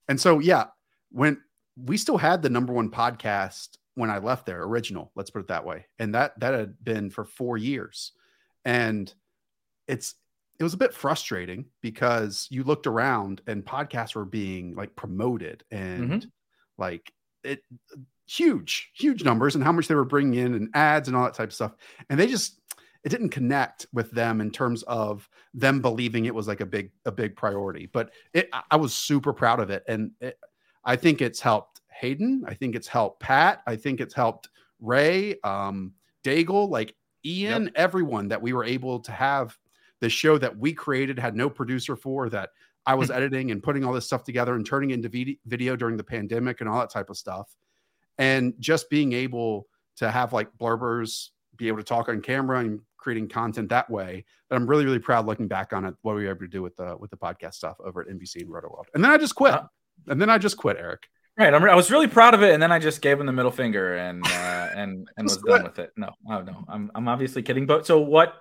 and 0.09 0.19
so, 0.19 0.39
yeah, 0.39 0.65
when 1.11 1.41
we 1.77 1.97
still 1.97 2.17
had 2.17 2.41
the 2.41 2.49
number 2.49 2.73
one 2.73 2.91
podcast 2.91 3.77
when 3.95 4.09
I 4.09 4.19
left 4.19 4.45
there, 4.45 4.61
original, 4.63 5.11
let's 5.15 5.29
put 5.29 5.39
it 5.39 5.47
that 5.47 5.65
way. 5.65 5.85
And 5.99 6.13
that, 6.13 6.39
that 6.39 6.53
had 6.53 6.83
been 6.83 7.09
for 7.09 7.25
four 7.25 7.57
years. 7.57 8.11
And 8.65 9.11
it's, 9.87 10.15
it 10.59 10.63
was 10.63 10.73
a 10.73 10.77
bit 10.77 10.93
frustrating 10.93 11.65
because 11.81 12.47
you 12.49 12.63
looked 12.63 12.87
around 12.87 13.41
and 13.47 13.63
podcasts 13.63 14.15
were 14.15 14.25
being 14.25 14.75
like 14.75 14.95
promoted 14.95 15.63
and 15.71 16.09
mm-hmm 16.09 16.27
like 16.77 17.11
it 17.43 17.61
huge, 18.25 18.91
huge 18.93 19.23
numbers 19.23 19.55
and 19.55 19.63
how 19.63 19.71
much 19.71 19.87
they 19.87 19.95
were 19.95 20.05
bringing 20.05 20.39
in 20.39 20.53
and 20.53 20.69
ads 20.73 21.07
and 21.07 21.15
all 21.15 21.23
that 21.23 21.33
type 21.33 21.49
of 21.49 21.53
stuff. 21.53 21.75
And 22.09 22.19
they 22.19 22.27
just, 22.27 22.59
it 23.03 23.09
didn't 23.09 23.29
connect 23.29 23.87
with 23.93 24.11
them 24.11 24.41
in 24.41 24.51
terms 24.51 24.83
of 24.83 25.29
them 25.53 25.81
believing 25.81 26.25
it 26.25 26.35
was 26.35 26.47
like 26.47 26.61
a 26.61 26.65
big, 26.65 26.91
a 27.05 27.11
big 27.11 27.35
priority. 27.35 27.89
But 27.91 28.11
it, 28.33 28.49
I 28.69 28.75
was 28.75 28.93
super 28.93 29.31
proud 29.31 29.59
of 29.59 29.69
it. 29.69 29.83
And 29.87 30.11
it, 30.19 30.37
I 30.83 30.95
think 30.97 31.21
it's 31.21 31.39
helped 31.39 31.81
Hayden. 31.89 32.43
I 32.45 32.53
think 32.53 32.75
it's 32.75 32.87
helped 32.87 33.21
Pat. 33.21 33.61
I 33.65 33.75
think 33.75 34.01
it's 34.01 34.13
helped 34.13 34.49
Ray, 34.79 35.39
um, 35.43 35.93
Daigle, 36.23 36.69
like 36.69 36.95
Ian, 37.23 37.65
yep. 37.65 37.73
everyone 37.75 38.27
that 38.27 38.41
we 38.41 38.51
were 38.51 38.65
able 38.65 38.99
to 38.99 39.11
have 39.11 39.57
the 40.01 40.09
show 40.09 40.37
that 40.37 40.57
we 40.57 40.73
created, 40.73 41.19
had 41.19 41.35
no 41.35 41.49
producer 41.49 41.95
for 41.95 42.29
that 42.29 42.49
I 42.85 42.95
was 42.95 43.11
editing 43.11 43.51
and 43.51 43.61
putting 43.61 43.83
all 43.83 43.91
this 43.91 44.05
stuff 44.05 44.23
together 44.23 44.55
and 44.55 44.65
turning 44.65 44.91
into 44.91 45.09
video 45.45 45.75
during 45.75 45.97
the 45.97 46.03
pandemic 46.03 46.61
and 46.61 46.69
all 46.69 46.79
that 46.79 46.89
type 46.89 47.09
of 47.09 47.17
stuff. 47.17 47.53
And 48.17 48.53
just 48.59 48.89
being 48.89 49.11
able 49.11 49.67
to 49.97 50.09
have 50.09 50.31
like 50.31 50.49
blurbers 50.57 51.29
be 51.57 51.67
able 51.67 51.79
to 51.79 51.83
talk 51.83 52.07
on 52.07 52.21
camera 52.21 52.59
and 52.59 52.79
creating 52.97 53.27
content 53.27 53.69
that 53.69 53.89
way. 53.89 54.23
But 54.49 54.55
I'm 54.55 54.67
really, 54.67 54.85
really 54.85 54.99
proud 54.99 55.25
looking 55.25 55.47
back 55.47 55.73
on 55.73 55.85
it, 55.85 55.95
what 56.01 56.15
we 56.15 56.23
were 56.23 56.29
able 56.29 56.41
to 56.41 56.47
do 56.47 56.61
with 56.61 56.77
the 56.77 56.95
with 56.97 57.11
the 57.11 57.17
podcast 57.17 57.55
stuff 57.55 57.77
over 57.83 58.01
at 58.01 58.07
NBC 58.07 58.41
and 58.41 58.49
Rotoworld. 58.49 58.85
And 58.93 59.03
then 59.03 59.11
I 59.11 59.17
just 59.17 59.35
quit. 59.35 59.53
Uh, 59.53 59.63
and 60.07 60.21
then 60.21 60.29
I 60.29 60.37
just 60.37 60.57
quit, 60.57 60.77
Eric. 60.79 61.07
Right. 61.37 61.53
I'm, 61.53 61.63
i 61.63 61.75
was 61.75 61.91
really 61.91 62.07
proud 62.07 62.33
of 62.33 62.41
it, 62.41 62.53
and 62.53 62.63
then 62.63 62.71
I 62.71 62.79
just 62.79 63.01
gave 63.01 63.19
him 63.19 63.27
the 63.27 63.33
middle 63.33 63.51
finger 63.51 63.97
and 63.97 64.25
uh, 64.25 64.69
and 64.75 65.07
and 65.17 65.23
was 65.25 65.37
done 65.37 65.63
with 65.63 65.77
it. 65.77 65.91
No, 65.97 66.09
oh 66.29 66.41
no, 66.41 66.63
I'm 66.67 66.89
I'm 66.95 67.07
obviously 67.07 67.43
kidding. 67.43 67.65
But 67.65 67.85
so 67.85 67.99
what? 67.99 68.33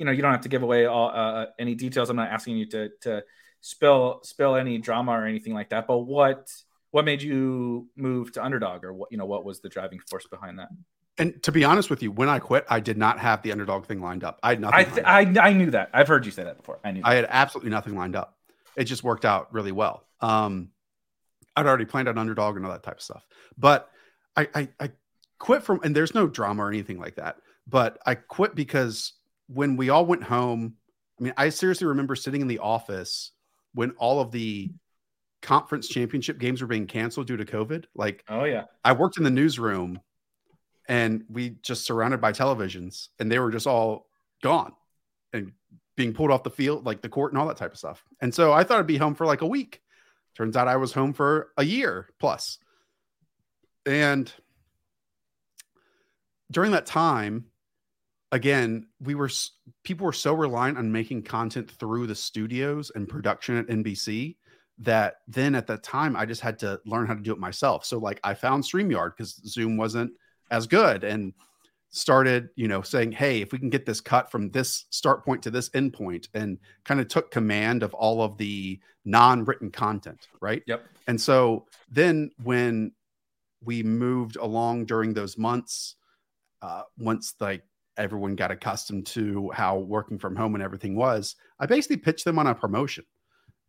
You 0.00 0.06
know, 0.06 0.12
you 0.12 0.22
don't 0.22 0.32
have 0.32 0.40
to 0.40 0.48
give 0.48 0.64
away 0.64 0.86
all 0.86 1.10
uh, 1.14 1.46
any 1.58 1.76
details. 1.76 2.10
I'm 2.10 2.16
not 2.16 2.30
asking 2.30 2.56
you 2.56 2.66
to 2.70 2.88
to 3.02 3.22
spill 3.60 4.20
spill 4.24 4.56
any 4.56 4.78
drama 4.78 5.12
or 5.12 5.26
anything 5.26 5.54
like 5.54 5.68
that. 5.70 5.86
But 5.86 5.98
what 5.98 6.50
what 6.90 7.04
made 7.04 7.22
you 7.22 7.88
move 7.96 8.32
to 8.32 8.44
underdog, 8.44 8.82
or 8.82 8.92
what 8.92 9.12
you 9.12 9.18
know 9.18 9.26
what 9.26 9.44
was 9.44 9.60
the 9.60 9.68
driving 9.68 10.00
force 10.08 10.26
behind 10.26 10.58
that? 10.58 10.70
And 11.18 11.42
to 11.42 11.52
be 11.52 11.64
honest 11.64 11.90
with 11.90 12.02
you, 12.02 12.10
when 12.10 12.30
I 12.30 12.38
quit, 12.38 12.64
I 12.70 12.80
did 12.80 12.96
not 12.96 13.18
have 13.18 13.42
the 13.42 13.52
underdog 13.52 13.84
thing 13.84 14.00
lined 14.00 14.24
up. 14.24 14.40
I 14.42 14.50
had 14.50 14.60
nothing. 14.60 14.78
I, 14.78 14.84
th- 14.84 15.38
I, 15.38 15.48
I 15.48 15.52
knew 15.52 15.70
that. 15.72 15.90
I've 15.92 16.08
heard 16.08 16.24
you 16.24 16.32
say 16.32 16.44
that 16.44 16.56
before. 16.56 16.80
I 16.82 16.92
knew. 16.92 17.02
That. 17.02 17.08
I 17.08 17.14
had 17.14 17.26
absolutely 17.28 17.70
nothing 17.70 17.94
lined 17.94 18.16
up. 18.16 18.38
It 18.74 18.84
just 18.84 19.04
worked 19.04 19.26
out 19.26 19.52
really 19.52 19.72
well. 19.72 20.06
Um, 20.20 20.70
I'd 21.54 21.66
already 21.66 21.84
planned 21.84 22.08
on 22.08 22.16
underdog 22.16 22.56
and 22.56 22.64
all 22.64 22.72
that 22.72 22.82
type 22.82 22.96
of 22.96 23.02
stuff. 23.02 23.26
But 23.58 23.90
I, 24.34 24.48
I, 24.54 24.68
I 24.78 24.90
quit 25.38 25.62
from, 25.62 25.80
and 25.84 25.94
there's 25.94 26.14
no 26.14 26.26
drama 26.26 26.62
or 26.62 26.68
anything 26.68 26.98
like 26.98 27.16
that. 27.16 27.36
But 27.66 27.98
I 28.06 28.14
quit 28.14 28.54
because 28.54 29.12
when 29.52 29.76
we 29.76 29.90
all 29.90 30.06
went 30.06 30.22
home, 30.22 30.74
I 31.18 31.24
mean, 31.24 31.34
I 31.36 31.48
seriously 31.48 31.86
remember 31.86 32.14
sitting 32.14 32.40
in 32.40 32.46
the 32.46 32.60
office 32.60 33.32
when 33.74 33.90
all 33.92 34.20
of 34.20 34.30
the 34.30 34.70
conference 35.42 35.88
championship 35.88 36.38
games 36.38 36.60
were 36.60 36.66
being 36.66 36.86
canceled 36.86 37.26
due 37.26 37.36
to 37.36 37.44
COVID. 37.44 37.84
Like, 37.94 38.24
oh 38.28 38.44
yeah, 38.44 38.64
I 38.84 38.92
worked 38.92 39.18
in 39.18 39.24
the 39.24 39.30
newsroom, 39.30 40.00
and 40.88 41.24
we 41.28 41.56
just 41.62 41.84
surrounded 41.84 42.20
by 42.20 42.32
televisions, 42.32 43.08
and 43.18 43.30
they 43.30 43.38
were 43.38 43.50
just 43.50 43.66
all 43.66 44.06
gone 44.42 44.72
and 45.32 45.52
being 45.96 46.14
pulled 46.14 46.30
off 46.30 46.42
the 46.42 46.50
field, 46.50 46.86
like 46.86 47.02
the 47.02 47.08
court 47.08 47.32
and 47.32 47.38
all 47.38 47.48
that 47.48 47.56
type 47.56 47.72
of 47.72 47.78
stuff. 47.78 48.02
And 48.20 48.34
so 48.34 48.52
I 48.52 48.64
thought 48.64 48.78
I'd 48.78 48.86
be 48.86 48.96
home 48.96 49.14
for 49.14 49.26
like 49.26 49.42
a 49.42 49.46
week. 49.46 49.80
Turns 50.36 50.56
out 50.56 50.68
I 50.68 50.76
was 50.76 50.92
home 50.92 51.12
for 51.12 51.50
a 51.56 51.64
year 51.64 52.08
plus. 52.18 52.58
And 53.84 54.32
during 56.50 56.72
that 56.72 56.86
time, 56.86 57.46
again, 58.32 58.86
we 59.00 59.14
were 59.14 59.30
people 59.84 60.06
were 60.06 60.12
so 60.12 60.34
reliant 60.34 60.78
on 60.78 60.92
making 60.92 61.22
content 61.22 61.70
through 61.70 62.06
the 62.06 62.14
studios 62.14 62.90
and 62.94 63.08
production 63.08 63.56
at 63.56 63.66
NBC 63.66 64.36
that 64.78 65.16
then 65.28 65.54
at 65.54 65.66
that 65.66 65.82
time 65.82 66.16
I 66.16 66.24
just 66.24 66.40
had 66.40 66.58
to 66.60 66.80
learn 66.86 67.06
how 67.06 67.14
to 67.14 67.20
do 67.20 67.32
it 67.32 67.38
myself. 67.38 67.84
So 67.84 67.98
like 67.98 68.20
I 68.24 68.34
found 68.34 68.64
StreamYard 68.64 69.16
because 69.16 69.34
Zoom 69.46 69.76
wasn't 69.76 70.12
as 70.50 70.66
good 70.66 71.04
and 71.04 71.34
started, 71.90 72.48
you 72.54 72.68
know, 72.68 72.82
saying, 72.82 73.12
hey, 73.12 73.42
if 73.42 73.52
we 73.52 73.58
can 73.58 73.68
get 73.68 73.84
this 73.84 74.00
cut 74.00 74.30
from 74.30 74.50
this 74.50 74.86
start 74.90 75.24
point 75.24 75.42
to 75.42 75.50
this 75.50 75.70
end 75.74 75.92
point 75.92 76.28
and 76.34 76.58
kind 76.84 77.00
of 77.00 77.08
took 77.08 77.30
command 77.30 77.82
of 77.82 77.92
all 77.94 78.22
of 78.22 78.38
the 78.38 78.80
non-written 79.04 79.70
content, 79.70 80.28
right? 80.40 80.62
Yep. 80.66 80.84
And 81.08 81.20
so 81.20 81.66
then 81.90 82.30
when 82.42 82.92
we 83.62 83.82
moved 83.82 84.36
along 84.36 84.86
during 84.86 85.12
those 85.12 85.36
months, 85.36 85.96
uh, 86.62 86.82
once 86.98 87.34
like 87.40 87.62
everyone 87.96 88.36
got 88.36 88.50
accustomed 88.50 89.06
to 89.06 89.50
how 89.54 89.78
working 89.78 90.18
from 90.18 90.36
home 90.36 90.54
and 90.54 90.62
everything 90.62 90.96
was, 90.96 91.36
I 91.58 91.66
basically 91.66 91.98
pitched 91.98 92.24
them 92.24 92.38
on 92.38 92.46
a 92.46 92.54
promotion 92.54 93.04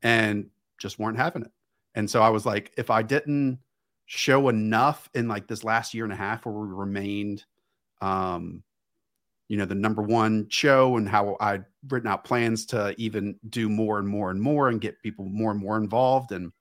and 0.01 0.47
just 0.79 0.99
weren't 0.99 1.17
having 1.17 1.43
it. 1.43 1.51
And 1.95 2.09
so 2.09 2.21
I 2.21 2.29
was 2.29 2.45
like, 2.45 2.71
if 2.77 2.89
I 2.89 3.01
didn't 3.01 3.59
show 4.05 4.49
enough 4.49 5.09
in 5.13 5.29
like 5.29 5.47
this 5.47 5.63
last 5.63 5.93
year 5.93 6.03
and 6.03 6.11
a 6.11 6.17
half 6.17 6.45
where 6.45 6.53
we 6.53 6.67
remained 6.67 7.45
um 8.01 8.61
you 9.47 9.55
know 9.55 9.63
the 9.63 9.73
number 9.73 10.01
one 10.01 10.45
show 10.49 10.97
and 10.97 11.07
how 11.07 11.37
i'd 11.39 11.63
written 11.87 12.09
out 12.09 12.25
plans 12.25 12.65
to 12.65 12.93
even 12.97 13.39
do 13.49 13.69
more 13.69 13.99
and 13.99 14.07
more 14.09 14.29
and 14.29 14.41
more 14.41 14.67
and 14.67 14.81
get 14.81 15.01
people 15.01 15.23
more 15.23 15.51
and 15.51 15.61
more 15.61 15.77
involved 15.77 16.33
and 16.33 16.51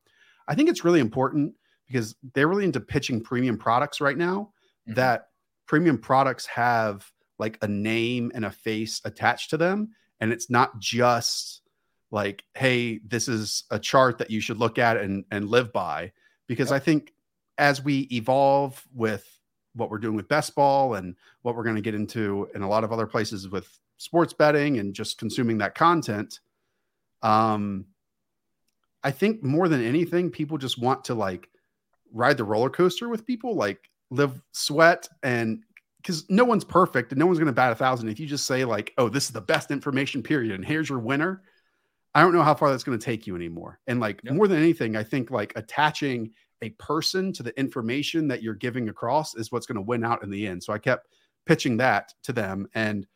i 0.47 0.55
think 0.55 0.69
it's 0.69 0.85
really 0.85 1.01
important 1.01 1.53
because 1.89 2.15
they're 2.35 2.47
really 2.47 2.65
into 2.65 2.79
pitching 2.79 3.21
premium 3.21 3.59
products 3.59 4.01
right 4.01 4.17
now 4.17 4.53
mm-hmm. 4.89 4.95
that 4.95 5.27
premium 5.67 5.99
products 5.99 6.47
have 6.47 7.11
like 7.41 7.59
a 7.63 7.67
name 7.67 8.31
and 8.35 8.45
a 8.45 8.51
face 8.51 9.01
attached 9.05 9.51
to 9.51 9.57
them 9.57 9.89
and 10.21 10.31
it's 10.31 10.51
not 10.51 10.79
just 10.79 11.63
like 12.11 12.45
hey 12.55 12.99
this 12.99 13.27
is 13.27 13.65
a 13.71 13.79
chart 13.79 14.19
that 14.19 14.31
you 14.31 14.41
should 14.41 14.59
look 14.59 14.79
at 14.79 14.97
and 14.97 15.25
and 15.31 15.49
live 15.49 15.73
by 15.73 16.13
because 16.47 16.71
yep. 16.71 16.77
i 16.77 16.85
think 16.85 17.13
as 17.59 17.83
we 17.83 18.01
evolve 18.13 18.87
with 18.95 19.27
what 19.75 19.91
we're 19.91 19.99
doing 19.99 20.17
with 20.17 20.29
best 20.29 20.55
ball 20.55 20.95
and 20.95 21.17
what 21.43 21.57
we're 21.57 21.65
going 21.65 21.77
to 21.77 21.83
get 21.83 21.95
into 21.95 22.49
in 22.55 22.63
a 22.63 22.69
lot 22.69 22.85
of 22.85 22.93
other 22.93 23.07
places 23.07 23.49
with 23.49 23.79
sports 23.97 24.33
betting 24.33 24.79
and 24.79 24.95
just 24.95 25.19
consuming 25.19 25.59
that 25.59 25.75
content 25.75 26.41
um 27.23 27.87
i 29.03 29.11
think 29.11 29.43
more 29.43 29.69
than 29.69 29.83
anything 29.83 30.31
people 30.31 30.59
just 30.59 30.79
want 30.79 31.05
to 31.05 31.15
like 31.15 31.49
ride 32.13 32.37
the 32.37 32.45
roller 32.45 32.71
coaster 32.71 33.09
with 33.09 33.27
people 33.27 33.55
like 33.55 33.89
live 34.11 34.43
sweat 34.53 35.09
and 35.23 35.63
because 36.03 36.29
no 36.31 36.45
one's 36.45 36.65
perfect 36.65 37.13
and 37.13 37.19
no 37.19 37.27
one's 37.27 37.39
going 37.39 37.47
to 37.47 37.53
bat 37.53 37.73
a 37.73 37.75
thousand 37.75 38.09
if 38.09 38.19
you 38.19 38.27
just 38.27 38.47
say 38.47 38.65
like 38.65 38.93
oh 38.99 39.09
this 39.09 39.25
is 39.25 39.31
the 39.31 39.41
best 39.41 39.71
information 39.71 40.23
period 40.23 40.55
and 40.55 40.65
here's 40.65 40.89
your 40.89 40.99
winner 40.99 41.43
i 42.15 42.21
don't 42.21 42.33
know 42.33 42.43
how 42.43 42.55
far 42.55 42.71
that's 42.71 42.85
going 42.85 42.99
to 42.99 43.05
take 43.05 43.27
you 43.27 43.37
anymore 43.37 43.79
and 43.87 44.01
like 44.01 44.21
yep. 44.25 44.35
more 44.35 44.49
than 44.49 44.59
anything 44.59 44.97
i 44.97 45.03
think 45.03 45.31
like 45.31 45.53
attaching 45.57 46.31
a 46.63 46.71
person 46.71 47.33
to 47.33 47.43
the 47.43 47.59
information 47.59 48.29
that 48.29 48.43
you're 48.43 48.55
giving 48.55 48.89
across 48.89 49.35
is 49.35 49.51
what's 49.51 49.67
going 49.67 49.77
to 49.77 49.83
win 49.83 50.05
out 50.05 50.23
in 50.23 50.31
the 50.31 50.47
end. 50.47 50.63
So 50.63 50.73
I 50.73 50.79
kept 50.79 51.09
pitching 51.47 51.77
that 51.79 52.13
to 52.25 52.33
them. 52.33 52.69
And 52.75 53.07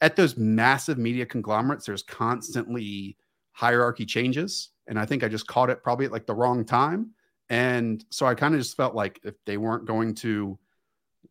at 0.00 0.16
those 0.16 0.36
massive 0.36 0.98
media 0.98 1.26
conglomerates, 1.26 1.86
there's 1.86 2.02
constantly 2.02 3.16
hierarchy 3.52 4.04
changes. 4.04 4.70
And 4.88 4.98
I 4.98 5.06
think 5.06 5.24
I 5.24 5.28
just 5.28 5.46
caught 5.46 5.70
it 5.70 5.82
probably 5.82 6.06
at 6.06 6.12
like 6.12 6.26
the 6.26 6.34
wrong 6.34 6.64
time. 6.64 7.12
And 7.48 8.04
so 8.10 8.26
I 8.26 8.34
kind 8.34 8.54
of 8.54 8.60
just 8.60 8.76
felt 8.76 8.94
like 8.94 9.20
if 9.24 9.34
they 9.44 9.56
weren't 9.56 9.86
going 9.86 10.14
to 10.16 10.58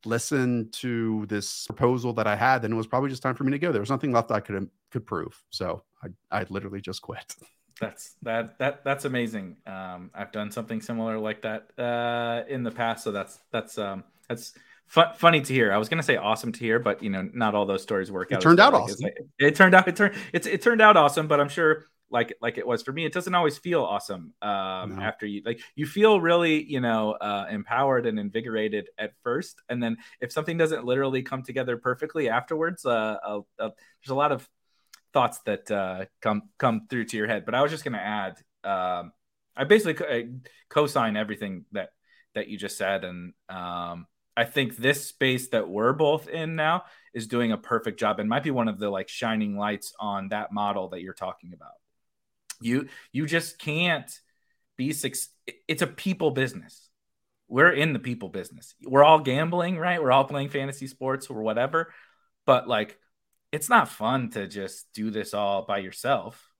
listen 0.03 0.69
to 0.73 1.25
this 1.27 1.65
proposal 1.65 2.13
that 2.13 2.27
I 2.27 2.35
had, 2.35 2.61
then 2.61 2.73
it 2.73 2.75
was 2.75 2.87
probably 2.87 3.09
just 3.09 3.23
time 3.23 3.35
for 3.35 3.43
me 3.43 3.51
to 3.51 3.59
go. 3.59 3.71
There 3.71 3.81
was 3.81 3.89
nothing 3.89 4.11
left 4.11 4.31
I 4.31 4.39
could 4.39 4.69
could 4.91 5.05
prove. 5.05 5.41
So 5.49 5.83
I 6.03 6.39
I 6.39 6.45
literally 6.49 6.81
just 6.81 7.01
quit. 7.01 7.35
That's 7.79 8.15
that 8.21 8.57
that 8.59 8.85
that's 8.85 9.03
amazing. 9.03 9.57
Um, 9.67 10.09
I've 10.13 10.31
done 10.31 10.49
something 10.49 10.79
similar 10.79 11.19
like 11.19 11.41
that 11.41 11.77
uh, 11.77 12.43
in 12.47 12.63
the 12.63 12.71
past, 12.71 13.03
so 13.03 13.11
that's 13.11 13.37
that's 13.51 13.77
um, 13.77 14.05
that's 14.29 14.53
fu- 14.87 15.11
funny 15.17 15.41
to 15.41 15.53
hear. 15.53 15.73
I 15.73 15.77
was 15.77 15.89
gonna 15.89 16.01
say 16.01 16.15
awesome 16.15 16.53
to 16.53 16.59
hear, 16.59 16.79
but 16.79 17.03
you 17.03 17.09
know, 17.09 17.29
not 17.33 17.53
all 17.53 17.65
those 17.65 17.83
stories 17.83 18.09
work 18.09 18.31
it 18.31 18.35
out. 18.35 18.41
Turned 18.41 18.61
out 18.61 18.71
like 18.71 18.83
awesome. 18.83 19.07
It, 19.07 19.27
it 19.39 19.55
turned 19.57 19.75
out 19.75 19.89
it 19.89 19.97
turned 19.97 20.15
it's 20.31 20.47
it 20.47 20.61
turned 20.61 20.81
out 20.81 20.95
awesome, 20.95 21.27
but 21.27 21.41
I'm 21.41 21.49
sure 21.49 21.83
like 22.15 22.33
like 22.41 22.57
it 22.57 22.65
was 22.65 22.81
for 22.81 22.91
me 22.91 23.05
it 23.05 23.13
doesn't 23.13 23.35
always 23.35 23.57
feel 23.57 23.83
awesome 23.83 24.33
um 24.41 24.95
no. 24.95 25.01
after 25.01 25.25
you 25.25 25.41
like 25.45 25.59
you 25.75 25.85
feel 25.85 26.19
really 26.19 26.63
you 26.63 26.79
know 26.79 27.11
uh 27.11 27.45
empowered 27.51 28.05
and 28.07 28.17
invigorated 28.17 28.89
at 28.97 29.11
first 29.21 29.61
and 29.69 29.83
then 29.83 29.97
if 30.21 30.31
something 30.31 30.57
doesn't 30.57 30.85
literally 30.85 31.21
come 31.21 31.43
together 31.43 31.77
perfectly 31.77 32.29
afterwards 32.29 32.85
uh, 32.85 33.17
there's 33.59 34.09
a 34.09 34.15
lot 34.15 34.31
of 34.31 34.49
thoughts 35.15 35.39
that 35.45 35.71
uh, 35.71 36.05
come 36.21 36.43
come 36.59 36.87
through 36.89 37.05
to 37.05 37.17
your 37.17 37.25
head. 37.25 37.45
But 37.45 37.55
I 37.55 37.63
was 37.63 37.71
just 37.71 37.85
going 37.85 37.93
to 37.93 37.99
add, 37.99 38.37
um, 38.65 39.13
I 39.55 39.63
basically 39.63 40.29
co-sign 40.69 41.15
everything 41.15 41.65
that 41.71 41.89
that 42.35 42.49
you 42.49 42.57
just 42.57 42.77
said, 42.77 43.05
and 43.05 43.33
um, 43.49 44.07
I 44.35 44.43
think 44.43 44.75
this 44.75 45.07
space 45.07 45.47
that 45.49 45.69
we're 45.69 45.93
both 45.93 46.27
in 46.27 46.57
now 46.57 46.83
is 47.13 47.27
doing 47.27 47.53
a 47.53 47.57
perfect 47.57 47.97
job, 47.97 48.19
and 48.19 48.29
might 48.29 48.43
be 48.43 48.51
one 48.51 48.67
of 48.67 48.77
the 48.77 48.89
like 48.89 49.07
shining 49.07 49.57
lights 49.57 49.93
on 49.99 50.27
that 50.29 50.51
model 50.51 50.89
that 50.89 51.01
you're 51.01 51.13
talking 51.13 51.53
about. 51.53 51.71
You 52.65 52.87
you 53.11 53.25
just 53.25 53.59
can't 53.59 54.11
be 54.77 54.91
six. 54.91 55.29
It's 55.67 55.81
a 55.81 55.87
people 55.87 56.31
business. 56.31 56.89
We're 57.47 57.71
in 57.71 57.93
the 57.93 57.99
people 57.99 58.29
business. 58.29 58.73
We're 58.83 59.03
all 59.03 59.19
gambling, 59.19 59.77
right? 59.77 60.01
We're 60.01 60.11
all 60.11 60.25
playing 60.25 60.49
fantasy 60.49 60.87
sports 60.87 61.27
or 61.27 61.41
whatever. 61.41 61.93
But 62.45 62.67
like 62.67 62.97
it's 63.51 63.69
not 63.69 63.87
fun 63.87 64.31
to 64.31 64.47
just 64.47 64.91
do 64.93 65.11
this 65.11 65.33
all 65.33 65.65
by 65.65 65.77
yourself. 65.77 66.51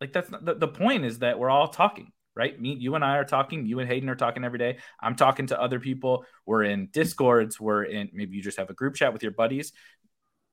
Like 0.00 0.12
that's 0.12 0.30
not, 0.30 0.44
the, 0.44 0.54
the 0.54 0.68
point 0.68 1.04
is 1.04 1.20
that 1.20 1.38
we're 1.38 1.48
all 1.48 1.68
talking, 1.68 2.12
right? 2.34 2.60
Me, 2.60 2.74
you 2.74 2.94
and 2.94 3.04
I 3.04 3.16
are 3.18 3.24
talking. 3.24 3.64
You 3.64 3.78
and 3.78 3.88
Hayden 3.88 4.08
are 4.08 4.16
talking 4.16 4.44
every 4.44 4.58
day. 4.58 4.78
I'm 5.00 5.14
talking 5.14 5.46
to 5.46 5.60
other 5.60 5.80
people. 5.80 6.26
We're 6.44 6.64
in 6.64 6.88
discords. 6.92 7.60
We're 7.60 7.84
in 7.84 8.10
maybe 8.12 8.36
you 8.36 8.42
just 8.42 8.58
have 8.58 8.68
a 8.68 8.74
group 8.74 8.96
chat 8.96 9.12
with 9.12 9.22
your 9.22 9.32
buddies. 9.32 9.72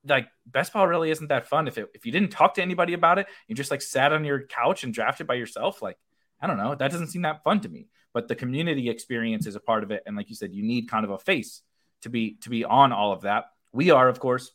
Like 0.08 0.28
best 0.46 0.74
ball 0.74 0.88
really 0.88 1.12
isn't 1.12 1.28
that 1.28 1.48
fun 1.48 1.68
if 1.68 1.78
it, 1.78 1.90
if 1.94 2.06
you 2.06 2.12
didn't 2.12 2.32
talk 2.32 2.54
to 2.56 2.62
anybody 2.62 2.94
about 2.94 3.20
it. 3.20 3.28
You 3.48 3.56
just 3.56 3.72
like 3.72 3.82
sat 3.82 4.14
on 4.14 4.24
your 4.24 4.46
couch 4.48 4.84
and 4.84 4.94
drafted 4.94 5.28
by 5.28 5.36
yourself. 5.36 5.82
Like 5.82 5.98
I 6.42 6.48
don't 6.48 6.58
know. 6.58 6.76
That 6.76 6.92
doesn't 6.92 7.08
seem 7.08 7.24
that 7.24 7.44
fun 7.44 7.62
to 7.62 7.70
me. 7.70 7.88
But 8.14 8.28
the 8.28 8.36
community 8.36 8.90
experience 8.90 9.46
is 9.46 9.56
a 9.56 9.60
part 9.60 9.84
of 9.84 9.92
it. 9.92 10.04
And 10.06 10.16
like 10.16 10.30
you 10.30 10.36
said, 10.36 10.54
you 10.54 10.64
need 10.64 10.90
kind 10.90 11.06
of 11.06 11.12
a 11.12 11.20
face 11.20 11.62
to 12.02 12.10
be 12.10 12.38
to 12.42 12.50
be 12.50 12.66
on 12.66 12.92
all 12.92 13.12
of 13.12 13.22
that. 13.22 13.46
We 13.72 13.92
are, 13.92 14.08
of 14.08 14.20
course, 14.20 14.52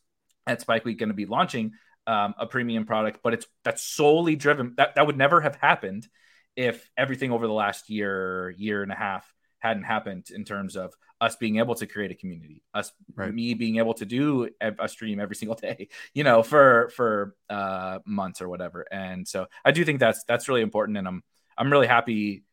at 0.46 0.60
Spike 0.60 0.84
Week 0.84 0.98
going 0.98 1.10
to 1.10 1.14
be 1.14 1.26
launching 1.26 1.72
um, 2.06 2.34
a 2.38 2.46
premium 2.46 2.84
product, 2.84 3.20
but 3.22 3.34
it's 3.34 3.46
that's 3.64 3.82
solely 3.82 4.36
driven. 4.36 4.74
That 4.76 4.96
that 4.96 5.06
would 5.06 5.16
never 5.16 5.40
have 5.40 5.56
happened 5.56 6.08
if 6.56 6.88
everything 6.96 7.32
over 7.32 7.46
the 7.46 7.52
last 7.52 7.90
year, 7.90 8.54
year 8.56 8.82
and 8.82 8.92
a 8.92 8.96
half 8.96 9.33
hadn't 9.64 9.84
happened 9.84 10.26
in 10.30 10.44
terms 10.44 10.76
of 10.76 10.92
us 11.20 11.36
being 11.36 11.56
able 11.56 11.74
to 11.74 11.86
create 11.86 12.10
a 12.10 12.14
community, 12.14 12.62
us 12.74 12.92
right. 13.14 13.32
me 13.32 13.54
being 13.54 13.78
able 13.78 13.94
to 13.94 14.04
do 14.04 14.50
a, 14.60 14.86
stream 14.86 15.18
every 15.18 15.34
single 15.34 15.56
day, 15.68 15.88
you 16.12 16.22
know, 16.22 16.42
for 16.42 16.90
for 16.94 17.34
uh, 17.48 17.98
months 18.04 18.42
or 18.42 18.48
whatever. 18.48 18.86
And 18.92 19.26
so 19.26 19.46
I 19.64 19.72
do 19.72 19.84
think 19.84 20.00
that's 20.00 20.22
that's 20.28 20.48
really 20.48 20.60
important, 20.60 20.98
and 20.98 21.08
I'm 21.08 21.22
I'm 21.56 21.72
really 21.72 21.86
happy 21.86 22.44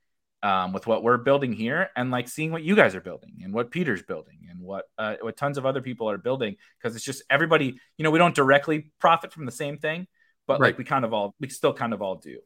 um, 0.42 0.72
with 0.72 0.88
what 0.88 1.04
we're 1.04 1.18
building 1.18 1.52
here 1.52 1.90
and 1.96 2.12
like 2.12 2.30
seeing 2.30 2.52
what 2.52 2.64
you 2.64 2.76
guys 2.76 2.96
are 2.96 3.02
building 3.02 3.42
and 3.44 3.54
what 3.54 3.72
Peter's 3.72 4.02
building 4.02 4.48
and 4.50 4.62
what 4.62 4.86
uh, 4.98 5.16
what 5.20 5.36
tons 5.36 5.58
of 5.58 5.66
other 5.66 5.82
people 5.82 6.10
are 6.10 6.18
building 6.18 6.56
because 6.80 6.96
it's 6.96 7.06
just 7.06 7.24
everybody 7.30 7.78
you 7.98 8.04
know 8.04 8.10
we 8.10 8.20
don't 8.20 8.34
directly 8.34 8.90
profit 9.00 9.34
from 9.34 9.46
the 9.46 9.52
same 9.52 9.78
thing 9.78 10.08
but 10.48 10.60
right. 10.60 10.70
like 10.70 10.78
we 10.78 10.84
kind 10.84 11.06
of 11.06 11.14
all 11.14 11.36
we 11.40 11.48
still 11.50 11.74
kind 11.74 11.94
of 11.94 12.02
all 12.02 12.16
do 12.16 12.40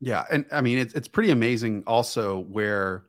yeah 0.00 0.24
and 0.30 0.44
I 0.52 0.60
mean 0.60 0.78
it's 0.78 0.92
it's 0.92 1.08
pretty 1.08 1.30
amazing 1.30 1.84
also 1.86 2.40
where 2.40 3.04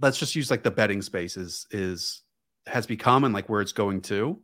let's 0.00 0.18
just 0.18 0.34
use 0.34 0.50
like 0.50 0.62
the 0.62 0.70
betting 0.70 1.02
space 1.02 1.36
is 1.36 1.66
is 1.70 2.22
has 2.66 2.86
become 2.86 3.24
and 3.24 3.34
like 3.34 3.48
where 3.48 3.60
it's 3.60 3.72
going 3.72 4.00
to 4.00 4.40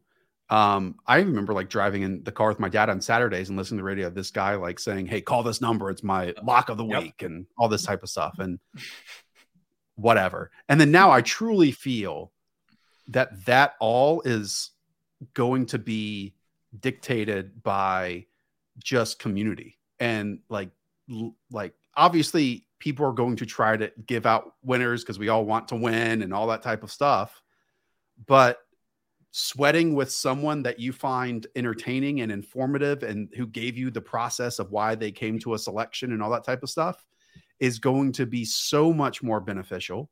um, 0.51 0.97
I 1.07 1.19
remember 1.19 1.55
like 1.55 1.69
driving 1.71 2.03
in 2.03 2.25
the 2.25 2.33
car 2.33 2.49
with 2.49 2.59
my 2.59 2.69
dad 2.69 2.91
on 2.91 3.01
Saturdays 3.01 3.49
and 3.49 3.57
listening 3.57 3.79
to 3.79 3.83
the 3.83 3.87
radio. 3.87 4.11
This 4.11 4.33
guy 4.33 4.57
like 4.57 4.81
saying, 4.81 5.07
"Hey, 5.07 5.21
call 5.21 5.45
this 5.45 5.61
number. 5.61 5.91
It's 5.91 6.03
my 6.03 6.35
lock 6.43 6.69
of 6.69 6.77
the 6.77 6.85
week," 6.85 7.23
yep. 7.23 7.31
and 7.31 7.47
all 7.57 7.69
this 7.69 7.85
type 7.85 8.03
of 8.03 8.09
stuff, 8.09 8.35
and 8.41 8.59
whatever. 9.95 10.51
And 10.69 10.81
then 10.81 10.91
now 10.91 11.13
I 11.13 11.23
truly 11.23 11.71
feel 11.71 12.33
that 13.09 13.45
that 13.47 13.75
all 13.79 14.23
is 14.23 14.71
going 15.35 15.67
to 15.67 15.79
be 15.79 16.35
dictated 16.81 17.63
by 17.63 18.27
just 18.79 19.21
community 19.21 19.79
and 20.01 20.41
like 20.49 20.71
like 21.53 21.75
obviously 22.01 22.65
people 22.79 23.05
are 23.05 23.13
going 23.13 23.37
to 23.37 23.45
try 23.45 23.77
to 23.77 23.93
give 24.07 24.25
out 24.25 24.55
winners 24.63 25.05
because 25.05 25.19
we 25.19 25.29
all 25.29 25.45
want 25.45 25.69
to 25.69 25.77
win 25.77 26.23
and 26.23 26.33
all 26.33 26.47
that 26.47 26.63
type 26.63 26.83
of 26.83 26.91
stuff. 26.91 27.43
But 28.27 28.57
sweating 29.33 29.95
with 29.95 30.11
someone 30.11 30.63
that 30.63 30.81
you 30.81 30.93
find 30.93 31.47
entertaining 31.55 32.23
and 32.23 32.33
informative 32.33 33.03
and 33.03 33.29
who 33.37 33.47
gave 33.47 33.77
you 33.77 33.91
the 33.91 34.01
process 34.01 34.59
of 34.59 34.73
why 34.73 34.95
they 34.95 35.13
came 35.13 35.39
to 35.39 35.53
a 35.53 35.59
selection 35.59 36.13
and 36.13 36.23
all 36.23 36.31
that 36.31 36.43
type 36.43 36.63
of 36.63 36.71
stuff 36.71 37.05
is 37.61 37.79
going 37.79 38.13
to 38.13 38.25
be 38.25 38.47
so 38.47 38.95
much 38.95 39.23
more 39.23 39.39
beneficial 39.39 40.11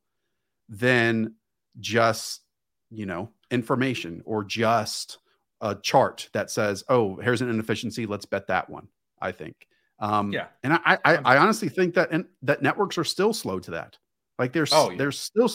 than 0.68 1.34
just 1.80 2.42
you 2.90 3.06
know 3.06 3.30
information 3.50 4.20
or 4.26 4.44
just 4.44 5.18
a 5.62 5.74
chart 5.74 6.28
that 6.34 6.50
says 6.50 6.84
oh 6.90 7.16
here's 7.16 7.40
an 7.40 7.48
inefficiency. 7.48 8.04
Let's 8.04 8.26
bet 8.26 8.46
that 8.48 8.68
one 8.68 8.88
i 9.20 9.32
think 9.32 9.67
um 10.00 10.32
Yeah. 10.32 10.46
and 10.62 10.72
i 10.74 10.98
i, 11.04 11.16
I 11.16 11.36
honestly 11.38 11.68
think 11.68 11.94
that 11.94 12.10
and 12.10 12.26
that 12.42 12.62
networks 12.62 12.98
are 12.98 13.04
still 13.04 13.32
slow 13.32 13.58
to 13.60 13.72
that 13.72 13.96
like 14.38 14.52
there's 14.52 14.72
Oh, 14.72 14.90
yeah. 14.90 14.98
there's 14.98 15.18
still 15.18 15.50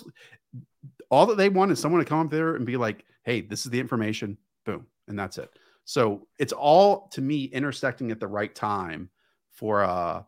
all 1.09 1.25
that 1.27 1.37
they 1.37 1.49
want 1.49 1.71
is 1.71 1.79
someone 1.79 1.99
to 2.03 2.05
come 2.05 2.19
up 2.19 2.29
there 2.31 2.55
and 2.55 2.65
be 2.65 2.77
like 2.77 3.05
hey 3.23 3.41
this 3.41 3.65
is 3.65 3.71
the 3.71 3.79
information 3.79 4.37
boom 4.65 4.85
and 5.07 5.17
that's 5.17 5.37
it 5.37 5.49
so 5.85 6.27
it's 6.39 6.53
all 6.53 7.07
to 7.09 7.21
me 7.21 7.45
intersecting 7.45 8.11
at 8.11 8.19
the 8.19 8.27
right 8.27 8.53
time 8.53 9.09
for 9.51 9.83
uh 9.83 10.23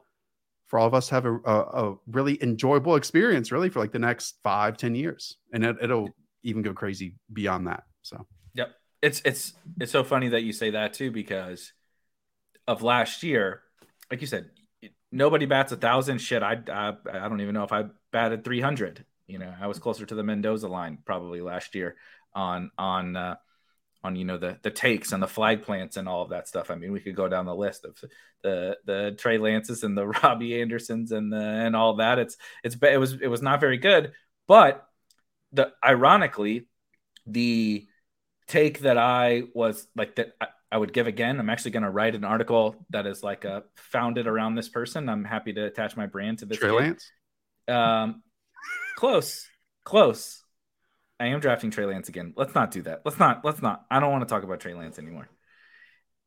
for 0.67 0.79
all 0.79 0.87
of 0.87 0.93
us 0.95 1.07
to 1.09 1.15
have 1.15 1.25
a, 1.25 1.35
a, 1.45 1.89
a 1.91 1.95
really 2.07 2.41
enjoyable 2.41 2.95
experience 2.95 3.51
really 3.51 3.69
for 3.69 3.79
like 3.79 3.91
the 3.91 3.99
next 3.99 4.35
five 4.43 4.77
ten 4.77 4.95
years 4.95 5.37
and 5.53 5.63
it, 5.63 5.75
it'll 5.81 6.09
even 6.43 6.61
go 6.61 6.73
crazy 6.73 7.15
beyond 7.33 7.67
that 7.67 7.83
so 8.01 8.25
Yep. 8.53 8.71
It's 9.01 9.21
it's 9.25 9.53
it's 9.81 9.91
so 9.91 10.03
funny 10.03 10.29
that 10.29 10.43
you 10.43 10.53
say 10.53 10.69
that 10.71 10.93
too 10.93 11.11
because 11.11 11.73
of 12.67 12.81
last 12.81 13.21
year, 13.21 13.61
like 14.09 14.21
you 14.21 14.27
said, 14.27 14.49
nobody 15.11 15.45
bats 15.45 15.71
a 15.71 15.77
thousand. 15.77 16.19
Shit, 16.19 16.43
I 16.43 16.57
I, 16.67 16.93
I 17.11 17.29
don't 17.29 17.41
even 17.41 17.53
know 17.53 17.63
if 17.63 17.71
I 17.71 17.85
batted 18.11 18.43
three 18.43 18.61
hundred. 18.61 19.05
You 19.27 19.39
know, 19.39 19.53
I 19.59 19.67
was 19.67 19.79
closer 19.79 20.05
to 20.05 20.15
the 20.15 20.23
Mendoza 20.23 20.67
line 20.67 20.99
probably 21.05 21.41
last 21.41 21.75
year 21.75 21.95
on 22.33 22.71
on 22.77 23.15
uh, 23.15 23.35
on 24.03 24.15
you 24.15 24.25
know 24.25 24.37
the 24.37 24.59
the 24.61 24.71
takes 24.71 25.11
and 25.11 25.21
the 25.21 25.27
flag 25.27 25.63
plants 25.63 25.97
and 25.97 26.07
all 26.07 26.21
of 26.21 26.29
that 26.29 26.47
stuff. 26.47 26.69
I 26.69 26.75
mean, 26.75 26.91
we 26.91 26.99
could 26.99 27.15
go 27.15 27.27
down 27.27 27.45
the 27.45 27.55
list 27.55 27.85
of 27.85 27.97
the 28.43 28.77
the 28.85 29.15
Trey 29.17 29.37
Lances 29.37 29.83
and 29.83 29.97
the 29.97 30.07
Robby 30.23 30.61
Andersons 30.61 31.11
and 31.11 31.33
the 31.33 31.37
and 31.37 31.75
all 31.75 31.95
that. 31.95 32.19
It's 32.19 32.37
it's 32.63 32.75
it 32.81 32.99
was 32.99 33.13
it 33.13 33.27
was 33.27 33.41
not 33.41 33.59
very 33.59 33.77
good, 33.77 34.13
but 34.47 34.87
the 35.51 35.71
ironically 35.83 36.67
the 37.25 37.87
take 38.47 38.79
that 38.79 38.97
I 38.97 39.43
was 39.53 39.87
like 39.95 40.15
that 40.15 40.35
I, 40.75 40.77
would 40.77 40.93
give 40.93 41.07
again. 41.07 41.39
I'm 41.39 41.49
actually 41.49 41.71
going 41.71 41.83
to 41.83 41.89
write 41.89 42.15
an 42.15 42.23
article 42.23 42.75
that 42.89 43.05
is 43.07 43.23
like 43.23 43.45
a 43.45 43.63
founded 43.75 44.27
around 44.27 44.55
this 44.55 44.69
person. 44.69 45.09
I'm 45.09 45.23
happy 45.23 45.53
to 45.53 45.65
attach 45.65 45.95
my 45.97 46.05
brand 46.05 46.39
to 46.39 46.45
this. 46.45 46.57
Trey. 46.59 46.71
Lance 46.71 47.11
Um, 47.67 48.23
close, 48.97 49.47
close. 49.83 50.43
I 51.19 51.27
am 51.27 51.39
drafting 51.39 51.71
Trey 51.71 51.85
Lance 51.85 52.09
again. 52.09 52.33
Let's 52.35 52.53
not 52.53 52.71
do 52.71 52.81
that. 52.83 53.01
Let's 53.05 53.17
not. 53.19 53.43
Let's 53.45 53.61
not. 53.61 53.85
I 53.89 53.99
don't 53.99 54.11
want 54.11 54.27
to 54.27 54.33
talk 54.33 54.43
about 54.43 54.59
Trey 54.59 54.73
Lance 54.73 54.99
anymore. 54.99 55.29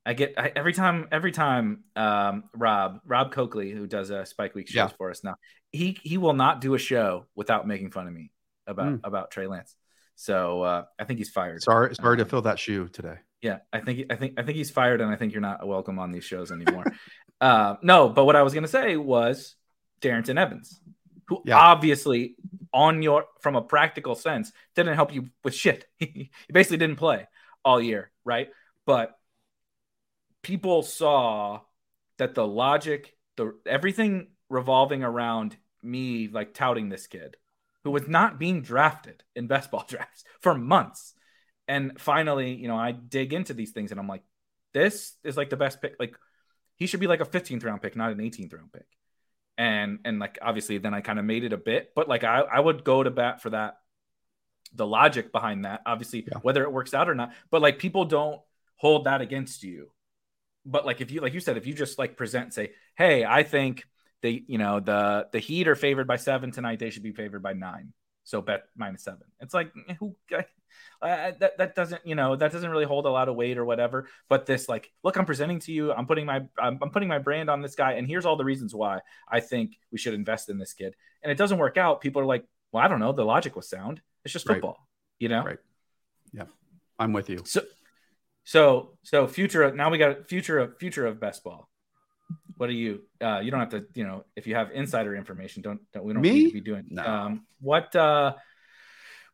I 0.07 0.15
get 0.15 0.35
I, 0.39 0.51
every 0.57 0.73
time. 0.73 1.09
Every 1.13 1.33
time. 1.33 1.85
Um, 1.95 2.45
Rob 2.55 3.01
Rob 3.05 3.31
Coakley, 3.33 3.71
who 3.71 3.87
does 3.87 4.09
a 4.11 4.25
Spike 4.25 4.55
Week 4.55 4.67
shows 4.69 4.75
Yeah. 4.77 4.89
for 4.97 5.11
us 5.11 5.23
now, 5.23 5.37
he 5.73 5.99
he 6.03 6.17
will 6.17 6.33
not 6.33 6.63
do 6.63 6.75
a 6.75 6.79
show 6.79 7.27
without 7.35 7.67
making 7.67 7.91
fun 7.91 8.07
of 8.07 8.15
me 8.15 8.31
about 8.67 8.87
Mm. 8.87 9.01
about 9.05 9.31
Trey 9.31 9.47
Lance. 9.47 9.77
So 10.15 10.63
uh, 10.63 10.85
I 10.99 11.05
think 11.05 11.19
he's 11.19 11.31
fired. 11.31 11.63
sorry 11.63 11.95
sorry 11.95 12.17
to 12.17 12.23
Um, 12.23 12.29
fill 12.31 12.43
that 12.43 12.59
shoe 12.59 12.89
today 12.89 13.19
Yeah, 13.41 13.59
I 13.73 13.81
think 13.81 14.07
I 14.11 14.17
think 14.17 14.39
I 14.39 14.43
think 14.43 14.57
he's 14.57 14.71
fired, 14.71 15.01
and 15.01 15.11
I 15.11 15.17
think 15.17 15.33
you're 15.33 15.41
not 15.41 15.67
welcome 15.67 15.99
on 15.99 16.11
these 16.11 16.25
shows 16.25 16.51
anymore. 16.51 16.85
uh, 17.41 17.77
no, 17.83 18.09
but 18.09 18.25
what 18.25 18.37
I 18.37 18.43
was 18.43 18.55
gonna 18.55 18.69
say 18.69 18.97
was 18.97 19.55
Darrynton 20.01 20.39
Evans, 20.39 20.81
who 21.29 21.43
Yeah. 21.45 21.57
obviously, 21.59 22.37
on 22.73 23.03
your 23.03 23.27
from 23.41 23.55
a 23.57 23.63
practical 23.63 24.15
sense, 24.15 24.53
didn't 24.75 24.97
help 24.97 25.15
you 25.15 25.29
with 25.45 25.55
shit. 25.55 25.85
he 25.99 26.31
basically 26.53 26.79
didn't 26.79 26.97
play 26.97 27.27
all 27.65 27.81
year, 27.81 28.11
right? 28.25 28.49
But 28.87 29.17
people 30.43 30.83
saw 30.83 31.61
that 32.19 32.35
the 32.35 32.47
logic, 32.47 33.15
the 33.37 33.55
everything 33.67 34.29
revolving 34.49 35.05
around 35.05 35.57
me 35.83 36.29
like 36.29 36.55
touting 36.55 36.89
this 36.89 37.07
kid 37.07 37.37
who 37.85 37.91
was 37.91 38.09
not 38.09 38.39
being 38.39 38.63
drafted 38.63 39.23
in 39.37 39.47
best 39.47 39.71
ball 39.71 39.85
drafts 39.89 40.25
for 40.41 40.55
months. 40.55 41.15
And 41.69 42.01
finally, 42.01 42.55
you 42.55 42.69
know, 42.69 42.77
I 42.77 42.93
dig 42.93 43.33
into 43.33 43.55
these 43.55 43.73
things 43.73 43.91
and 43.91 44.01
I'm 44.01 44.09
like, 44.09 44.23
this 44.73 45.15
is 45.23 45.37
like 45.37 45.51
the 45.51 45.57
best 45.57 45.81
pick. 45.83 45.97
Like, 46.01 46.17
he 46.77 46.87
should 46.87 47.01
be 47.01 47.07
like 47.07 47.21
a 47.21 47.25
15th 47.27 47.65
round 47.65 47.83
pick, 47.83 47.97
not 47.97 48.13
an 48.13 48.21
18th 48.21 48.53
round 48.53 48.73
pick. 48.73 48.87
And 49.59 49.99
and 50.05 50.21
like 50.21 50.39
obviously 50.41 50.79
then 50.79 50.95
I 50.95 51.01
kind 51.01 51.19
of 51.19 51.25
made 51.25 51.45
it 51.45 51.53
a 51.53 51.57
bit, 51.57 51.93
but 51.97 52.09
like 52.09 52.25
I, 52.25 52.41
I 52.41 52.61
would 52.61 52.85
go 52.85 53.03
to 53.03 53.11
bat 53.11 53.43
for 53.43 53.51
that. 53.51 53.79
The 54.75 54.87
logic 54.87 55.33
behind 55.33 55.65
that, 55.65 55.81
obviously, 55.87 56.27
Yeah. 56.31 56.39
whether 56.43 56.63
it 56.63 56.73
works 56.73 56.95
out 56.95 57.09
or 57.09 57.15
not, 57.15 57.33
but 57.51 57.63
like 57.63 57.79
people 57.79 58.05
don't 58.05 58.41
hold 58.77 59.05
that 59.05 59.21
against 59.21 59.63
you. 59.63 59.91
But 60.67 60.87
like 60.87 61.01
if 61.01 61.11
you 61.11 61.21
like 61.21 61.35
you 61.35 61.41
said, 61.41 61.57
if 61.57 61.67
you 61.67 61.75
just 61.75 61.99
like 61.99 62.17
present 62.17 62.45
and 62.45 62.55
say, 62.55 62.73
Hey, 62.97 63.25
I 63.25 63.43
think 63.43 63.85
they, 64.23 64.43
you 64.47 64.59
know, 64.59 64.81
the 64.81 65.29
the 65.33 65.39
Heat 65.39 65.69
are 65.69 65.75
favored 65.75 66.07
by 66.07 66.17
seven 66.17 66.51
tonight, 66.51 66.79
they 66.79 66.91
should 66.91 67.03
be 67.03 67.13
favored 67.13 67.43
by 67.43 67.55
nine. 67.55 67.93
So 68.25 68.43
bet 68.43 68.65
minus 68.77 69.05
seven. 69.05 69.27
It's 69.41 69.55
like 69.55 69.73
eh, 69.89 69.95
who 69.95 70.15
uh, 71.03 71.33
that 71.41 71.59
that 71.59 71.75
doesn't 71.75 72.05
you 72.07 72.15
know 72.15 72.37
that 72.37 72.53
doesn't 72.53 72.71
really 72.71 72.85
hold 72.85 73.07
a 73.07 73.11
lot 73.11 73.29
of 73.29 73.37
weight 73.37 73.59
or 73.59 73.65
whatever. 73.65 74.09
But 74.29 74.47
this 74.47 74.69
like, 74.69 74.91
look, 75.03 75.17
I'm 75.17 75.27
presenting 75.27 75.61
to 75.61 75.73
you. 75.73 75.93
I'm 75.93 76.07
putting 76.07 76.27
my 76.27 76.47
I'm, 76.59 76.79
I'm 76.83 76.91
putting 76.91 77.09
my 77.09 77.19
brand 77.19 77.49
on 77.51 77.63
this 77.63 77.75
guy, 77.75 77.93
and 77.93 78.07
here's 78.07 78.27
all 78.27 78.37
the 78.37 78.45
reasons 78.45 78.75
why 78.75 79.01
I 79.29 79.41
think 79.41 79.79
we 79.93 79.99
should 79.99 80.15
invest 80.15 80.49
in 80.49 80.59
this 80.59 80.73
kid. 80.73 80.95
And 81.23 81.31
it 81.33 81.39
doesn't 81.39 81.59
work 81.59 81.77
out. 81.77 82.01
People 82.01 82.23
are 82.23 82.27
like, 82.27 82.45
well, 82.73 82.85
I 82.85 82.89
don't 82.89 83.01
know. 83.01 83.13
The 83.13 83.25
logic 83.25 83.57
was 83.57 83.69
sound. 83.69 84.01
It's 84.25 84.33
just 84.33 84.49
Right. 84.49 84.57
football, 84.57 84.87
you 85.19 85.29
know. 85.29 85.43
Right. 85.45 85.59
Yeah 86.33 86.45
i'm 87.01 87.13
with 87.13 87.31
you 87.31 87.39
So, 87.45 87.63
so, 88.45 88.91
so 89.05 89.27
future. 89.29 89.63
of- 89.63 89.75
Now 89.77 89.89
we 89.91 89.99
got 89.99 90.29
future 90.29 90.59
of 90.59 90.79
future 90.79 91.07
of 91.07 91.21
best 91.21 91.45
ball. 91.45 91.69
What 92.57 92.67
do 92.67 92.73
you? 92.73 93.03
Uh, 93.21 93.39
you 93.39 93.51
don't 93.53 93.61
have 93.61 93.71
to. 93.71 93.85
You 93.95 94.05
know, 94.05 94.25
if 94.35 94.47
you 94.49 94.57
have 94.57 94.73
insider 94.73 95.15
information, 95.15 95.63
don't. 95.63 95.81
don't 95.93 96.05
we 96.05 96.13
don't 96.13 96.23
Me? 96.23 96.31
need 96.33 96.49
to 96.49 96.55
be 96.55 96.61
doing. 96.61 96.87
No. 96.91 97.05
Um, 97.05 97.47
what? 97.61 97.95
Uh, 97.95 98.35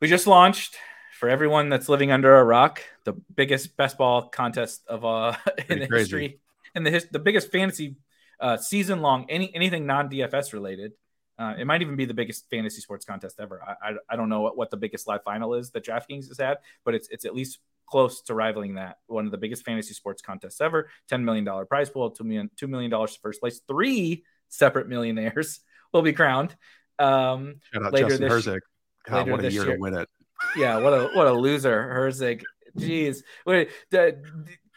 we 0.00 0.08
just 0.08 0.26
launched 0.26 0.76
for 1.18 1.28
everyone 1.28 1.68
that's 1.68 1.88
living 1.88 2.12
under 2.12 2.36
a 2.36 2.44
rock 2.44 2.82
the 3.04 3.12
biggest 3.34 3.76
best 3.76 3.98
ball 3.98 4.28
contest 4.28 4.82
of 4.88 5.04
uh 5.04 5.34
in 5.68 5.78
the 5.80 5.86
history 5.86 6.40
and 6.74 6.84
the 6.86 6.90
his, 6.90 7.06
the 7.10 7.18
biggest 7.18 7.50
fantasy 7.52 7.96
uh, 8.40 8.56
season 8.56 9.00
long 9.00 9.26
any 9.28 9.54
anything 9.54 9.86
non 9.86 10.08
DFS 10.08 10.52
related. 10.52 10.92
Uh, 11.36 11.54
it 11.58 11.66
might 11.66 11.82
even 11.82 11.96
be 11.96 12.04
the 12.04 12.14
biggest 12.14 12.48
fantasy 12.48 12.80
sports 12.80 13.04
contest 13.04 13.40
ever. 13.40 13.60
I, 13.60 13.90
I, 13.90 13.94
I 14.10 14.16
don't 14.16 14.28
know 14.28 14.42
what, 14.42 14.56
what 14.56 14.70
the 14.70 14.76
biggest 14.76 15.08
live 15.08 15.24
final 15.24 15.54
is 15.54 15.70
that 15.70 15.84
DraftKings 15.84 16.28
has 16.28 16.38
had, 16.38 16.58
but 16.84 16.94
it's 16.94 17.08
it's 17.08 17.24
at 17.24 17.34
least 17.34 17.58
close 17.86 18.22
to 18.22 18.34
rivaling 18.34 18.74
that. 18.74 18.98
One 19.06 19.24
of 19.24 19.32
the 19.32 19.38
biggest 19.38 19.64
fantasy 19.64 19.94
sports 19.94 20.22
contests 20.22 20.60
ever. 20.60 20.90
Ten 21.08 21.24
million 21.24 21.44
dollar 21.44 21.64
prize 21.64 21.90
pool, 21.90 22.10
two 22.10 22.24
million 22.24 22.50
two 22.56 22.68
million 22.68 22.90
dollars 22.90 23.16
first 23.16 23.40
place. 23.40 23.60
Three 23.66 24.24
separate 24.48 24.88
millionaires 24.88 25.60
will 25.92 26.02
be 26.02 26.12
crowned. 26.12 26.54
Um, 26.98 27.56
shout 27.72 27.84
out 27.84 27.92
later 27.92 28.08
justin 28.08 28.28
this- 28.28 28.46
herzig 28.46 28.60
God, 29.08 29.28
what 29.28 29.44
a 29.44 29.50
year 29.50 29.64
year. 29.64 29.74
to 29.74 29.80
win 29.80 29.94
it 29.94 30.08
yeah, 30.56 30.78
what 30.78 30.92
a 30.92 31.08
what 31.14 31.26
a 31.26 31.32
loser, 31.32 31.90
Herzig. 31.94 32.42
Jeez, 32.78 33.22
wait, 33.46 33.70
that, 33.90 34.18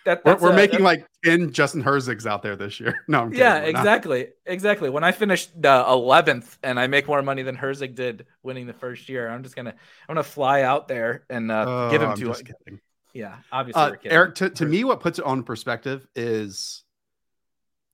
that 0.05 0.23
we're, 0.23 0.35
we're 0.37 0.51
a- 0.51 0.55
making 0.55 0.81
like 0.81 1.05
10 1.25 1.51
justin 1.51 1.83
herzigs 1.83 2.27
out 2.27 2.43
there 2.43 2.55
this 2.55 2.79
year 2.79 2.99
no 3.07 3.21
I'm 3.21 3.31
kidding. 3.31 3.39
yeah, 3.43 3.55
We're 3.55 3.71
not. 3.71 3.79
exactly, 3.79 4.27
exactly. 4.45 4.89
When 4.91 5.03
I 5.03 5.11
finish 5.11 5.47
the 5.47 5.83
eleventh 5.87 6.57
and 6.63 6.79
I 6.79 6.85
make 6.87 7.07
more 7.07 7.21
money 7.23 7.41
than 7.41 7.57
Herzig 7.57 7.95
did 7.95 8.27
winning 8.43 8.67
the 8.67 8.73
first 8.73 9.09
year, 9.09 9.27
I'm 9.27 9.41
just 9.43 9.55
gonna 9.55 9.71
I'm 9.71 10.13
gonna 10.15 10.23
fly 10.23 10.61
out 10.61 10.87
there 10.87 11.25
and 11.29 11.51
uh, 11.51 11.65
Oh, 11.67 11.91
give 11.91 12.01
him 12.03 12.09
I'm 12.11 12.17
to 12.17 12.25
just 12.25 12.45
kidding. 12.45 12.79
Yeah, 13.13 13.37
obviously, 13.51 13.81
Uh, 13.81 13.89
we're 13.89 13.95
kidding. 13.97 14.11
Eric, 14.11 14.35
to, 14.35 14.49
to 14.51 14.65
me, 14.65 14.83
what 14.83 14.99
puts 14.99 15.17
it 15.17 15.25
on 15.25 15.41
perspective 15.41 16.07
is 16.15 16.83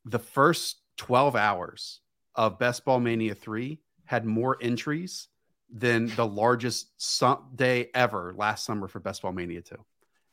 the 0.04 0.20
first 0.20 0.82
12 0.98 1.36
hours 1.38 2.02
of 2.36 2.60
Best 2.60 2.84
Ball 2.84 3.00
Mania 3.00 3.34
3 3.36 3.80
had 4.06 4.26
more 4.26 4.58
entries 4.60 5.30
than 5.76 6.08
the 6.16 6.26
largest 6.26 6.88
day 7.56 7.90
ever 7.96 8.34
last 8.38 8.64
summer 8.64 8.88
for 8.88 9.00
Best 9.00 9.24
Ball 9.24 9.32
Mania 9.32 9.62
2. 9.62 9.76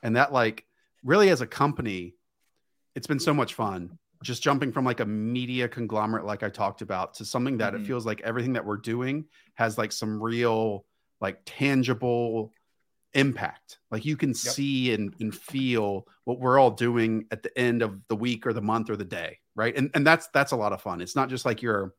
And 0.03 0.17
that, 0.17 0.33
like, 0.33 0.67
really 1.03 1.31
as 1.31 1.41
a 1.41 1.47
company, 1.47 2.15
it's 2.95 3.07
been 3.07 3.21
so 3.21 3.33
much 3.33 3.55
fun 3.55 3.99
just 4.23 4.43
jumping 4.43 4.71
from 4.71 4.85
like 4.85 5.01
a 5.01 5.07
media 5.07 5.67
conglomerate, 5.67 6.27
like 6.27 6.43
I 6.43 6.51
talked 6.51 6.83
about, 6.83 7.15
to 7.15 7.25
something 7.25 7.57
that 7.57 7.73
Mhm. 7.73 7.81
it 7.81 7.87
feels 7.87 8.05
like 8.05 8.21
everything 8.21 8.53
that 8.53 8.67
we're 8.67 8.77
doing 8.77 9.25
has 9.55 9.79
like 9.79 9.93
some 9.93 10.23
real, 10.23 10.85
like, 11.23 11.41
tangible 11.47 12.53
impact. 13.15 13.79
Like 13.91 14.05
you 14.05 14.19
can 14.19 14.35
see 14.35 14.93
and, 14.93 15.15
and 15.21 15.35
feel 15.35 16.07
what 16.25 16.39
we're 16.39 16.59
all 16.59 16.71
doing 16.71 17.27
at 17.31 17.43
the 17.43 17.59
end 17.59 17.81
of 17.81 18.07
the 18.09 18.15
week 18.17 18.47
or 18.47 18.53
the 18.53 18.61
month 18.61 18.91
or 18.91 18.97
the 18.97 19.05
day, 19.07 19.39
right? 19.55 19.75
And 19.75 19.91
and 19.95 20.07
that's 20.07 20.29
that's 20.29 20.53
a 20.53 20.57
lot 20.57 20.73
of 20.75 20.83
fun. 20.83 21.01
It's 21.01 21.17
not 21.17 21.31
just 21.31 21.47
like 21.47 21.63
you're 21.63 21.95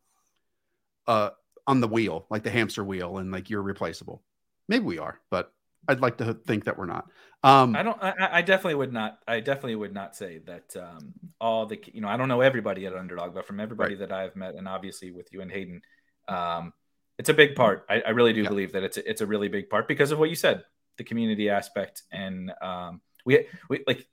uh 1.07 1.31
on 1.71 1.79
the 1.81 1.87
wheel, 1.87 2.25
like 2.29 2.43
the 2.43 2.51
hamster 2.51 2.83
wheel, 2.83 3.17
and 3.19 3.31
like 3.31 3.49
you're 3.49 3.61
replaceable. 3.73 4.21
Maybe 4.67 4.85
we 4.85 4.99
are, 4.99 5.19
but 5.29 5.51
I'd 5.87 6.01
like 6.01 6.17
to 6.17 6.33
think 6.33 6.65
that 6.65 6.77
we're 6.77 6.85
not. 6.95 7.05
Um 7.43 7.75
I 7.75 7.81
don't. 7.83 7.97
I, 8.03 8.13
I 8.39 8.41
definitely 8.43 8.75
would 8.75 8.93
not. 8.93 9.19
I 9.27 9.39
definitely 9.39 9.75
would 9.83 9.93
not 9.93 10.15
say 10.15 10.39
that 10.45 10.75
um, 10.75 11.13
all 11.39 11.65
the. 11.65 11.79
You 11.93 12.01
know, 12.01 12.09
I 12.13 12.17
don't 12.17 12.27
know 12.27 12.41
everybody 12.41 12.85
at 12.85 12.95
Underdog, 12.95 13.33
but 13.33 13.47
from 13.47 13.59
everybody 13.59 13.95
that 13.95 14.11
I've 14.11 14.35
met, 14.35 14.53
and 14.55 14.67
obviously 14.67 15.09
with 15.11 15.27
you 15.33 15.41
and 15.41 15.51
Hayden, 15.51 15.81
um, 16.27 16.73
it's 17.17 17.29
a 17.29 17.33
big 17.33 17.55
part. 17.55 17.85
I, 17.89 18.01
I 18.01 18.09
really 18.11 18.33
do 18.33 18.43
Yeah. 18.43 18.49
believe 18.49 18.71
that 18.73 18.83
it's 18.83 18.97
a, 18.97 19.09
it's 19.09 19.21
a 19.21 19.25
really 19.25 19.47
big 19.47 19.69
part 19.69 19.87
because 19.87 20.11
of 20.11 20.19
what 20.19 20.29
you 20.29 20.35
said. 20.35 20.63
the 20.97 21.03
community 21.05 21.49
aspect, 21.49 22.03
and 22.11 22.51
um, 22.61 23.01
we 23.25 23.47
we 23.69 23.83
like 23.87 24.05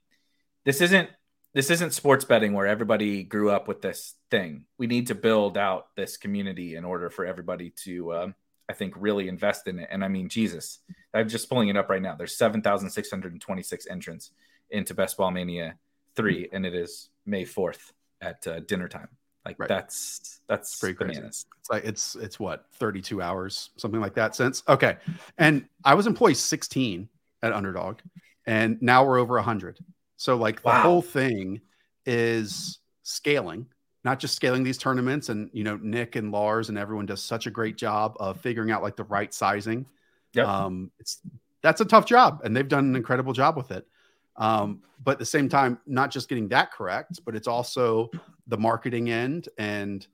this 0.65 0.81
isn't 0.81 1.09
this 1.53 1.69
isn't 1.69 1.93
sports 1.93 2.25
betting 2.25 2.53
where 2.53 2.67
everybody 2.67 3.23
grew 3.23 3.49
up 3.49 3.67
with 3.67 3.81
this 3.81 4.15
thing. 4.29 4.65
We 4.77 4.87
need 4.87 5.07
to 5.07 5.15
build 5.15 5.57
out 5.57 5.95
this 5.95 6.17
community 6.17 6.75
in 6.75 6.85
order 6.85 7.09
for 7.09 7.25
everybody 7.25 7.71
to, 7.83 8.13
um, 8.13 8.35
I 8.69 8.73
think, 8.73 8.93
really 8.97 9.27
invest 9.27 9.67
in 9.67 9.79
it. 9.79 9.89
And 9.91 10.03
I 10.03 10.07
mean, 10.09 10.29
Jesus, 10.29 10.79
I'm 11.13 11.27
just 11.27 11.49
pulling 11.49 11.69
it 11.69 11.77
up 11.77 11.89
right 11.89 12.01
now. 12.01 12.15
There's 12.15 12.37
7,626 12.37 13.87
entrants 13.87 14.31
into 14.69 14.93
Best 14.93 15.17
Ball 15.17 15.31
Mania 15.31 15.75
3, 16.15 16.49
and 16.53 16.65
it 16.65 16.75
is 16.75 17.09
May 17.25 17.45
4th 17.45 17.91
at 18.21 18.45
uh, 18.45 18.59
dinner 18.59 18.87
time. 18.87 19.09
Like 19.45 19.57
right. 19.57 19.69
that's 19.69 20.41
that's 20.47 20.77
pretty 20.79 20.95
crazy. 20.95 21.21
It's 21.21 21.45
like 21.71 21.85
it's 21.85 22.15
it's 22.15 22.39
what 22.39 22.65
32 22.73 23.21
hours, 23.21 23.71
something 23.77 24.01
like 24.01 24.13
that. 24.15 24.35
Since 24.35 24.63
okay, 24.67 24.97
and 25.37 25.65
I 25.83 25.95
was 25.95 26.07
employee 26.07 26.33
16 26.33 27.07
at 27.41 27.53
Underdog, 27.53 27.99
and 28.45 28.79
now 28.81 29.05
we're 29.05 29.17
over 29.17 29.35
100. 29.35 29.79
So 30.19 30.35
like 30.35 30.59
wow. 30.65 30.73
the 30.73 30.79
whole 30.81 31.01
thing 31.01 31.61
is 32.05 32.79
scaling, 33.03 33.65
not 34.03 34.19
just 34.19 34.35
scaling 34.35 34.63
these 34.63 34.77
tournaments. 34.77 35.29
And 35.29 35.49
you 35.53 35.63
know, 35.63 35.79
Nick 35.81 36.17
and 36.17 36.29
Lars 36.29 36.67
and 36.67 36.77
everyone 36.77 37.05
does 37.05 37.23
such 37.23 37.47
a 37.47 37.49
great 37.49 37.77
job 37.77 38.17
of 38.19 38.37
figuring 38.41 38.69
out 38.69 38.83
like 38.83 38.97
the 38.97 39.05
right 39.05 39.33
sizing. 39.33 39.85
Yep. 40.33 40.45
Um, 40.45 40.91
it's 40.99 41.21
that's 41.61 41.79
a 41.79 41.85
tough 41.85 42.05
job, 42.05 42.41
and 42.43 42.55
they've 42.55 42.67
done 42.67 42.85
an 42.89 42.97
incredible 42.97 43.31
job 43.31 43.55
with 43.55 43.71
it. 43.71 43.87
Um, 44.35 44.81
but 45.01 45.11
at 45.11 45.19
the 45.19 45.25
same 45.25 45.47
time, 45.47 45.79
not 45.87 46.11
just 46.11 46.27
getting 46.27 46.49
that 46.49 46.73
correct, 46.73 47.21
but 47.23 47.33
it's 47.33 47.47
also 47.47 48.09
the 48.47 48.57
marketing 48.57 49.09
end. 49.09 49.47
And 49.57 50.05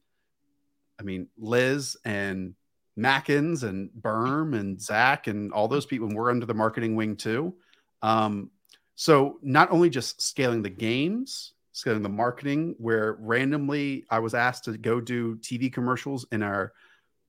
I 1.00 1.04
mean, 1.04 1.30
Liz 1.36 1.98
and 2.06 2.54
Mackins 2.98 3.64
and 3.64 3.90
Berm 4.00 4.56
and 4.56 4.80
Zach 4.80 5.26
and 5.26 5.52
all 5.52 5.68
those 5.68 5.88
people, 5.88 6.08
and 6.08 6.16
we're 6.16 6.30
under 6.30 6.46
the 6.46 6.54
marketing 6.54 6.96
wing 6.96 7.16
too. 7.16 7.56
Um, 8.04 8.52
so 8.96 9.40
not 9.42 9.72
only 9.72 9.90
just 9.90 10.22
scaling 10.22 10.62
the 10.62 10.70
games, 10.70 11.54
scaling 11.74 12.02
the 12.02 12.10
marketing, 12.10 12.76
where 12.78 13.18
randomly 13.20 14.06
I 14.10 14.20
was 14.20 14.34
asked 14.34 14.64
to 14.66 14.78
go 14.78 15.02
do 15.02 15.36
TV 15.38 15.72
commercials 15.72 16.26
in 16.32 16.42
our 16.42 16.72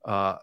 uh, 0.05 0.37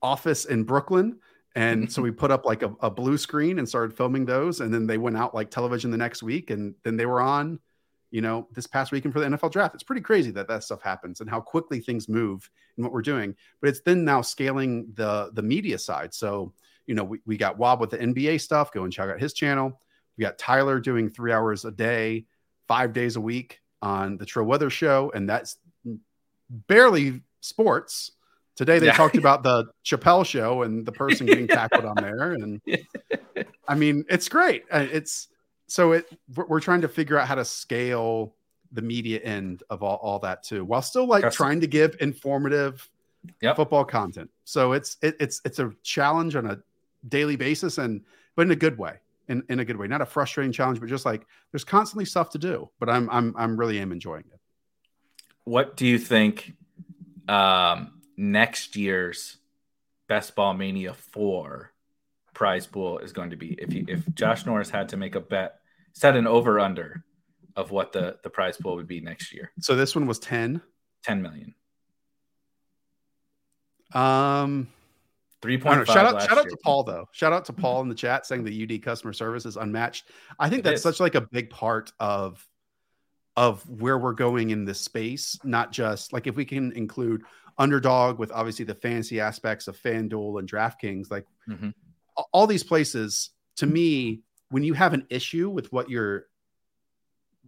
office 0.00 0.44
in 0.44 0.62
Brooklyn. 0.64 1.18
And 1.54 1.92
so 1.92 2.00
we 2.00 2.10
put 2.10 2.30
up 2.30 2.46
like 2.46 2.62
a, 2.62 2.74
a, 2.80 2.90
blue 2.90 3.18
screen 3.18 3.58
and 3.58 3.68
started 3.68 3.94
filming 3.94 4.24
those. 4.24 4.60
And 4.60 4.72
then 4.72 4.86
they 4.86 4.96
went 4.96 5.18
out 5.18 5.34
like 5.34 5.50
television 5.50 5.90
the 5.90 5.98
next 5.98 6.22
week. 6.22 6.48
And 6.48 6.74
then 6.82 6.96
they 6.96 7.04
were 7.04 7.20
on, 7.20 7.58
you 8.10 8.22
know, 8.22 8.48
this 8.54 8.66
past 8.66 8.90
weekend 8.90 9.12
for 9.12 9.20
the 9.20 9.26
NFL 9.26 9.52
draft. 9.52 9.74
It's 9.74 9.82
pretty 9.82 10.00
crazy 10.00 10.30
that 10.30 10.48
that 10.48 10.64
stuff 10.64 10.80
happens 10.80 11.20
and 11.20 11.28
how 11.28 11.40
quickly 11.40 11.80
things 11.80 12.08
move 12.08 12.48
and 12.76 12.84
what 12.84 12.92
we're 12.92 13.02
doing. 13.02 13.36
But 13.60 13.68
it's 13.68 13.80
then 13.80 14.04
now 14.04 14.22
scaling 14.22 14.92
the 14.94 15.30
the 15.34 15.42
media 15.42 15.76
side. 15.76 16.14
So, 16.14 16.54
you 16.86 16.94
know, 16.94 17.04
we, 17.04 17.18
we 17.26 17.36
got 17.36 17.58
Wob 17.58 17.80
with 17.80 17.90
the 17.90 17.98
NBA 17.98 18.40
stuff. 18.40 18.72
Go 18.72 18.84
and 18.84 18.92
check 18.92 19.10
out 19.10 19.20
his 19.20 19.34
channel. 19.34 19.78
We 20.16 20.22
got 20.22 20.38
Tyler 20.38 20.80
doing 20.80 21.10
three 21.10 21.32
hours 21.32 21.64
a 21.64 21.70
day, 21.70 22.26
five 22.68 22.92
days 22.92 23.16
a 23.16 23.20
week 23.20 23.60
on 23.80 24.16
the 24.16 24.26
Trill 24.26 24.46
Weather 24.46 24.70
Show, 24.70 25.10
and 25.14 25.28
that's 25.28 25.56
barely 26.48 27.22
sports. 27.40 28.12
Today 28.54 28.78
they 28.78 28.86
yeah. 28.86 28.92
talked 28.92 29.16
about 29.16 29.42
the 29.42 29.66
Chappelle 29.84 30.26
show 30.26 30.62
and 30.62 30.84
the 30.84 30.92
person 30.92 31.26
getting 31.26 31.48
tackled 31.48 31.84
on 31.84 31.96
there, 31.96 32.32
and 32.32 32.60
I 33.66 33.74
mean 33.74 34.04
it's 34.08 34.28
great. 34.28 34.64
Uh, 34.70 34.86
it's 34.90 35.28
so 35.66 35.92
it 35.92 36.06
we're 36.34 36.60
trying 36.60 36.82
to 36.82 36.88
figure 36.88 37.18
out 37.18 37.26
how 37.26 37.34
to 37.34 37.44
scale 37.44 38.34
the 38.72 38.82
media 38.82 39.20
end 39.20 39.62
of 39.70 39.82
all, 39.82 39.96
all 39.96 40.18
that 40.18 40.42
too, 40.42 40.64
while 40.64 40.82
still 40.82 41.06
like 41.06 41.22
That's 41.22 41.36
trying 41.36 41.60
to 41.60 41.66
give 41.66 41.96
informative 42.00 42.88
yep. 43.40 43.56
football 43.56 43.84
content. 43.84 44.30
So 44.44 44.72
it's 44.72 44.98
it, 45.02 45.16
it's 45.18 45.40
it's 45.44 45.58
a 45.58 45.72
challenge 45.82 46.36
on 46.36 46.46
a 46.46 46.58
daily 47.08 47.36
basis, 47.36 47.78
and 47.78 48.02
but 48.36 48.42
in 48.42 48.50
a 48.50 48.56
good 48.56 48.76
way 48.76 48.98
in, 49.28 49.42
in 49.48 49.60
a 49.60 49.64
good 49.64 49.76
way. 49.76 49.86
Not 49.86 50.00
a 50.00 50.06
frustrating 50.06 50.52
challenge, 50.52 50.80
but 50.80 50.88
just 50.88 51.04
like 51.04 51.26
there's 51.50 51.64
constantly 51.64 52.04
stuff 52.04 52.30
to 52.30 52.38
do. 52.38 52.70
But 52.78 52.88
I'm 52.88 53.08
I'm 53.10 53.34
I'm 53.36 53.56
really 53.58 53.78
am 53.78 53.92
enjoying 53.92 54.24
it. 54.32 54.40
What 55.44 55.76
do 55.76 55.86
you 55.86 55.98
think 55.98 56.54
um, 57.28 58.00
next 58.16 58.76
year's 58.76 59.38
Best 60.08 60.34
Ball 60.34 60.54
Mania 60.54 60.94
four 60.94 61.72
prize 62.34 62.66
pool 62.66 62.98
is 62.98 63.12
going 63.12 63.30
to 63.30 63.36
be? 63.36 63.54
If 63.54 63.72
you, 63.72 63.84
if 63.88 64.02
Josh 64.14 64.46
Norris 64.46 64.70
had 64.70 64.90
to 64.90 64.96
make 64.96 65.14
a 65.14 65.20
bet, 65.20 65.60
set 65.92 66.16
an 66.16 66.26
over 66.26 66.60
under 66.60 67.04
of 67.56 67.70
what 67.70 67.92
the 67.92 68.18
the 68.22 68.30
prize 68.30 68.56
pool 68.56 68.76
would 68.76 68.86
be 68.86 69.00
next 69.00 69.32
year. 69.32 69.52
So 69.60 69.74
this 69.74 69.94
one 69.94 70.06
was 70.06 70.18
10? 70.18 70.62
10 71.04 71.22
million. 71.22 71.54
Um 73.92 74.68
Three 75.42 75.58
point. 75.58 75.84
Shout 75.88 76.06
out, 76.06 76.22
shout 76.22 76.38
out 76.38 76.48
to 76.48 76.56
Paul 76.62 76.84
though. 76.84 77.08
Shout 77.10 77.32
out 77.32 77.44
to 77.46 77.52
Paul 77.52 77.82
in 77.82 77.88
the 77.88 77.96
chat 77.96 78.24
saying 78.24 78.44
the 78.44 78.62
UD 78.62 78.80
customer 78.80 79.12
service 79.12 79.44
is 79.44 79.56
unmatched. 79.56 80.08
I 80.38 80.48
think 80.48 80.60
it 80.60 80.62
that's 80.62 80.76
is. 80.76 80.82
such 80.82 81.00
like 81.00 81.16
a 81.16 81.20
big 81.20 81.50
part 81.50 81.92
of 81.98 82.46
of 83.36 83.68
where 83.68 83.98
we're 83.98 84.12
going 84.12 84.50
in 84.50 84.64
this 84.64 84.80
space. 84.80 85.36
Not 85.42 85.72
just 85.72 86.12
like 86.12 86.28
if 86.28 86.36
we 86.36 86.44
can 86.44 86.70
include 86.72 87.22
underdog 87.58 88.20
with 88.20 88.30
obviously 88.30 88.64
the 88.64 88.76
fancy 88.76 89.20
aspects 89.20 89.66
of 89.66 89.76
FanDuel 89.76 90.38
and 90.38 90.50
DraftKings, 90.50 91.10
like 91.10 91.26
mm-hmm. 91.48 91.70
all 92.32 92.46
these 92.46 92.64
places. 92.64 93.30
To 93.56 93.66
me, 93.66 94.22
when 94.50 94.62
you 94.62 94.74
have 94.74 94.94
an 94.94 95.06
issue 95.10 95.50
with 95.50 95.72
what 95.72 95.90
your 95.90 96.26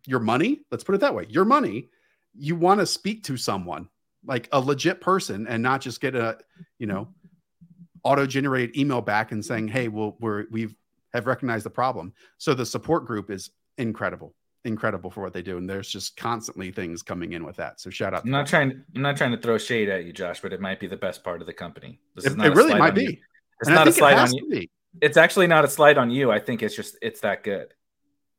your 0.04 0.20
money, 0.20 0.62
let's 0.72 0.82
put 0.82 0.96
it 0.96 1.00
that 1.00 1.14
way, 1.14 1.26
your 1.28 1.44
money, 1.44 1.90
you 2.36 2.56
want 2.56 2.80
to 2.80 2.86
speak 2.86 3.22
to 3.24 3.36
someone 3.36 3.88
like 4.26 4.48
a 4.52 4.60
legit 4.60 5.00
person 5.00 5.46
and 5.46 5.62
not 5.62 5.80
just 5.80 6.00
get 6.00 6.16
a 6.16 6.38
you 6.78 6.86
know 6.86 7.08
auto 8.04 8.26
generate 8.26 8.76
email 8.76 9.00
back 9.00 9.32
and 9.32 9.44
saying, 9.44 9.68
"Hey, 9.68 9.88
well, 9.88 10.16
we're 10.20 10.44
we've 10.50 10.74
have 11.12 11.26
recognized 11.26 11.64
the 11.64 11.70
problem." 11.70 12.12
So 12.38 12.54
the 12.54 12.66
support 12.66 13.06
group 13.06 13.30
is 13.30 13.50
incredible, 13.78 14.34
incredible 14.64 15.10
for 15.10 15.22
what 15.22 15.32
they 15.32 15.42
do, 15.42 15.56
and 15.56 15.68
there's 15.68 15.88
just 15.88 16.16
constantly 16.16 16.70
things 16.70 17.02
coming 17.02 17.32
in 17.32 17.44
with 17.44 17.56
that. 17.56 17.80
So 17.80 17.90
shout 17.90 18.14
out. 18.14 18.24
I'm 18.24 18.30
not 18.30 18.46
trying. 18.46 18.84
I'm 18.94 19.02
not 19.02 19.16
trying 19.16 19.32
to 19.32 19.38
throw 19.38 19.58
shade 19.58 19.88
at 19.88 20.04
you, 20.04 20.12
Josh, 20.12 20.40
but 20.40 20.52
it 20.52 20.60
might 20.60 20.78
be 20.78 20.86
the 20.86 20.96
best 20.96 21.24
part 21.24 21.40
of 21.40 21.46
the 21.46 21.54
company. 21.54 21.98
This 22.14 22.26
it, 22.26 22.38
it 22.38 22.54
really 22.54 22.74
might 22.74 22.94
be. 22.94 23.04
You. 23.04 23.16
It's 23.60 23.68
and 23.68 23.74
not 23.74 23.88
a 23.88 23.92
slide 23.92 24.18
on 24.18 24.32
you. 24.32 24.66
It's 25.00 25.16
actually 25.16 25.46
not 25.46 25.64
a 25.64 25.68
slide 25.68 25.98
on 25.98 26.10
you. 26.10 26.30
I 26.30 26.38
think 26.38 26.62
it's 26.62 26.76
just 26.76 26.96
it's 27.02 27.20
that 27.20 27.42
good. 27.42 27.74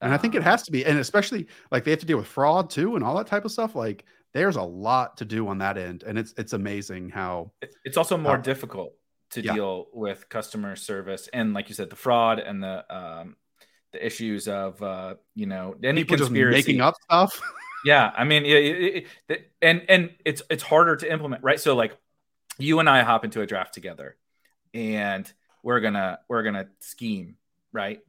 And 0.01 0.13
I 0.13 0.18
think 0.18 0.36
it 0.36 0.39
um, 0.39 0.43
has 0.43 0.63
to 0.63 0.72
be, 0.72 0.86
and 0.86 0.99
especially 0.99 1.47
like 1.72 1.84
they 1.84 1.91
have 1.91 2.01
to 2.01 2.05
deal 2.05 2.18
with 2.18 2.28
fraud 2.28 2.70
too, 2.70 2.95
and 2.95 3.03
all 3.03 3.16
that 3.18 3.28
type 3.28 3.45
of 3.45 3.51
stuff. 3.51 3.76
Like 3.76 4.05
there's 4.34 4.57
a 4.57 4.61
lot 4.61 5.18
to 5.18 5.26
do 5.26 5.47
on 5.47 5.57
that 5.59 5.78
end, 5.78 6.03
and 6.03 6.20
it's 6.20 6.34
it's 6.38 6.53
amazing 6.53 7.09
how 7.09 7.51
it's 7.84 7.97
also 7.97 8.18
more 8.18 8.38
difficult 8.38 8.93
to 9.32 9.42
yeah. 9.42 9.54
deal 9.54 9.88
with 9.94 10.28
customer 10.30 10.76
service 10.76 11.30
and 11.34 11.54
like 11.54 11.70
you 11.70 11.76
said 11.76 11.90
the 11.90 11.96
fraud 11.96 12.40
and 12.40 12.64
the 12.64 12.96
um 12.96 13.36
the 13.92 14.06
issues 14.06 14.48
of 14.48 14.82
uh 14.82 15.16
you 15.34 15.46
know 15.46 15.76
any 15.84 16.04
People 16.04 16.18
conspiracy 16.18 16.58
making 16.58 16.82
up 16.82 16.96
stuff 17.04 17.42
yeah 17.86 18.12
i 18.16 18.24
mean 18.24 18.46
it, 18.46 18.50
it, 18.50 19.08
it, 19.30 19.52
and 19.62 19.84
and 19.90 20.12
it's 20.26 20.42
it's 20.50 20.64
harder 20.64 20.96
to 20.96 21.12
implement 21.12 21.44
right 21.44 21.60
so 21.60 21.76
like 21.76 21.98
you 22.58 22.80
and 22.80 22.90
i 22.90 23.04
hop 23.04 23.26
into 23.26 23.42
a 23.42 23.46
draft 23.46 23.74
together 23.74 24.16
and 24.74 25.32
we're 25.64 25.80
gonna 25.80 26.20
we're 26.30 26.44
gonna 26.44 26.68
scheme 26.80 27.36
right 27.72 28.00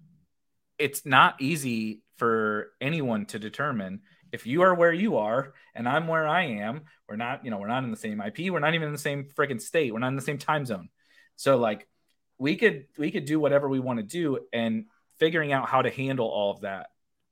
it's 0.79 1.07
not 1.07 1.41
easy 1.41 2.03
for 2.17 2.73
anyone 2.81 3.27
to 3.27 3.39
determine 3.39 4.01
if 4.33 4.47
you 4.47 4.63
are 4.63 4.75
where 4.75 4.93
you 4.93 5.17
are 5.17 5.55
and 5.75 5.89
I'm 5.89 6.09
where 6.09 6.27
I 6.27 6.45
am, 6.45 6.83
we're 7.09 7.17
not, 7.17 7.45
you 7.45 7.51
know, 7.51 7.59
we're 7.59 7.69
not 7.69 7.85
in 7.85 7.91
the 7.91 7.97
same 7.97 8.21
IP, 8.21 8.51
we're 8.51 8.59
not 8.59 8.75
even 8.75 8.89
in 8.89 8.93
the 8.93 8.99
same 8.99 9.29
freaking 9.37 9.61
state, 9.61 9.93
we're 9.93 10.01
not 10.01 10.09
in 10.09 10.17
the 10.17 10.23
same 10.23 10.39
time 10.39 10.67
zone. 10.67 10.89
So 11.37 11.57
like 11.57 11.87
we 12.39 12.57
could 12.57 12.87
we 12.99 13.11
could 13.11 13.25
do 13.25 13.39
whatever 13.41 13.69
we 13.69 13.81
want 13.81 13.99
to 13.99 14.03
do 14.03 14.41
and 14.53 14.87
figuring 15.19 15.53
out 15.53 15.69
how 15.69 15.83
to 15.83 15.91
handle 15.91 16.27
all 16.27 16.53
of 16.53 16.61
that 16.63 16.89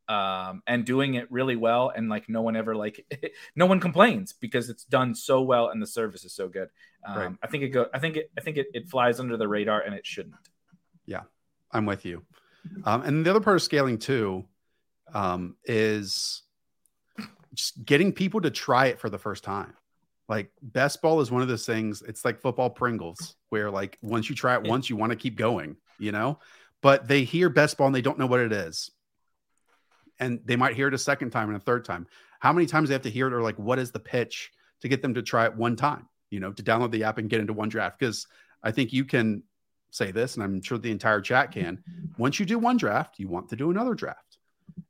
um, 0.08 0.62
and 0.66 0.84
doing 0.84 1.14
it 1.14 1.30
really 1.30 1.56
well 1.56 1.90
and 1.94 2.08
like 2.08 2.28
no 2.28 2.42
one 2.42 2.56
ever 2.56 2.74
like 2.74 3.04
no 3.56 3.66
one 3.66 3.80
complains 3.80 4.32
because 4.32 4.68
it's 4.68 4.84
done 4.84 5.14
so 5.14 5.42
well 5.42 5.68
and 5.68 5.80
the 5.80 5.86
service 5.86 6.24
is 6.24 6.34
so 6.34 6.48
good. 6.48 6.68
Um, 7.06 7.18
right. 7.18 7.32
i 7.42 7.46
think 7.48 7.62
it 7.64 7.68
go 7.68 7.86
i 7.92 7.98
think 7.98 8.16
it 8.16 8.30
i 8.38 8.40
think 8.40 8.56
it, 8.56 8.68
it 8.72 8.88
flies 8.88 9.20
under 9.20 9.36
the 9.36 9.46
radar 9.46 9.80
and 9.80 9.94
it 9.94 10.06
shouldn't. 10.06 10.36
Yeah 11.06 11.22
i'm 11.70 11.86
with 11.86 12.04
you. 12.04 12.22
Um, 12.84 13.02
and 13.02 13.26
the 13.26 13.30
other 13.30 13.40
part 13.40 13.56
of 13.56 13.62
scaling 13.62 13.98
too 13.98 14.46
um, 15.12 15.56
is 15.66 16.42
just 17.52 17.84
getting 17.84 18.12
people 18.12 18.40
to 18.40 18.50
try 18.50 18.86
it 18.86 18.98
for 18.98 19.10
the 19.10 19.18
first 19.18 19.44
time 19.44 19.74
like 20.28 20.50
best 20.62 21.02
ball 21.02 21.20
is 21.20 21.30
one 21.30 21.42
of 21.42 21.48
those 21.48 21.66
things. 21.66 22.02
It's 22.02 22.24
like 22.24 22.40
football 22.40 22.70
Pringles, 22.70 23.36
where 23.50 23.70
like 23.70 23.98
once 24.02 24.28
you 24.28 24.34
try 24.34 24.54
it 24.54 24.66
once, 24.66 24.88
you 24.88 24.96
want 24.96 25.10
to 25.10 25.16
keep 25.16 25.36
going, 25.36 25.76
you 25.98 26.12
know. 26.12 26.38
But 26.80 27.08
they 27.08 27.24
hear 27.24 27.48
best 27.48 27.76
ball 27.76 27.86
and 27.86 27.96
they 27.96 28.02
don't 28.02 28.18
know 28.18 28.26
what 28.26 28.40
it 28.40 28.52
is, 28.52 28.90
and 30.18 30.40
they 30.44 30.56
might 30.56 30.76
hear 30.76 30.88
it 30.88 30.94
a 30.94 30.98
second 30.98 31.30
time 31.30 31.48
and 31.48 31.56
a 31.56 31.60
third 31.60 31.84
time. 31.84 32.06
How 32.40 32.52
many 32.52 32.66
times 32.66 32.88
they 32.88 32.94
have 32.94 33.02
to 33.02 33.10
hear 33.10 33.26
it, 33.26 33.32
or 33.32 33.42
like 33.42 33.58
what 33.58 33.78
is 33.78 33.90
the 33.90 34.00
pitch 34.00 34.52
to 34.80 34.88
get 34.88 35.02
them 35.02 35.14
to 35.14 35.22
try 35.22 35.44
it 35.44 35.56
one 35.56 35.76
time? 35.76 36.08
You 36.30 36.40
know, 36.40 36.52
to 36.52 36.62
download 36.62 36.90
the 36.90 37.04
app 37.04 37.18
and 37.18 37.30
get 37.30 37.40
into 37.40 37.52
one 37.52 37.68
draft. 37.68 37.98
Because 37.98 38.26
I 38.62 38.70
think 38.70 38.92
you 38.92 39.04
can 39.04 39.42
say 39.90 40.10
this, 40.10 40.34
and 40.34 40.42
I'm 40.42 40.60
sure 40.60 40.78
the 40.78 40.90
entire 40.90 41.20
chat 41.20 41.50
mm-hmm. 41.50 41.60
can. 41.60 41.84
Once 42.18 42.40
you 42.40 42.46
do 42.46 42.58
one 42.58 42.76
draft, 42.76 43.18
you 43.18 43.28
want 43.28 43.50
to 43.50 43.56
do 43.56 43.70
another 43.70 43.94
draft. 43.94 44.38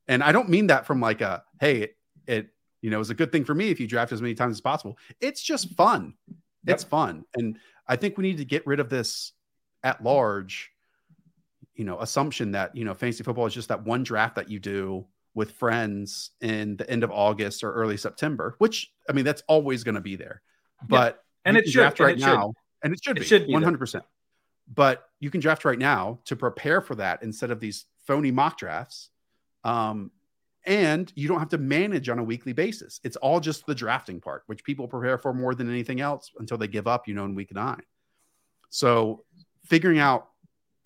And 0.09 0.23
I 0.23 0.33
don't 0.33 0.49
mean 0.49 0.69
that 0.69 0.87
from 0.87 1.01
like 1.01 1.21
a 1.21 1.43
hey, 1.61 1.91
it 2.27 2.49
you 2.85 2.91
know, 2.91 3.01
it's 3.01 3.09
a 3.09 3.15
good 3.15 3.33
thing 3.33 3.47
for 3.47 3.55
me 3.55 3.71
if 3.71 3.81
you 3.81 3.87
draft 3.87 4.13
as 4.13 4.21
many 4.21 4.35
times 4.35 4.57
as 4.57 4.61
possible. 4.61 4.99
It's 5.19 5.43
just 5.43 5.75
fun. 5.75 6.13
Yep. 6.67 6.75
It's 6.75 6.85
fun. 6.85 7.25
And 7.35 7.57
I 7.89 7.97
think 7.97 8.19
we 8.19 8.23
need 8.23 8.37
to 8.37 8.45
get 8.45 8.67
rid 8.67 8.79
of 8.79 8.91
this 8.91 9.33
at 9.83 10.05
large. 10.05 10.71
you 11.75 11.85
know 11.85 11.99
assumption 12.01 12.53
that 12.53 12.75
you 12.77 12.85
know 12.85 12.95
fantasy 12.95 13.23
football 13.25 13.47
is 13.47 13.55
just 13.55 13.69
that 13.69 13.85
one 13.85 14.03
draft 14.03 14.37
that 14.37 14.51
you 14.51 14.59
do 14.59 15.07
with 15.35 15.53
friends 15.53 16.31
in 16.41 16.77
the 16.77 16.89
end 16.89 17.03
of 17.03 17.11
August 17.11 17.65
or 17.65 17.73
early 17.73 17.97
September, 17.97 18.55
which 18.59 18.93
I 19.09 19.13
mean 19.13 19.25
that's 19.25 19.43
always 19.49 19.83
going 19.83 19.97
to 19.97 20.01
be 20.01 20.17
there. 20.17 20.43
But 20.87 21.15
yeah. 21.17 21.49
and 21.49 21.57
it 21.57 21.65
should 21.67 21.73
draft 21.73 22.01
and 22.01 22.07
right 22.07 22.17
it 22.17 22.21
now, 22.21 22.55
and 22.83 22.93
it 22.93 23.01
should 23.03 23.17
It 23.17 23.21
be 23.21 23.27
should 23.27 23.47
be 23.47 23.53
one 23.53 23.63
hundred 23.63 23.79
percent. 23.79 24.05
But 24.73 25.05
you 25.21 25.31
can 25.31 25.41
draft 25.41 25.65
right 25.65 25.79
now 25.79 26.21
to 26.27 26.37
prepare 26.37 26.81
for 26.81 26.95
that 26.97 27.23
instead 27.23 27.51
of 27.51 27.61
these 27.61 27.87
phony 28.07 28.31
mock 28.31 28.59
drafts. 28.59 29.11
Um, 29.65 30.11
and 30.67 31.13
you 31.15 31.29
don't 31.29 31.39
have 31.39 31.51
to 31.51 31.59
manage 31.59 32.09
on 32.09 32.19
a 32.19 32.25
weekly 32.25 32.53
basis. 32.53 33.01
It's 33.05 33.17
all 33.17 33.41
just 33.41 33.67
the 33.67 33.75
drafting 33.75 34.21
part, 34.21 34.45
which 34.47 34.65
people 34.65 34.89
prepare 34.89 35.19
for 35.19 35.35
more 35.35 35.55
than 35.55 35.69
anything 35.69 36.01
else 36.01 36.31
until 36.39 36.57
they 36.57 36.69
give 36.69 36.87
up, 36.87 37.07
you 37.07 37.15
know, 37.15 37.25
in 37.25 37.35
week 37.35 37.55
nine. 37.55 37.83
So 38.71 39.25
figuring 39.65 39.99
out 39.99 40.29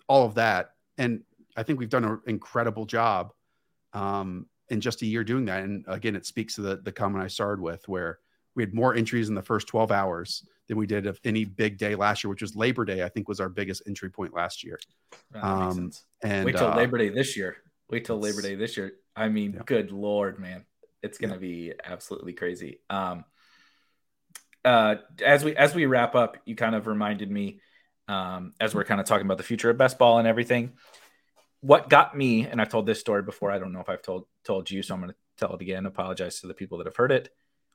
all 0.07 0.25
of 0.25 0.35
that, 0.35 0.71
and 0.97 1.21
I 1.55 1.63
think 1.63 1.79
we've 1.79 1.89
done 1.89 2.05
an 2.05 2.19
incredible 2.27 2.85
job 2.85 3.33
um, 3.93 4.47
in 4.69 4.81
just 4.81 5.01
a 5.01 5.05
year 5.05 5.23
doing 5.23 5.45
that. 5.45 5.63
And 5.63 5.85
again, 5.87 6.15
it 6.15 6.25
speaks 6.25 6.55
to 6.55 6.61
the 6.61 6.77
the 6.77 6.91
comment 6.91 7.23
I 7.23 7.27
started 7.27 7.61
with, 7.61 7.87
where 7.87 8.19
we 8.55 8.63
had 8.63 8.73
more 8.73 8.95
entries 8.95 9.29
in 9.29 9.35
the 9.35 9.41
first 9.41 9.67
12 9.67 9.91
hours 9.91 10.45
than 10.67 10.77
we 10.77 10.85
did 10.85 11.07
of 11.07 11.19
any 11.23 11.45
big 11.45 11.77
day 11.77 11.95
last 11.95 12.23
year, 12.23 12.29
which 12.29 12.41
was 12.41 12.55
Labor 12.55 12.85
Day. 12.85 13.03
I 13.03 13.09
think 13.09 13.27
was 13.27 13.39
our 13.39 13.49
biggest 13.49 13.83
entry 13.87 14.09
point 14.09 14.33
last 14.33 14.63
year. 14.63 14.79
Um. 15.33 15.91
And 16.21 16.45
Wait 16.45 16.57
till 16.57 16.67
uh, 16.67 16.75
Labor 16.75 16.97
Day 16.97 17.09
this 17.09 17.37
year. 17.37 17.57
Wait 17.89 18.05
till 18.05 18.17
it's- 18.23 18.35
Labor 18.35 18.47
Day 18.47 18.55
this 18.55 18.77
year. 18.77 18.93
I 19.15 19.29
mean, 19.29 19.53
Yeah. 19.53 19.61
good 19.65 19.91
lord, 19.91 20.39
man, 20.39 20.65
it's 21.01 21.17
gonna 21.17 21.37
be 21.37 21.73
absolutely 21.83 22.33
crazy. 22.33 22.79
Um, 22.89 23.25
uh, 24.65 24.95
as 25.23 25.43
we 25.43 25.55
as 25.55 25.73
we 25.73 25.85
wrap 25.85 26.15
up, 26.15 26.37
you 26.45 26.55
kind 26.55 26.75
of 26.75 26.87
reminded 26.87 27.29
me, 27.31 27.61
um, 28.07 28.53
as 28.59 28.75
we're 28.75 28.83
kind 28.83 28.99
of 28.99 29.07
talking 29.07 29.25
about 29.25 29.37
the 29.37 29.43
future 29.43 29.69
of 29.69 29.77
best 29.77 29.97
ball 29.97 30.19
and 30.19 30.27
everything. 30.27 30.77
What 31.61 31.89
got 31.89 32.15
me, 32.15 32.45
and 32.45 32.61
I've 32.61 32.69
told 32.69 32.85
this 32.85 32.99
story 32.99 33.21
before. 33.21 33.51
I 33.51 33.59
don't 33.59 33.73
know 33.73 33.81
if 33.81 33.89
I've 33.89 34.01
told 34.01 34.27
told 34.43 34.69
you, 34.71 34.81
so 34.83 34.93
I'm 34.93 35.01
going 35.01 35.11
to 35.11 35.17
tell 35.37 35.53
it 35.55 35.61
again. 35.61 35.85
Apologize 35.85 36.39
to 36.41 36.47
the 36.47 36.53
people 36.53 36.77
that 36.77 36.87
have 36.87 36.95
heard 36.95 37.11
it. 37.11 37.29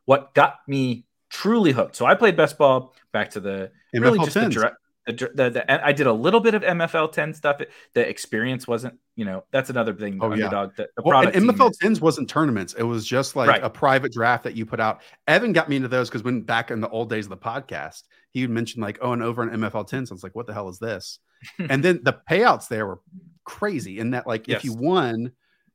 What 0.06 0.34
got 0.34 0.56
me 0.66 1.06
truly 1.30 1.72
hooked? 1.72 1.96
So 1.96 2.06
I 2.06 2.14
played 2.14 2.36
best 2.36 2.56
ball 2.58 2.94
back 3.12 3.30
to 3.30 3.40
the 3.40 3.72
really 3.92 4.18
NFL 4.18 4.24
just 4.24 4.34
the, 4.34 4.40
10s. 4.40 4.44
the, 4.44 4.50
dra- 4.50 4.76
the, 5.06 5.50
the 5.50 5.86
I 5.86 5.92
did 5.92 6.06
a 6.06 6.12
little 6.12 6.40
bit 6.40 6.54
of 6.54 6.62
MFL 6.62 7.12
10 7.12 7.34
stuff. 7.34 7.60
The 7.94 8.08
experience 8.08 8.66
wasn't, 8.66 8.98
you 9.16 9.24
know, 9.24 9.44
that's 9.50 9.68
another 9.70 9.92
thing. 9.94 10.18
The 10.18 10.24
Oh, 10.24 10.28
yeah. 10.34 10.44
underdog, 10.46 10.76
the, 10.76 10.88
the 10.96 11.02
Well, 11.04 11.18
and 11.20 11.32
product 11.32 11.34
team 11.34 11.48
MFL 11.50 11.70
is- 11.70 11.78
10s 11.98 12.00
wasn't 12.00 12.28
tournaments. 12.30 12.74
It 12.74 12.84
was 12.84 13.04
just 13.06 13.36
like 13.36 13.48
Right. 13.48 13.62
a 13.62 13.68
private 13.70 14.12
draft 14.12 14.44
that 14.44 14.54
you 14.56 14.64
put 14.64 14.80
out. 14.80 15.02
Evan 15.28 15.52
got 15.52 15.68
me 15.68 15.76
into 15.76 15.88
those 15.88 16.08
because 16.08 16.22
when 16.22 16.40
back 16.42 16.70
in 16.70 16.80
the 16.80 16.88
old 16.88 17.10
days 17.10 17.26
of 17.26 17.30
the 17.30 17.36
podcast, 17.36 18.04
he 18.30 18.40
would 18.42 18.50
mention 18.50 18.80
like, 18.80 18.98
oh, 19.02 19.12
and 19.12 19.22
over 19.22 19.42
an 19.42 19.50
MFL 19.50 19.86
10. 19.86 20.06
So 20.06 20.12
I 20.12 20.14
was 20.14 20.22
like, 20.24 20.34
what 20.34 20.46
the 20.46 20.54
hell 20.54 20.68
is 20.68 20.78
this? 20.78 21.18
and 21.70 21.84
then 21.84 22.00
the 22.02 22.18
payouts 22.30 22.68
there 22.68 22.86
were 22.86 23.00
crazy 23.44 23.98
in 23.98 24.10
that, 24.12 24.26
like, 24.26 24.48
if 24.48 24.64
you 24.64 24.72
won, 24.72 25.32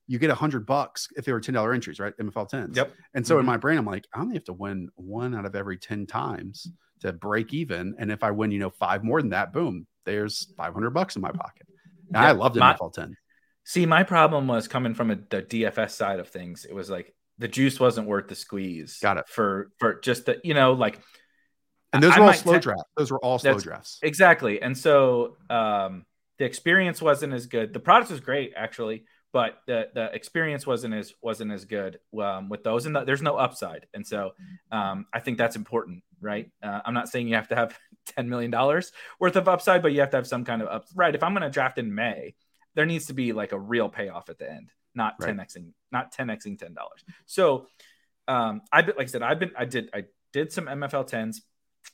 you 0.07 0.17
get 0.17 0.31
a 0.31 0.35
hundred 0.35 0.65
bucks 0.65 1.07
if 1.17 1.25
they 1.25 1.31
were 1.31 1.39
$10 1.39 1.71
entries, 1.75 1.99
right? 1.99 2.17
MFL 2.17 2.49
10s. 2.49 2.75
Yep. 2.75 2.91
And 3.13 3.27
so 3.27 3.37
in 3.37 3.43
Mhm. 3.43 3.47
my 3.47 3.57
brain, 3.57 3.77
I'm 3.77 3.85
like, 3.85 4.07
I 4.11 4.21
only 4.21 4.33
have 4.33 4.45
to 4.45 4.53
win 4.53 4.89
one 4.95 5.35
out 5.35 5.45
of 5.45 5.55
every 5.55 5.77
10 5.77 6.07
times 6.07 6.67
to 7.01 7.13
break 7.13 7.53
even. 7.53 7.95
And 7.99 8.11
if 8.11 8.23
I 8.23 8.31
win, 8.31 8.51
you 8.51 8.59
know, 8.59 8.69
five 8.69 9.03
more 9.03 9.21
than 9.21 9.31
that, 9.31 9.53
boom, 9.53 9.87
there's 10.05 10.51
500 10.57 10.89
bucks 10.91 11.15
in 11.15 11.21
my 11.21 11.31
pocket. 11.31 11.67
And 12.07 12.17
I 12.17 12.27
Yeah, 12.27 12.31
loved 12.33 12.55
my- 12.55 12.73
MFL 12.73 12.93
10. 12.93 13.15
See, 13.63 13.85
my 13.85 14.03
problem 14.03 14.47
was 14.47 14.67
coming 14.67 14.95
from 14.95 15.11
a, 15.11 15.15
the 15.15 15.41
DFS 15.43 15.91
side 15.91 16.19
of 16.19 16.29
things. 16.29 16.65
It 16.65 16.73
was 16.73 16.89
like 16.89 17.13
the 17.37 17.47
juice 17.47 17.79
wasn't 17.79 18.07
worth 18.07 18.27
the 18.27 18.35
squeeze. 18.35 18.97
Got 19.01 19.17
it. 19.17 19.27
For, 19.27 19.69
for 19.77 19.99
just 19.99 20.25
the, 20.25 20.39
you 20.43 20.53
know, 20.55 20.73
like 20.73 20.99
And 21.93 22.01
those 22.01 22.13
I 22.13 22.19
were 22.19 22.25
all 22.27 22.33
slow 22.33 22.53
te- 22.55 22.59
drafts. 22.61 22.83
Those 22.97 23.11
were 23.11 23.19
all 23.23 23.37
slow 23.39 23.59
drafts. 23.59 23.99
Exactly. 24.01 24.61
And 24.61 24.75
so 24.77 25.37
um, 25.49 26.05
the 26.39 26.45
experience 26.45 27.01
wasn't 27.01 27.33
as 27.33 27.45
good. 27.45 27.73
The 27.73 27.79
product 27.79 28.09
was 28.11 28.19
great 28.21 28.53
actually, 28.55 29.03
but 29.31 29.59
the 29.67 29.89
the 29.93 30.05
experience 30.15 30.65
wasn't 30.65 30.95
as 30.95 31.13
wasn't 31.21 31.51
as 31.51 31.65
good 31.65 31.99
um, 32.19 32.49
with 32.49 32.63
those. 32.63 32.87
And 32.87 32.95
the, 32.95 33.03
there's 33.03 33.21
no 33.21 33.37
upside. 33.37 33.85
And 33.93 34.05
so 34.07 34.31
um, 34.71 35.05
I 35.13 35.19
think 35.19 35.37
that's 35.37 35.55
important, 35.55 36.01
right? 36.21 36.51
Uh, 36.61 36.81
I'm 36.85 36.93
not 36.93 37.09
saying 37.09 37.27
you 37.27 37.35
have 37.35 37.49
to 37.49 37.55
have 37.55 37.77
ten 38.05 38.29
million 38.29 38.51
dollars 38.51 38.91
worth 39.19 39.35
of 39.35 39.47
upside, 39.47 39.81
but 39.81 39.93
you 39.93 39.99
have 40.01 40.11
to 40.11 40.17
have 40.17 40.27
some 40.27 40.45
kind 40.45 40.61
of 40.61 40.67
up. 40.67 40.85
Right. 40.95 41.13
If 41.15 41.23
I'm 41.23 41.33
going 41.33 41.43
to 41.43 41.49
draft 41.49 41.77
in 41.77 41.93
May, 41.93 42.35
there 42.75 42.85
needs 42.85 43.07
to 43.07 43.13
be 43.13 43.33
like 43.33 43.51
a 43.51 43.59
real 43.59 43.89
payoff 43.89 44.29
at 44.29 44.37
the 44.37 44.49
end, 44.49 44.71
not 44.95 45.15
Right. 45.19 45.35
10xing, 45.35 45.71
not 45.91 46.13
10xing 46.13 46.59
ten 46.59 46.73
dollars. 46.73 47.03
So 47.25 47.67
um, 48.27 48.61
I 48.71 48.81
like 48.81 49.01
I 49.01 49.05
said, 49.05 49.23
I've 49.23 49.39
been 49.39 49.51
I 49.57 49.65
did 49.65 49.89
I 49.93 50.05
did 50.33 50.51
some 50.51 50.65
MFL 50.65 51.07
tens 51.07 51.41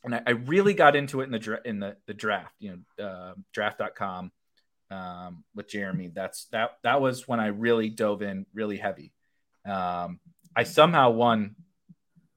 and 0.04 0.16
I, 0.16 0.22
I 0.26 0.32
really 0.32 0.74
got 0.74 0.96
into 0.96 1.22
it 1.22 1.26
in 1.26 1.32
the 1.32 1.40
dra- 1.40 1.62
in 1.66 1.80
the 1.80 1.98
the 2.08 2.14
draft, 2.14 2.54
you 2.60 2.84
know, 2.98 3.06
uh, 3.06 3.34
draft.com 3.54 4.32
um, 4.92 5.44
with 5.56 5.70
Jeremy. 5.70 6.12
That's 6.14 6.46
that 6.52 6.72
that 6.84 7.02
was 7.02 7.28
when 7.28 7.40
I 7.40 7.48
really 7.48 7.90
dove 7.90 8.22
in 8.22 8.46
really 8.54 8.78
heavy. 8.78 9.14
Um, 9.66 10.20
I 10.56 10.64
somehow 10.64 11.12
won. 11.12 11.56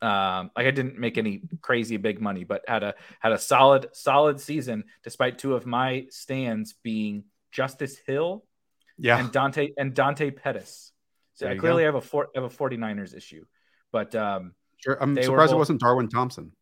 Um, 0.00 0.50
like 0.56 0.66
I 0.66 0.70
didn't 0.70 0.96
make 0.98 1.18
any 1.18 1.42
crazy 1.60 1.96
big 1.96 2.20
money, 2.20 2.44
but 2.44 2.62
had 2.68 2.84
a 2.84 2.94
had 3.18 3.32
a 3.32 3.38
solid 3.38 3.88
solid 3.94 4.40
season 4.40 4.84
despite 5.02 5.38
two 5.38 5.54
of 5.54 5.66
my 5.66 6.06
stands 6.10 6.74
being 6.84 7.24
Justice 7.50 7.98
Hill 8.06 8.44
Yeah. 8.96 9.18
and 9.18 9.32
Dante 9.32 9.70
and 9.76 9.94
Dante 9.94 10.30
Pettis. 10.30 10.92
So 11.34 11.48
I 11.48 11.56
clearly 11.56 11.82
have 11.84 11.96
a 11.96 12.00
four, 12.00 12.28
have 12.34 12.44
a 12.44 12.48
49ers 12.48 13.16
issue, 13.16 13.44
but 13.90 14.14
um, 14.14 14.54
Sure. 14.76 14.96
I'm 15.02 15.20
surprised 15.20 15.52
it 15.52 15.56
wasn't 15.56 15.80
Darwin 15.80 16.08
Thompson. 16.08 16.52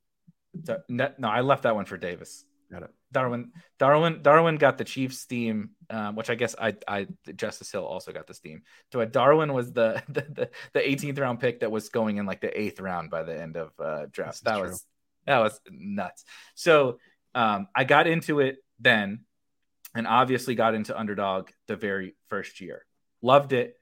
No, 0.88 1.10
I 1.28 1.42
left 1.42 1.64
that 1.64 1.74
one 1.74 1.84
for 1.84 1.98
Davis. 1.98 2.45
Got 2.70 2.82
it. 2.82 2.90
Darwin, 3.12 3.52
Darwin, 3.78 4.22
Darwin 4.22 4.56
got 4.56 4.78
the 4.78 4.84
Chiefs 4.84 5.24
theme, 5.24 5.70
um, 5.88 6.16
which 6.16 6.28
I 6.28 6.34
guess 6.34 6.54
I, 6.60 6.74
I, 6.88 7.06
Justice 7.36 7.70
Hill 7.70 7.84
also 7.84 8.12
got 8.12 8.26
this 8.26 8.40
theme. 8.40 8.62
So 8.92 9.04
Darwin 9.04 9.52
was 9.52 9.72
the, 9.72 10.02
the 10.08 10.22
the 10.22 10.50
the 10.72 10.80
18th 10.80 11.18
round 11.18 11.40
pick 11.40 11.60
that 11.60 11.70
was 11.70 11.88
going 11.88 12.16
in 12.16 12.26
like 12.26 12.40
the 12.40 12.60
eighth 12.60 12.80
round 12.80 13.10
by 13.10 13.22
the 13.22 13.40
end 13.40 13.56
of 13.56 13.70
uh, 13.78 14.06
draft. 14.10 14.44
That 14.44 14.58
true. 14.58 14.68
was 14.68 14.84
that 15.26 15.38
was 15.38 15.60
nuts. 15.70 16.24
So 16.54 16.98
um, 17.34 17.68
I 17.74 17.84
got 17.84 18.06
into 18.06 18.40
it 18.40 18.56
then, 18.80 19.20
and 19.94 20.06
obviously 20.06 20.54
got 20.54 20.74
into 20.74 20.98
underdog 20.98 21.50
the 21.68 21.76
very 21.76 22.16
first 22.28 22.60
year. 22.60 22.84
Loved 23.22 23.52
it, 23.52 23.76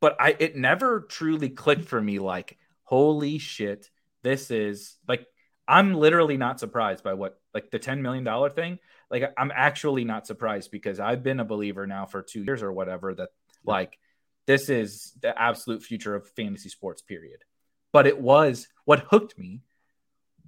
but 0.00 0.16
I 0.20 0.36
it 0.38 0.56
never 0.56 1.02
truly 1.02 1.50
clicked 1.50 1.84
for 1.84 2.00
me. 2.00 2.18
Like, 2.18 2.58
holy 2.82 3.38
shit, 3.38 3.88
this 4.22 4.50
is 4.50 4.96
like 5.06 5.26
I'm 5.66 5.94
literally 5.94 6.36
not 6.36 6.60
surprised 6.60 7.02
by 7.02 7.14
what 7.14 7.40
like 7.54 7.70
the 7.70 7.78
$10 7.78 8.00
million 8.00 8.50
thing. 8.50 8.78
Like 9.10 9.32
I'm 9.36 9.52
actually 9.54 10.04
not 10.04 10.26
surprised 10.26 10.70
because 10.70 11.00
I've 11.00 11.22
been 11.22 11.40
a 11.40 11.44
believer 11.44 11.86
now 11.86 12.06
for 12.06 12.22
two 12.22 12.44
years 12.44 12.62
or 12.62 12.72
whatever 12.72 13.14
that 13.14 13.30
like 13.64 13.98
this 14.46 14.68
is 14.68 15.12
the 15.22 15.38
absolute 15.40 15.82
future 15.82 16.14
of 16.14 16.28
fantasy 16.30 16.68
sports, 16.68 17.00
period. 17.00 17.44
But 17.92 18.06
it 18.06 18.18
was 18.20 18.68
what 18.84 19.00
hooked 19.00 19.38
me 19.38 19.62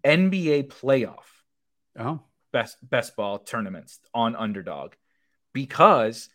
NBA 0.05 0.69
playoff 0.69 1.25
Oh, 1.99 2.21
best 2.53 2.77
best 2.83 3.17
ball 3.17 3.39
tournaments 3.39 4.01
on 4.15 4.37
underdog 4.37 4.93
because 5.53 6.29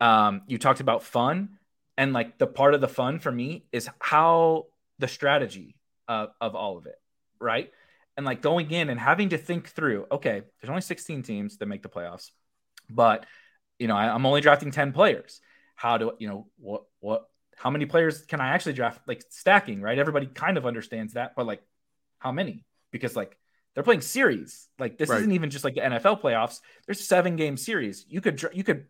um 0.00 0.42
you 0.46 0.58
talked 0.58 0.80
about 0.80 1.02
fun 1.02 1.58
and 1.96 2.12
like 2.12 2.38
the 2.38 2.46
part 2.46 2.74
of 2.74 2.80
the 2.80 2.88
fun 2.88 3.18
for 3.18 3.32
me 3.32 3.64
is 3.72 3.88
how 3.98 4.66
the 4.98 5.08
strategy 5.08 5.76
of, 6.06 6.30
of 6.40 6.54
all 6.54 6.76
of 6.76 6.86
it 6.86 6.96
right 7.40 7.70
and 8.18 8.26
like 8.26 8.42
going 8.42 8.70
in 8.70 8.90
and 8.90 9.00
having 9.00 9.30
to 9.30 9.38
think 9.38 9.68
through 9.68 10.06
okay 10.12 10.42
there's 10.60 10.68
only 10.68 10.82
16 10.82 11.22
teams 11.22 11.56
that 11.56 11.66
make 11.66 11.82
the 11.82 11.88
playoffs 11.88 12.30
but 12.90 13.24
you 13.78 13.88
know 13.88 13.96
I, 13.96 14.12
i'm 14.14 14.26
only 14.26 14.42
drafting 14.42 14.70
10 14.70 14.92
players 14.92 15.40
how 15.74 15.96
do 15.96 16.12
you 16.18 16.28
know 16.28 16.46
what 16.58 16.82
what 17.00 17.24
how 17.56 17.70
many 17.70 17.86
players 17.86 18.26
can 18.26 18.40
i 18.40 18.48
actually 18.48 18.74
draft 18.74 19.00
like 19.08 19.22
stacking 19.30 19.80
right 19.80 19.98
everybody 19.98 20.26
kind 20.26 20.58
of 20.58 20.66
understands 20.66 21.14
that 21.14 21.32
but 21.34 21.46
like 21.46 21.62
how 22.18 22.32
many 22.32 22.66
because 22.90 23.16
like 23.16 23.38
they're 23.78 23.84
playing 23.84 24.00
series. 24.00 24.66
Like 24.76 24.98
this 24.98 25.08
Right. 25.08 25.20
isn't 25.20 25.30
even 25.30 25.50
just 25.50 25.62
like 25.62 25.76
the 25.76 25.82
NFL 25.82 26.20
playoffs. 26.20 26.58
There's 26.86 27.06
seven 27.06 27.36
game 27.36 27.56
series. 27.56 28.04
You 28.08 28.20
could 28.20 28.42
you 28.52 28.64
could 28.64 28.86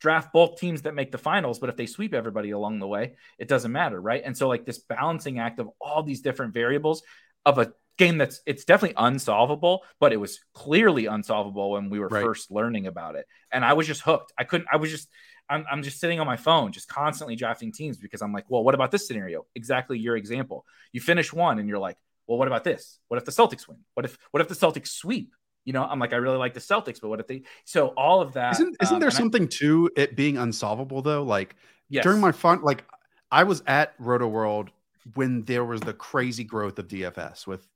draft 0.00 0.32
both 0.32 0.58
teams 0.58 0.82
that 0.82 0.96
make 0.96 1.12
the 1.12 1.18
finals, 1.18 1.60
but 1.60 1.68
if 1.68 1.76
they 1.76 1.86
sweep 1.86 2.12
everybody 2.12 2.50
along 2.50 2.80
the 2.80 2.88
way, 2.88 3.14
it 3.38 3.46
doesn't 3.46 3.70
matter, 3.70 4.00
right? 4.00 4.20
And 4.24 4.36
so 4.36 4.48
like 4.48 4.66
this 4.66 4.80
balancing 4.80 5.38
act 5.38 5.60
of 5.60 5.70
all 5.80 6.02
these 6.02 6.22
different 6.22 6.54
variables 6.54 7.04
of 7.46 7.58
a 7.58 7.72
game 7.98 8.18
that's 8.18 8.40
it's 8.46 8.64
definitely 8.64 8.94
unsolvable, 8.96 9.82
but 10.00 10.12
it 10.12 10.16
was 10.16 10.40
clearly 10.54 11.06
unsolvable 11.06 11.72
when 11.72 11.90
we 11.90 11.98
were 11.98 12.08
Right. 12.08 12.22
first 12.22 12.50
learning 12.50 12.86
about 12.86 13.14
it. 13.16 13.26
And 13.50 13.64
I 13.64 13.72
was 13.74 13.86
just 13.86 14.02
hooked. 14.02 14.32
I 14.38 14.44
couldn't. 14.44 14.68
I 14.72 14.76
was 14.76 14.90
just. 14.90 15.08
I'm, 15.50 15.66
I'm 15.70 15.82
just 15.82 16.00
sitting 16.00 16.18
on 16.18 16.26
my 16.26 16.36
phone, 16.36 16.72
just 16.72 16.88
constantly 16.88 17.36
drafting 17.36 17.72
teams 17.72 17.98
because 17.98 18.22
I'm 18.22 18.32
like, 18.32 18.46
well, 18.48 18.64
what 18.64 18.74
about 18.74 18.90
this 18.90 19.06
scenario? 19.06 19.44
Exactly 19.54 19.98
your 19.98 20.16
example. 20.16 20.64
You 20.92 21.00
finish 21.00 21.30
one 21.30 21.58
and 21.58 21.68
you're 21.68 21.80
like, 21.80 21.98
well, 22.26 22.38
what 22.38 22.46
about 22.48 22.64
this? 22.64 23.00
What 23.08 23.18
if 23.18 23.26
the 23.26 23.32
Celtics 23.32 23.68
win? 23.68 23.78
What 23.94 24.06
if 24.06 24.16
what 24.30 24.40
if 24.40 24.48
the 24.48 24.54
Celtics 24.54 24.88
sweep? 24.88 25.34
You 25.64 25.74
know, 25.74 25.84
I'm 25.84 25.98
like, 25.98 26.12
I 26.14 26.16
really 26.16 26.38
like 26.38 26.54
the 26.54 26.60
Celtics, 26.60 27.00
but 27.02 27.08
what 27.08 27.20
if 27.20 27.26
they? 27.26 27.42
So 27.64 27.88
all 27.88 28.22
of 28.22 28.32
that 28.34 28.54
isn't 28.54 28.76
isn't 28.80 28.94
um, 28.94 29.00
there 29.00 29.08
and 29.08 29.14
I- 29.16 29.18
something 29.18 29.48
to 29.58 29.90
it 29.96 30.16
being 30.16 30.38
unsolvable 30.38 31.02
though? 31.02 31.24
Like 31.24 31.56
yes. 31.90 32.02
during 32.04 32.20
my 32.20 32.32
fun, 32.32 32.62
like 32.62 32.84
I 33.30 33.42
was 33.44 33.62
at 33.66 33.98
Rotoworld 33.98 34.68
when 35.14 35.42
there 35.44 35.64
was 35.64 35.80
the 35.80 35.92
crazy 35.92 36.44
growth 36.44 36.78
of 36.78 36.86
DFS 36.88 37.46
with 37.46 37.66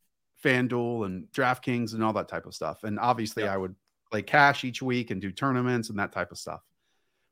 FanDuel 0.47 1.07
and 1.07 1.27
DraftKings 1.33 1.95
and 1.95 2.05
all 2.05 2.13
that 2.13 2.29
type 2.29 2.47
of 2.47 2.55
stuff. 2.55 2.85
And 2.85 2.99
obviously, 2.99 3.43
Yeah. 3.43 3.55
I 3.55 3.57
would 3.57 3.75
play 4.11 4.23
cash 4.23 4.65
each 4.65 4.81
week 4.81 5.11
and 5.11 5.21
do 5.21 5.33
tournaments 5.33 5.91
and 5.91 5.99
that 5.99 6.13
type 6.13 6.31
of 6.31 6.39
stuff. 6.39 6.61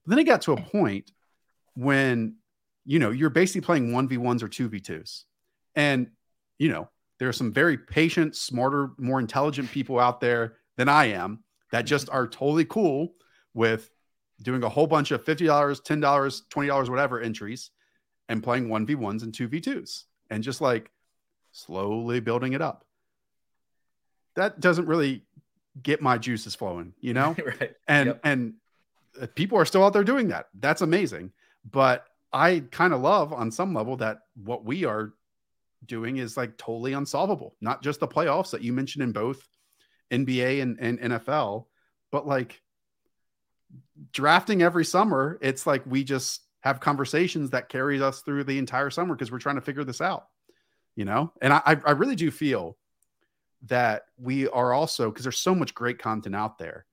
But 0.05 0.11
then 0.11 0.19
it 0.19 0.25
got 0.25 0.43
to 0.43 0.53
a 0.53 0.61
point 0.61 1.13
when, 1.75 2.37
you 2.85 2.99
know, 2.99 3.11
you're 3.11 3.31
basically 3.31 3.61
playing 3.61 3.93
1v1s 3.93 4.43
or 4.43 4.49
2v2s. 4.49 5.25
And, 5.77 6.11
you 6.59 6.69
know, 6.69 6.89
there 7.19 7.29
are 7.29 7.33
some 7.33 7.53
very 7.53 7.79
patient, 7.79 8.37
smarter, 8.37 8.91
more 8.99 9.21
intelligent 9.21 9.71
people 9.71 9.99
out 10.01 10.21
there 10.21 10.57
than 10.77 10.89
I 10.89 11.07
am 11.07 11.45
that 11.71 11.81
mm-hmm. 11.81 11.87
just 11.87 12.11
are 12.11 12.27
totally 12.27 12.65
cool 12.65 13.15
with 13.55 13.91
doing 14.43 14.63
a 14.65 14.69
whole 14.69 14.87
bunch 14.87 15.13
of 15.13 15.25
$50, 15.25 15.47
$10, 15.47 16.43
$20, 16.51 16.89
whatever 16.89 17.21
entries 17.21 17.71
and 18.29 18.43
playing 18.43 18.69
1v1s 18.69 19.23
and 19.23 19.33
2v2s 19.33 20.05
and 20.31 20.43
just 20.43 20.61
like 20.61 20.91
slowly 21.53 22.21
building 22.21 22.53
it 22.53 22.61
up. 22.61 22.84
That 24.37 24.61
doesn't 24.61 24.87
really 24.87 25.25
get 25.83 26.01
my 26.01 26.19
juices 26.19 26.55
flowing, 26.55 26.95
you 27.01 27.15
know? 27.15 27.37
right. 27.61 27.75
And 27.89 28.07
Yep. 28.09 28.21
and 28.25 28.55
uh, 29.21 29.27
people 29.35 29.59
are 29.59 29.65
still 29.65 29.85
out 29.85 29.93
there 29.93 30.05
doing 30.05 30.29
that. 30.29 30.49
That's 30.59 30.83
amazing. 30.83 31.33
But 31.71 32.07
I 32.33 32.65
kind 32.71 32.93
of 32.93 33.01
love 33.01 33.33
on 33.33 33.51
some 33.51 33.75
level 33.75 33.97
that 33.99 34.19
what 34.43 34.65
we 34.65 34.85
are 34.85 35.15
doing 35.87 36.17
is 36.17 36.37
like 36.37 36.57
totally 36.57 36.93
unsolvable. 36.95 37.55
Not 37.61 37.83
just 37.83 38.01
the 38.01 38.09
playoffs 38.09 38.51
that 38.51 38.63
you 38.63 38.73
mentioned 38.73 39.03
in 39.03 39.13
both 39.13 39.47
NBA 40.11 40.63
and, 40.63 40.79
and 40.81 40.99
NFL, 40.99 41.67
but 42.11 42.27
like 42.27 42.61
drafting 44.13 44.63
every 44.63 44.85
summer, 44.85 45.39
it's 45.41 45.67
like 45.67 45.83
we 45.87 46.05
just 46.05 46.41
have 46.61 46.81
conversations 46.81 47.51
that 47.51 47.69
carries 47.69 48.01
us 48.01 48.21
through 48.23 48.45
the 48.45 48.59
entire 48.59 48.91
summer 48.91 49.15
because 49.15 49.31
we're 49.31 49.39
trying 49.39 49.57
to 49.57 49.61
figure 49.61 49.85
this 49.85 50.01
out. 50.01 50.27
You 50.97 51.05
know, 51.05 51.33
and 51.43 51.53
I 51.53 51.61
I 51.85 51.91
really 51.93 52.15
do 52.15 52.31
feel 52.31 52.77
that 53.67 54.07
we 54.19 54.49
are 54.49 54.73
also 54.73 55.11
because 55.11 55.25
there's 55.25 55.39
so 55.39 55.55
much 55.55 55.75
great 55.75 55.99
content 55.99 56.35
out 56.35 56.59
there. 56.59 56.87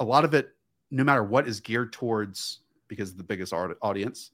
A 0.00 0.04
lot 0.04 0.24
of 0.24 0.34
it, 0.34 0.50
no 0.90 1.04
matter 1.04 1.22
what, 1.22 1.48
is 1.48 1.60
geared 1.60 1.92
towards 1.92 2.60
because 2.88 3.10
of 3.10 3.16
the 3.16 3.24
biggest 3.24 3.52
art- 3.52 3.78
audience, 3.82 4.30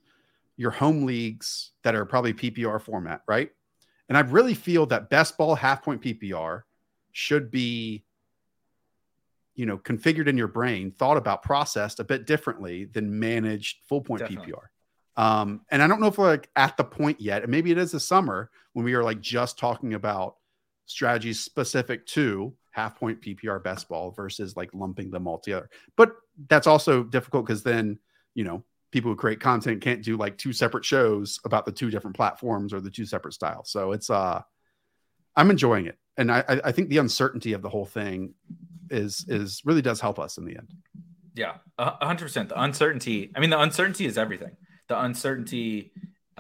your 0.57 0.71
home 0.71 1.05
leagues 1.05 1.73
that 1.83 1.95
are 1.95 2.05
probably 2.05 2.35
PPR 2.35 2.81
format, 2.81 3.23
right? 3.27 3.51
And 4.09 4.19
I 4.19 4.21
really 4.23 4.55
feel 4.55 4.87
that 4.87 5.09
best 5.09 5.39
ball 5.39 5.55
half 5.55 5.83
point 5.83 6.03
PPR 6.03 6.63
should 7.13 7.51
be, 7.51 8.05
you 9.55 9.67
know, 9.67 9.79
configured 9.79 10.27
in 10.27 10.37
your 10.37 10.49
brain, 10.49 10.91
thought 10.91 11.17
about, 11.17 11.43
processed 11.43 12.01
a 12.01 12.05
bit 12.05 12.27
differently 12.27 12.87
than 12.87 13.19
managed 13.19 13.79
full 13.89 14.01
point 14.01 14.21
Definitely. 14.21 14.53
PPR. 14.53 15.23
Um, 15.23 15.61
and 15.71 15.83
I 15.83 15.87
don't 15.87 16.01
know 16.01 16.07
if 16.07 16.19
we're 16.19 16.31
like 16.31 16.49
at 16.57 16.77
the 16.77 16.85
point 16.85 17.21
yet, 17.21 17.43
and 17.43 17.51
maybe 17.51 17.71
it 17.71 17.79
is 17.79 17.93
the 17.93 18.01
summer 18.01 18.51
when 18.73 18.85
we 18.85 18.95
are 18.95 19.05
like 19.05 19.21
just 19.21 19.59
talking 19.59 19.95
about 19.95 20.37
strategies 20.87 21.41
specific 21.41 22.07
to 22.07 22.55
half 22.71 22.99
point 22.99 23.21
PPR 23.21 23.63
best 23.63 23.89
ball 23.89 24.11
versus 24.11 24.57
like 24.57 24.71
lumping 24.73 25.11
them 25.11 25.27
all 25.27 25.39
together. 25.39 25.69
But 25.97 26.15
that's 26.49 26.67
also 26.67 27.03
difficult 27.03 27.47
because 27.47 27.63
then, 27.63 27.99
you 28.35 28.45
know, 28.45 28.65
people 28.91 29.11
who 29.11 29.17
create 29.17 29.41
content 29.41 29.81
can't 29.81 30.03
do 30.03 30.17
like 30.17 30.37
two 30.39 30.53
separate 30.53 30.85
shows 30.85 31.39
about 31.45 31.65
the 31.65 31.73
two 31.73 31.91
different 31.91 32.17
platforms 32.17 32.73
or 32.73 32.81
the 32.81 32.91
two 32.91 33.07
separate 33.07 33.35
styles. 33.35 33.71
So 33.71 33.93
it's 33.93 34.11
uh 34.11 34.43
I'm 35.37 35.51
enjoying 35.51 35.87
it. 35.87 35.99
And 36.17 36.31
I 36.31 36.45
I 36.65 36.73
think 36.73 36.89
the 36.89 36.99
uncertainty 36.99 37.53
of 37.53 37.63
the 37.63 37.69
whole 37.69 37.87
thing 37.87 38.35
is 38.91 39.25
is 39.29 39.63
really 39.65 39.83
does 39.83 40.01
help 40.01 40.19
us 40.19 40.39
in 40.39 40.45
the 40.45 40.57
end. 40.57 40.69
Yeah, 41.35 41.55
hundred 41.79 42.27
percent. 42.27 42.51
The 42.51 42.61
uncertainty. 42.61 43.33
I 43.35 43.41
mean, 43.41 43.51
the 43.51 43.61
uncertainty 43.61 44.05
is 44.05 44.19
everything. 44.19 44.57
The 44.89 45.01
uncertainty 45.01 45.93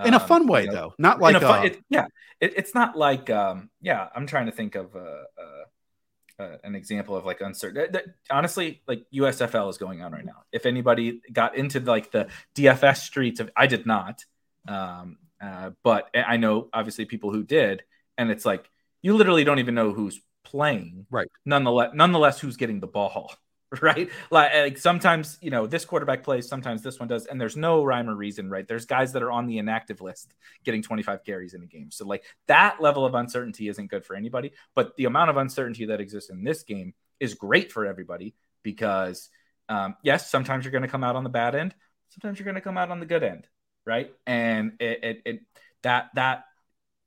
In 0.04 0.14
a 0.14 0.18
um, 0.18 0.26
fun 0.26 0.46
way 0.46 0.62
you 0.62 0.68
know, 0.68 0.74
though, 0.74 0.94
not 0.98 1.20
like 1.20 1.36
a 1.36 1.40
fun, 1.40 1.60
uh, 1.60 1.62
it, 1.64 1.84
yeah, 1.88 2.06
it, 2.40 2.54
it's 2.56 2.74
not 2.74 2.96
like 2.96 3.28
um, 3.30 3.70
yeah. 3.80 4.08
I'm 4.14 4.26
trying 4.26 4.46
to 4.46 4.52
think 4.52 4.74
of 4.74 4.96
uh, 4.96 4.98
uh, 4.98 6.42
uh, 6.42 6.56
an 6.64 6.74
example 6.74 7.16
of 7.16 7.24
like 7.24 7.40
uncertain. 7.40 7.92
that- 7.92 8.06
honestly, 8.30 8.82
like 8.86 9.04
USFL 9.14 9.68
is 9.68 9.78
going 9.78 10.02
on 10.02 10.12
right 10.12 10.24
now. 10.24 10.44
If 10.50 10.66
anybody 10.66 11.20
got 11.32 11.56
into 11.56 11.80
like 11.80 12.10
the 12.10 12.28
DFS 12.54 12.98
streets 12.98 13.40
of, 13.40 13.50
I 13.56 13.66
did 13.66 13.86
not, 13.86 14.24
um, 14.66 15.18
uh, 15.40 15.70
but 15.82 16.08
I 16.14 16.36
know 16.36 16.68
obviously 16.72 17.04
people 17.04 17.32
who 17.32 17.42
did, 17.42 17.82
and 18.16 18.30
it's 18.30 18.44
like 18.44 18.68
you 19.02 19.16
literally 19.16 19.44
don't 19.44 19.58
even 19.58 19.74
know 19.74 19.92
who's 19.92 20.20
playing, 20.44 21.06
Right. 21.10 21.28
Nonetheless, 21.44 21.90
nonetheless, 21.94 22.40
who's 22.40 22.56
getting 22.56 22.80
the 22.80 22.86
ball. 22.86 23.34
Right, 23.80 24.10
like, 24.30 24.52
like 24.52 24.78
sometimes 24.78 25.38
you 25.40 25.50
know 25.50 25.66
this 25.66 25.86
quarterback 25.86 26.24
plays, 26.24 26.46
sometimes 26.46 26.82
this 26.82 27.00
one 27.00 27.08
does, 27.08 27.24
and 27.24 27.40
there's 27.40 27.56
no 27.56 27.82
rhyme 27.82 28.10
or 28.10 28.14
reason. 28.14 28.50
Right, 28.50 28.68
there's 28.68 28.84
guys 28.84 29.14
that 29.14 29.22
are 29.22 29.32
on 29.32 29.46
the 29.46 29.56
inactive 29.56 30.02
list 30.02 30.34
getting 30.62 30.82
25 30.82 31.24
carries 31.24 31.54
in 31.54 31.62
a 31.62 31.66
game. 31.66 31.90
So 31.90 32.06
like 32.06 32.22
that 32.48 32.82
level 32.82 33.06
of 33.06 33.14
uncertainty 33.14 33.68
isn't 33.68 33.86
good 33.86 34.04
for 34.04 34.14
anybody. 34.14 34.52
But 34.74 34.94
the 34.96 35.06
amount 35.06 35.30
of 35.30 35.38
uncertainty 35.38 35.86
that 35.86 36.00
exists 36.00 36.28
in 36.28 36.44
this 36.44 36.64
game 36.64 36.92
is 37.18 37.32
great 37.32 37.72
for 37.72 37.86
everybody 37.86 38.34
because 38.62 39.30
um, 39.68 39.96
yes, 40.02 40.30
sometimes 40.30 40.64
you're 40.64 40.72
going 40.72 40.82
to 40.82 40.88
come 40.88 41.04
out 41.04 41.16
on 41.16 41.24
the 41.24 41.30
bad 41.30 41.54
end, 41.54 41.74
sometimes 42.10 42.38
you're 42.38 42.44
going 42.44 42.56
to 42.56 42.60
come 42.60 42.76
out 42.76 42.90
on 42.90 43.00
the 43.00 43.06
good 43.06 43.22
end, 43.22 43.46
right? 43.86 44.12
And 44.26 44.72
it, 44.80 45.02
it, 45.02 45.22
it 45.24 45.40
that 45.82 46.10
that 46.14 46.44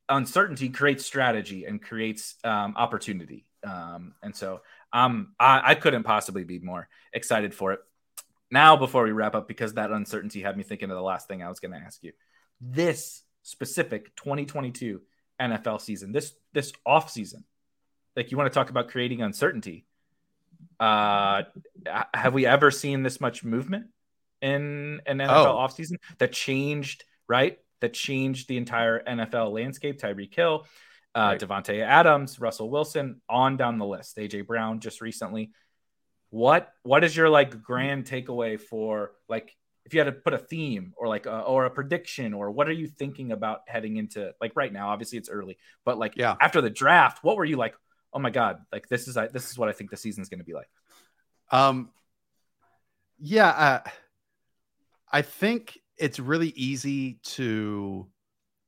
uncertainty 0.09 0.70
creates 0.70 1.05
strategy 1.05 1.66
and 1.66 1.82
creates 1.82 2.36
um, 2.43 2.74
opportunity. 2.76 3.45
Um, 3.63 4.13
and 4.22 4.36
so 4.36 4.61
um, 4.94 5.34
I, 5.40 5.62
I 5.72 5.76
couldn't 5.76 6.04
possibly 6.04 6.44
be 6.44 6.60
more 6.60 6.88
excited 7.14 7.54
for 7.54 7.74
it. 7.74 7.80
Now, 8.52 8.78
before 8.78 9.04
we 9.04 9.12
wrap 9.12 9.36
up, 9.36 9.48
because 9.48 9.74
that 9.74 9.92
uncertainty 9.92 10.42
had 10.42 10.56
me 10.56 10.64
thinking 10.64 10.90
of 10.90 10.96
the 10.96 11.02
last 11.02 11.28
thing 11.28 11.42
I 11.44 11.50
was 11.50 11.60
going 11.60 11.72
to 11.72 11.78
ask 11.78 12.04
you 12.04 12.14
this 12.62 13.24
specific 13.44 14.16
2022 14.16 15.02
NFL 15.42 15.82
season, 15.82 16.12
this 16.12 16.34
this 16.54 16.72
off 16.86 17.10
season, 17.10 17.44
like 18.16 18.32
you 18.32 18.38
want 18.38 18.52
to 18.52 18.54
talk 18.58 18.70
about 18.70 18.88
creating 18.90 19.22
uncertainty. 19.22 19.86
Uh, 20.80 21.44
have 22.14 22.34
we 22.34 22.46
ever 22.46 22.72
seen 22.72 23.04
this 23.04 23.20
much 23.22 23.44
movement 23.44 23.88
in 24.42 25.02
an 25.06 25.18
NFL 25.20 25.46
Oh. 25.48 25.56
offseason 25.58 25.98
that 26.20 26.32
changed, 26.32 27.04
right? 27.28 27.58
That 27.82 27.94
changed 27.94 28.48
the 28.48 28.58
entire 28.58 29.04
NFL 29.04 29.52
landscape. 29.54 30.00
Tyreek 30.00 30.34
Hill, 30.34 30.66
uh, 31.16 31.30
Right. 31.32 31.39
Davante 31.39 31.82
Adams, 31.82 32.39
Russell 32.39 32.70
Wilson, 32.70 33.22
on 33.30 33.57
down 33.57 33.78
the 33.78 33.86
list. 33.86 34.18
AJ 34.18 34.45
Brown 34.45 34.80
just 34.82 35.01
recently. 35.01 35.51
What 36.30 36.72
what 36.84 37.03
is 37.03 37.16
your 37.16 37.30
like 37.30 37.61
grand 37.63 38.05
takeaway 38.05 38.59
for 38.59 39.11
like 39.30 39.55
if 39.86 39.93
you 39.93 39.99
had 39.99 40.05
to 40.05 40.11
put 40.11 40.34
a 40.34 40.38
theme 40.38 40.93
or 40.97 41.07
like 41.07 41.28
a, 41.28 41.41
or 41.41 41.66
a 41.66 41.70
prediction 41.70 42.34
or 42.34 42.51
what 42.51 42.68
are 42.68 42.74
you 42.74 42.88
thinking 42.88 43.32
about 43.32 43.61
heading 43.68 43.95
into 43.97 44.34
like 44.41 44.51
right 44.55 44.74
now? 44.74 44.89
Obviously 44.89 45.18
it's 45.18 45.30
early, 45.30 45.57
but 45.86 45.97
like 45.97 46.18
Yeah. 46.18 46.36
after 46.41 46.59
the 46.59 46.70
draft, 46.72 47.24
what 47.24 47.38
were 47.38 47.45
you 47.45 47.55
like? 47.55 47.76
Oh 48.11 48.20
my 48.20 48.32
god, 48.32 48.59
like 48.72 48.89
this 48.89 49.07
is 49.07 49.16
I 49.16 49.28
this 49.28 49.49
is 49.51 49.57
what 49.57 49.70
I 49.70 49.72
think 49.72 49.91
the 49.91 49.97
season's 49.97 50.28
going 50.28 50.39
to 50.39 50.45
be 50.45 50.53
like. 50.53 50.70
Um, 51.51 51.91
yeah, 53.20 53.49
uh, 53.49 53.89
I 55.11 55.22
think 55.22 55.80
it's 55.97 56.20
really 56.20 56.49
easy 56.49 57.20
to 57.24 58.07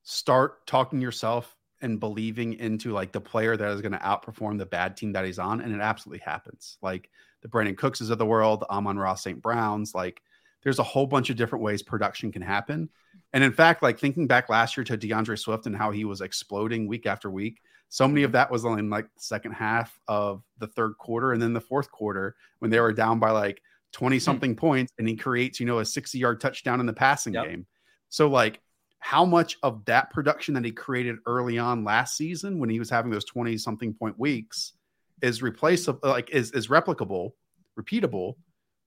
start 0.04 0.66
talking 0.68 1.02
yourself 1.02 1.54
and 1.82 2.00
believing 2.00 2.54
into 2.54 2.92
like 2.92 3.12
the 3.12 3.22
player 3.22 3.56
that 3.56 3.72
is 3.72 3.82
going 3.82 3.92
to 3.92 3.98
outperform 4.00 4.58
the 4.58 4.66
bad 4.66 4.98
team 4.98 5.12
that 5.14 5.26
he's 5.26 5.40
on, 5.40 5.62
and 5.62 5.74
it 5.74 5.82
absolutely 5.82 6.24
happens. 6.24 6.78
Like 6.82 7.10
the 7.42 7.48
Brandin 7.48 7.78
Cookses 7.78 8.10
of 8.10 8.18
the 8.18 8.26
world, 8.26 8.64
Amon-Ra 8.70 9.16
St. 9.16 9.42
Browns, 9.42 9.94
like 9.94 10.22
there's 10.64 10.80
a 10.80 10.84
whole 10.84 11.06
bunch 11.06 11.30
of 11.30 11.36
different 11.36 11.64
ways 11.64 11.82
production 11.82 12.32
can 12.32 12.42
happen. 12.42 12.90
And 13.34 13.44
in 13.44 13.52
fact, 13.52 13.84
like 13.84 14.00
thinking 14.00 14.28
back 14.28 14.50
last 14.50 14.76
year 14.76 14.84
to 14.86 14.98
D'Andre 14.98 15.36
Swift 15.36 15.66
and 15.66 15.76
how 15.76 15.92
he 15.92 16.06
was 16.06 16.22
exploding 16.22 16.88
week 16.88 17.06
after 17.06 17.30
week, 17.30 17.62
so 17.90 18.08
many 18.08 18.24
of 18.24 18.34
that 18.34 18.52
was 18.52 18.66
in 18.66 18.90
like 18.90 19.06
the 19.06 19.22
second 19.22 19.54
half 19.54 19.98
of 20.08 20.44
the 20.58 20.68
third 20.68 20.98
quarter 20.98 21.34
and 21.34 21.42
then 21.42 21.54
the 21.54 21.62
fourth 21.62 21.92
quarter 21.92 22.36
when 22.60 22.72
they 22.72 22.80
were 22.80 22.92
down 22.92 23.20
by 23.20 23.32
like 23.32 23.62
20 23.94 24.18
hmm. 24.18 24.20
something 24.20 24.56
points 24.56 24.92
and 24.98 25.08
he 25.08 25.16
creates, 25.16 25.60
you 25.60 25.66
know, 25.66 25.80
a 25.80 25.86
60 25.86 26.18
yard 26.18 26.42
touchdown 26.42 26.80
in 26.80 26.86
the 26.86 26.94
passing 26.94 27.34
Yep. 27.34 27.46
game. 27.46 27.66
So, 28.10 28.28
like, 28.28 28.62
how 29.00 29.24
much 29.24 29.58
of 29.64 29.86
that 29.86 30.10
production 30.12 30.54
that 30.56 30.66
he 30.66 30.72
created 30.72 31.18
early 31.26 31.58
on 31.58 31.84
last 31.84 32.18
season 32.18 32.60
when 32.60 32.70
he 32.70 32.80
was 32.80 32.90
having 32.90 33.12
those 33.12 33.26
20 33.26 33.58
something 33.58 33.94
point 33.94 34.18
weeks 34.20 34.74
is 35.22 35.42
replaceable, 35.42 36.00
like, 36.04 36.30
is, 36.32 36.52
is 36.52 36.68
replicable, 36.68 37.32
repeatable 37.80 38.36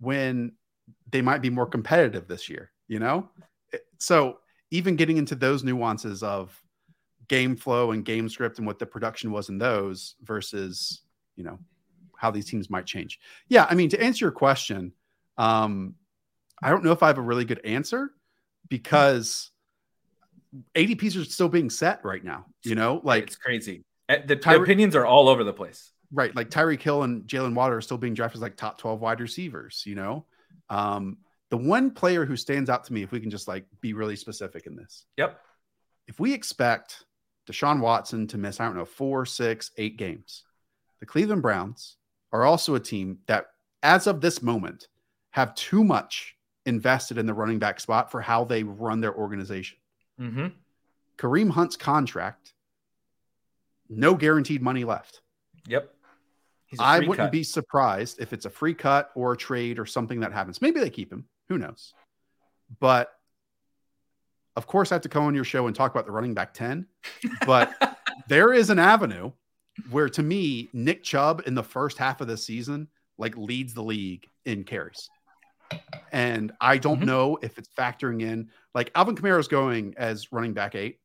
when 0.00 0.52
they 1.10 1.22
might 1.22 1.42
be 1.42 1.50
more 1.50 1.66
competitive 1.66 2.26
this 2.26 2.48
year, 2.48 2.70
you 2.88 2.98
know? 2.98 3.28
So, 3.98 4.38
even 4.72 4.94
getting 4.94 5.16
into 5.16 5.34
those 5.34 5.64
nuances 5.64 6.22
of 6.22 6.60
game 7.28 7.56
flow 7.56 7.92
and 7.92 8.04
game 8.04 8.28
script 8.28 8.58
and 8.58 8.66
what 8.66 8.78
the 8.78 8.86
production 8.86 9.32
was 9.32 9.48
in 9.48 9.58
those 9.58 10.16
versus, 10.22 11.02
you 11.36 11.44
know, 11.44 11.58
how 12.16 12.30
these 12.30 12.46
teams 12.46 12.70
might 12.70 12.86
change. 12.86 13.18
Yeah, 13.48 13.66
I 13.68 13.74
mean, 13.74 13.88
to 13.90 14.02
answer 14.02 14.24
your 14.24 14.32
question, 14.32 14.92
um, 15.38 15.94
I 16.62 16.70
don't 16.70 16.84
know 16.84 16.92
if 16.92 17.02
I 17.02 17.06
have 17.06 17.18
a 17.18 17.22
really 17.22 17.44
good 17.44 17.60
answer 17.64 18.10
because 18.68 19.50
ADPs 20.74 21.20
are 21.20 21.24
still 21.24 21.48
being 21.48 21.70
set 21.70 22.04
right 22.04 22.24
now. 22.24 22.46
You 22.64 22.74
know, 22.74 23.00
like 23.04 23.24
it's 23.24 23.36
crazy. 23.36 23.84
Uh, 24.08 24.16
The, 24.26 24.36
the 24.36 24.56
opinions 24.62 24.96
are 24.96 25.06
all 25.06 25.28
over 25.28 25.44
the 25.44 25.52
place. 25.52 25.92
right, 26.12 26.34
like 26.34 26.50
Tyreek 26.50 26.82
Hill 26.82 27.02
and 27.04 27.22
Jaylen 27.24 27.54
Waddle 27.54 27.78
are 27.78 27.80
still 27.80 27.98
being 27.98 28.14
drafted 28.14 28.38
as 28.38 28.42
like 28.42 28.56
top 28.56 28.78
12 28.78 29.00
wide 29.00 29.20
receivers, 29.20 29.82
you 29.86 29.94
know. 29.94 30.26
Um, 30.68 31.18
the 31.50 31.56
one 31.56 31.90
player 31.90 32.24
who 32.24 32.36
stands 32.36 32.70
out 32.70 32.84
to 32.84 32.92
me, 32.92 33.02
if 33.02 33.10
we 33.12 33.20
can 33.20 33.30
just 33.30 33.48
like 33.48 33.64
be 33.80 33.92
really 33.92 34.16
specific 34.16 34.66
in 34.66 34.76
this, 34.76 35.04
Yep. 35.16 35.38
if 36.08 36.18
we 36.20 36.32
expect 36.32 37.04
Deshaun 37.50 37.80
Watson 37.80 38.26
to 38.28 38.38
miss, 38.38 38.60
I 38.60 38.64
don't 38.66 38.76
know, 38.76 38.84
four, 38.84 39.24
six, 39.26 39.70
eight 39.76 39.96
games, 39.96 40.44
the 41.00 41.06
Cleveland 41.06 41.42
Browns 41.42 41.96
are 42.32 42.44
also 42.44 42.74
a 42.76 42.80
team 42.80 43.18
that, 43.26 43.46
as 43.82 44.06
of 44.06 44.20
this 44.20 44.42
moment, 44.42 44.86
have 45.30 45.54
too 45.54 45.82
much 45.82 46.36
invested 46.66 47.18
in 47.18 47.26
the 47.26 47.34
running 47.34 47.58
back 47.58 47.80
spot 47.80 48.10
for 48.10 48.20
how 48.20 48.44
they 48.44 48.62
run 48.62 49.00
their 49.00 49.14
organization. 49.14 49.78
Mm-hmm. 50.20 50.46
Kareem 51.16 51.50
Hunt's 51.50 51.76
contract, 51.76 52.52
no 53.88 54.14
guaranteed 54.14 54.62
money 54.62 54.84
left. 54.84 55.20
Yep. 55.66 55.92
I 56.78 57.00
wouldn't 57.00 57.16
cut. 57.16 57.32
be 57.32 57.42
surprised 57.42 58.20
if 58.20 58.32
it's 58.32 58.46
a 58.46 58.50
free 58.50 58.74
cut 58.74 59.10
or 59.14 59.32
a 59.32 59.36
trade 59.36 59.78
or 59.78 59.86
something 59.86 60.20
that 60.20 60.32
happens. 60.32 60.62
Maybe 60.62 60.78
they 60.78 60.90
keep 60.90 61.12
him. 61.12 61.24
Who 61.48 61.58
knows? 61.58 61.92
But 62.78 63.12
of 64.56 64.66
course, 64.66 64.92
I 64.92 64.96
have 64.96 65.02
to 65.02 65.08
come 65.08 65.24
on 65.24 65.34
your 65.34 65.44
show 65.44 65.66
and 65.66 65.74
talk 65.74 65.90
about 65.90 66.06
the 66.06 66.12
running 66.12 66.34
back 66.34 66.54
10. 66.54 66.86
But 67.44 67.98
there 68.28 68.52
is 68.52 68.70
an 68.70 68.78
avenue 68.78 69.32
where, 69.90 70.08
to 70.10 70.22
me, 70.22 70.68
Nick 70.72 71.02
Chubb 71.02 71.42
in 71.46 71.54
the 71.54 71.62
first 71.62 71.98
half 71.98 72.20
of 72.20 72.28
the 72.28 72.36
season 72.36 72.88
like 73.18 73.36
leads 73.36 73.74
the 73.74 73.82
league 73.82 74.26
in 74.44 74.64
carries. 74.64 75.08
And 76.12 76.52
I 76.60 76.78
don't 76.78 76.98
mm-hmm. 76.98 77.06
know 77.06 77.38
if 77.42 77.58
it's 77.58 77.68
factoring 77.68 78.22
in 78.22 78.50
like 78.74 78.90
Alvin 78.94 79.14
Kamara 79.14 79.38
is 79.38 79.48
going 79.48 79.94
as 79.96 80.32
running 80.32 80.52
back 80.52 80.74
eight. 80.74 80.98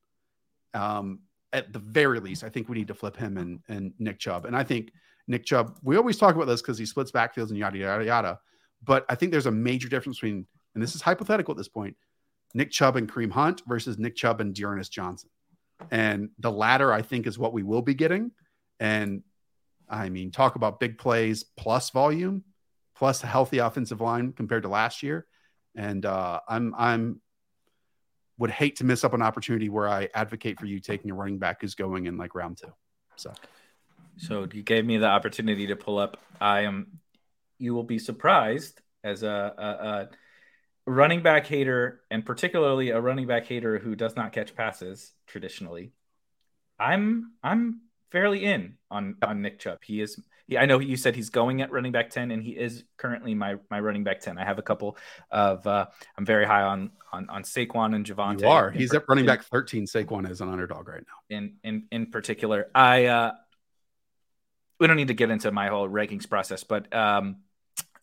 Um, 0.73 1.19
at 1.53 1.71
the 1.71 1.79
very 1.79 2.19
least, 2.19 2.43
I 2.43 2.49
think 2.49 2.67
we 2.67 2.77
need 2.77 2.89
to 2.89 2.93
flip 2.93 3.15
him 3.15 3.37
and, 3.37 3.59
and 3.69 3.93
Nick 3.97 4.19
Chubb. 4.19 4.45
And 4.45 4.55
I 4.55 4.63
think 4.63 4.91
Nick 5.27 5.45
Chubb, 5.45 5.77
we 5.81 5.95
always 5.95 6.17
talk 6.17 6.35
about 6.35 6.47
this 6.47 6.61
because 6.61 6.77
he 6.77 6.85
splits 6.85 7.11
backfields 7.11 7.49
and 7.49 7.57
yada, 7.57 7.77
yada, 7.77 8.03
yada. 8.03 8.39
But 8.83 9.05
I 9.07 9.15
think 9.15 9.31
there's 9.31 9.45
a 9.45 9.51
major 9.51 9.87
difference 9.87 10.17
between, 10.17 10.45
and 10.73 10.83
this 10.83 10.95
is 10.95 11.01
hypothetical 11.01 11.53
at 11.53 11.57
this 11.57 11.69
point, 11.69 11.95
Nick 12.53 12.71
Chubb 12.71 12.97
and 12.97 13.11
Kareem 13.11 13.31
Hunt 13.31 13.61
versus 13.67 13.97
Nick 13.97 14.15
Chubb 14.15 14.41
and 14.41 14.53
D'Ernest 14.53 14.91
Johnson. 14.91 15.29
And 15.91 16.29
the 16.39 16.51
latter, 16.51 16.91
I 16.91 17.01
think, 17.01 17.27
is 17.27 17.39
what 17.39 17.53
we 17.53 17.63
will 17.63 17.81
be 17.81 17.93
getting. 17.93 18.31
And 18.79 19.23
I 19.89 20.09
mean, 20.09 20.31
talk 20.31 20.55
about 20.55 20.79
big 20.79 20.97
plays 20.97 21.43
plus 21.43 21.89
volume, 21.89 22.43
plus 22.95 23.23
a 23.23 23.27
healthy 23.27 23.59
offensive 23.59 24.01
line 24.01 24.33
compared 24.33 24.63
to 24.63 24.69
last 24.69 25.03
year. 25.03 25.25
And 25.75 26.05
uh, 26.05 26.39
I'm 26.47 26.73
I'm 26.77 27.21
would 28.37 28.51
hate 28.51 28.77
to 28.77 28.83
miss 28.83 29.03
up 29.03 29.13
an 29.13 29.21
opportunity 29.21 29.69
where 29.69 29.87
I 29.87 30.09
advocate 30.13 30.59
for 30.59 30.65
you 30.65 30.79
taking 30.79 31.11
a 31.11 31.13
running 31.13 31.37
back 31.37 31.61
who's 31.61 31.75
going 31.75 32.05
in 32.05 32.17
like 32.17 32.35
round 32.35 32.57
two. 32.57 32.73
So, 33.15 33.33
so 34.17 34.47
you 34.51 34.61
gave 34.61 34.85
me 34.85 34.97
the 34.97 35.07
opportunity 35.07 35.67
to 35.67 35.75
pull 35.75 35.97
up. 35.97 36.17
I 36.39 36.61
am. 36.61 36.99
You 37.57 37.73
will 37.73 37.83
be 37.83 37.99
surprised 37.99 38.81
as 39.03 39.23
a, 39.23 39.53
a, 39.57 39.63
a 39.63 40.09
running 40.85 41.23
back 41.23 41.47
hater, 41.47 42.01
and 42.11 42.25
particularly 42.25 42.89
a 42.89 42.99
running 42.99 43.27
back 43.27 43.45
hater 43.45 43.79
who 43.79 43.95
does 43.95 44.15
not 44.15 44.33
catch 44.33 44.55
passes 44.55 45.13
traditionally. 45.27 45.93
I'm 46.77 47.31
I'm 47.41 47.81
fairly 48.11 48.43
in 48.43 48.77
on 48.91 49.15
on 49.21 49.41
Nick 49.41 49.59
Chubb. 49.59 49.79
He 49.83 50.01
is. 50.01 50.19
He, 50.47 50.57
I 50.57 50.65
know 50.65 50.79
you 50.79 50.97
said 50.97 51.15
he's 51.15 51.29
going 51.29 51.61
at 51.61 51.71
running 51.71 51.91
back 51.91 52.09
ten, 52.09 52.31
and 52.31 52.41
he 52.43 52.51
is 52.51 52.83
currently 52.97 53.33
my 53.35 53.55
my 53.69 53.79
running 53.79 54.03
back 54.03 54.19
ten. 54.19 54.37
I 54.37 54.45
have 54.45 54.59
a 54.59 54.63
couple 54.63 54.97
of. 55.31 55.65
Uh, 55.65 55.87
I'm 56.17 56.25
very 56.25 56.45
high 56.45 56.63
on 56.63 56.91
on 57.11 57.29
on 57.29 57.43
Saquon 57.43 57.95
and 57.95 58.05
Javonte. 58.05 58.41
You 58.41 58.47
are. 58.47 58.71
He's 58.71 58.93
at 58.93 59.03
running 59.07 59.25
back 59.25 59.43
thirteen. 59.43 59.85
Saquon 59.85 60.29
is 60.29 60.41
an 60.41 60.49
underdog 60.49 60.87
right 60.87 61.03
now. 61.07 61.35
In 61.35 61.55
in 61.63 61.87
in 61.91 62.11
particular, 62.11 62.69
I. 62.75 63.05
uh 63.05 63.31
We 64.79 64.87
don't 64.87 64.97
need 64.97 65.07
to 65.07 65.13
get 65.13 65.29
into 65.31 65.51
my 65.51 65.67
whole 65.69 65.87
rankings 65.87 66.27
process, 66.29 66.65
but 66.65 66.93
um, 66.93 67.37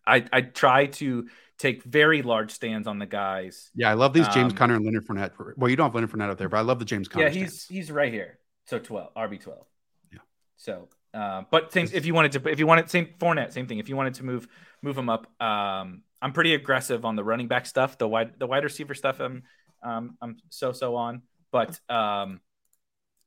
I 0.06 0.24
I 0.32 0.40
try 0.40 0.86
to 0.86 1.28
take 1.58 1.84
very 1.84 2.22
large 2.22 2.50
stands 2.50 2.88
on 2.88 2.98
the 2.98 3.06
guys. 3.06 3.70
Yeah, 3.74 3.90
I 3.90 3.94
love 3.94 4.14
these 4.14 4.26
James 4.28 4.52
um, 4.52 4.58
Conner 4.58 4.76
and 4.76 4.84
Leonard 4.84 5.06
Fournette. 5.06 5.32
Well, 5.56 5.70
you 5.70 5.76
don't 5.76 5.86
have 5.86 5.94
Leonard 5.94 6.10
Fournette 6.10 6.30
up 6.30 6.38
there, 6.38 6.48
but 6.48 6.56
I 6.56 6.62
love 6.62 6.78
the 6.78 6.86
James 6.86 7.08
Conner. 7.08 7.26
Yeah, 7.26 7.30
he's 7.30 7.62
stands. 7.62 7.66
he's 7.68 7.90
right 7.92 8.12
here. 8.12 8.38
So 8.66 8.78
twelve, 8.78 9.12
RB 9.14 9.38
twelve. 9.38 9.66
Yeah. 10.10 10.20
So, 10.56 10.88
uh, 11.14 11.42
but 11.50 11.72
same 11.72 11.88
if 11.92 12.06
you 12.06 12.14
wanted 12.14 12.32
to, 12.32 12.48
if 12.48 12.58
you 12.58 12.66
wanted 12.66 12.90
same 12.90 13.08
Fournette, 13.18 13.52
same 13.52 13.66
thing. 13.66 13.78
If 13.78 13.88
you 13.88 13.96
wanted 13.96 14.14
to 14.14 14.24
move 14.24 14.48
move 14.82 14.96
him 14.96 15.08
up, 15.08 15.26
um, 15.40 16.02
I'm 16.20 16.32
pretty 16.32 16.54
aggressive 16.54 17.04
on 17.04 17.16
the 17.16 17.24
running 17.24 17.48
back 17.48 17.66
stuff. 17.66 17.98
The 17.98 18.08
wide 18.08 18.38
the 18.38 18.46
wide 18.46 18.64
receiver 18.64 18.94
stuff, 18.94 19.20
I'm 19.20 19.42
um, 19.82 20.16
I'm 20.22 20.36
so 20.48 20.72
so 20.72 20.96
on. 20.96 21.22
But 21.50 21.78
um, 21.90 22.40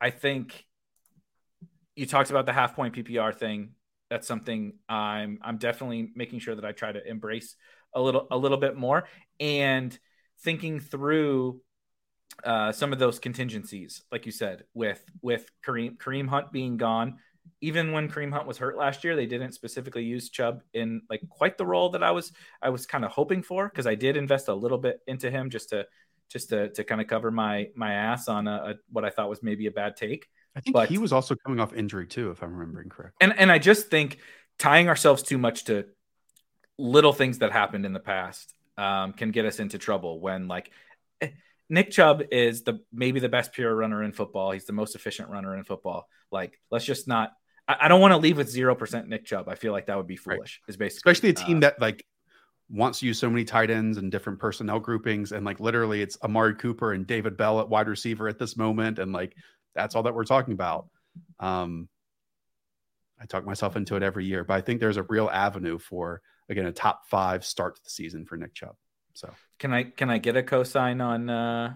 I 0.01 0.09
think 0.09 0.65
you 1.95 2.05
talked 2.05 2.29
about 2.29 2.45
the 2.45 2.53
half 2.53 2.75
point 2.75 2.95
PPR 2.95 3.35
thing. 3.35 3.71
That's 4.09 4.27
something 4.27 4.73
I'm 4.89 5.39
I'm 5.41 5.57
definitely 5.57 6.11
making 6.15 6.39
sure 6.39 6.55
that 6.55 6.65
I 6.65 6.71
try 6.71 6.91
to 6.91 7.07
embrace 7.07 7.55
a 7.93 8.01
little 8.01 8.27
a 8.31 8.37
little 8.37 8.57
bit 8.57 8.75
more 8.75 9.07
and 9.39 9.97
thinking 10.41 10.79
through 10.79 11.61
uh, 12.43 12.71
some 12.71 12.91
of 12.91 12.99
those 12.99 13.19
contingencies, 13.19 14.03
like 14.11 14.25
you 14.25 14.31
said, 14.31 14.63
with 14.73 15.03
with 15.21 15.49
Kareem 15.65 15.97
Kareem 15.97 16.27
Hunt 16.27 16.51
being 16.51 16.77
gone. 16.77 17.19
Even 17.61 17.91
when 17.91 18.09
Kareem 18.09 18.31
Hunt 18.31 18.47
was 18.47 18.57
hurt 18.57 18.77
last 18.77 19.03
year, 19.03 19.15
they 19.15 19.25
didn't 19.25 19.53
specifically 19.53 20.03
use 20.03 20.29
Chubb 20.29 20.61
in 20.73 21.01
like 21.09 21.21
quite 21.29 21.57
the 21.57 21.65
role 21.65 21.89
that 21.89 22.03
I 22.03 22.11
was 22.11 22.31
I 22.61 22.69
was 22.69 22.85
kind 22.85 23.05
of 23.05 23.11
hoping 23.11 23.41
for 23.41 23.67
because 23.69 23.87
I 23.87 23.95
did 23.95 24.17
invest 24.17 24.47
a 24.49 24.53
little 24.53 24.77
bit 24.77 24.99
into 25.07 25.31
him 25.31 25.49
just 25.49 25.69
to 25.69 25.87
just 26.29 26.49
to 26.49 26.69
to 26.69 26.83
kind 26.83 27.01
of 27.01 27.07
cover 27.07 27.31
my 27.31 27.69
my 27.75 27.93
ass 27.93 28.27
on 28.27 28.47
a, 28.47 28.51
a, 28.51 28.73
what 28.91 29.05
I 29.05 29.09
thought 29.09 29.29
was 29.29 29.41
maybe 29.41 29.67
a 29.67 29.71
bad 29.71 29.95
take. 29.95 30.27
I 30.55 30.61
think 30.61 30.73
but, 30.73 30.89
he 30.89 30.97
was 30.97 31.11
also 31.11 31.35
coming 31.35 31.59
off 31.59 31.73
injury 31.73 32.07
too, 32.07 32.31
if 32.31 32.41
I'm 32.43 32.53
remembering 32.53 32.89
correctly. 32.89 33.17
And 33.21 33.37
and 33.37 33.51
I 33.51 33.57
just 33.57 33.87
think 33.89 34.19
tying 34.59 34.87
ourselves 34.87 35.23
too 35.23 35.37
much 35.37 35.65
to 35.65 35.85
little 36.77 37.13
things 37.13 37.39
that 37.39 37.51
happened 37.51 37.85
in 37.85 37.93
the 37.93 37.99
past 37.99 38.53
um, 38.77 39.13
can 39.13 39.31
get 39.31 39.45
us 39.45 39.59
into 39.59 39.77
trouble 39.77 40.19
when 40.19 40.47
like 40.47 40.71
Nick 41.69 41.91
Chubb 41.91 42.21
is 42.31 42.63
the 42.63 42.81
maybe 42.93 43.19
the 43.19 43.29
best 43.29 43.53
pure 43.53 43.73
runner 43.73 44.03
in 44.03 44.11
football. 44.11 44.51
He's 44.51 44.65
the 44.65 44.73
most 44.73 44.95
efficient 44.95 45.29
runner 45.29 45.55
in 45.57 45.63
football. 45.63 46.07
Like, 46.31 46.59
let's 46.69 46.85
just 46.85 47.07
not. 47.07 47.31
I, 47.67 47.77
I 47.81 47.87
don't 47.87 48.01
want 48.01 48.13
to 48.13 48.17
leave 48.17 48.37
with 48.37 48.49
zero 48.49 48.75
percent 48.75 49.07
Nick 49.07 49.25
Chubb. 49.25 49.49
I 49.49 49.55
feel 49.55 49.71
like 49.71 49.87
that 49.87 49.97
would 49.97 50.07
be 50.07 50.15
foolish. 50.15 50.61
Right. 50.63 50.69
Is 50.69 50.77
basically 50.77 51.11
especially 51.11 51.29
a 51.29 51.33
team 51.33 51.57
uh, 51.57 51.61
that 51.61 51.81
like 51.81 52.05
wants 52.69 52.99
to 52.99 53.05
use 53.05 53.19
so 53.19 53.29
many 53.29 53.45
tight 53.45 53.69
ends 53.69 53.97
and 53.97 54.11
different 54.11 54.39
personnel 54.39 54.79
groupings, 54.79 55.31
and 55.31 55.45
like 55.45 55.59
literally 55.59 56.01
it's 56.01 56.17
Amari 56.23 56.55
Cooper 56.55 56.93
and 56.93 57.05
David 57.05 57.37
Bell 57.37 57.59
at 57.59 57.69
wide 57.69 57.87
receiver 57.87 58.27
at 58.27 58.39
this 58.39 58.57
moment, 58.57 58.99
and 58.99 59.11
like 59.11 59.35
that's 59.73 59.95
all 59.95 60.03
that 60.03 60.13
we're 60.13 60.25
talking 60.25 60.53
about. 60.53 60.87
Um, 61.39 61.89
I 63.19 63.25
talk 63.25 63.45
myself 63.45 63.75
into 63.75 63.95
it 63.95 64.03
every 64.03 64.25
year, 64.25 64.43
but 64.43 64.55
I 64.55 64.61
think 64.61 64.79
there's 64.79 64.97
a 64.97 65.03
real 65.03 65.29
avenue 65.31 65.79
for 65.79 66.21
again 66.49 66.65
a 66.65 66.71
top 66.71 67.07
five 67.07 67.45
start 67.45 67.75
to 67.75 67.83
the 67.83 67.89
season 67.89 68.25
for 68.25 68.37
Nick 68.37 68.53
Chubb. 68.53 68.75
So 69.13 69.33
can 69.59 69.73
I 69.73 69.83
can 69.83 70.09
I 70.09 70.17
get 70.17 70.35
a 70.35 70.43
cosign 70.43 71.03
on 71.03 71.29
uh 71.29 71.75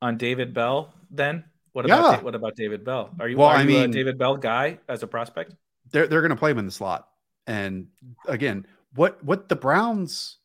on 0.00 0.16
David 0.16 0.52
Bell 0.52 0.92
then? 1.10 1.44
What 1.72 1.86
about 1.86 2.18
yeah. 2.18 2.22
what 2.22 2.34
about 2.34 2.56
David 2.56 2.84
Bell? 2.84 3.10
Are 3.18 3.28
you, 3.28 3.36
well, 3.36 3.48
are 3.48 3.56
I 3.56 3.62
you 3.62 3.68
mean, 3.68 3.90
a 3.90 3.92
David 3.92 4.18
Bell 4.18 4.36
guy 4.36 4.78
as 4.88 5.02
a 5.02 5.06
prospect? 5.06 5.54
They're 5.90 6.06
they're 6.06 6.20
going 6.20 6.30
to 6.30 6.36
play 6.36 6.50
him 6.50 6.58
in 6.58 6.66
the 6.66 6.72
slot. 6.72 7.08
And 7.46 7.88
again, 8.26 8.66
what 8.94 9.22
what 9.24 9.48
the 9.48 9.56
Browns 9.56 10.38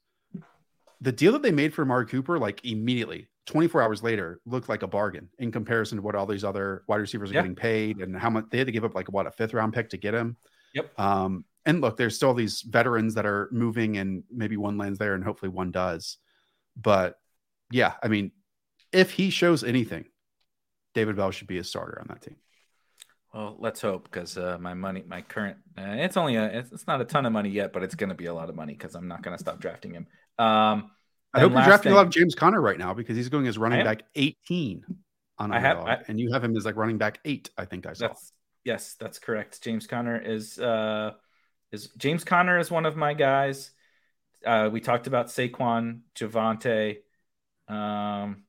the 1.02 1.12
deal 1.12 1.32
that 1.34 1.44
they 1.44 1.52
made 1.52 1.74
for 1.74 1.84
Amari 1.84 2.08
Cooper 2.08 2.40
like 2.40 2.66
immediately 2.66 3.28
24 3.46 3.82
hours 3.82 4.04
later 4.04 4.42
looked 4.46 4.68
like 4.68 4.82
a 4.82 4.88
bargain 4.88 5.30
in 5.38 5.52
comparison 5.52 5.98
to 5.98 6.02
what 6.02 6.16
all 6.16 6.26
these 6.26 6.44
other 6.44 6.84
wide 6.88 6.98
receivers 6.98 7.30
are 7.30 7.36
yeah. 7.36 7.42
getting 7.42 7.56
paid 7.56 8.00
and 8.00 8.18
how 8.18 8.30
much 8.30 8.46
they 8.50 8.58
had 8.58 8.68
to 8.68 8.74
give 8.74 8.84
up 8.84 8.96
like 8.96 9.12
what 9.12 9.28
a 9.28 9.32
fifth 9.32 9.54
round 9.54 9.74
pick 9.74 9.90
to 9.90 9.98
get 9.98 10.14
him. 10.14 10.38
Yep. 10.74 11.00
Um 11.00 11.46
and 11.66 11.82
look, 11.82 11.98
there's 11.98 12.16
still 12.16 12.34
these 12.34 12.62
veterans 12.62 13.14
that 13.16 13.26
are 13.26 13.50
moving 13.52 13.98
and 13.98 14.24
maybe 14.32 14.56
one 14.56 14.78
lands 14.78 14.98
there 14.98 15.16
and 15.16 15.24
hopefully 15.24 15.50
one 15.50 15.72
does. 15.72 16.18
But 16.78 17.20
yeah, 17.72 17.94
I 18.02 18.08
mean, 18.08 18.32
if 18.94 19.12
he 19.12 19.30
shows 19.30 19.66
anything, 19.66 20.06
David 20.98 21.16
Bell 21.16 21.30
should 21.30 21.46
be 21.46 21.60
a 21.60 21.64
starter 21.64 22.02
on 22.02 22.08
that 22.08 22.24
team. 22.24 22.38
Well, 23.32 23.56
let's 23.60 23.82
hope 23.82 24.06
because 24.06 24.36
uh, 24.36 24.58
my 24.60 24.74
money, 24.74 25.04
my 25.08 25.22
current, 25.22 25.58
uh, 25.78 25.84
it's 25.84 26.18
only 26.18 26.38
a, 26.38 26.46
it's, 26.46 26.72
it's, 26.72 26.88
not 26.88 27.02
a 27.02 27.06
ton 27.06 27.28
of 27.28 27.32
money 27.32 27.50
yet, 27.50 27.72
but 27.72 27.84
it's 27.84 27.94
going 27.94 28.10
to 28.10 28.16
be 28.16 28.26
a 28.26 28.34
lot 28.34 28.50
of 28.50 28.56
money 28.56 28.74
because 28.74 28.96
I'm 28.96 29.08
not 29.08 29.22
going 29.22 29.38
to 29.38 29.40
stop 29.40 29.60
drafting 29.60 29.94
him. 29.94 30.08
Um, 30.40 30.90
I 31.36 31.42
hope 31.42 31.52
you're 31.52 31.62
drafting 31.62 31.90
thing, 31.90 31.92
a 31.92 31.96
lot 31.98 32.08
of 32.08 32.12
James 32.12 32.34
Conner 32.34 32.60
right 32.60 32.80
now 32.80 32.96
because 32.96 33.16
he's 33.16 33.30
going 33.30 33.46
as 33.46 33.60
running 33.60 33.84
back 33.84 34.06
18 34.16 34.86
on 35.38 35.54
I 35.54 35.60
have, 35.60 35.78
I, 35.78 35.98
and 36.08 36.20
you 36.20 36.32
have 36.32 36.44
him 36.44 36.58
as 36.58 36.66
like 36.66 36.78
running 36.78 36.98
back 36.98 37.20
eight. 37.26 37.52
I 37.56 37.66
think 37.66 37.86
I 37.86 37.94
saw. 37.94 38.08
That's, 38.08 38.34
yes, 38.64 38.96
that's 39.00 39.20
correct. 39.20 39.62
James 39.62 39.86
Conner 39.86 40.20
is 40.20 40.58
uh, 40.58 41.12
is 41.72 41.90
James 41.98 42.24
Conner 42.24 42.58
is 42.58 42.72
one 42.72 42.88
of 42.88 42.96
my 42.96 43.14
guys. 43.14 43.70
Uh, 44.44 44.72
we 44.74 44.82
talked 44.82 45.06
about 45.06 45.28
Saquon, 45.28 46.00
Javonte. 46.16 46.98
Um, 47.68 48.46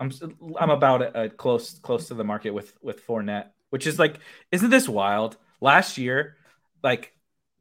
I'm 0.00 0.12
I'm 0.58 0.70
about 0.70 1.16
a, 1.16 1.28
close 1.28 1.78
close 1.78 2.08
to 2.08 2.14
the 2.14 2.24
market 2.24 2.50
with 2.50 2.72
with 2.82 3.06
Fournette, 3.06 3.48
which 3.70 3.86
is 3.86 3.98
like, 3.98 4.18
isn't 4.52 4.70
this 4.70 4.88
wild? 4.88 5.36
Last 5.60 5.98
year, 5.98 6.36
like 6.82 7.12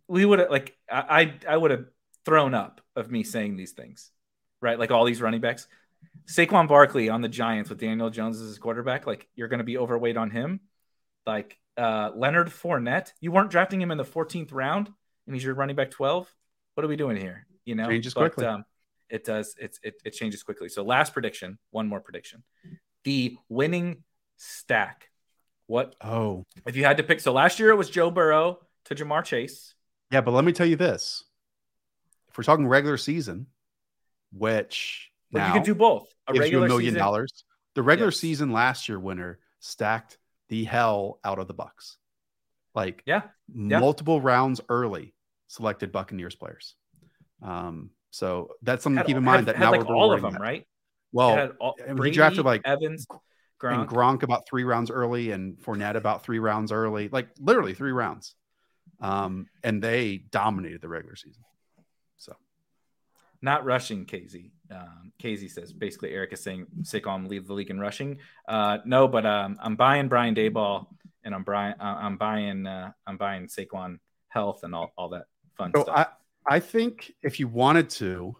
we 0.07 0.25
would 0.25 0.39
have 0.39 0.51
like 0.51 0.77
I 0.89 1.33
I 1.47 1.57
would 1.57 1.71
have 1.71 1.85
thrown 2.25 2.53
up 2.53 2.81
of 2.95 3.11
me 3.11 3.23
saying 3.23 3.57
these 3.57 3.71
things, 3.71 4.11
right? 4.61 4.77
Like 4.77 4.91
all 4.91 5.05
these 5.05 5.21
running 5.21 5.41
backs. 5.41 5.67
Saquon 6.27 6.67
Barkley 6.67 7.09
on 7.09 7.21
the 7.21 7.29
Giants 7.29 7.69
with 7.69 7.79
Daniel 7.79 8.09
Jones 8.09 8.39
as 8.39 8.47
his 8.47 8.59
quarterback, 8.59 9.07
like 9.07 9.27
you're 9.35 9.47
going 9.47 9.59
to 9.59 9.63
be 9.63 9.77
overweight 9.77 10.17
on 10.17 10.29
him. 10.29 10.59
Like 11.25 11.57
uh, 11.75 12.11
Leonard 12.15 12.49
Fournette, 12.49 13.13
you 13.19 13.31
weren't 13.31 13.49
drafting 13.49 13.81
him 13.81 13.91
in 13.91 13.97
the 13.97 14.05
14th 14.05 14.53
round, 14.53 14.91
and 15.25 15.35
he's 15.35 15.43
your 15.43 15.55
running 15.55 15.75
back 15.75 15.91
12 15.91 16.31
what 16.77 16.85
are 16.85 16.87
we 16.89 16.95
doing 16.95 17.17
here? 17.17 17.47
You 17.65 17.73
know, 17.73 17.89
changes 17.89 18.13
but, 18.13 18.19
quickly. 18.33 18.45
Um, 18.45 18.63
it 19.09 19.23
does. 19.25 19.55
It's 19.59 19.79
it, 19.83 19.95
it 20.05 20.11
changes 20.11 20.43
quickly. 20.43 20.69
So 20.69 20.83
last 20.83 21.13
prediction, 21.13 21.57
one 21.71 21.87
more 21.87 21.99
prediction. 22.01 22.43
The 23.03 23.37
winning 23.49 24.03
stack. 24.37 25.09
What? 25.67 25.95
Oh, 26.01 26.45
if 26.65 26.75
you 26.75 26.83
had 26.85 26.97
to 26.97 27.03
pick. 27.03 27.19
So 27.19 27.31
last 27.33 27.59
year 27.59 27.69
it 27.69 27.75
was 27.75 27.89
Joe 27.89 28.09
Burrow 28.11 28.59
to 28.85 28.95
Ja'Marr 28.95 29.23
Chase. 29.23 29.73
Yeah, 30.11 30.21
but 30.21 30.31
let 30.31 30.45
me 30.45 30.53
tell 30.53 30.65
you 30.67 30.75
this: 30.77 31.23
if 32.29 32.37
we're 32.37 32.43
talking 32.43 32.67
regular 32.67 32.97
season, 32.97 33.47
which 34.31 35.11
But 35.31 35.39
now 35.39 35.47
you 35.47 35.53
could 35.53 35.65
do 35.65 35.75
both. 35.75 36.07
A 36.27 36.33
gives 36.33 36.49
you 36.51 36.63
a 36.63 36.67
million 36.67 36.91
season- 36.91 36.99
dollars. 36.99 37.43
The 37.75 37.83
regular 37.83 38.09
Yes. 38.11 38.17
season 38.19 38.51
last 38.51 38.89
year 38.89 38.99
winner 38.99 39.39
stacked 39.59 40.17
the 40.49 40.63
hell 40.63 41.19
out 41.23 41.37
of 41.39 41.47
the 41.47 41.53
Bucs. 41.53 41.97
Like 42.73 43.03
Yeah. 43.05 43.23
Yeah. 43.53 43.79
multiple 43.79 44.19
rounds 44.21 44.61
early 44.69 45.13
selected 45.47 45.91
Buccaneers 45.91 46.35
players. 46.35 46.75
Um, 47.41 47.91
so 48.17 48.49
that's 48.63 48.83
something 48.83 48.97
Had, 48.97 49.03
to 49.03 49.07
keep 49.07 49.17
in 49.17 49.23
had- 49.23 49.31
mind 49.31 49.45
that 49.47 49.55
had 49.57 49.65
now 49.65 49.71
like 49.71 49.87
we're 49.87 49.95
all 49.95 50.11
of 50.11 50.21
them, 50.21 50.33
that. 50.33 50.41
right? 50.41 50.65
Well, 51.11 51.51
all, 51.59 51.75
Brady, 51.95 52.15
drafted, 52.15 52.43
like, 52.45 52.61
Evans, 52.65 53.07
Gronk. 53.61 53.79
and 53.81 53.87
Gronk 53.89 54.23
about 54.23 54.47
three 54.47 54.63
rounds 54.65 54.91
early, 54.91 55.31
and 55.31 55.57
Fournette 55.57 55.95
about 55.95 56.23
three 56.23 56.39
rounds 56.39 56.71
early, 56.71 57.07
like 57.09 57.29
literally 57.39 57.73
three 57.73 57.91
rounds. 57.93 58.35
Um, 58.99 59.47
and 59.63 59.81
they 59.81 60.17
dominated 60.31 60.81
the 60.81 60.89
regular 60.89 61.15
season. 61.15 61.43
So 62.17 62.33
not 63.41 63.63
rushing 63.65 64.05
Casey. 64.05 64.51
Um, 64.71 65.13
Casey 65.19 65.47
says 65.47 65.71
basically 65.71 66.11
Erik 66.11 66.33
is 66.33 66.41
saying 66.41 66.65
Saquon 66.81 67.27
leave 67.29 67.47
the 67.47 67.53
league 67.53 67.69
in 67.69 67.79
rushing. 67.79 68.17
Uh, 68.47 68.79
no, 68.85 69.07
but 69.07 69.25
um, 69.25 69.57
I'm 69.61 69.75
buying 69.75 70.07
Brian 70.09 70.35
Daboll 70.35 70.87
and 71.23 71.33
I'm 71.35 71.43
Brian. 71.43 71.75
Uh, 71.79 71.97
I'm 72.01 72.17
buying. 72.17 72.65
Uh, 72.67 72.91
I'm 73.05 73.17
buying 73.17 73.47
Saquon 73.47 73.99
health 74.29 74.63
and 74.63 74.75
all, 74.75 74.91
all 74.97 75.09
that 75.09 75.25
fun 75.57 75.71
So 75.75 75.83
stuff. 75.83 75.95
I, 75.97 76.05
I 76.47 76.59
think 76.59 77.13
if 77.21 77.39
you 77.39 77.47
wanted 77.47 77.89
to, 77.91 78.35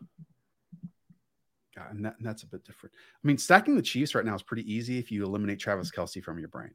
God, 1.76 1.92
and, 1.92 2.06
that, 2.06 2.16
and 2.18 2.26
that's 2.26 2.44
a 2.44 2.48
bit 2.48 2.64
different. 2.64 2.96
I 2.96 3.28
mean, 3.28 3.38
stacking 3.38 3.76
the 3.76 3.82
Chiefs 3.82 4.16
right 4.16 4.26
now 4.26 4.34
is 4.34 4.42
pretty 4.42 4.72
easy 4.72 4.98
if 4.98 5.12
you 5.12 5.24
eliminate 5.24 5.60
Travis 5.60 5.92
Kelce 5.92 6.24
from 6.24 6.40
your 6.40 6.48
brain. 6.48 6.72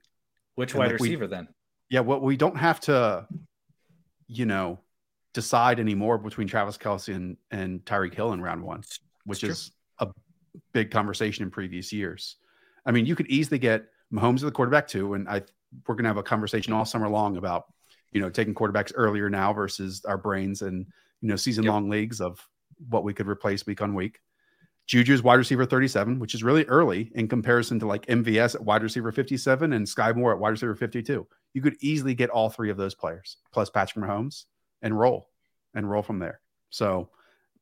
Which 0.55 0.73
and, 0.73 0.81
wide 0.81 0.93
like, 0.93 1.01
we- 1.01 1.09
receiver 1.09 1.27
then? 1.27 1.49
Yeah, 1.89 2.01
what 2.01 2.23
we 2.23 2.37
don't 2.37 2.57
have 2.57 2.81
to, 2.81 3.27
you 4.27 4.47
know, 4.47 4.81
decide 5.35 5.79
anymore 5.79 6.17
between 6.19 6.47
Travis 6.47 6.79
Kelce 6.79 7.15
and, 7.15 7.37
and 7.51 7.85
Tyreek 7.85 8.15
Hill 8.15 8.33
in 8.33 8.41
round 8.41 8.63
one, 8.63 8.83
which 9.25 9.45
is 9.45 9.73
a 9.99 10.09
big 10.73 10.91
conversation 10.91 11.43
in 11.43 11.51
previous 11.51 11.93
years. 11.93 12.37
I 12.87 12.93
mean, 12.93 13.05
you 13.05 13.15
could 13.15 13.27
easily 13.29 13.59
get 13.59 13.87
Mahomes 14.13 14.37
as 14.37 14.43
the 14.43 14.51
quarterback 14.51 14.89
too, 14.89 15.15
and 15.15 15.29
I 15.29 15.43
we're 15.87 15.95
gonna 15.95 16.09
have 16.09 16.19
a 16.19 16.23
conversation 16.23 16.73
all 16.73 16.85
summer 16.85 17.09
long 17.09 17.37
about 17.37 17.65
you 18.13 18.21
know 18.21 18.31
taking 18.31 18.55
quarterbacks 18.55 18.93
earlier 18.95 19.31
now 19.31 19.53
versus 19.53 20.05
our 20.07 20.19
brains 20.19 20.63
and 20.63 20.87
you 21.23 21.29
know 21.29 21.37
season 21.37 21.65
long 21.65 21.89
leagues 21.89 22.21
of 22.21 22.47
what 22.91 23.05
we 23.05 23.15
could 23.15 23.27
replace 23.29 23.65
week 23.65 23.81
on 23.81 23.95
week. 23.95 24.21
Juju's 24.89 25.23
wide 25.23 25.37
receiver 25.37 25.65
37, 25.65 26.19
which 26.19 26.35
is 26.35 26.43
really 26.43 26.65
early 26.65 27.11
in 27.15 27.29
comparison 27.29 27.79
to 27.79 27.87
like 27.87 28.05
MVS 28.07 28.57
at 28.57 28.65
wide 28.65 28.83
receiver 28.83 29.13
57 29.13 29.73
and 29.73 29.87
Skyy 29.87 30.15
Moore 30.15 30.33
at 30.33 30.39
wide 30.41 30.51
receiver 30.51 30.75
52. 30.75 31.27
You 31.55 31.63
could 31.63 31.77
easily 31.81 32.15
get 32.15 32.31
all 32.31 32.51
three 32.51 32.69
of 32.71 32.77
those 32.77 32.95
players 32.95 33.37
plus 33.53 33.71
Patrick 33.71 34.05
Mahomes 34.05 34.45
and 34.83 34.99
roll 34.99 35.29
and 35.75 35.89
roll 35.89 36.03
from 36.03 36.19
there. 36.19 36.41
So, 36.71 37.11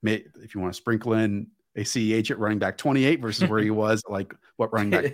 may, 0.03 0.25
if 0.43 0.55
you 0.55 0.61
want 0.63 0.73
to 0.73 0.77
sprinkle 0.77 1.13
in 1.13 1.49
a 1.77 1.83
CEH 1.83 2.31
at 2.31 2.39
running 2.39 2.59
back 2.59 2.79
28 2.79 3.21
versus 3.21 3.49
where 3.49 3.61
he 3.61 3.71
was 3.85 4.03
like 4.09 4.35
what 4.57 4.73
running 4.73 4.91
back 4.91 5.13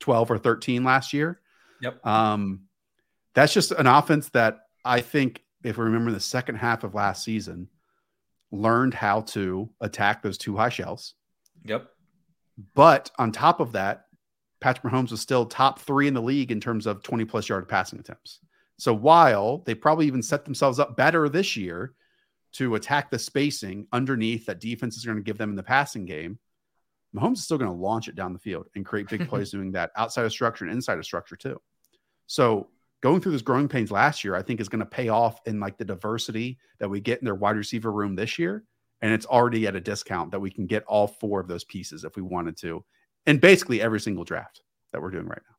12 0.00 0.30
or 0.30 0.38
13 0.38 0.84
last 0.84 1.12
year, 1.12 1.40
Yep. 1.80 2.06
um, 2.06 2.62
that's 3.34 3.52
just 3.52 3.72
an 3.72 3.88
offense 3.88 4.28
that 4.30 4.60
I 4.84 5.00
think, 5.00 5.42
if 5.64 5.76
we 5.76 5.84
remember 5.84 6.12
the 6.12 6.20
second 6.20 6.56
half 6.56 6.84
of 6.84 6.94
last 6.94 7.24
season, 7.24 7.68
learned 8.52 8.94
how 8.94 9.22
to 9.22 9.68
attack 9.80 10.22
those 10.22 10.38
two 10.38 10.56
high 10.56 10.68
shells. 10.68 11.14
Yep. 11.64 11.88
But 12.74 13.10
on 13.18 13.32
top 13.32 13.60
of 13.60 13.72
that, 13.72 14.06
Patrick 14.60 14.92
Mahomes 14.92 15.10
was 15.10 15.20
still 15.20 15.46
top 15.46 15.80
three 15.80 16.06
in 16.06 16.14
the 16.14 16.22
league 16.22 16.52
in 16.52 16.60
terms 16.60 16.86
of 16.86 17.02
20 17.02 17.24
plus 17.24 17.48
yard 17.48 17.68
passing 17.68 17.98
attempts. 17.98 18.38
So 18.78 18.94
while 18.94 19.58
they 19.58 19.74
probably 19.74 20.06
even 20.06 20.22
set 20.22 20.44
themselves 20.44 20.78
up 20.78 20.96
better 20.96 21.28
this 21.28 21.56
year 21.56 21.94
to 22.52 22.74
attack 22.74 23.10
the 23.10 23.18
spacing 23.18 23.86
underneath 23.92 24.46
that 24.46 24.60
defense 24.60 24.96
is 24.96 25.04
going 25.04 25.16
to 25.16 25.22
give 25.22 25.38
them 25.38 25.50
in 25.50 25.56
the 25.56 25.62
passing 25.62 26.04
game, 26.04 26.38
Mahomes 27.14 27.34
is 27.34 27.44
still 27.44 27.58
going 27.58 27.70
to 27.70 27.76
launch 27.76 28.08
it 28.08 28.14
down 28.14 28.32
the 28.32 28.38
field 28.38 28.68
and 28.74 28.84
create 28.84 29.08
big 29.08 29.28
plays 29.28 29.50
doing 29.50 29.72
that 29.72 29.90
outside 29.96 30.24
of 30.24 30.32
structure 30.32 30.64
and 30.64 30.72
inside 30.72 30.98
of 30.98 31.04
structure 31.04 31.36
too. 31.36 31.60
So 32.26 32.68
going 33.02 33.20
through 33.20 33.32
this 33.32 33.42
growing 33.42 33.68
pains 33.68 33.90
last 33.90 34.24
year, 34.24 34.34
I 34.34 34.42
think 34.42 34.60
is 34.60 34.68
going 34.68 34.80
to 34.80 34.86
pay 34.86 35.08
off 35.08 35.40
in 35.44 35.60
like 35.60 35.76
the 35.76 35.84
diversity 35.84 36.58
that 36.78 36.88
we 36.88 37.00
get 37.00 37.18
in 37.18 37.24
their 37.24 37.34
wide 37.34 37.56
receiver 37.56 37.92
room 37.92 38.14
this 38.14 38.38
year. 38.38 38.64
And 39.02 39.12
it's 39.12 39.26
already 39.26 39.66
at 39.66 39.74
a 39.74 39.80
discount 39.80 40.30
that 40.30 40.40
we 40.40 40.50
can 40.50 40.66
get 40.66 40.84
all 40.84 41.08
four 41.08 41.40
of 41.40 41.48
those 41.48 41.64
pieces 41.64 42.04
if 42.04 42.14
we 42.14 42.22
wanted 42.22 42.56
to, 42.58 42.84
and 43.26 43.40
basically 43.40 43.82
every 43.82 44.00
single 44.00 44.22
draft 44.22 44.62
that 44.92 45.02
we're 45.02 45.10
doing 45.10 45.26
right 45.26 45.42
now. 45.44 45.52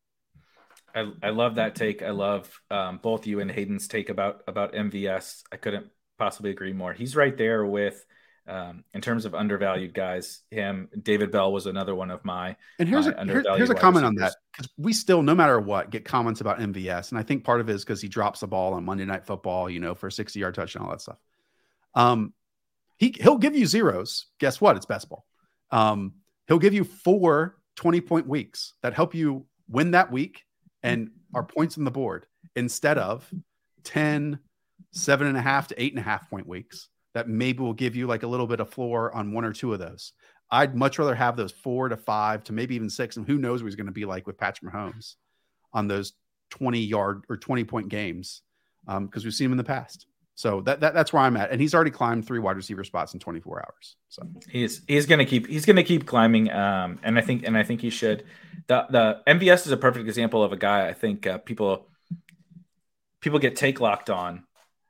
I, 0.95 1.27
I 1.27 1.29
love 1.31 1.55
that 1.55 1.75
take. 1.75 2.01
I 2.01 2.11
love 2.11 2.49
um, 2.71 2.99
both 3.01 3.27
you 3.27 3.41
and 3.41 3.51
Hayden's 3.51 3.87
take 3.87 4.09
about 4.09 4.43
about 4.47 4.73
MVS. 4.73 5.43
I 5.51 5.57
couldn't 5.57 5.87
possibly 6.17 6.51
agree 6.51 6.71
more. 6.71 6.93
He's 6.93 7.15
right 7.15 7.35
there 7.35 7.65
with, 7.65 8.05
um, 8.47 8.83
in 8.93 9.01
terms 9.01 9.25
of 9.25 9.33
undervalued 9.35 9.93
guys. 9.93 10.41
Him, 10.51 10.89
David 11.01 11.31
Bell 11.31 11.51
was 11.51 11.65
another 11.65 11.95
one 11.95 12.11
of 12.11 12.23
my. 12.25 12.55
And 12.79 12.89
here's 12.89 13.07
my 13.07 13.13
a, 13.13 13.25
here- 13.25 13.43
here's 13.55 13.69
a 13.69 13.75
comment 13.75 14.05
on 14.05 14.15
that 14.15 14.35
because 14.51 14.69
we 14.77 14.93
still, 14.93 15.21
no 15.21 15.35
matter 15.35 15.59
what, 15.59 15.89
get 15.89 16.05
comments 16.05 16.41
about 16.41 16.59
MVS, 16.59 17.11
and 17.11 17.19
I 17.19 17.23
think 17.23 17.43
part 17.43 17.61
of 17.61 17.69
it 17.69 17.73
is 17.73 17.83
because 17.83 18.01
he 18.01 18.07
drops 18.07 18.41
the 18.41 18.47
ball 18.47 18.73
on 18.73 18.83
Monday 18.83 19.05
Night 19.05 19.25
Football, 19.25 19.69
you 19.69 19.79
know, 19.79 19.95
for 19.95 20.07
a 20.07 20.11
60 20.11 20.39
yard 20.39 20.55
touchdown, 20.55 20.83
all 20.85 20.91
that 20.91 21.01
stuff. 21.01 21.17
Um, 21.95 22.33
he 22.97 23.15
he'll 23.19 23.37
give 23.37 23.55
you 23.55 23.65
zeros. 23.65 24.27
Guess 24.39 24.59
what? 24.61 24.75
It's 24.75 24.85
best 24.85 25.09
ball. 25.09 25.25
Um, 25.71 26.13
he'll 26.47 26.59
give 26.59 26.73
you 26.73 26.83
four 26.83 27.57
20 27.77 28.01
point 28.01 28.27
weeks 28.27 28.73
that 28.83 28.93
help 28.93 29.15
you 29.15 29.45
win 29.69 29.91
that 29.91 30.11
week 30.11 30.43
and 30.83 31.09
are 31.33 31.43
points 31.43 31.77
on 31.77 31.85
the 31.85 31.91
board 31.91 32.27
instead 32.55 32.97
of 32.97 33.27
10, 33.85 34.39
seven 34.91 35.27
and 35.27 35.37
a 35.37 35.41
half 35.41 35.69
to 35.69 35.81
eight 35.81 35.93
and 35.93 35.99
a 35.99 36.03
half 36.03 36.29
point 36.29 36.47
weeks 36.47 36.89
that 37.13 37.29
maybe 37.29 37.59
will 37.59 37.73
give 37.73 37.95
you 37.95 38.07
like 38.07 38.23
a 38.23 38.27
little 38.27 38.47
bit 38.47 38.59
of 38.59 38.69
floor 38.69 39.13
on 39.15 39.33
one 39.33 39.45
or 39.45 39.53
two 39.53 39.73
of 39.73 39.79
those. 39.79 40.13
I'd 40.51 40.75
much 40.75 40.99
rather 40.99 41.15
have 41.15 41.35
those 41.35 41.51
four 41.51 41.89
to 41.89 41.97
five 41.97 42.43
to 42.45 42.53
maybe 42.53 42.75
even 42.75 42.89
six, 42.89 43.17
and 43.17 43.25
who 43.25 43.37
knows 43.37 43.61
what 43.61 43.67
he's 43.67 43.75
going 43.75 43.87
to 43.87 43.91
be 43.91 44.05
like 44.05 44.27
with 44.27 44.37
Patrick 44.37 44.71
Mahomes 44.71 45.15
on 45.73 45.87
those 45.87 46.13
20 46.51 46.79
yard 46.79 47.23
or 47.29 47.37
20 47.37 47.63
point 47.63 47.89
games 47.89 48.41
because 48.85 49.23
we've 49.23 49.33
seen 49.33 49.45
him 49.45 49.53
in 49.53 49.57
the 49.57 49.63
past. 49.63 50.05
So 50.35 50.61
that, 50.61 50.79
that 50.79 50.95
that's 50.95 51.13
where 51.13 51.21
I'm 51.21 51.37
at, 51.37 51.51
and 51.51 51.61
he's 51.61 51.75
already 51.75 51.91
climbed 51.91 52.25
three 52.25 52.39
wide 52.39 52.55
receiver 52.55 52.83
spots 52.83 53.13
in 53.13 53.19
24 53.19 53.59
hours. 53.59 53.95
So 54.09 54.23
He's 54.49 54.81
he's 54.87 55.05
gonna 55.05 55.25
keep 55.25 55.45
he's 55.47 55.65
gonna 55.65 55.83
keep 55.83 56.07
climbing. 56.07 56.51
Um, 56.51 56.99
and 57.03 57.19
I 57.19 57.21
think 57.21 57.43
and 57.45 57.55
I 57.55 57.63
think 57.63 57.81
he 57.81 57.91
should. 57.91 58.23
The 58.65 58.85
the 58.89 59.21
MVS 59.27 59.67
is 59.67 59.71
a 59.71 59.77
perfect 59.77 60.07
example 60.07 60.43
of 60.43 60.51
a 60.51 60.57
guy. 60.57 60.87
I 60.87 60.93
think 60.93 61.27
uh, 61.27 61.37
people 61.37 61.87
people 63.21 63.37
get 63.37 63.55
take 63.55 63.79
locked 63.79 64.09
on 64.09 64.43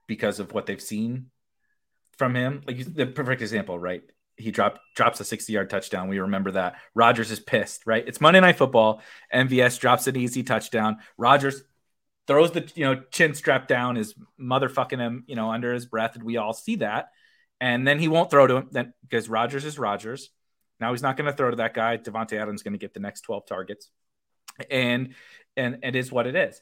because 0.08 0.40
of 0.40 0.54
what 0.54 0.66
they've 0.66 0.82
seen 0.82 1.30
from 2.18 2.35
him. 2.35 2.61
Like 2.65 2.94
the 2.94 3.06
perfect 3.06 3.41
example, 3.41 3.77
right? 3.77 4.02
He 4.35 4.52
dropped 4.52 4.80
drops 4.95 5.19
a 5.19 5.26
60 5.26 5.53
yard 5.53 5.69
touchdown. 5.69 6.10
We 6.10 6.19
remember 6.19 6.52
that. 6.52 6.76
Rodgers 6.95 7.31
is 7.31 7.40
pissed, 7.40 7.85
right? 7.85 8.03
It's 8.07 8.22
Monday 8.22 8.40
Night 8.40 8.57
Football. 8.57 9.02
MVS 9.34 9.80
drops 9.80 10.07
an 10.07 10.15
easy 10.15 10.44
touchdown. 10.44 10.98
Rodgers 11.18 11.64
throws 12.26 12.52
the 12.52 12.69
you 12.76 12.85
know 12.85 13.02
chin 13.11 13.34
strap 13.35 13.68
down, 13.68 13.98
is 13.98 14.15
motherfucking 14.40 14.99
him, 14.99 15.23
you 15.27 15.35
know, 15.35 15.52
under 15.52 15.73
his 15.73 15.85
breath, 15.85 16.15
and 16.15 16.23
we 16.23 16.38
all 16.38 16.53
see 16.53 16.77
that. 16.77 17.10
And 17.61 17.88
then 17.88 17.99
he 17.99 18.07
won't 18.07 18.30
throw 18.30 18.48
to 18.48 18.57
him 18.57 18.68
then 18.72 18.94
because 19.03 19.30
Rodgers 19.30 19.65
is 19.65 19.80
Rodgers. 19.80 20.30
Now 20.80 20.91
he's 20.91 21.02
not 21.02 21.15
going 21.15 21.31
to 21.31 21.38
throw 21.38 21.49
to 21.49 21.57
that 21.57 21.73
guy. 21.73 21.98
Davante 21.98 22.34
Adams 22.34 22.64
going 22.64 22.73
to 22.73 22.80
get 22.80 22.94
the 22.94 22.99
next 22.99 23.22
12 23.22 23.45
targets. 23.45 23.90
And 24.69 25.15
and 25.56 25.80
it 25.84 25.95
is 25.95 26.11
what 26.11 26.27
it 26.27 26.35
is. 26.35 26.61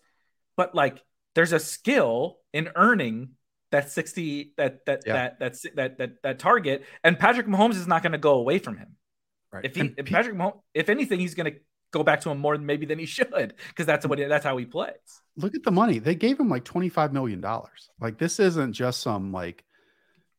But 0.55 0.75
like 0.75 1.01
there's 1.33 1.53
a 1.53 1.59
skill 1.59 2.37
in 2.53 2.69
earning 2.75 3.31
that 3.71 3.89
60 3.89 4.53
that 4.57 4.85
that 4.85 5.03
Yeah. 5.05 5.13
that 5.13 5.39
that's 5.39 5.65
that 5.75 5.97
that 5.97 6.21
that 6.23 6.39
target 6.39 6.85
and 7.03 7.17
Patrick 7.17 7.47
Mahomes 7.47 7.75
is 7.75 7.87
not 7.87 8.03
going 8.03 8.11
to 8.11 8.17
go 8.17 8.33
away 8.33 8.59
from 8.59 8.77
him. 8.77 8.95
right, 9.51 9.65
If 9.65 9.75
he 9.75 9.93
if 9.97 10.05
Patrick 10.05 10.35
Mahomes 10.35 10.59
if 10.73 10.89
anything 10.89 11.19
he's 11.19 11.35
going 11.35 11.51
to 11.53 11.59
go 11.91 12.03
back 12.03 12.21
to 12.21 12.29
him 12.29 12.37
more 12.37 12.55
than 12.57 12.65
maybe 12.65 12.85
than 12.85 12.99
he 12.99 13.05
should 13.15 13.53
because 13.69 13.85
that's 13.85 14.05
what 14.05 14.17
that's 14.19 14.45
how 14.45 14.57
he 14.57 14.65
plays. 14.65 14.93
look 15.37 15.55
at 15.55 15.63
the 15.63 15.71
money 15.71 15.99
they 15.99 16.15
gave 16.15 16.39
him 16.39 16.49
like 16.49 16.63
25 16.65 17.11
million 17.13 17.41
dollars. 17.41 17.89
Like 17.99 18.17
this 18.17 18.39
isn't 18.39 18.73
just 18.73 19.01
some 19.01 19.31
like 19.31 19.63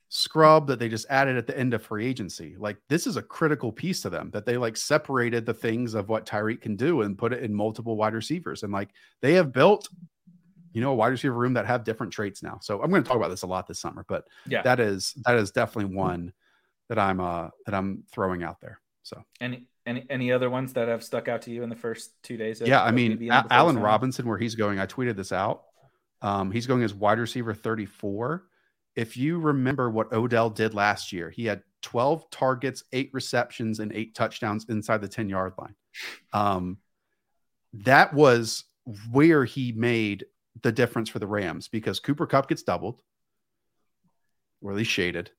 scrub 0.09 0.67
that 0.67 0.79
they 0.79 0.91
just 0.91 1.07
added 1.09 1.37
at 1.39 1.47
the 1.47 1.59
end 1.59 1.73
of 1.73 1.83
free 1.83 2.07
agency. 2.07 2.55
Like 2.59 2.77
this 2.91 3.07
is 3.07 3.17
a 3.17 3.23
critical 3.23 3.73
piece 3.73 4.03
to 4.03 4.11
them 4.11 4.31
that 4.33 4.45
they 4.45 4.59
like 4.59 4.77
separated 4.77 5.47
the 5.47 5.55
things 5.55 5.95
of 5.95 6.09
what 6.11 6.27
Tyreek 6.27 6.61
can 6.61 6.77
do 6.77 7.01
and 7.01 7.17
put 7.17 7.33
it 7.33 7.43
in 7.43 7.55
multiple 7.55 7.97
wide 7.97 8.13
receivers. 8.15 8.63
And 8.63 8.73
like 8.73 8.91
they 9.23 9.33
have 9.35 9.53
built, 9.53 9.89
you 10.73 10.81
know, 10.81 10.93
a 10.93 10.95
wide 10.95 11.09
receiver 11.09 11.35
room 11.35 11.55
that 11.55 11.67
have 11.67 11.85
different 11.85 12.13
traits 12.13 12.43
now. 12.43 12.59
So 12.63 12.83
I'm 12.83 12.91
going 12.91 13.03
to 13.03 13.09
talk 13.09 13.17
about 13.17 13.31
this 13.31 13.43
a 13.43 13.47
lot 13.47 13.67
this 13.67 13.79
summer, 13.81 14.05
but 14.09 14.27
Yeah. 14.47 14.63
that 14.63 14.81
is 14.81 15.15
that 15.27 15.37
is 15.37 15.51
definitely 15.51 15.95
one 15.95 16.33
that 16.89 16.99
I'm 16.99 17.21
uh 17.21 17.49
that 17.67 17.75
I'm 17.75 18.05
throwing 18.13 18.43
out 18.43 18.61
there. 18.61 18.81
So 19.03 19.23
Any 19.41 19.67
any 19.87 20.07
any 20.09 20.33
other 20.33 20.49
ones 20.49 20.73
that 20.75 20.89
have 20.89 21.03
stuck 21.03 21.29
out 21.29 21.43
to 21.43 21.51
you 21.51 21.63
in 21.63 21.69
the 21.69 21.77
first 21.77 22.13
2 22.23 22.37
days 22.37 22.61
of 22.61 22.69
yeah, 22.69 22.83
I 22.83 22.91
mean 22.91 23.31
A- 23.31 23.47
Allen 23.51 23.79
Robinson, 23.79 24.27
where 24.29 24.39
he's 24.39 24.55
going, 24.55 24.79
I 24.79 24.87
tweeted 24.87 25.17
this 25.17 25.33
out. 25.33 25.65
Um, 26.23 26.51
he's 26.53 26.67
going 26.67 26.83
as 26.85 26.95
wide 26.95 27.19
receiver 27.19 27.53
34. 27.53 28.45
If 28.95 29.17
you 29.17 29.39
remember 29.39 29.91
what 29.91 30.13
Odell 30.13 30.51
did 30.51 30.73
last 30.75 31.13
year, 31.13 31.31
he 31.31 31.47
had 31.47 31.63
12 31.81 32.31
targets, 32.31 32.85
eight 32.93 33.11
receptions, 33.13 33.81
and 33.81 33.91
eight 33.93 34.15
touchdowns 34.15 34.67
inside 34.69 35.01
the 35.01 35.09
10 35.09 35.29
yard 35.29 35.55
line. 35.59 35.75
Um, 36.33 36.79
that 37.75 38.13
was 38.15 38.65
where 39.11 39.45
he 39.45 39.73
made 39.73 40.27
the 40.61 40.73
difference 40.73 41.09
for 41.09 41.19
the 41.19 41.27
Rams 41.27 41.69
because 41.69 42.01
Cooper 42.01 42.27
Kupp 42.27 42.49
gets 42.49 42.63
doubled, 42.63 43.03
or 44.61 44.73
at 44.73 44.77
least 44.77 44.91
shaded. 44.91 45.31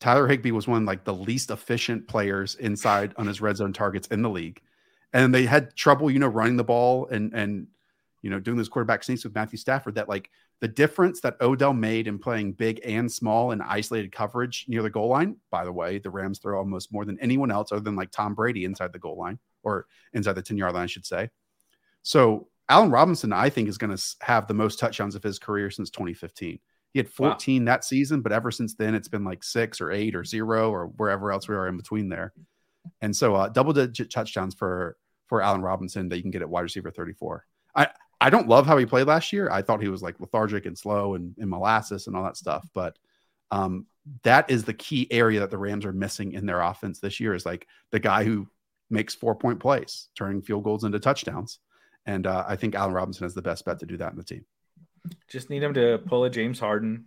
Tyler 0.00 0.26
Higbee 0.26 0.50
was 0.50 0.66
one 0.66 0.82
of 0.82 0.86
like 0.86 1.04
the 1.04 1.14
least 1.14 1.50
efficient 1.50 2.08
players 2.08 2.56
inside 2.56 3.14
on 3.16 3.26
his 3.26 3.40
red 3.40 3.56
zone 3.56 3.72
targets 3.72 4.08
in 4.08 4.22
the 4.22 4.30
league. 4.30 4.60
And 5.12 5.32
they 5.32 5.44
had 5.44 5.76
trouble, 5.76 6.10
you 6.10 6.18
know, 6.18 6.26
running 6.26 6.56
the 6.56 6.64
ball 6.64 7.06
and 7.08 7.32
and 7.34 7.68
you 8.22 8.30
know, 8.30 8.38
doing 8.38 8.56
those 8.56 8.68
quarterback 8.68 9.02
sneaks 9.02 9.24
with 9.24 9.34
Matthew 9.34 9.58
Stafford 9.58 9.96
that 9.96 10.08
like 10.08 10.30
the 10.60 10.68
difference 10.68 11.20
that 11.20 11.36
Odell 11.40 11.72
made 11.74 12.06
in 12.06 12.20
playing 12.20 12.52
big 12.52 12.80
and 12.84 13.10
small 13.10 13.50
and 13.50 13.60
isolated 13.62 14.12
coverage 14.12 14.64
near 14.68 14.80
the 14.82 14.90
goal 14.90 15.08
line. 15.08 15.36
By 15.50 15.64
the 15.64 15.72
way, 15.72 15.98
the 15.98 16.10
Rams 16.10 16.38
throw 16.38 16.58
almost 16.58 16.92
more 16.92 17.04
than 17.04 17.18
anyone 17.18 17.50
else 17.50 17.72
other 17.72 17.80
than 17.80 17.96
like 17.96 18.12
Tom 18.12 18.34
Brady 18.34 18.64
inside 18.64 18.92
the 18.92 19.00
goal 19.00 19.18
line 19.18 19.40
or 19.64 19.86
inside 20.12 20.34
the 20.34 20.42
10 20.42 20.56
yard 20.56 20.74
line, 20.74 20.84
I 20.84 20.86
should 20.86 21.04
say. 21.04 21.30
So 22.02 22.48
Allen 22.72 22.90
Robinson, 22.90 23.34
I 23.34 23.50
think, 23.50 23.68
is 23.68 23.76
going 23.76 23.94
to 23.94 24.02
have 24.22 24.46
the 24.46 24.54
most 24.54 24.78
touchdowns 24.78 25.14
of 25.14 25.22
his 25.22 25.38
career 25.38 25.70
since 25.70 25.90
2015. 25.90 26.58
He 26.94 26.98
had 26.98 27.06
14 27.06 27.64
wow. 27.64 27.72
that 27.72 27.84
season, 27.84 28.22
but 28.22 28.32
ever 28.32 28.50
since 28.50 28.74
then, 28.74 28.94
it's 28.94 29.08
been 29.08 29.24
like 29.24 29.44
six 29.44 29.78
or 29.78 29.92
eight 29.92 30.14
or 30.14 30.24
zero 30.24 30.70
or 30.70 30.86
wherever 30.86 31.32
else 31.32 31.46
we 31.46 31.54
are 31.54 31.68
in 31.68 31.76
between 31.76 32.08
there. 32.08 32.32
And 33.02 33.14
so, 33.14 33.34
uh, 33.34 33.50
double 33.50 33.74
digit 33.74 34.10
touchdowns 34.10 34.54
for 34.54 34.96
for 35.26 35.42
Allen 35.42 35.60
Robinson 35.60 36.08
that 36.08 36.16
you 36.16 36.22
can 36.22 36.30
get 36.30 36.40
at 36.40 36.48
wide 36.48 36.62
receiver 36.62 36.90
34. 36.90 37.44
I 37.76 37.88
I 38.20 38.30
don't 38.30 38.48
love 38.48 38.66
how 38.66 38.78
he 38.78 38.86
played 38.86 39.06
last 39.06 39.34
year. 39.34 39.50
I 39.50 39.60
thought 39.60 39.82
he 39.82 39.88
was 39.88 40.02
like 40.02 40.18
lethargic 40.18 40.64
and 40.64 40.76
slow 40.76 41.14
and, 41.14 41.34
and 41.38 41.50
molasses 41.50 42.06
and 42.06 42.16
all 42.16 42.24
that 42.24 42.38
stuff, 42.38 42.66
but 42.72 42.98
um, 43.50 43.86
that 44.22 44.50
is 44.50 44.64
the 44.64 44.72
key 44.72 45.06
area 45.10 45.40
that 45.40 45.50
the 45.50 45.58
Rams 45.58 45.84
are 45.84 45.92
missing 45.92 46.32
in 46.32 46.46
their 46.46 46.62
offense 46.62 47.00
this 47.00 47.20
year 47.20 47.34
is 47.34 47.44
like 47.44 47.66
the 47.90 48.00
guy 48.00 48.24
who 48.24 48.48
makes 48.88 49.14
four 49.14 49.34
point 49.34 49.60
plays, 49.60 50.08
turning 50.16 50.40
field 50.40 50.64
goals 50.64 50.84
into 50.84 50.98
touchdowns. 50.98 51.58
And 52.06 52.26
uh, 52.26 52.44
I 52.46 52.56
think 52.56 52.74
Allen 52.74 52.94
Robinson 52.94 53.26
is 53.26 53.34
the 53.34 53.42
best 53.42 53.64
bet 53.64 53.78
to 53.80 53.86
do 53.86 53.96
that 53.98 54.12
in 54.12 54.18
the 54.18 54.24
team. 54.24 54.44
Just 55.28 55.50
need 55.50 55.62
him 55.62 55.74
to 55.74 55.98
pull 55.98 56.24
a 56.24 56.30
James 56.30 56.58
Harden, 56.58 57.06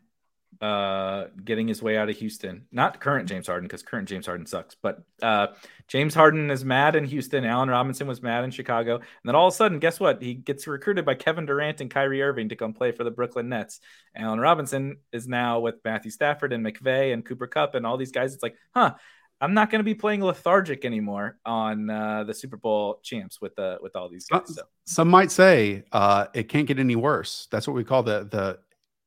uh, 0.61 1.26
getting 1.43 1.67
his 1.67 1.81
way 1.81 1.97
out 1.97 2.09
of 2.09 2.17
Houston. 2.17 2.65
Not 2.72 2.99
current 2.99 3.27
James 3.27 3.47
Harden, 3.47 3.67
because 3.67 3.84
current 3.84 4.07
James 4.07 4.26
Harden 4.26 4.45
sucks. 4.45 4.76
But 4.81 5.03
uh, 5.22 5.47
James 5.88 6.13
Harden 6.13 6.49
is 6.49 6.63
mad 6.63 6.95
in 6.95 7.05
Houston. 7.05 7.45
Allen 7.45 7.69
Robinson 7.69 8.07
was 8.07 8.22
mad 8.22 8.43
in 8.43 8.51
Chicago. 8.51 8.95
And 8.95 9.05
then 9.26 9.35
all 9.35 9.47
of 9.47 9.53
a 9.53 9.55
sudden, 9.55 9.80
guess 9.80 9.99
what? 9.99 10.22
He 10.22 10.34
gets 10.34 10.65
recruited 10.67 11.05
by 11.05 11.15
Kevin 11.15 11.45
Durant 11.45 11.81
and 11.81 11.91
Kyrie 11.91 12.22
Irving 12.22 12.49
to 12.49 12.55
come 12.55 12.73
play 12.73 12.91
for 12.91 13.03
the 13.03 13.11
Brooklyn 13.11 13.49
Nets. 13.49 13.81
Allen 14.15 14.39
Robinson 14.39 14.97
is 15.11 15.27
now 15.27 15.59
with 15.59 15.76
Matthew 15.84 16.11
Stafford 16.11 16.53
and 16.53 16.65
McVay 16.65 17.13
and 17.13 17.26
Cooper 17.26 17.47
Kupp 17.47 17.76
and 17.76 17.85
all 17.85 17.97
these 17.97 18.11
guys. 18.11 18.34
It's 18.34 18.43
like, 18.43 18.55
huh, 18.73 18.95
I'm 19.41 19.53
not 19.53 19.70
going 19.70 19.80
to 19.80 19.84
be 19.84 19.95
playing 19.95 20.24
lethargic 20.24 20.86
anymore 20.86 21.38
on 21.45 21.90
uh, 21.90 22.24
the 22.24 22.34
Super 22.34 22.57
Bowl 22.57 22.99
champs 23.03 23.41
with 23.41 23.56
the 23.56 23.78
with 23.82 23.95
all 23.95 24.10
these 24.10 24.26
guys. 24.28 24.56
So. 24.56 24.64
Some 24.86 25.10
might 25.10 25.32
say 25.32 25.84
uh, 25.91 26.28
it 26.34 26.48
can't 26.48 26.68
get 26.68 26.80
any 26.80 26.95
worse. 26.95 27.48
That's 27.52 27.68
what 27.68 27.76
we 27.76 27.84
call 27.84 28.03
the 28.03 28.28
the 28.30 28.60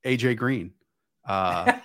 AJ 0.09 0.37
Green. 0.37 0.73
Uh, 1.27 1.79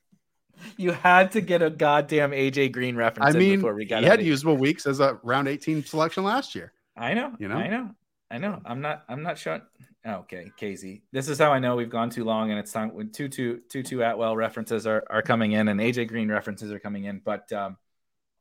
you 0.76 0.92
had 0.92 1.32
to 1.32 1.40
get 1.40 1.62
a 1.62 1.70
goddamn 1.70 2.30
AJ 2.30 2.72
Green 2.72 2.96
reference. 2.96 3.34
I 3.34 3.38
mean, 3.38 3.58
before 3.58 3.74
we 3.74 3.84
got 3.84 4.02
he 4.02 4.08
had 4.08 4.22
usable 4.22 4.56
weeks 4.56 4.86
as 4.86 5.00
a 5.00 5.20
round 5.22 5.48
18 5.48 5.84
selection 5.84 6.24
last 6.24 6.54
year. 6.54 6.72
I 6.96 7.14
know. 7.14 7.34
You 7.38 7.48
know. 7.48 7.56
I 7.56 7.68
know. 7.68 7.90
I 8.30 8.38
know. 8.38 8.60
I'm 8.64 8.80
not. 8.80 9.04
I'm 9.08 9.22
not 9.22 9.38
sure. 9.38 9.60
Okay, 10.06 10.52
Casey. 10.56 11.02
This 11.10 11.28
is 11.28 11.36
how 11.36 11.52
I 11.52 11.58
know 11.58 11.74
we've 11.74 11.90
gone 11.90 12.10
too 12.10 12.22
long, 12.22 12.50
and 12.50 12.60
it's 12.60 12.70
time 12.70 12.94
when 12.94 13.10
two 13.10 13.28
two 13.28 13.60
two 13.68 13.82
two 13.82 14.04
Atwell 14.04 14.36
references 14.36 14.86
are, 14.86 15.02
are 15.10 15.22
coming 15.22 15.50
in, 15.52 15.66
and 15.66 15.80
AJ 15.80 16.06
Green 16.06 16.30
references 16.30 16.70
are 16.70 16.78
coming 16.78 17.04
in. 17.04 17.20
But 17.24 17.52
um, 17.52 17.76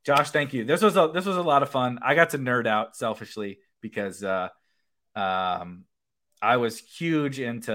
Josh, 0.05 0.29
thank 0.29 0.53
you. 0.53 0.63
This 0.63 0.83
was 0.83 0.95
a 0.95 1.09
this 1.11 1.25
was 1.25 1.37
a 1.37 1.41
lot 1.41 1.63
of 1.63 1.69
fun. 1.69 1.97
I 2.03 2.13
got 2.13 2.31
to 2.31 2.37
nerd 2.37 2.67
out 2.67 2.95
selfishly 2.95 3.57
because 3.81 4.23
uh, 4.23 4.49
um, 5.15 5.85
I 6.39 6.57
was 6.57 6.77
huge 6.77 7.39
into 7.39 7.71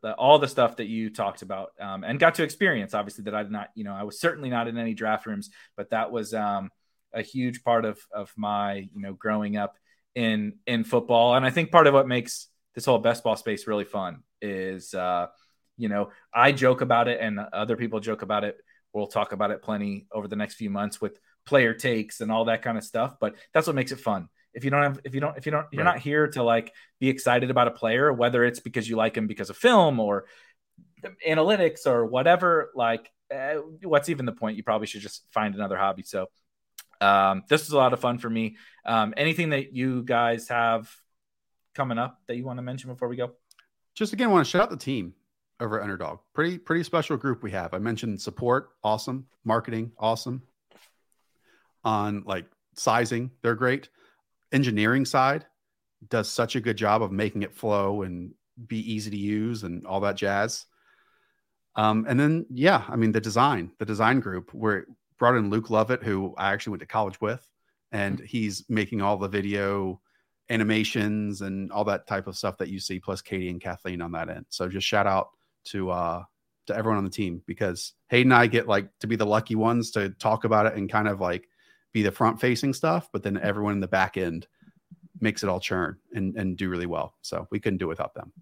the, 0.00 0.14
all 0.14 0.38
the 0.38 0.46
stuff 0.46 0.76
that 0.76 0.86
you 0.86 1.10
talked 1.10 1.42
about, 1.42 1.70
um, 1.80 2.04
and 2.04 2.20
got 2.20 2.36
to 2.36 2.44
experience. 2.44 2.94
Obviously, 2.94 3.24
that 3.24 3.34
I 3.34 3.42
did 3.42 3.50
not, 3.50 3.70
you 3.74 3.82
know, 3.82 3.94
I 3.94 4.04
was 4.04 4.20
certainly 4.20 4.48
not 4.48 4.68
in 4.68 4.78
any 4.78 4.94
draft 4.94 5.26
rooms, 5.26 5.50
but 5.76 5.90
that 5.90 6.12
was 6.12 6.34
um, 6.34 6.70
a 7.12 7.22
huge 7.22 7.64
part 7.64 7.84
of 7.84 7.98
of 8.12 8.32
my, 8.36 8.74
you 8.74 9.00
know, 9.00 9.12
growing 9.12 9.56
up 9.56 9.76
in 10.14 10.52
in 10.68 10.84
football, 10.84 11.34
and 11.34 11.44
I 11.44 11.50
think 11.50 11.72
part 11.72 11.88
of 11.88 11.94
what 11.94 12.06
makes 12.06 12.46
this 12.74 12.84
whole 12.84 12.98
best 12.98 13.24
ball 13.24 13.36
space 13.36 13.66
really 13.66 13.84
fun 13.84 14.22
is 14.40 14.94
uh, 14.94 15.26
you 15.76 15.88
know 15.88 16.10
i 16.32 16.52
joke 16.52 16.80
about 16.80 17.08
it 17.08 17.20
and 17.20 17.38
other 17.38 17.76
people 17.76 18.00
joke 18.00 18.22
about 18.22 18.44
it. 18.44 18.56
We'll 18.92 19.08
talk 19.08 19.32
about 19.32 19.50
it 19.50 19.60
plenty 19.60 20.06
over 20.12 20.28
the 20.28 20.36
next 20.36 20.54
few 20.54 20.70
months 20.70 21.00
with 21.00 21.18
player 21.46 21.74
takes 21.74 22.20
and 22.20 22.30
all 22.30 22.44
that 22.44 22.62
kind 22.62 22.78
of 22.78 22.84
stuff 22.84 23.16
but 23.20 23.34
that's 23.52 23.66
what 23.66 23.76
makes 23.76 23.92
it 23.92 23.98
fun. 24.00 24.28
If 24.52 24.64
you 24.64 24.70
don't 24.70 24.82
have 24.82 25.00
if 25.04 25.14
you 25.14 25.20
don't 25.20 25.36
if 25.36 25.46
you 25.46 25.52
don't 25.52 25.66
you're 25.72 25.84
right. 25.84 25.94
not 25.94 26.00
here 26.00 26.28
to 26.28 26.42
like 26.44 26.72
be 27.00 27.08
excited 27.08 27.50
about 27.50 27.66
a 27.66 27.72
player 27.72 28.12
whether 28.12 28.44
it's 28.44 28.60
because 28.60 28.88
you 28.88 28.96
like 28.96 29.16
him 29.16 29.26
because 29.26 29.50
of 29.50 29.56
film 29.56 29.98
or 29.98 30.26
analytics 31.26 31.86
or 31.86 32.06
whatever 32.06 32.70
like 32.74 33.10
uh, 33.34 33.56
what's 33.82 34.08
even 34.08 34.26
the 34.26 34.32
point? 34.32 34.56
You 34.56 34.62
probably 34.62 34.86
should 34.86 35.00
just 35.00 35.24
find 35.32 35.54
another 35.54 35.76
hobby. 35.76 36.02
So 36.02 36.26
um, 37.00 37.42
this 37.48 37.62
was 37.62 37.72
a 37.72 37.76
lot 37.76 37.92
of 37.92 38.00
fun 38.00 38.18
for 38.18 38.30
me. 38.30 38.56
Um, 38.84 39.14
anything 39.16 39.50
that 39.50 39.74
you 39.74 40.02
guys 40.02 40.48
have 40.48 40.90
coming 41.74 41.98
up 41.98 42.20
that 42.26 42.36
you 42.36 42.44
want 42.44 42.58
to 42.58 42.62
mention 42.62 42.90
before 42.90 43.08
we 43.08 43.16
go? 43.16 43.32
Just 43.94 44.12
again, 44.12 44.30
want 44.30 44.44
to 44.44 44.50
shout 44.50 44.62
out 44.62 44.70
the 44.70 44.76
team 44.76 45.14
over 45.60 45.78
at 45.78 45.84
Underdog. 45.84 46.18
Pretty 46.34 46.58
pretty 46.58 46.82
special 46.82 47.16
group 47.16 47.42
we 47.42 47.50
have. 47.52 47.74
I 47.74 47.78
mentioned 47.78 48.20
support, 48.20 48.70
awesome. 48.82 49.26
Marketing, 49.44 49.92
awesome. 49.98 50.42
On 51.84 52.22
like 52.26 52.46
sizing, 52.74 53.30
they're 53.42 53.54
great. 53.54 53.88
Engineering 54.52 55.04
side 55.04 55.46
does 56.08 56.30
such 56.30 56.56
a 56.56 56.60
good 56.60 56.76
job 56.76 57.02
of 57.02 57.12
making 57.12 57.42
it 57.42 57.54
flow 57.54 58.02
and 58.02 58.34
be 58.66 58.78
easy 58.92 59.10
to 59.10 59.16
use 59.16 59.62
and 59.62 59.86
all 59.86 60.00
that 60.00 60.16
jazz. 60.16 60.66
Um, 61.76 62.06
and 62.08 62.18
then 62.18 62.46
yeah, 62.50 62.84
I 62.88 62.96
mean 62.96 63.12
the 63.12 63.20
design, 63.20 63.72
the 63.78 63.84
design 63.84 64.20
group 64.20 64.52
where 64.54 64.78
it 64.78 64.88
brought 65.18 65.36
in 65.36 65.50
Luke 65.50 65.70
Lovett, 65.70 66.02
who 66.02 66.34
I 66.36 66.52
actually 66.52 66.72
went 66.72 66.80
to 66.80 66.86
college 66.86 67.20
with, 67.20 67.48
and 67.92 68.20
he's 68.20 68.64
making 68.68 69.02
all 69.02 69.16
the 69.16 69.28
video 69.28 70.00
animations 70.50 71.40
and 71.40 71.72
all 71.72 71.84
that 71.84 72.06
type 72.06 72.26
of 72.26 72.36
stuff 72.36 72.58
that 72.58 72.68
you 72.68 72.78
see, 72.78 73.00
plus 73.00 73.22
Katie 73.22 73.48
and 73.48 73.60
Kathleen 73.60 74.02
on 74.02 74.12
that 74.12 74.28
end. 74.28 74.46
So 74.48 74.68
just 74.68 74.86
shout 74.86 75.06
out 75.06 75.30
to 75.66 75.90
uh 75.90 76.22
to 76.66 76.76
everyone 76.76 76.98
on 76.98 77.04
the 77.04 77.10
team 77.10 77.42
because 77.46 77.92
Hayden 78.08 78.32
and 78.32 78.40
I 78.40 78.46
get 78.46 78.68
like 78.68 78.88
to 79.00 79.06
be 79.06 79.16
the 79.16 79.26
lucky 79.26 79.54
ones 79.54 79.90
to 79.92 80.10
talk 80.10 80.44
about 80.44 80.66
it 80.66 80.74
and 80.74 80.90
kind 80.90 81.08
of 81.08 81.20
like 81.20 81.48
be 81.92 82.02
the 82.02 82.12
front 82.12 82.40
facing 82.40 82.72
stuff, 82.72 83.08
but 83.12 83.22
then 83.22 83.38
everyone 83.38 83.74
in 83.74 83.80
the 83.80 83.88
back 83.88 84.16
end 84.16 84.46
makes 85.20 85.42
it 85.42 85.48
all 85.48 85.60
churn 85.60 85.96
and, 86.12 86.36
and 86.36 86.56
do 86.56 86.68
really 86.68 86.86
well. 86.86 87.14
So 87.22 87.46
we 87.50 87.60
couldn't 87.60 87.78
do 87.78 87.86
it 87.86 87.88
without 87.88 88.14
them. 88.14 88.32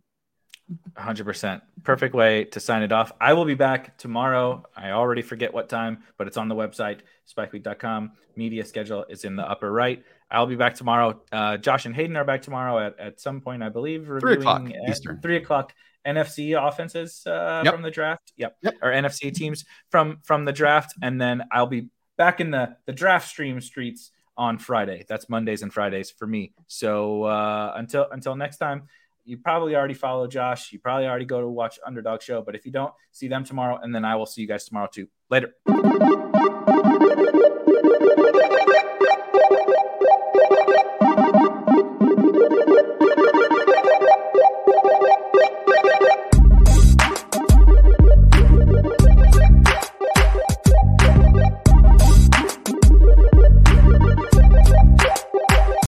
100%. 0.94 1.60
Perfect 1.82 2.14
way 2.14 2.44
to 2.44 2.60
sign 2.60 2.82
it 2.82 2.92
off. 2.92 3.12
I 3.20 3.34
will 3.34 3.44
be 3.44 3.54
back 3.54 3.98
tomorrow. 3.98 4.64
I 4.76 4.90
already 4.90 5.22
forget 5.22 5.52
what 5.52 5.68
time, 5.68 6.02
but 6.16 6.26
it's 6.26 6.36
on 6.36 6.48
the 6.48 6.54
website, 6.54 7.00
spikeweek.com. 7.28 8.12
Media 8.36 8.64
schedule 8.64 9.04
is 9.08 9.24
in 9.24 9.36
the 9.36 9.48
upper 9.48 9.70
right. 9.70 10.02
I'll 10.32 10.46
be 10.46 10.56
back 10.56 10.74
tomorrow. 10.74 11.20
Uh, 11.30 11.59
Josh 11.59 11.84
and 11.84 11.94
Hayden 11.94 12.16
are 12.16 12.24
back 12.24 12.42
tomorrow 12.42 12.78
at, 12.78 12.98
at 12.98 13.20
some 13.20 13.40
point, 13.40 13.62
I 13.62 13.68
believe. 13.68 14.06
Three 14.06 14.34
o'clock 14.34 14.66
Eastern. 14.88 15.20
Three 15.20 15.36
o'clock 15.36 15.74
NFC 16.06 16.56
offenses 16.60 17.22
uh, 17.26 17.62
yep. 17.64 17.74
from 17.74 17.82
the 17.82 17.90
draft. 17.90 18.32
Yep. 18.36 18.56
yep. 18.62 18.74
Or 18.82 18.90
NFC 18.90 19.32
teams 19.32 19.64
from 19.90 20.18
from 20.24 20.44
the 20.44 20.52
draft, 20.52 20.94
and 21.02 21.20
then 21.20 21.42
I'll 21.52 21.66
be 21.66 21.88
back 22.16 22.40
in 22.40 22.50
the 22.50 22.76
the 22.86 22.92
draft 22.92 23.28
stream 23.28 23.60
streets 23.60 24.10
on 24.36 24.59
Friday. 24.59 25.04
That's 25.09 25.28
Mondays 25.28 25.62
and 25.62 25.72
Fridays 25.72 26.10
for 26.10 26.26
me. 26.26 26.54
So 26.66 27.24
uh, 27.24 27.74
until 27.76 28.06
until 28.10 28.34
next 28.34 28.56
time, 28.56 28.88
you 29.24 29.36
probably 29.36 29.76
already 29.76 29.94
follow 29.94 30.26
Josh. 30.26 30.72
You 30.72 30.78
probably 30.78 31.06
already 31.06 31.26
go 31.26 31.40
to 31.40 31.48
watch 31.48 31.78
Underdog 31.86 32.22
Show. 32.22 32.42
But 32.42 32.54
if 32.54 32.64
you 32.64 32.72
don't, 32.72 32.92
see 33.12 33.28
them 33.28 33.44
tomorrow, 33.44 33.78
and 33.82 33.94
then 33.94 34.04
I 34.04 34.16
will 34.16 34.26
see 34.26 34.40
you 34.40 34.48
guys 34.48 34.64
tomorrow 34.64 34.88
too. 34.92 35.09
Later. 35.30 35.52